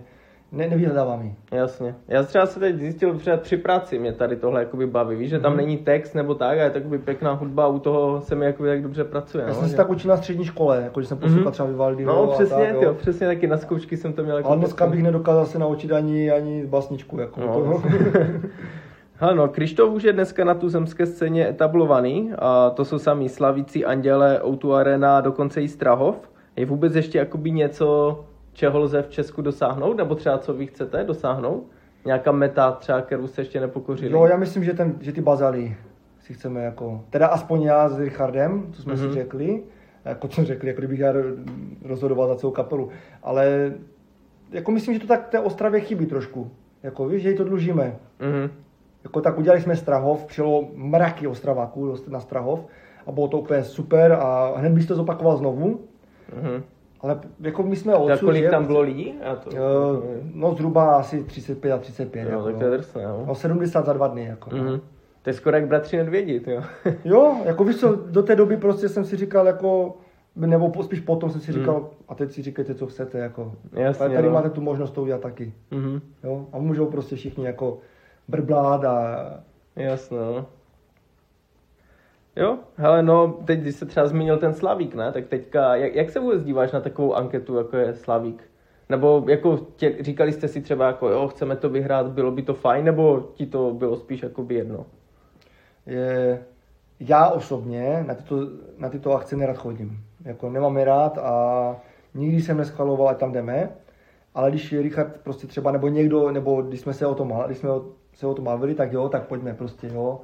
ne, 0.52 0.68
nevyhledávám 0.68 1.22
ji. 1.22 1.36
Jasně. 1.52 1.96
Já 2.08 2.24
třeba 2.24 2.46
se 2.46 2.60
teď 2.60 2.76
zjistil 2.76 3.18
třeba 3.18 3.38
při 3.38 3.58
práci, 3.58 4.00
mě 4.00 4.14
tady 4.14 4.36
tohle 4.36 4.60
jakoby 4.60 4.88
baví. 4.88 5.16
Víš, 5.16 5.30
že 5.30 5.40
tam 5.40 5.52
Mhm. 5.52 5.58
není 5.62 5.78
text 5.78 6.14
nebo 6.16 6.36
tak, 6.36 6.58
a 6.60 6.64
je 6.64 6.70
takový 6.70 6.98
pěkná 6.98 7.32
hudba 7.34 7.64
a 7.64 7.68
u 7.68 7.80
toho 7.80 8.22
se 8.22 8.36
mi 8.36 8.46
jakoby 8.46 8.70
tak 8.70 8.82
dobře 8.84 9.04
pracuje. 9.04 9.42
Já 9.42 9.48
no, 9.48 9.54
jsem 9.56 9.64
se 9.64 9.70
že- 9.70 9.78
tak 9.78 9.90
učil 9.90 10.10
na 10.10 10.18
střední 10.18 10.46
škole, 10.46 10.82
jako 10.84 11.02
že 11.02 11.08
jsem 11.08 11.18
poslouchal 11.18 11.44
Mhm. 11.44 11.52
třeba 11.52 11.68
Vivaldiho 11.70 12.16
No 12.16 12.28
přesně, 12.28 12.74
tak, 12.74 12.82
jo. 12.82 12.94
přesně 12.94 13.28
taky 13.28 13.48
na 13.48 13.58
zkoušky 13.58 13.98
jsem 13.98 14.14
to 14.14 14.24
měl 14.24 14.38
jako 14.38 14.50
Ale 14.50 14.58
dneska 14.58 14.88
bych 14.88 15.04
nedokázal 15.04 15.46
se 15.46 15.60
naučit 15.60 15.92
ani, 15.92 16.32
ani 16.32 16.66
basničku. 16.66 17.20
Jako, 17.20 17.40
No. 17.42 17.84
Hele 19.22 19.36
no, 19.36 19.48
Krištof 19.48 19.94
už 19.94 20.04
je 20.04 20.14
dneska 20.14 20.44
na 20.46 20.54
tu 20.54 20.70
zemské 20.70 21.06
scéně 21.06 21.50
etablovaný 21.50 22.32
a 22.40 22.70
to 22.70 22.86
jsou 22.86 23.00
sami 23.00 23.30
Slavíci, 23.30 23.86
Anděle, 23.86 24.40
O2 24.44 24.74
Arena, 24.74 25.22
dokonce 25.22 25.62
i 25.62 25.68
Strahov. 25.68 26.32
Je 26.56 26.66
vůbec 26.66 26.96
ještě 26.96 27.18
jakoby 27.18 27.52
něco, 27.52 28.20
čeho 28.54 28.80
lze 28.80 29.02
v 29.02 29.10
Česku 29.10 29.42
dosáhnout, 29.42 29.98
nebo 29.98 30.16
třeba 30.16 30.38
co 30.38 30.54
vy 30.54 30.68
chcete 30.68 31.04
dosáhnout? 31.04 31.64
Nějaká 32.06 32.32
meta 32.32 32.72
třeba, 32.72 33.02
kterou 33.02 33.28
se 33.28 33.42
ještě 33.42 33.60
nepokořili? 33.60 34.12
jo, 34.14 34.26
já 34.26 34.38
myslím, 34.38 34.64
že, 34.64 34.74
ten, 34.74 34.96
že 35.02 35.12
ty 35.12 35.22
bazaly 35.22 35.78
si 36.20 36.34
chceme 36.34 36.64
jako, 36.64 37.04
teda 37.10 37.28
aspoň 37.28 37.62
já 37.62 37.90
s 37.90 38.00
Richardem, 38.00 38.68
co 38.72 38.82
jsme 38.82 38.94
Mhm. 38.94 39.08
si 39.08 39.14
řekli, 39.14 39.64
jako 40.06 40.28
co 40.28 40.44
řekli, 40.46 40.68
jako 40.68 40.78
kdybych 40.80 41.00
já 41.00 41.14
rozhodoval 41.86 42.28
za 42.28 42.36
celou 42.36 42.52
kapelu, 42.54 42.90
ale 43.24 43.74
jako 44.52 44.72
myslím, 44.72 44.94
že 44.94 45.00
to 45.00 45.08
tak 45.08 45.28
té 45.28 45.40
Ostravě 45.40 45.80
chybí 45.82 46.06
trošku, 46.06 46.52
jako 46.84 47.08
víš, 47.08 47.22
že 47.24 47.30
jí 47.32 47.38
to 47.38 47.44
dlužíme. 47.44 47.96
Mhm. 48.20 48.50
Jako 49.04 49.22
tak 49.22 49.38
udělali 49.38 49.62
jsme 49.62 49.76
Strahov, 49.76 50.26
přijelo 50.26 50.68
mraky 50.76 51.28
Ostraváků 51.28 51.96
na 52.08 52.20
Strahov 52.20 52.60
a 53.08 53.12
bylo 53.12 53.28
to 53.28 53.38
úplně 53.40 53.64
super 53.64 54.12
a 54.12 54.54
hned 54.58 54.72
bych 54.72 54.88
to 54.88 54.96
zopakoval 54.96 55.38
znovu, 55.38 55.80
Mhm. 56.42 56.64
ale 57.02 57.20
jako 57.40 57.64
my 57.64 57.76
jsme 57.76 57.96
odsud, 57.96 58.26
kolik 58.26 58.50
tam 58.50 58.66
bylo 58.66 58.82
lidí? 58.82 59.14
Já 59.24 59.36
to... 59.36 59.50
Eh, 59.52 60.22
No 60.34 60.54
zhruba 60.56 60.96
asi 60.96 61.24
35 61.24 61.72
a 61.72 61.78
35. 61.78 62.22
Jo, 62.24 62.30
jako, 62.30 62.44
tak 62.44 62.58
to 62.58 62.64
je 62.66 62.72
drsné, 62.72 63.04
jo. 63.04 63.24
No 63.28 63.36
70 63.36 63.86
za 63.86 63.94
dva 63.94 64.08
dny. 64.08 64.26
Jako. 64.26 64.56
Mhm. 64.56 64.80
To 65.22 65.30
je 65.30 65.34
skoro 65.34 65.56
jak 65.58 65.68
bratři 65.68 65.98
nedvědit, 65.98 66.48
jo. 66.48 66.62
Jo, 67.06 67.36
jako 67.46 67.64
víš 67.64 67.76
co, 67.78 67.96
do 67.96 68.24
té 68.24 68.36
doby 68.36 68.58
prostě 68.58 68.90
jsem 68.90 69.06
si 69.06 69.16
říkal 69.18 69.48
jako, 69.48 69.98
nebo 70.36 70.84
spíš 70.84 71.00
potom 71.00 71.30
jsem 71.30 71.42
si 71.42 71.52
říkal, 71.52 71.90
a 72.08 72.16
teď 72.16 72.32
si 72.32 72.42
říkejte, 72.42 72.76
co 72.76 72.88
chcete, 72.88 73.20
jako. 73.20 73.52
Jasně, 73.74 74.06
Ale 74.06 74.16
tady 74.16 74.28
no. 74.28 74.34
máte 74.34 74.50
tu 74.50 74.62
možnost 74.62 74.92
to 74.92 75.02
udělat 75.02 75.22
taky, 75.22 75.54
Mhm. 75.72 76.02
jo. 76.24 76.46
A 76.54 76.58
můžou 76.60 76.86
prostě 76.86 77.16
všichni 77.16 77.46
jako 77.46 77.78
brblát 78.30 78.86
a 78.86 79.26
Jasno. 79.76 80.18
no. 80.18 80.46
Jo, 82.36 82.58
hele, 82.76 83.04
no, 83.04 83.28
teď, 83.46 83.60
když 83.60 83.76
se 83.76 83.86
třeba 83.86 84.08
zmínil 84.08 84.38
ten 84.38 84.54
Slavík, 84.54 84.96
ne, 84.96 85.12
tak 85.12 85.28
teďka, 85.28 85.76
jak, 85.76 85.96
jak 85.96 86.10
se 86.10 86.20
vůbec 86.20 86.44
díváš 86.44 86.72
na 86.72 86.80
takovou 86.80 87.14
anketu, 87.14 87.58
jako 87.58 87.78
je 87.78 87.94
Slavík? 87.94 88.44
Nebo 88.90 89.26
jako 89.28 89.58
tě, 89.76 89.96
říkali 90.00 90.34
jste 90.34 90.48
si 90.48 90.62
třeba 90.62 90.88
jako, 90.88 91.10
jo, 91.10 91.28
chceme 91.28 91.56
to 91.56 91.70
vyhrát, 91.70 92.08
bylo 92.08 92.32
by 92.32 92.42
to 92.42 92.54
fajn, 92.54 92.86
nebo 92.86 93.30
ti 93.34 93.46
to 93.46 93.74
bylo 93.74 93.96
spíš 93.96 94.24
jako 94.24 94.44
by 94.44 94.56
jedno? 94.56 94.86
je, 95.86 96.44
já 97.00 97.30
osobně 97.30 98.04
na 98.08 98.16
tyto, 98.16 98.36
na 98.78 98.90
tyto 98.90 99.14
akce 99.14 99.36
nerad 99.36 99.58
chodím. 99.58 100.04
Jako 100.26 100.50
nemám 100.50 100.78
je 100.78 100.86
rád 100.86 101.18
a 101.18 101.76
nikdy 102.14 102.42
jsem 102.42 102.58
neschvaloval, 102.58 103.10
ať 103.10 103.18
tam 103.18 103.32
jdeme. 103.32 103.70
Ale 104.36 104.50
když 104.50 104.72
je 104.72 104.82
Richard 104.82 105.20
prostě 105.24 105.48
třeba, 105.48 105.72
nebo 105.72 105.88
někdo, 105.88 106.32
nebo 106.32 106.62
když 106.62 106.80
jsme 106.80 106.94
se 106.94 107.08
o 107.08 107.16
tom, 107.16 107.44
když 107.46 107.58
jsme 107.58 107.70
o- 107.70 107.86
se 108.20 108.28
o 108.28 108.34
tom 108.34 108.46
bavili, 108.46 108.76
tak 108.76 108.94
jo, 108.94 109.10
tak 109.10 109.28
pojďme 109.28 109.54
prostě, 109.54 109.88
jo. 109.94 110.22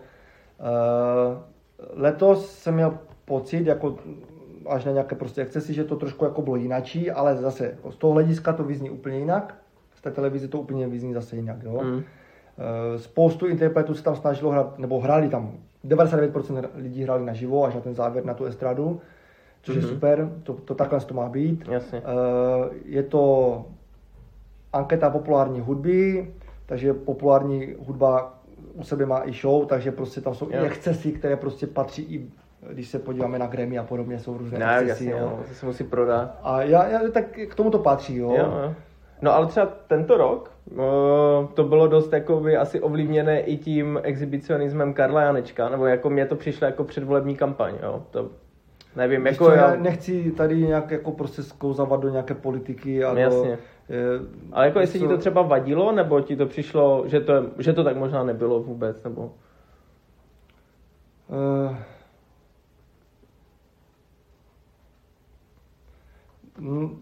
Uh, 0.60 1.38
letos 1.94 2.52
jsem 2.52 2.74
měl 2.74 2.98
pocit, 3.26 3.68
jako 3.68 3.96
až 4.70 4.86
na 4.86 4.92
nějaké 4.92 5.16
prostě 5.16 5.42
excesy, 5.42 5.74
že 5.74 5.84
to 5.84 5.96
trošku 5.96 6.26
jako 6.26 6.42
bylo 6.42 6.56
jinačí, 6.56 7.12
ale 7.12 7.36
zase 7.36 7.66
jako 7.66 7.92
z 7.92 7.96
toho 7.98 8.14
hlediska 8.14 8.54
to 8.54 8.64
vyzní 8.64 8.90
úplně 8.90 9.18
jinak, 9.20 9.56
z 9.96 10.02
té 10.02 10.12
televize 10.12 10.48
to 10.48 10.60
úplně 10.60 10.88
vyzní 10.88 11.14
zase 11.14 11.36
jinak, 11.36 11.64
jo. 11.64 11.82
Mm. 11.84 12.04
Eh, 12.58 13.00
Spoustu 13.00 13.48
interpretů 13.48 13.94
se 13.94 14.04
tam 14.04 14.16
snažilo 14.16 14.52
hrát, 14.52 14.80
nebo 14.80 15.00
hráli 15.00 15.30
tam, 15.30 15.52
99% 15.88 16.70
lidí 16.76 17.04
hráli 17.04 17.26
naživo, 17.26 17.66
až 17.66 17.76
na 17.76 17.82
ten 17.82 17.96
závěr, 17.96 18.26
na 18.26 18.34
tu 18.34 18.46
estradu, 18.46 19.02
což 19.62 19.76
Mhm. 19.76 19.86
je 19.86 19.90
super, 19.94 20.32
to, 20.44 20.54
to 20.54 20.76
takhle 20.76 21.00
to 21.00 21.14
má 21.14 21.30
být. 21.30 21.68
Jasně. 21.72 22.00
Eh, 22.06 22.70
Je 22.86 23.04
to 23.04 23.66
anketa 24.74 25.10
populární 25.10 25.60
hudby, 25.60 26.34
takže 26.66 26.94
populární 26.94 27.76
hudba 27.80 28.34
u 28.74 28.84
sebe 28.84 29.06
má 29.06 29.22
i 29.26 29.34
show, 29.34 29.66
takže 29.66 29.92
prostě 29.92 30.22
tam 30.22 30.34
jsou 30.36 30.46
Jo. 30.52 30.64
i 30.64 30.66
excesy, 30.68 31.12
které 31.12 31.36
prostě 31.36 31.68
patří 31.68 32.02
i, 32.04 32.30
když 32.72 32.88
se 32.90 33.00
podíváme 33.00 33.40
na 33.40 33.48
Grammy 33.48 33.78
a 33.78 33.84
podobně, 33.84 34.20
jsou 34.20 34.38
různé 34.38 34.60
Ne, 34.60 34.80
excesy. 34.80 35.06
jasně, 35.06 35.12
jo. 35.12 35.18
jo, 35.32 35.40
to 35.48 35.54
se 35.54 35.66
musí 35.66 35.84
prodat. 35.84 36.40
A 36.44 36.62
já, 36.62 36.88
já, 36.88 37.00
tak 37.12 37.26
k 37.48 37.56
tomu 37.56 37.70
to 37.72 37.80
patří, 37.80 38.18
jo. 38.18 38.32
Jo, 38.38 38.46
jo. 38.64 38.74
No 39.22 39.34
ale 39.34 39.46
třeba 39.48 39.66
tento 39.88 40.18
rok 40.18 40.52
uh, 40.72 40.78
to 41.54 41.64
bylo 41.64 41.88
dost 41.88 42.14
jakoby 42.14 42.58
asi 42.58 42.82
ovlivněné 42.82 43.42
i 43.42 43.58
tím 43.58 44.00
exhibicionismem 44.04 44.94
Karla 44.94 45.22
Janečka, 45.22 45.70
nebo 45.70 45.86
jako 45.86 46.10
mě 46.10 46.26
to 46.26 46.36
přišlo 46.36 46.66
jako 46.68 46.84
předvolební 46.84 47.36
kampaň, 47.36 47.74
jo. 47.84 48.04
To 48.12 48.30
nevím, 48.96 49.24
Víš 49.24 49.32
jako 49.32 49.46
co, 49.46 49.52
já... 49.52 49.70
já 49.70 49.76
nechci 49.82 50.32
tady 50.32 50.62
nějak 50.62 50.92
jako 50.92 51.12
prostě 51.12 51.44
skouzávat 51.44 52.00
do 52.00 52.10
nějaké 52.10 52.34
politiky. 52.34 53.04
A 53.04 53.20
Jasně. 53.20 53.50
Do, 53.52 53.58
Ale 54.52 54.66
jako 54.66 54.80
jestli 54.80 55.00
ti 55.00 55.08
to 55.08 55.18
třeba 55.18 55.42
vadilo, 55.42 55.92
nebo 55.92 56.22
ti 56.22 56.36
to 56.36 56.46
přišlo, 56.46 57.04
že 57.08 57.20
to, 57.20 57.34
že 57.58 57.74
to 57.74 57.84
tak 57.84 57.98
možná 57.98 58.24
nebylo 58.24 58.60
vůbec, 58.64 59.04
nebo... 59.04 59.32
Eh, 61.34 61.78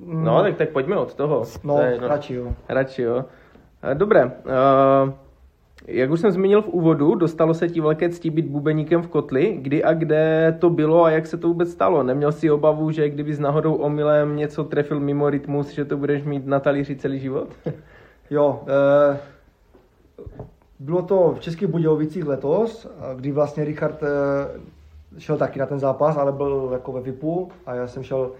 No, 0.05 0.41
tak, 0.41 0.55
tak 0.57 0.69
pojďme 0.69 0.97
od 0.97 1.13
toho. 1.13 1.45
no, 1.63 1.75
To 1.75 1.81
je, 1.81 1.99
radši 2.01 2.33
jo. 2.33 2.53
Radši, 2.69 3.01
jo. 3.01 3.25
Eh, 3.83 3.95
Dobré. 3.95 4.25
Uh, 4.25 4.31
jak 5.87 6.11
už 6.11 6.19
jsem 6.19 6.31
zmínil 6.31 6.61
v 6.61 6.67
úvodu, 6.67 7.15
dostalo 7.15 7.53
se 7.53 7.69
ti 7.69 7.81
velké 7.81 8.09
ctí 8.09 8.29
být 8.29 8.45
bubeníkem 8.45 9.01
v 9.01 9.07
kotli. 9.07 9.57
Kdy 9.61 9.83
a 9.83 9.93
kde 9.93 10.55
to 10.59 10.69
bylo 10.69 11.03
a 11.03 11.11
jak 11.11 11.27
se 11.27 11.37
to 11.37 11.47
vůbec 11.47 11.71
stalo? 11.71 12.03
Neměl 12.03 12.31
si 12.31 12.51
obavu, 12.51 12.91
že 12.91 13.09
kdybys 13.09 13.39
náhodou 13.39 13.73
omylem 13.73 14.35
něco 14.35 14.63
trefil 14.63 14.99
mimo 14.99 15.29
rytmus, 15.29 15.69
že 15.69 15.85
to 15.85 15.97
budeš 15.97 16.23
mít 16.23 16.47
na 16.47 16.59
talíři 16.59 16.95
celý 16.95 17.19
život? 17.19 17.49
Jo, 18.29 18.63
eh, 18.67 19.19
bylo 20.79 21.01
to 21.01 21.33
v 21.37 21.39
Českých 21.39 21.67
Budějovicích 21.67 22.25
letos, 22.25 22.87
kdy 23.15 23.31
vlastně 23.31 23.65
Richard 23.65 24.03
eh, 24.03 25.19
šel 25.19 25.37
taky 25.37 25.59
na 25.59 25.65
ten 25.65 25.79
zápas, 25.79 26.17
ale 26.17 26.31
byl 26.31 26.69
jako 26.73 26.91
ve 26.91 27.01
VIPu 27.01 27.51
a 27.65 27.75
já 27.75 27.87
jsem 27.87 28.03
šel 28.03 28.31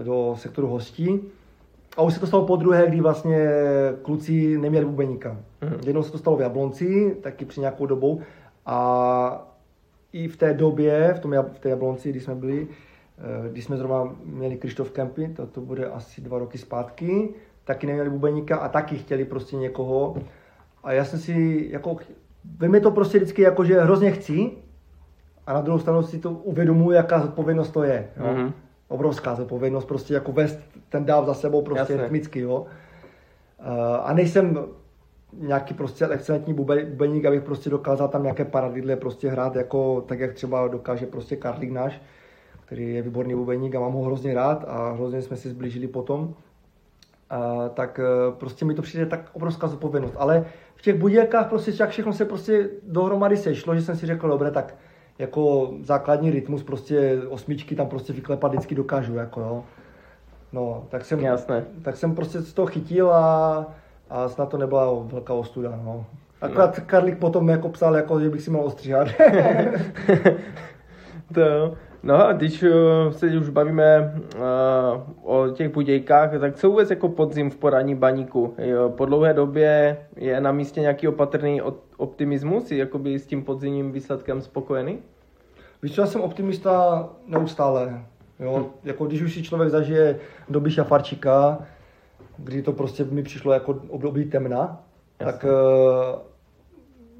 eh, 0.00 0.04
do 0.04 0.34
sektoru 0.38 0.66
hostí. 0.68 1.20
A 1.96 2.02
už 2.02 2.14
se 2.14 2.20
to 2.20 2.26
stalo 2.26 2.46
po 2.46 2.56
druhé, 2.56 2.86
kdy 2.86 3.00
vlastně 3.00 3.48
kluci 4.02 4.58
neměli 4.58 4.86
bubeníka. 4.86 5.36
Mhm. 5.62 5.80
Jednou 5.86 6.02
se 6.02 6.12
to 6.12 6.18
stalo 6.18 6.36
v 6.36 6.40
Jablonci, 6.40 7.16
taky 7.20 7.44
při 7.44 7.60
nějakou 7.60 7.86
dobou. 7.86 8.20
A 8.66 9.54
i 10.12 10.28
v 10.28 10.36
té 10.36 10.54
době, 10.54 11.14
v, 11.16 11.20
tom, 11.20 11.34
v 11.54 11.58
té 11.58 11.68
Jablonci, 11.68 12.10
kdy 12.10 12.20
jsme 12.20 12.34
byli, 12.34 12.68
eh, 13.18 13.48
když 13.50 13.64
jsme 13.64 13.76
zrovna 13.76 14.16
měli 14.24 14.56
Krištof 14.56 14.90
Kempy, 14.90 15.28
to, 15.28 15.46
to 15.46 15.60
bude 15.60 15.86
asi 15.86 16.20
dva 16.20 16.38
roky 16.38 16.58
zpátky, 16.58 17.28
taky 17.64 17.86
neměli 17.86 18.10
bubeníka 18.10 18.56
a 18.56 18.68
taky 18.68 18.98
chtěli 18.98 19.24
prostě 19.24 19.56
někoho. 19.56 20.16
A 20.84 20.92
já 20.92 21.04
jsem 21.04 21.18
si, 21.18 21.66
jako, 21.70 21.96
ve 22.58 22.68
mě 22.68 22.80
to 22.80 22.90
prostě 22.90 23.18
vždycky 23.18 23.42
jako, 23.42 23.64
že 23.64 23.80
hrozně 23.80 24.10
chci, 24.10 24.50
a 25.46 25.52
na 25.52 25.60
druhou 25.60 25.78
stranu 25.78 26.02
si 26.02 26.18
to 26.18 26.30
uvědomuji, 26.30 26.90
jaká 26.90 27.20
zodpovědnost 27.20 27.70
to 27.70 27.82
je. 27.82 28.08
Jo? 28.16 28.34
Mhm. 28.34 28.52
Obrovská 28.94 29.34
zodpovědnost, 29.34 29.84
prostě 29.84 30.14
jako 30.14 30.32
vést 30.32 30.58
ten 30.88 31.04
dáv 31.04 31.26
za 31.26 31.34
sebou 31.34 31.62
prostě 31.62 31.92
Jasně. 31.92 31.96
rytmicky, 31.96 32.40
jo. 32.40 32.66
A 34.02 34.12
nejsem 34.12 34.58
nějaký 35.32 35.74
prostě 35.74 36.06
excelentní 36.06 36.54
bube- 36.54 36.86
bubeník, 36.86 37.24
abych 37.24 37.42
prostě 37.42 37.70
dokázal 37.70 38.08
tam 38.08 38.22
nějaké 38.22 38.44
paradidle 38.44 38.96
prostě 38.96 39.28
hrát, 39.28 39.56
jako 39.56 40.00
tak, 40.00 40.20
jak 40.20 40.32
třeba 40.32 40.68
dokáže 40.68 41.06
prostě 41.06 41.36
Karlík 41.36 41.70
náš, 41.70 42.00
který 42.66 42.94
je 42.94 43.02
výborný 43.02 43.34
bubeník 43.34 43.74
a 43.74 43.80
mám 43.80 43.92
ho 43.92 44.02
hrozně 44.02 44.34
rád 44.34 44.64
a 44.68 44.92
hrozně 44.92 45.22
jsme 45.22 45.36
si 45.36 45.48
zblížili 45.48 45.86
potom. 45.86 46.34
A, 47.30 47.68
tak 47.68 48.00
eh, 48.02 48.32
prostě 48.38 48.64
mi 48.64 48.74
to 48.74 48.82
přijde 48.82 49.06
tak 49.06 49.30
obrovská 49.32 49.66
zodpovědnost. 49.66 50.14
Ale 50.16 50.46
v 50.74 50.82
těch 50.82 50.94
budějkách 51.00 51.48
prostě 51.48 51.72
jak 51.80 51.90
všechno 51.90 52.12
se 52.12 52.24
prostě 52.24 52.68
dohromady 52.82 53.36
sešlo, 53.36 53.74
že 53.74 53.82
jsem 53.82 53.96
si 53.96 54.06
řekl, 54.06 54.28
dobré, 54.28 54.50
tak 54.50 54.74
jako 55.18 55.72
základní 55.82 56.30
rytmus, 56.30 56.62
prostě 56.62 57.20
osmičky 57.28 57.76
tam 57.76 57.86
prostě 57.86 58.12
vyklepat 58.12 58.52
vždycky 58.52 58.74
dokážu, 58.74 59.14
jako 59.14 59.40
jo. 59.40 59.64
No, 60.52 60.84
tak 60.88 61.04
jsem, 61.04 61.20
Jasné. 61.20 61.64
tak 61.82 61.96
jsem 61.96 62.14
prostě 62.14 62.40
z 62.40 62.52
toho 62.52 62.66
chytil 62.66 63.12
a, 63.12 63.66
a 64.10 64.28
snad 64.28 64.48
to 64.48 64.58
nebyla 64.58 65.02
velká 65.02 65.34
ostuda, 65.34 65.80
no. 65.84 66.06
Akorát 66.40 66.80
Karlík 66.80 67.18
potom 67.18 67.48
jako 67.48 67.68
psal, 67.68 67.96
jako, 67.96 68.20
že 68.20 68.30
bych 68.30 68.42
si 68.42 68.50
měl 68.50 68.62
ostříhat. 68.62 69.08
To 71.34 71.40
jo. 71.40 71.74
No 72.04 72.26
a 72.26 72.32
když 72.32 72.62
uh, 72.62 72.70
se 73.10 73.26
už 73.26 73.48
bavíme 73.48 74.14
uh, 74.36 74.42
o 75.22 75.48
těch 75.48 75.72
budějkách, 75.72 76.40
tak 76.40 76.56
co 76.56 76.70
vůbec 76.70 76.90
jako 76.90 77.08
podzim 77.08 77.50
v 77.50 77.56
poradní 77.56 77.94
baníku? 77.94 78.54
Jo, 78.58 78.90
po 78.96 79.06
dlouhé 79.06 79.34
době 79.34 79.98
je 80.16 80.40
na 80.40 80.52
místě 80.52 80.80
nějaký 80.80 81.08
opatrný 81.08 81.62
optimismus? 81.96 82.66
Jsi 82.66 82.76
jakoby 82.76 83.18
s 83.18 83.26
tím 83.26 83.44
podzimním 83.44 83.92
výsledkem 83.92 84.40
spokojený? 84.40 84.98
Víš 85.82 85.98
já 85.98 86.06
jsem 86.06 86.20
optimista 86.20 87.08
neustále. 87.26 88.04
Jo? 88.40 88.66
Jako 88.84 89.06
když 89.06 89.22
už 89.22 89.34
si 89.34 89.42
člověk 89.42 89.70
zažije 89.70 90.18
doby 90.48 90.70
šafarčíka, 90.70 91.58
kdy 92.36 92.62
to 92.62 92.72
prostě 92.72 93.04
mi 93.04 93.22
přišlo 93.22 93.52
jako 93.52 93.80
období 93.88 94.24
temna, 94.24 94.82
tak, 95.16 95.44
eh, 95.44 96.18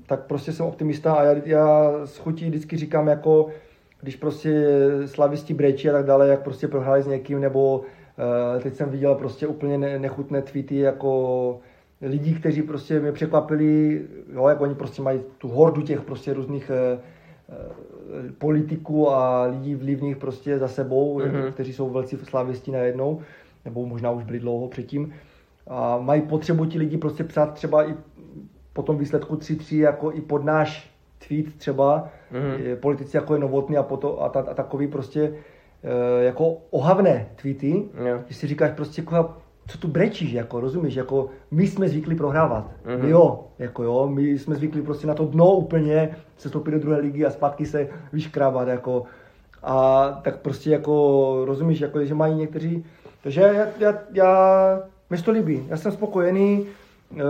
tak 0.06 0.26
prostě 0.26 0.52
jsem 0.52 0.66
optimista 0.66 1.14
a 1.14 1.22
já, 1.22 1.34
já 1.44 1.90
s 2.04 2.18
chutí 2.18 2.48
vždycky 2.48 2.76
říkám 2.76 3.08
jako, 3.08 3.48
když 4.04 4.16
prostě 4.16 4.66
slavisti 5.06 5.54
brečí 5.54 5.90
a 5.90 5.92
tak 5.92 6.06
dále, 6.06 6.28
jak 6.28 6.42
prostě 6.42 6.68
prohráli 6.68 7.02
s 7.02 7.06
někým, 7.06 7.40
nebo 7.40 7.82
eh, 8.56 8.60
teď 8.60 8.74
jsem 8.74 8.90
viděl 8.90 9.14
prostě 9.14 9.46
úplně 9.46 9.78
ne, 9.78 9.98
nechutné 9.98 10.42
tweety 10.42 10.78
jako 10.78 11.60
lidí, 12.02 12.34
kteří 12.34 12.62
prostě 12.62 13.00
mě 13.00 13.12
překvapili, 13.12 14.02
jo, 14.32 14.48
jak 14.48 14.60
oni 14.60 14.74
prostě 14.74 15.02
mají 15.02 15.20
tu 15.38 15.48
hordu 15.48 15.82
těch 15.82 16.00
prostě 16.00 16.34
různých 16.34 16.70
eh, 16.70 16.98
politiků 18.38 19.10
a 19.10 19.42
lidí 19.42 19.74
vlivných 19.74 20.16
prostě 20.16 20.58
za 20.58 20.68
sebou, 20.68 21.18
Mhm. 21.18 21.28
mm-hmm. 21.30 21.52
kteří 21.52 21.72
jsou 21.72 21.90
velcí 21.90 22.16
slavisti 22.22 22.70
najednou, 22.70 23.20
nebo 23.64 23.86
možná 23.86 24.10
už 24.10 24.24
byli 24.24 24.38
dlouho 24.40 24.68
předtím. 24.68 25.12
A 25.66 25.98
mají 25.98 26.22
potřebu 26.22 26.64
ti 26.64 26.78
lidi 26.78 26.96
prostě 26.98 27.24
psát 27.24 27.54
třeba 27.54 27.88
i 27.90 27.94
po 28.72 28.82
tom 28.82 28.98
výsledku 28.98 29.36
3-3 29.36 29.80
jako 29.80 30.12
i 30.12 30.20
pod 30.20 30.44
náš 30.44 30.90
tweet 31.28 31.54
třeba. 31.56 32.08
Mm-hmm. 32.34 32.76
politici 32.76 33.16
jako 33.16 33.34
je 33.34 33.40
Novotný 33.40 33.76
a, 33.76 33.82
poto, 33.82 34.22
a, 34.22 34.28
ta, 34.28 34.40
a 34.40 34.54
takový 34.54 34.86
prostě 34.88 35.32
eh, 35.84 36.24
jako 36.24 36.56
ohavné 36.70 37.28
tweety, 37.42 37.82
Jo. 38.06 38.18
že 38.28 38.34
si 38.34 38.46
říkáš 38.46 38.70
prostě 38.76 39.00
jako, 39.02 39.36
co 39.66 39.78
tu 39.78 39.88
brečíš, 39.88 40.32
jako, 40.32 40.60
rozumíš, 40.60 40.94
jako 40.94 41.28
my 41.50 41.66
jsme 41.66 41.88
zvyklí 41.88 42.16
prohrávat, 42.16 42.70
Mhm. 42.84 43.04
my 43.04 43.10
jo, 43.10 43.44
jako 43.58 43.82
jo, 43.82 44.08
my 44.08 44.38
jsme 44.38 44.54
zvyklí 44.54 44.82
prostě 44.82 45.06
na 45.06 45.14
to 45.14 45.24
dno 45.26 45.52
úplně, 45.54 46.16
se 46.36 46.48
stoupit 46.48 46.70
do 46.70 46.78
druhé 46.78 46.98
ligy 46.98 47.24
a 47.26 47.30
zpátky 47.30 47.66
se 47.66 47.88
vyškrávat, 48.12 48.68
jako, 48.68 49.04
a 49.62 50.08
tak 50.24 50.40
prostě 50.40 50.70
jako, 50.70 51.42
rozumíš, 51.44 51.80
jako, 51.80 52.04
že 52.04 52.14
mají 52.14 52.34
někteří, 52.34 52.84
takže 53.22 53.40
já, 53.40 53.66
já, 53.78 53.98
já 54.12 54.82
mi 55.10 55.18
to 55.18 55.30
líbí, 55.30 55.66
já 55.68 55.76
jsem 55.76 55.92
spokojený, 55.92 56.66
eh, 57.16 57.22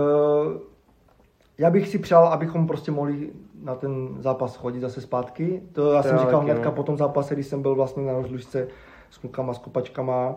já 1.57 1.69
bych 1.69 1.87
si 1.87 1.99
přál, 1.99 2.27
abychom 2.27 2.67
prostě 2.67 2.91
mohli 2.91 3.29
na 3.65 3.75
ten 3.75 4.07
zápas 4.19 4.55
chodit 4.55 4.79
zase 4.79 5.01
zpátky. 5.01 5.61
To 5.73 5.91
já 5.93 6.01
To 6.01 6.07
jsem 6.09 6.17
říkal 6.17 6.39
hnedka 6.39 6.69
no. 6.69 6.75
po 6.75 6.83
tom 6.83 6.97
zápase, 6.97 7.33
když 7.33 7.47
jsem 7.47 7.61
byl 7.61 7.75
vlastně 7.75 8.03
na 8.05 8.13
rozlučce 8.13 8.67
s 9.09 9.17
klukama, 9.17 9.53
s 9.53 9.57
kopačkama 9.57 10.35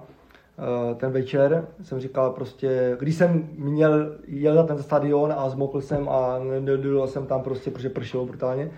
eh, 0.59 0.95
ten 0.95 1.13
večer, 1.13 1.69
jsem 1.83 2.01
říkal 2.01 2.31
prostě, 2.31 2.97
když 3.01 3.15
jsem 3.15 3.49
měl, 3.57 4.13
jel 4.27 4.55
na 4.55 4.63
ten 4.63 4.83
stadion 4.83 5.35
a 5.37 5.49
zmokl 5.49 5.81
jsem 5.81 6.09
a 6.09 6.39
nedojel 6.61 7.07
jsem 7.07 7.27
tam 7.27 7.43
prostě, 7.43 7.71
protože 7.71 7.89
pršelo 7.91 8.27
brutálně, 8.27 8.71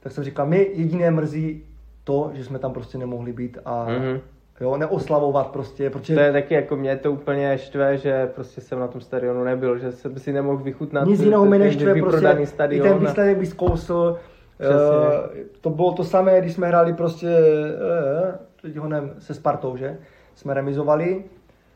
tak 0.00 0.12
jsem 0.12 0.24
říkal, 0.24 0.46
mě 0.46 0.58
jediné 0.58 1.10
mrzí 1.10 1.64
to, 2.04 2.30
že 2.34 2.44
jsme 2.44 2.58
tam 2.58 2.72
prostě 2.72 2.98
nemohli 2.98 3.32
být 3.32 3.58
a 3.64 3.84
Mhm. 3.88 4.20
Jo, 4.60 4.76
neoslavovat 4.76 5.46
prostě, 5.46 5.90
protože 5.90 6.14
To 6.14 6.20
je 6.20 6.32
taky 6.32 6.54
jako 6.54 6.76
mě 6.76 6.96
to 6.96 7.12
úplně 7.12 7.58
štve, 7.58 7.96
že 7.98 8.26
prostě 8.26 8.60
jsem 8.60 8.78
na 8.80 8.88
tom 8.88 9.00
stadionu 9.00 9.44
nebyl, 9.44 9.78
že 9.78 9.92
jsem 9.92 10.18
si 10.18 10.32
nemohl 10.32 10.56
vychutnat 10.58 11.06
Nic 11.06 11.20
jiného 11.20 11.46
mi 11.46 11.58
neštve, 11.58 11.84
prostě 11.84 11.94
vyprodaný 11.94 12.42
i 12.42 12.46
stadion. 12.46 12.88
ten 12.88 12.98
výsledek 12.98 13.38
by 13.38 13.46
zkousl. 13.46 14.16
Přesně. 14.58 15.40
Eh, 15.40 15.44
to 15.60 15.70
bylo 15.70 15.92
to 15.92 16.04
samé, 16.04 16.40
když 16.40 16.52
jsme 16.52 16.66
hráli 16.66 16.92
prostě, 16.92 17.28
eh, 17.28 18.38
teď 18.62 18.76
ho 18.76 18.88
nevím, 18.88 19.10
se 19.18 19.34
Spartou, 19.34 19.76
že? 19.76 19.96
Jsme 20.34 20.54
remizovali 20.54 21.24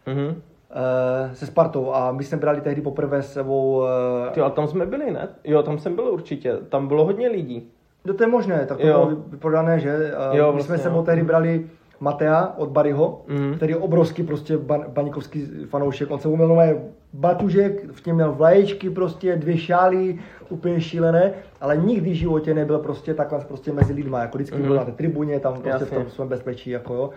Mhm. 0.07 0.35
eh, 0.71 1.35
se 1.35 1.47
Spartou 1.47 1.93
a 1.93 2.13
my 2.13 2.25
jsme 2.25 2.39
brali 2.39 2.61
tehdy 2.61 2.81
poprvé 2.81 3.23
s 3.23 3.33
sebou, 3.33 3.83
eh, 4.27 4.31
Ty, 4.31 4.41
ale 4.41 4.51
tam 4.51 4.67
jsme 4.69 4.87
byli, 4.87 5.11
ne? 5.11 5.29
Jo, 5.45 5.63
tam 5.63 5.79
jsem 5.79 5.95
byl 5.95 6.05
určitě. 6.05 6.57
Tam 6.69 6.89
bylo 6.89 7.05
hodně 7.05 7.29
lidí. 7.29 7.71
no 8.05 8.15
to 8.15 8.23
je 8.23 8.29
možné, 8.29 8.67
tak 8.67 8.79
to 8.79 8.87
Jo. 8.87 9.07
bylo 9.07 9.21
vyprodané, 9.27 9.79
že? 9.81 9.91
Eh, 10.33 10.37
Jo, 10.37 10.47
my 10.47 10.53
vlastně, 10.53 10.63
jsme 10.63 10.79
s 10.79 10.83
sebou 10.83 10.97
jo. 10.97 11.03
tehdy 11.03 11.23
brali 11.23 11.67
Matea 12.03 12.55
od 12.57 12.69
Baryho, 12.71 13.23
Mhm. 13.29 13.55
který 13.55 13.73
je 13.73 13.77
obrovský 13.77 14.23
prostě 14.23 14.59
ban, 14.59 14.85
baníkovský 14.89 15.47
fanoušek. 15.71 16.11
On 16.11 16.19
se 16.19 16.29
uměl 16.29 16.49
normálně 16.49 16.75
batužek, 17.13 17.93
v 17.93 18.07
něm 18.07 18.17
měl 18.17 18.33
vlaječky 18.33 18.91
prostě, 18.91 19.37
dvě 19.37 19.59
šály, 19.59 20.19
úplně 20.49 20.81
šílené, 20.81 21.33
ale 21.61 21.77
nikdy 21.77 22.11
v 22.11 22.15
životě 22.15 22.55
nebyl 22.55 22.79
prostě 22.79 23.15
takhle 23.15 23.39
prostě 23.49 23.73
mezi 23.73 23.93
lidma, 23.93 24.21
jako 24.21 24.39
vždycky 24.39 24.57
Mhm. 24.57 24.67
byl 24.67 24.77
na 24.77 24.85
té 24.85 24.93
tribuně, 24.93 25.41
tam 25.41 25.53
prostě 25.53 25.69
Jasně. 25.71 25.87
v 25.87 25.91
tom 25.91 26.11
svém 26.11 26.29
bezpečí, 26.29 26.71
jako 26.71 26.95
jo. 26.95 27.11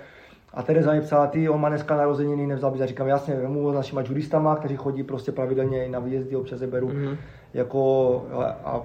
A 0.53 0.63
Tereza 0.63 0.93
mi 0.93 1.01
psala, 1.01 1.27
ty, 1.27 1.49
on 1.49 1.61
má 1.61 1.69
dneska 1.69 1.97
narozeniny, 1.97 2.47
nevzal 2.47 2.71
bys, 2.71 2.81
a 2.81 2.85
říkám, 2.85 3.07
jasně, 3.07 3.35
vemu 3.35 3.71
s 3.71 3.75
našima 3.75 4.01
juristama, 4.01 4.55
kteří 4.55 4.75
chodí 4.75 5.03
prostě 5.03 5.31
pravidelně 5.31 5.85
i 5.85 5.89
na 5.89 5.99
výjezdy, 5.99 6.35
občas 6.35 6.61
je 6.61 6.67
beru, 6.67 6.87
Mhm. 6.93 7.17
jako, 7.53 8.25
a, 8.33 8.43
a 8.45 8.81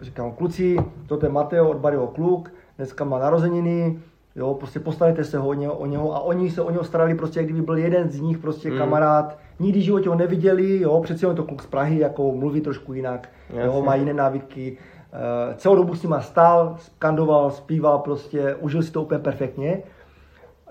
říkám, 0.00 0.32
kluci, 0.32 0.76
toto 1.06 1.26
je 1.26 1.32
Mateo 1.32 1.68
od 1.70 1.76
Barryho 1.76 2.06
kluk, 2.06 2.52
dneska 2.76 3.04
má 3.04 3.18
narozeniny, 3.18 3.98
Jo, 4.36 4.54
prostě 4.54 4.80
postarejte 4.80 5.24
se 5.24 5.38
o 5.38 5.54
něho, 5.54 5.74
o 5.74 5.86
něho 5.86 6.14
a 6.16 6.20
oni 6.20 6.50
se 6.50 6.62
o 6.62 6.70
něho 6.70 6.84
starali 6.84 7.14
prostě, 7.14 7.40
jak 7.40 7.46
kdyby 7.46 7.62
byl 7.62 7.76
jeden 7.78 8.10
z 8.10 8.20
nich 8.20 8.38
prostě 8.38 8.70
Mm. 8.70 8.78
kamarád. 8.78 9.38
Nikdy 9.60 9.80
v 9.80 9.82
životě 9.82 10.08
ho 10.08 10.14
neviděli, 10.14 10.80
jo, 10.80 11.00
přeci 11.00 11.26
on 11.26 11.30
je 11.32 11.36
to 11.36 11.42
kluk 11.44 11.62
z 11.62 11.66
Prahy, 11.66 11.98
jako 11.98 12.32
mluví 12.32 12.60
trošku 12.60 12.92
jinak, 12.92 13.28
jo, 13.50 13.58
Jasně. 13.58 13.82
má 13.82 13.94
jiné 13.94 14.14
návyky. 14.14 14.76
Uh, 15.48 15.54
celou 15.54 15.76
dobu 15.76 15.94
s 15.94 16.02
nima 16.02 16.20
stál, 16.20 16.76
skandoval, 16.78 17.50
zpíval 17.50 17.98
prostě, 17.98 18.54
užil 18.54 18.82
si 18.82 18.92
to 18.92 19.02
úplně 19.02 19.18
perfektně. 19.18 19.82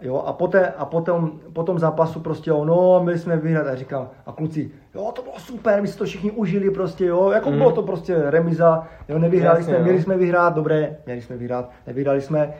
Jo, 0.01 0.23
a, 0.25 0.33
poté, 0.33 0.67
a 0.67 0.85
potom, 0.85 1.31
po 1.53 1.63
tom 1.63 1.79
zápasu 1.79 2.19
prostě, 2.19 2.49
jo, 2.49 2.65
no, 2.65 2.99
měli 3.03 3.19
jsme 3.19 3.37
vyhrát 3.37 3.67
a 3.67 3.75
říkám, 3.75 4.09
a 4.25 4.31
kluci, 4.31 4.71
jo, 4.95 5.11
to 5.15 5.21
bylo 5.21 5.39
super, 5.39 5.81
my 5.81 5.87
si 5.87 5.97
to 5.97 6.05
všichni 6.05 6.31
užili 6.31 6.71
prostě, 6.71 7.05
jo, 7.05 7.29
jako 7.31 7.49
Mhm. 7.49 7.57
bylo 7.57 7.71
to 7.71 7.81
prostě 7.83 8.15
remiza, 8.25 8.87
jo, 9.09 9.19
nevyhráli 9.19 9.59
Jasně, 9.59 9.71
jsme, 9.73 9.77
jo. 9.77 9.83
měli 9.83 10.01
jsme 10.01 10.17
vyhrát, 10.17 10.55
dobré, 10.55 10.97
měli 11.05 11.21
jsme 11.21 11.37
vyhrát, 11.37 11.69
nevyhráli 11.87 12.21
jsme, 12.21 12.53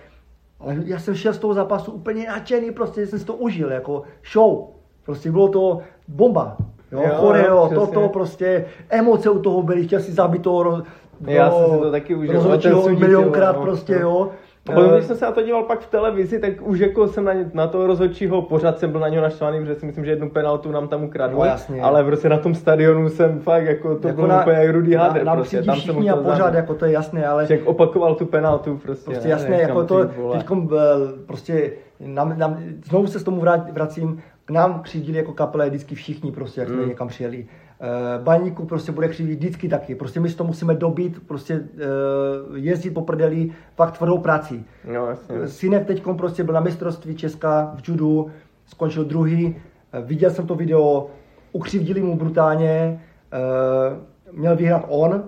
ale 0.64 0.76
já 0.86 1.00
jsem 1.00 1.16
šel 1.16 1.34
z 1.34 1.38
toho 1.38 1.54
zápasu 1.54 1.92
úplně 1.92 2.28
nadšený, 2.28 2.72
prostě 2.72 3.08
jsem 3.08 3.20
si 3.20 3.26
to 3.26 3.34
užil, 3.34 3.72
jako 3.72 4.04
show, 4.34 4.68
prostě 5.06 5.32
bylo 5.32 5.48
to 5.48 5.80
bomba, 6.08 6.58
jo, 6.92 7.02
Jo, 7.04 7.10
choreo, 7.16 7.70
toto 7.76 8.10
prostě, 8.10 8.66
emoce 8.90 9.30
u 9.30 9.40
toho 9.40 9.62
byly, 9.62 9.88
chtěl 9.88 10.00
si 10.00 10.12
zabít 10.12 10.42
toho, 10.42 10.64
ro- 10.64 10.84
Já 11.26 11.52
jsem 11.52 11.66
si 11.74 11.80
to 11.80 11.92
taky 11.92 12.16
užil, 12.16 12.34
sudík, 12.82 13.00
milionkrát 13.00 13.56
jo, 13.56 13.62
prostě, 13.62 13.94
no. 13.96 14.00
jo. 14.02 14.30
A 14.70 14.72
potom, 14.72 14.92
Eh, 14.92 14.94
když 14.96 15.06
jsem 15.06 15.16
se 15.18 15.26
na 15.26 15.32
to 15.32 15.42
díval 15.42 15.64
pak 15.64 15.80
v 15.80 15.90
televizi, 15.90 16.40
tak 16.40 16.52
už 16.62 16.80
jako 16.80 17.08
jsem 17.08 17.26
na, 17.26 17.34
na 17.54 17.68
toho 17.68 17.88
rozhodčího 17.88 18.42
pořád 18.42 18.80
jsem 18.80 18.92
byl 18.92 19.00
na 19.00 19.10
něho 19.10 19.24
naštvaný, 19.24 19.60
protože 19.60 19.76
si 19.76 19.86
myslím, 19.86 20.06
že 20.06 20.12
jednu 20.12 20.30
penaltu 20.30 20.72
nám 20.72 20.88
tam 20.88 21.04
ukradl. 21.04 21.38
No, 21.38 21.46
jasně. 21.46 21.82
ale 21.82 22.04
prostě 22.04 22.30
na 22.30 22.38
tom 22.38 22.56
stadionu 22.56 23.10
jsem 23.10 23.40
fakt 23.40 23.66
jako 23.66 23.96
to 23.96 24.08
jako 24.08 24.22
bylo 24.22 24.40
úplně 24.42 24.58
jak 24.58 24.70
Rudy 24.76 24.96
Hader. 24.96 25.26
na, 25.26 25.32
na 25.32 25.36
prostě, 25.36 25.58
tam 25.64 25.76
jsem 25.76 25.82
všichni 25.94 26.10
a 26.10 26.16
pořád, 26.16 26.54
jako 26.54 26.74
to 26.74 26.86
je 26.86 26.92
jasné, 26.92 27.28
ale 27.28 27.48
Jak 27.50 27.66
opakoval 27.66 28.16
tu 28.16 28.26
penaltu 28.26 28.78
prostě. 28.84 29.12
prostě 29.12 29.30
jasné, 29.30 29.48
říkám, 29.58 29.70
jako 29.70 29.84
to, 29.84 30.06
teďkom, 30.32 30.70
eh, 30.78 31.24
prostě, 31.26 31.72
nám, 32.00 32.34
nám, 32.40 32.58
znovu 32.86 33.08
se 33.08 33.20
s 33.20 33.24
tomu 33.24 33.42
vrát, 33.42 33.74
vracím, 33.74 34.22
k 34.46 34.52
nám 34.52 34.80
křivdili 34.82 35.18
jako 35.18 35.32
kapele 35.34 35.70
vždycky 35.70 35.96
všichni 35.96 36.32
prostě, 36.32 36.62
jak 36.62 36.70
jsme 36.70 36.82
Mm. 36.82 36.90
někam 36.90 37.08
přijeli. 37.08 37.46
Uh, 37.82 38.24
baníku 38.24 38.66
prostě 38.66 38.92
bude 38.92 39.08
křivdit 39.08 39.36
vždycky 39.36 39.70
taky, 39.70 39.96
prostě 39.96 40.20
my 40.20 40.30
si 40.30 40.36
to 40.36 40.44
musíme 40.44 40.74
dobít, 40.74 41.28
prostě 41.28 41.60
uh, 41.60 42.58
jezdit 42.58 42.90
po 42.90 43.02
prdeli, 43.02 43.52
fakt 43.76 43.98
tvrdou 43.98 44.18
práci. 44.18 44.64
No 44.94 45.06
jasně. 45.06 45.48
Synek 45.48 45.88
teď 45.88 46.04
prostě 46.18 46.44
byl 46.44 46.54
na 46.54 46.60
mistrovství 46.60 47.16
Česka 47.16 47.76
v 47.76 47.90
judu, 47.90 48.32
skončil 48.66 49.06
druhý, 49.06 49.56
Eh, 49.94 50.02
viděl 50.02 50.30
jsem 50.30 50.48
to 50.48 50.56
video, 50.56 51.08
ukřivdili 51.52 52.02
mu 52.02 52.18
brutálně, 52.18 53.02
eh, 53.32 54.32
měl 54.32 54.56
vyhrát 54.56 54.86
on, 54.88 55.24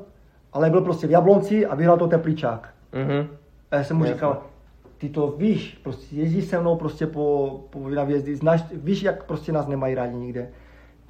ale 0.54 0.70
byl 0.70 0.82
prostě 0.82 1.08
v 1.08 1.12
Jablonci 1.12 1.66
a 1.66 1.76
vyhrál 1.76 1.98
to 1.98 2.08
Tepličák. 2.08 2.70
Mhm. 2.94 3.28
A 3.72 3.76
já 3.76 3.84
jsem 3.84 3.98
mu 3.98 4.06
říkal, 4.06 4.42
ty 4.98 5.10
to 5.10 5.36
víš, 5.38 5.80
prostě 5.84 6.16
jezdíš 6.16 6.46
se 6.46 6.60
mnou 6.60 6.76
prostě 6.76 7.08
po, 7.08 7.60
po 7.70 7.90
na 7.90 8.08
znáš, 8.34 8.64
víš, 8.74 9.04
jak 9.04 9.24
prostě 9.24 9.52
nás 9.52 9.68
nemají 9.68 9.96
rádi 9.96 10.16
nikde. 10.16 10.50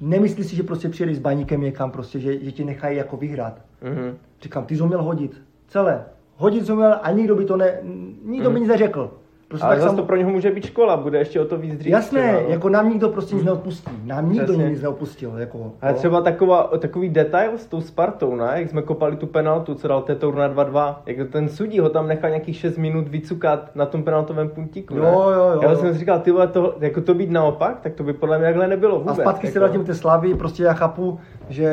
Nemyslíš 0.00 0.46
si, 0.46 0.56
že 0.56 0.62
prostě 0.62 0.88
přijedeš 0.88 1.16
s 1.16 1.20
baníkem 1.20 1.60
někam, 1.60 1.90
prostě, 1.90 2.20
že, 2.20 2.44
že 2.44 2.52
ti 2.52 2.64
nechají 2.64 2.96
jako 2.96 3.16
vyhrát. 3.16 3.60
Mhm. 3.82 4.16
Říkám, 4.42 4.64
ty 4.66 4.76
jsi 4.76 4.82
měl 4.82 5.02
hodit. 5.02 5.42
Celé. 5.68 6.04
Hodit 6.36 6.66
jsi 6.66 6.72
měl 6.72 6.94
a 7.02 7.10
nikdo 7.10 7.34
by 7.36 7.44
to 7.44 7.56
ne, 7.56 7.78
nikdo 8.24 8.50
by 8.50 8.54
Mhm. 8.54 8.62
nic 8.62 8.68
neřekl. 8.68 9.12
Prostě 9.54 9.66
Ale 9.66 9.74
tak 9.74 9.82
zase 9.82 9.88
sam- 9.88 9.96
to 9.96 10.02
pro 10.06 10.16
něho 10.16 10.30
může 10.30 10.50
být 10.50 10.64
škola, 10.66 10.96
bude 10.96 11.18
ještě 11.18 11.40
o 11.40 11.44
to 11.44 11.56
víc 11.56 11.76
dřív. 11.76 11.92
Jasné, 11.92 12.20
třeba, 12.22 12.40
no. 12.42 12.48
jako 12.48 12.68
nám 12.68 12.88
nikdo 12.88 13.08
prostě 13.08 13.34
nic 13.34 13.44
neodpustí. 13.44 13.90
Nám 14.04 14.28
nikdo 14.32 14.44
Přesně. 14.46 14.70
nic 14.70 14.82
neodpustil. 14.82 15.32
Jako, 15.38 15.72
Ale 15.82 15.92
jo. 15.92 15.98
třeba 15.98 16.20
taková, 16.20 16.70
takový 16.78 17.08
detail 17.08 17.50
s 17.56 17.66
tou 17.66 17.80
Spartou, 17.80 18.34
ne? 18.36 18.50
jak 18.54 18.68
jsme 18.70 18.82
kopali 18.82 19.16
tu 19.16 19.26
penaltu, 19.26 19.74
co 19.74 19.88
dal 19.88 20.02
Tetour 20.02 20.34
na 20.34 20.48
2-2, 20.48 20.96
jak 21.06 21.28
ten 21.30 21.48
sudí 21.48 21.78
ho 21.80 21.88
tam 21.88 22.08
nechal 22.08 22.30
nějakých 22.30 22.56
6 22.56 22.76
minut 22.78 23.08
vycukat 23.08 23.70
na 23.76 23.86
tom 23.86 24.02
penaltovém 24.02 24.48
puntíku. 24.48 24.94
ne? 24.94 25.00
Jo, 25.00 25.30
jo, 25.34 25.50
jo. 25.54 25.60
Já 25.62 25.74
jsem 25.76 25.92
si 25.92 25.98
říkal, 25.98 26.18
ty 26.20 26.30
vole, 26.30 26.46
to, 26.48 26.76
jako 26.80 27.00
to 27.00 27.14
být 27.14 27.30
naopak, 27.30 27.80
tak 27.80 27.94
to 27.94 28.02
by 28.02 28.12
podle 28.12 28.38
mě 28.38 28.46
takhle 28.46 28.68
nebylo 28.68 28.94
A 28.96 28.98
vůbec. 28.98 29.16
zpátky 29.16 29.46
se 29.46 29.58
jako. 29.58 29.58
vrátím 29.60 29.82
k 29.84 29.86
té 29.86 29.94
slavy, 29.94 30.34
prostě 30.34 30.62
já 30.62 30.72
chápu, 30.72 31.18
že, 31.48 31.70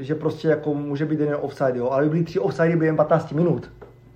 že 0.00 0.14
prostě 0.14 0.48
jako 0.48 0.74
může 0.74 1.04
být 1.06 1.20
jeden 1.20 1.36
offside, 1.40 1.78
jo, 1.78 1.88
ale 1.90 2.02
by 2.04 2.08
byly 2.10 2.24
tři 2.24 2.38
offside 2.40 2.76
během 2.76 2.96
15 2.96 3.32
minut. 3.32 3.70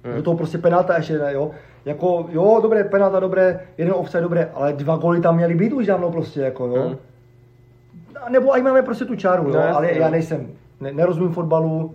Hmm. 0.05 0.15
Do 0.17 0.23
toho 0.23 0.37
prostě 0.37 0.59
penalta 0.59 0.97
ještě, 0.97 1.19
ne, 1.19 1.33
jo. 1.35 1.51
Jako, 1.85 2.27
jo, 2.29 2.59
dobré, 2.63 2.85
penalta, 2.85 3.21
dobré, 3.21 3.61
jeden 3.79 3.95
offside, 3.97 4.23
dobré, 4.23 4.51
ale 4.55 4.73
dva 4.73 4.97
góly 4.97 5.21
tam 5.21 5.37
měly 5.37 5.55
být 5.55 5.73
už 5.73 5.87
dávno 5.87 6.11
prostě, 6.11 6.41
jako, 6.41 6.67
jo. 6.67 6.83
Hmm. 6.83 6.97
A 8.23 8.29
Nebo 8.31 8.53
ať 8.53 8.63
máme 8.63 8.83
prostě 8.83 9.05
tu 9.05 9.17
čáru, 9.17 9.43
No, 9.43 9.49
jo, 9.49 9.57
jasně, 9.57 9.73
ale 9.73 9.93
já 9.93 10.11
nejsem, 10.11 10.49
ne, 10.81 10.93
nerozumím 10.93 11.33
fotbalu, 11.33 11.95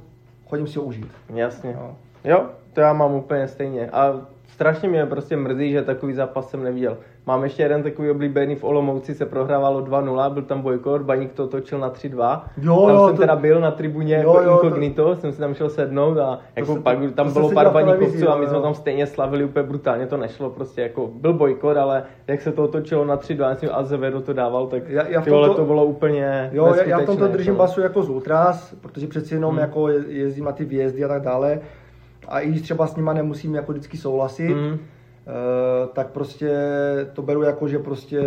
chodím 0.49 0.68
si 0.68 0.80
ho 0.80 0.85
užít. 0.85 1.07
Jasně. 1.34 1.72
Jo. 1.80 1.95
Jo, 2.23 2.45
to 2.77 2.81
já 2.81 2.93
mám 2.93 3.13
úplně 3.15 3.47
stejně. 3.47 3.89
A 3.89 4.21
strašně 4.47 4.89
mě 4.89 5.05
prostě 5.05 5.37
mrzí, 5.37 5.71
že 5.71 5.81
takový 5.81 6.13
zápas 6.13 6.49
jsem 6.49 6.63
neviděl. 6.63 6.97
Mám 7.25 7.43
ještě 7.43 7.63
jeden 7.63 7.83
takový 7.83 8.11
oblíbený 8.11 8.55
v 8.55 8.63
Olomouci, 8.63 9.13
se 9.15 9.25
prohrávalo 9.25 9.81
2-0, 9.81 10.33
byl 10.33 10.43
tam 10.43 10.61
bojkot, 10.61 11.01
Baník 11.01 11.33
to 11.33 11.47
točil 11.47 11.79
na 11.79 11.89
3-2. 11.89 12.41
Jo, 12.61 12.85
tam 12.87 12.95
jo, 12.95 13.07
jsem 13.07 13.15
to- 13.15 13.21
teda 13.21 13.35
byl 13.35 13.59
na 13.61 13.71
tribuně 13.71 14.15
Jo, 14.23 14.33
jako 14.35 14.49
jo, 14.49 14.57
to- 14.57 14.65
inkognito, 14.65 15.15
jsem 15.15 15.31
si 15.31 15.39
tam 15.39 15.53
šel 15.53 15.69
sednout 15.69 16.17
a 16.17 16.39
jako 16.55 16.73
se- 16.75 16.79
pak 16.81 16.99
to- 16.99 17.11
tam 17.11 17.27
to 17.27 17.33
bylo 17.33 17.51
pár 17.51 17.69
baníkovců 17.73 18.29
a 18.29 18.33
jo, 18.33 18.37
my 18.39 18.45
jsme 18.47 18.55
jo. 18.57 18.61
tam 18.63 18.73
stejně 18.73 19.07
slavili 19.07 19.43
úplně 19.45 19.63
brutálně, 19.63 20.07
to 20.07 20.17
nešlo 20.17 20.49
prostě 20.49 20.81
jako, 20.81 21.07
byl 21.13 21.33
bojkot, 21.33 21.77
ale 21.77 22.03
jak 22.27 22.41
se 22.41 22.51
to 22.51 22.63
otočilo 22.63 23.05
na 23.05 23.17
3-2, 23.17 23.49
myslím, 23.49 23.69
Azevedo 23.73 24.21
to 24.21 24.33
dával, 24.33 24.67
tak 24.67 24.83
Já- 24.89 25.07
já 25.07 25.21
tomto- 25.21 25.53
to 25.53 25.65
bylo 25.65 25.85
úplně 25.85 26.49
Jo, 26.53 26.73
já, 26.77 26.83
já 26.83 26.99
v 26.99 27.05
tomto 27.05 27.27
držím 27.27 27.55
basu 27.55 27.81
jako 27.81 28.03
z 28.03 28.09
Ultras, 28.09 28.75
protože 28.81 29.07
přeci 29.07 29.33
jenom 29.33 29.51
Hmm. 29.51 29.59
jako 29.59 29.89
je- 29.89 30.03
jezdím 30.07 30.45
na 30.45 30.51
ty 30.51 30.65
výjezdy 30.65 31.03
a 31.03 31.07
tak 31.07 31.21
dále. 31.21 31.59
A 32.27 32.39
i 32.39 32.49
když 32.49 32.61
třeba 32.61 32.87
s 32.87 32.95
nima 32.95 33.13
nemusím 33.13 33.55
jako 33.55 33.71
vždycky 33.71 33.97
souhlasit, 33.97 34.49
Mhm. 34.55 34.77
eh, 34.77 35.87
tak 35.93 36.07
prostě 36.11 36.51
to 37.13 37.21
beru 37.21 37.41
jako, 37.41 37.67
že 37.67 37.79
prostě 37.79 38.21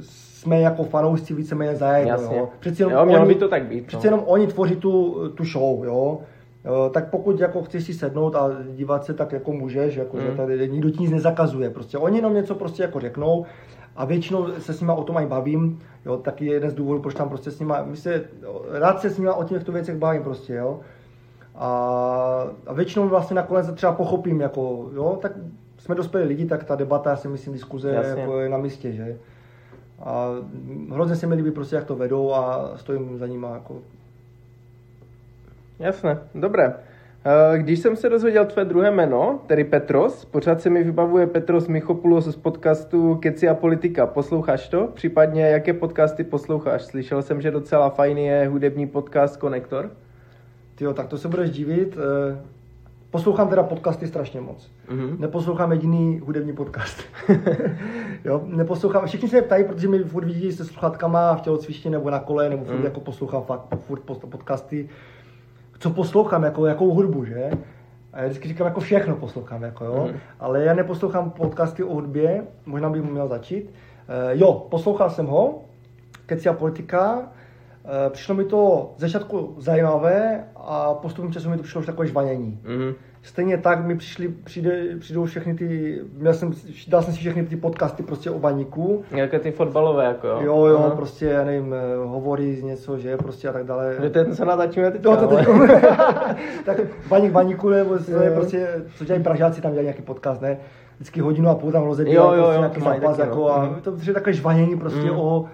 jsme 0.00 0.60
jako 0.60 0.84
fanoušci 0.84 1.34
víceméně 1.34 1.76
zajedno, 1.76 2.12
jo. 2.36 2.48
Přeci 2.60 2.82
jenom 2.82 2.92
Jo, 2.98 3.04
mělo 3.06 3.22
oni, 3.24 3.34
by 3.34 3.40
to 3.40 3.48
tak 3.48 3.62
být, 3.64 3.86
Přeci 3.86 4.06
no. 4.06 4.08
jenom 4.16 4.24
oni 4.28 4.46
tvoří 4.46 4.76
tu, 4.76 5.22
tu 5.34 5.44
show, 5.44 5.84
jo. 5.84 6.18
Eh, 6.64 6.90
Tak 6.90 7.10
pokud 7.10 7.40
jako 7.40 7.62
chceš 7.62 7.84
si 7.84 7.94
sednout 7.94 8.34
a 8.36 8.50
dívat 8.74 9.04
se, 9.04 9.14
tak 9.14 9.32
jako 9.32 9.52
můžeš, 9.52 9.96
jako, 9.96 10.20
že 10.20 10.30
Mm. 10.30 10.36
tady 10.36 10.68
nikdo 10.68 10.90
ti 10.90 11.02
nic 11.02 11.10
nezakazuje. 11.10 11.70
Prostě 11.70 11.98
oni 11.98 12.18
jenom 12.18 12.34
něco 12.34 12.54
prostě 12.54 12.82
jako 12.82 13.00
řeknou 13.00 13.44
a 13.96 14.04
většinou 14.04 14.46
se 14.58 14.72
s 14.72 14.80
nima 14.80 14.94
o 14.94 15.04
tom 15.04 15.16
aj 15.16 15.26
bavím, 15.26 15.78
jo, 16.06 16.16
taky 16.16 16.46
je 16.46 16.52
jeden 16.52 16.70
z 16.70 16.74
důvodů, 16.74 17.00
proč 17.02 17.14
tam 17.14 17.28
prostě 17.28 17.50
s 17.50 17.60
nima, 17.60 17.82
my 17.84 17.96
se, 17.96 18.24
rád 18.70 19.00
se 19.00 19.10
s 19.10 19.18
nima 19.18 19.34
o 19.34 19.44
těchto 19.44 19.72
věcech 19.72 19.96
bavím 19.96 20.22
prostě, 20.22 20.54
jo. 20.54 20.80
A, 21.54 22.46
a 22.66 22.72
většinou 22.72 23.08
vlastně 23.08 23.36
nakonec 23.36 23.72
třeba 23.72 23.92
pochopím, 23.92 24.40
jako, 24.40 24.90
jo, 24.94 25.18
tak 25.22 25.32
jsme 25.78 25.94
dospělí 25.94 26.26
lidi, 26.28 26.46
tak 26.46 26.64
ta 26.64 26.74
debata, 26.74 27.10
já 27.10 27.16
si 27.16 27.28
myslím, 27.28 27.52
diskuze 27.52 27.90
Jasně. 27.90 28.20
jako 28.20 28.40
je 28.40 28.48
na 28.48 28.58
místě, 28.58 28.92
že. 28.92 29.16
A 30.00 30.28
hrozně 30.90 31.16
se 31.16 31.26
mi 31.26 31.34
líbí 31.34 31.50
prostě, 31.50 31.76
jak 31.76 31.84
to 31.84 31.96
vedou 31.96 32.32
a 32.34 32.72
stojím 32.76 33.18
za 33.18 33.26
nima, 33.26 33.54
jako, 33.54 33.78
Jasné, 35.78 36.18
dobré. 36.34 36.74
Eh, 37.26 37.58
Když 37.58 37.78
jsem 37.78 37.96
se 37.96 38.08
dozvěděl 38.08 38.44
tvé 38.44 38.64
druhé 38.64 38.90
jméno, 38.90 39.40
tedy 39.46 39.64
Petros, 39.64 40.24
pořád 40.24 40.60
se 40.60 40.70
mi 40.70 40.82
vybavuje 40.84 41.26
Petros 41.26 41.68
Michopoulos 41.68 42.24
z 42.24 42.36
podcastu 42.36 43.14
Keci 43.14 43.48
a 43.48 43.54
politika. 43.54 44.06
Posloucháš 44.06 44.68
to? 44.68 44.86
Případně 44.94 45.42
jaké 45.42 45.72
podcasty 45.72 46.24
posloucháš? 46.24 46.82
Slyšel 46.82 47.22
jsem, 47.22 47.40
že 47.40 47.50
docela 47.50 47.90
fajný 47.90 48.26
je 48.26 48.48
hudební 48.48 48.86
podcast 48.86 49.36
Konektor. 49.36 49.90
Tyjo, 50.74 50.92
tak 50.94 51.06
to 51.06 51.18
se 51.18 51.28
budeš 51.28 51.50
divit. 51.50 51.96
eh, 52.32 52.38
Poslouchám 53.10 53.48
teda 53.48 53.62
podcasty 53.62 54.06
strašně 54.06 54.40
moc. 54.40 54.70
Mhm. 54.90 55.16
Neposlouchám 55.18 55.72
jediný 55.72 56.20
hudební 56.24 56.52
podcast. 56.52 56.98
jo, 58.24 58.42
neposlouchám, 58.46 59.06
všichni 59.06 59.28
se 59.28 59.36
mě 59.36 59.42
ptají, 59.42 59.64
protože 59.64 59.88
mi 59.88 59.98
furt 59.98 60.24
vidí 60.24 60.52
se 60.52 60.64
sluchátkama 60.64 61.34
v 61.36 61.40
tělocvičně 61.40 61.90
nebo 61.90 62.10
na 62.10 62.18
kole, 62.18 62.48
nebo 62.48 62.64
furt 62.64 62.76
Mm. 62.78 62.84
jako 62.84 63.00
poslouchám 63.00 63.42
fakt 63.42 63.60
furt 63.78 64.00
podcasty. 64.00 64.88
Co 65.78 65.90
poslouchám, 65.90 66.42
jako, 66.44 66.66
jakou 66.66 66.94
hudbu, 66.94 67.24
že? 67.24 67.50
A 68.12 68.20
já 68.20 68.26
vždycky 68.26 68.48
říkám, 68.48 68.66
jako 68.66 68.80
všechno 68.80 69.16
poslouchám, 69.16 69.62
jako 69.62 69.84
jo. 69.84 70.08
Mm. 70.12 70.18
Ale 70.40 70.64
já 70.64 70.74
neposlouchám 70.74 71.30
podcasty 71.30 71.82
o 71.84 71.94
hudbě, 71.94 72.42
možná 72.66 72.90
bych 72.90 73.02
měl 73.02 73.28
začít. 73.28 73.64
Uh, 73.64 73.70
jo, 74.40 74.66
poslouchal 74.70 75.10
jsem 75.10 75.26
ho, 75.26 75.62
Keci 76.26 76.48
a 76.48 76.52
politika. 76.52 77.28
Eh, 77.86 78.10
Přišlo 78.10 78.34
mi 78.34 78.44
to 78.44 78.92
ze 78.96 79.06
začátku 79.06 79.54
zajímavé 79.58 80.44
a 80.56 80.94
postupem 80.94 81.32
času 81.32 81.50
mi 81.50 81.56
to 81.56 81.62
přišlo 81.62 81.80
už 81.80 81.86
takové 81.86 82.06
žvanění. 82.08 82.60
Mhm. 82.64 82.94
Stejně 83.22 83.58
tak 83.58 83.84
mi 83.86 83.96
přišli, 83.96 84.28
přijde, 84.28 84.82
přijdou 84.98 85.24
všechny 85.24 85.54
ty, 85.54 86.00
měl 86.14 86.34
jsem, 86.34 86.52
dal 86.88 87.02
jsem 87.02 87.12
si 87.14 87.18
všechny 87.20 87.46
ty 87.46 87.56
podcasty 87.56 88.02
prostě 88.02 88.30
o 88.30 88.38
baníku. 88.38 89.04
Jaké 89.10 89.38
ty 89.38 89.50
fotbalové, 89.52 90.04
jako 90.04 90.26
jo? 90.26 90.38
Jo, 90.42 90.66
jo, 90.66 90.78
Aha. 90.78 90.90
prostě, 90.96 91.26
já 91.26 91.44
nevím, 91.44 91.74
eh, 91.74 91.96
hovory 92.06 92.54
z 92.56 92.62
něco, 92.62 92.98
že 92.98 93.16
prostě 93.16 93.48
a 93.48 93.52
tak 93.52 93.64
dále. 93.66 93.92
Že 93.92 94.10
to 94.10 94.18
je 94.18 94.24
ten, 94.24 94.36
co 94.36 94.44
natáčíme 94.44 94.90
teď, 94.90 95.04
No, 95.04 95.16
to 95.16 95.26
teď, 95.36 95.46
tak 96.64 96.80
baník 97.08 97.32
baníku, 97.32 97.68
nebo 97.68 97.94
je 98.22 98.30
prostě, 98.30 98.68
co 98.96 99.04
dělají 99.04 99.24
Pražáci, 99.24 99.60
tam 99.60 99.70
dělají 99.72 99.86
nějaký 99.86 100.02
podcast, 100.02 100.40
ne? 100.40 100.58
Vždycky 100.96 101.20
hodinu 101.20 101.48
a 101.48 101.54
půl 101.54 101.72
tam 101.72 101.82
rozebírají 101.84 102.26
jo, 102.28 102.34
prostě 102.34 102.54
jo, 102.54 102.58
nějaký 102.60 102.80
zápas, 102.80 103.18
jako, 103.18 103.36
no. 103.38 103.54
a 103.56 103.64
Mhm. 103.64 103.80
to 103.80 103.94
je 104.06 104.14
takové 104.14 104.32
žvanění 104.32 104.78
prostě 104.78 105.00
Mhm. 105.10 105.16
o, 105.20 105.44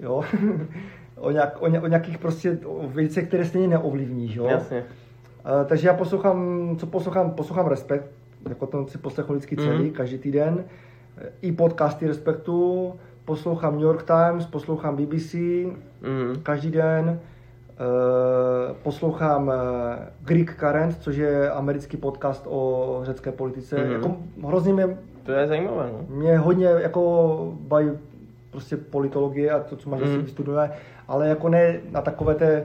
jo, 0.00 0.22
o, 1.22 1.30
nějak, 1.30 1.56
o, 1.62 1.68
ně, 1.68 1.80
o, 1.80 1.86
nějakých 1.86 2.18
prostě 2.18 2.58
o 2.64 2.88
věcech, 2.88 3.28
které 3.28 3.44
stejně 3.44 3.68
neovlivníš, 3.68 4.34
jo. 4.34 4.46
Jasně. 4.46 4.84
Eh, 5.44 5.64
takže 5.64 5.88
já 5.88 5.94
poslouchám, 5.94 6.70
co 6.78 6.86
poslouchám, 6.86 7.30
poslouchám 7.30 7.66
Respekt, 7.66 8.10
jako 8.48 8.66
to 8.66 8.86
si 8.86 8.98
poslechnu 8.98 9.34
vždycky 9.34 9.56
celý, 9.56 9.84
mm. 9.84 9.90
každý 9.90 10.18
týden. 10.18 10.64
I 11.42 11.52
podcasty 11.52 12.06
Respektu, 12.06 12.92
poslouchám 13.24 13.72
New 13.72 13.82
York 13.82 14.02
Times, 14.02 14.46
poslouchám 14.46 14.96
BBC 14.96 15.34
mm. 15.34 16.36
každý 16.42 16.70
den, 16.70 17.20
Uh, 17.72 18.76
poslouchám 18.82 19.48
uh, 19.48 19.54
Greek 20.24 20.56
Current, 20.56 20.96
což 21.00 21.16
je 21.16 21.50
americký 21.50 21.96
podcast 21.96 22.46
o 22.48 23.00
řecké 23.02 23.32
politice. 23.32 23.84
Mm. 23.84 23.92
Jako, 23.92 24.16
hrozně 24.46 24.72
mě... 24.72 24.96
To 25.22 25.32
je 25.32 25.46
zajímavé. 25.46 25.90
No? 25.92 26.16
Mě 26.16 26.38
hodně 26.38 26.66
jako 26.66 27.52
baví 27.60 27.90
prostě 28.52 28.76
politologie 28.76 29.50
a 29.50 29.60
to, 29.60 29.76
co 29.76 29.90
máš 29.90 30.00
mm. 30.00 30.22
vystuduje, 30.22 30.70
ale 31.08 31.28
jako 31.28 31.48
ne 31.48 31.80
na 31.90 32.02
takové 32.02 32.34
té 32.34 32.64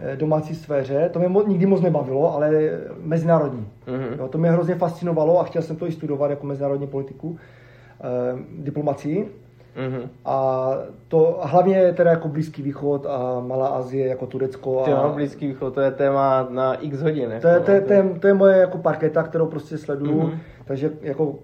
eh, 0.00 0.16
domácí 0.16 0.54
sféře. 0.54 1.08
To 1.12 1.18
mě 1.18 1.28
mo- 1.28 1.48
nikdy 1.48 1.66
moc 1.66 1.80
nebavilo, 1.80 2.34
ale 2.34 2.70
mezinárodní. 3.02 3.68
Mm-hmm. 3.86 4.18
Jo, 4.18 4.28
to 4.28 4.38
mě 4.38 4.50
hrozně 4.50 4.74
fascinovalo 4.74 5.40
a 5.40 5.44
chtěl 5.44 5.62
jsem 5.62 5.76
to 5.76 5.86
i 5.86 5.92
studovat 5.92 6.30
jako 6.30 6.46
mezinárodní 6.46 6.86
politiku, 6.86 7.38
eh, 8.00 8.38
diplomacii. 8.58 9.28
Mm-hmm. 9.76 10.08
A 10.24 10.70
to 11.08 11.40
hlavně 11.42 11.92
teda 11.92 12.10
jako 12.10 12.28
Blízký 12.28 12.62
východ 12.62 13.06
a 13.06 13.40
Malá 13.40 13.68
Azie, 13.68 14.06
jako 14.06 14.26
Turecko. 14.26 14.84
A... 14.84 14.90
Jo, 14.90 15.12
Blízký 15.14 15.46
východ, 15.46 15.74
to 15.74 15.80
je 15.80 15.90
téma 15.90 16.46
na 16.50 16.74
x 16.74 17.02
hodin. 17.02 17.32
To 17.40 17.48
je, 17.48 17.60
to, 17.60 17.70
je, 17.70 17.80
to, 17.80 17.92
je, 17.92 18.02
to 18.20 18.26
je 18.26 18.34
moje 18.34 18.58
jako 18.58 18.78
parketa, 18.78 19.22
kterou 19.22 19.46
prostě 19.46 19.78
sleduju, 19.78 20.22
mm-hmm. 20.22 20.38
takže 20.64 20.90
jako 21.02 21.34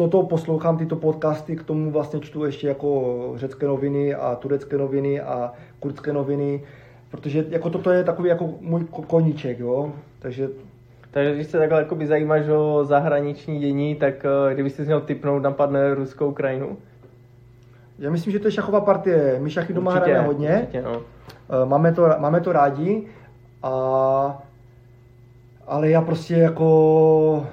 toto 0.00 0.22
poslouchám, 0.22 0.78
tyto 0.78 0.96
podcasty, 0.96 1.56
k 1.56 1.62
tomu 1.62 1.90
vlastně 1.90 2.20
čtu 2.20 2.44
ještě 2.44 2.68
jako 2.68 3.32
řecké 3.36 3.66
noviny 3.66 4.14
a 4.14 4.34
turecké 4.34 4.78
noviny 4.78 5.20
a 5.20 5.52
kurdské 5.80 6.12
noviny, 6.12 6.62
protože 7.10 7.44
jako 7.48 7.70
toto 7.70 7.90
je 7.90 8.04
takový 8.04 8.28
jako 8.28 8.50
můj 8.60 8.84
koníček, 8.84 9.58
jo, 9.58 9.92
takže 10.18 10.48
takže 11.10 11.34
když 11.34 11.46
se 11.46 11.58
takhle 11.58 11.78
jakoby 11.78 12.06
zajímáš 12.06 12.48
o 12.48 12.84
zahraniční 12.84 13.58
dění, 13.58 13.94
tak 13.94 14.14
eh, 14.24 14.54
kdybyste 14.54 14.82
měl 14.82 15.00
typnout, 15.00 15.42
napadne 15.42 15.94
Ruskou 15.94 16.28
Ukrajinu? 16.28 16.76
Já 17.98 18.10
myslím, 18.10 18.32
že 18.32 18.38
to 18.38 18.48
je 18.48 18.52
šachová 18.52 18.80
partie. 18.80 19.36
My 19.40 19.50
šachy 19.50 19.72
doma 19.72 19.90
určitě, 19.90 20.10
hrajeme 20.10 20.26
hodně. 20.26 20.58
Určitě, 20.60 20.82
no. 20.82 21.02
Eh, 21.62 21.66
máme, 21.66 21.92
to, 21.92 22.08
máme 22.18 22.40
to 22.40 22.52
rádi. 22.52 23.06
A, 23.62 24.42
ale 25.66 25.90
já 25.90 26.02
prostě 26.02 26.34
jako 26.34 27.46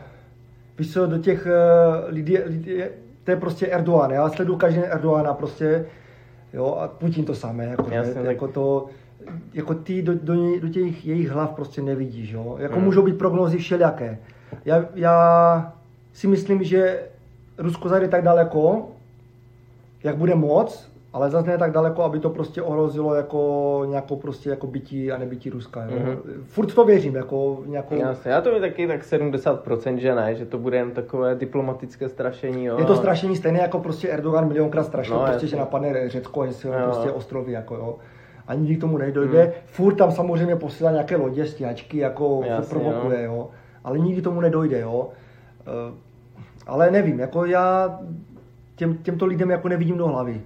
víš 0.80 0.94
co, 0.94 1.08
do 1.08 1.18
těch 1.18 1.48
uh, 1.48 2.14
lidí, 2.14 2.38
lidí, 2.38 2.82
to 3.24 3.32
je 3.32 3.38
prostě 3.38 3.68
Erdogan, 3.68 4.12
já 4.12 4.30
sleduju 4.30 4.58
každý 4.58 4.80
Erdogana 4.80 5.34
prostě, 5.34 5.86
jo, 6.54 6.66
a 6.66 6.88
Putin 6.88 7.26
to 7.26 7.36
samé, 7.36 7.66
jako, 7.66 7.88
Jasně, 7.92 8.22
ne, 8.22 8.28
jako 8.28 8.48
to, 8.48 8.86
jako 9.54 9.74
ty 9.74 10.02
do, 10.02 10.14
do, 10.14 10.60
do 10.60 10.70
těch 10.70 11.06
jejich 11.06 11.30
hlav 11.30 11.52
prostě 11.52 11.82
nevidíš, 11.82 12.32
jo, 12.32 12.58
jako 12.60 12.76
hmm. 12.76 12.84
můžou 12.84 13.02
být 13.02 13.18
prognózy 13.18 13.58
všelijaké. 13.58 14.18
Já, 14.66 14.86
já 14.96 15.74
si 16.14 16.28
myslím, 16.28 16.64
že 16.64 17.00
Rusko 17.58 17.90
zajde 17.90 18.08
tak 18.08 18.24
daleko, 18.24 18.88
jak 20.04 20.18
bude 20.18 20.36
moc, 20.36 20.90
ale 21.18 21.30
zase 21.30 21.48
ne 21.48 21.58
tak 21.58 21.72
daleko, 21.72 22.04
aby 22.04 22.20
to 22.20 22.30
prostě 22.30 22.62
ohrozilo 22.62 23.16
jako 23.16 23.84
nějakou 23.86 24.16
prostě 24.16 24.50
jako 24.50 24.68
bytí 24.68 25.12
a 25.12 25.18
nebytí 25.18 25.50
Ruska. 25.50 25.84
Jo. 25.84 25.90
Mm-hmm. 25.92 26.18
Furt 26.44 26.74
to 26.74 26.86
věřím, 26.86 27.16
jako 27.16 27.64
nějakou... 27.66 27.96
Jasně, 27.96 28.32
já 28.32 28.42
to 28.42 28.52
mi 28.52 28.60
taky 28.60 28.88
tak 28.88 29.04
70%, 29.04 29.96
že 29.96 30.16
ne, 30.16 30.36
že 30.36 30.46
to 30.46 30.58
bude 30.58 30.78
jen 30.78 30.92
takové 30.92 31.36
diplomatické 31.36 32.10
strašení. 32.10 32.66
Jo. 32.66 32.80
Je 32.80 32.86
to 32.86 32.96
strašení 32.96 33.36
stejně 33.36 33.60
jako 33.60 33.80
prostě 33.80 34.10
Erdogan 34.10 34.48
milionkrát 34.48 34.86
strašil, 34.86 35.16
no, 35.16 35.26
prostě, 35.26 35.48
že 35.48 35.56
napadne 35.56 36.10
Řecko, 36.10 36.46
že 36.46 36.54
si 36.54 36.68
prostě 36.84 37.12
ostrovy, 37.12 37.52
jako 37.52 37.76
jo. 37.76 37.96
A 38.48 38.54
nikdy 38.54 38.76
k 38.76 38.82
tomu 38.82 38.98
nedojde. 38.98 39.44
Hmm. 39.44 39.52
Furt 39.66 39.96
tam 39.96 40.12
samozřejmě 40.12 40.56
posílá 40.56 40.92
nějaké 40.92 41.16
lodě, 41.16 41.46
stíhačky, 41.46 41.98
jako 41.98 42.42
Jasně, 42.46 42.70
provokuje, 42.70 43.24
jo. 43.24 43.34
jo. 43.34 43.50
Ale 43.84 44.00
nikdy 44.00 44.22
tomu 44.22 44.42
nedojde, 44.42 44.80
jo. 44.80 45.10
Uh, 45.90 45.96
ale 46.68 46.92
nevím, 46.92 47.20
jako 47.20 47.46
já 47.46 48.00
těm, 48.76 48.98
těmto 48.98 49.26
lidem 49.26 49.50
jako 49.50 49.68
nevidím 49.68 49.98
do 49.98 50.08
hlavy 50.08 50.42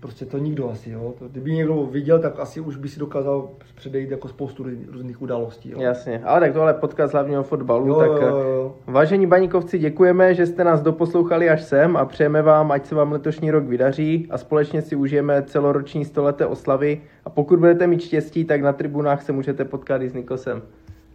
prostě 0.00 0.26
to 0.26 0.38
nikdo 0.38 0.70
asi, 0.70 0.90
jo. 0.90 1.14
To, 1.18 1.28
kdyby 1.28 1.52
někdo 1.52 1.88
viděl, 1.90 2.18
tak 2.18 2.40
asi 2.40 2.60
už 2.60 2.76
by 2.76 2.88
si 2.88 3.00
dokázal 3.00 3.48
předejít 3.74 4.10
jako 4.10 4.28
spoustu 4.28 4.66
různých 4.92 5.22
událostí. 5.22 5.70
Jo. 5.70 5.80
Jasně, 5.80 6.22
ale 6.24 6.40
tak 6.40 6.52
tohle 6.52 6.74
podcast 6.74 7.12
hlavního 7.12 7.42
fotbalu, 7.42 7.86
jo, 7.86 7.94
tak 7.94 8.08
jo, 8.08 8.36
jo. 8.36 8.74
vážení 8.86 9.26
baníkovci, 9.26 9.78
děkujeme, 9.78 10.34
že 10.34 10.46
jste 10.46 10.64
nás 10.64 10.82
doposlouchali 10.82 11.50
až 11.50 11.62
sem 11.62 11.96
a 11.96 12.04
přejeme 12.04 12.42
vám, 12.42 12.72
ať 12.72 12.86
se 12.86 12.94
vám 12.94 13.12
letošní 13.12 13.50
rok 13.50 13.64
vydaří 13.64 14.26
a 14.30 14.38
společně 14.38 14.82
si 14.82 14.96
užijeme 14.96 15.42
celoroční 15.42 16.04
stoleté 16.04 16.46
oslavy 16.46 17.00
a 17.24 17.30
pokud 17.30 17.58
budete 17.58 17.86
mít 17.86 18.00
štěstí, 18.00 18.44
tak 18.44 18.62
na 18.62 18.72
tribunách 18.72 19.22
se 19.22 19.32
můžete 19.32 19.64
potkat 19.64 20.02
i 20.02 20.08
s 20.08 20.14
Nikosem. 20.14 20.62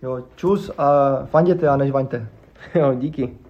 Jo, 0.04 0.24
čus 0.36 0.72
a 0.78 1.20
fanděte 1.26 1.68
a 1.68 1.78
než 1.78 1.92
vaňte. 1.92 2.28
jo, 2.76 2.94
díky. 2.94 3.41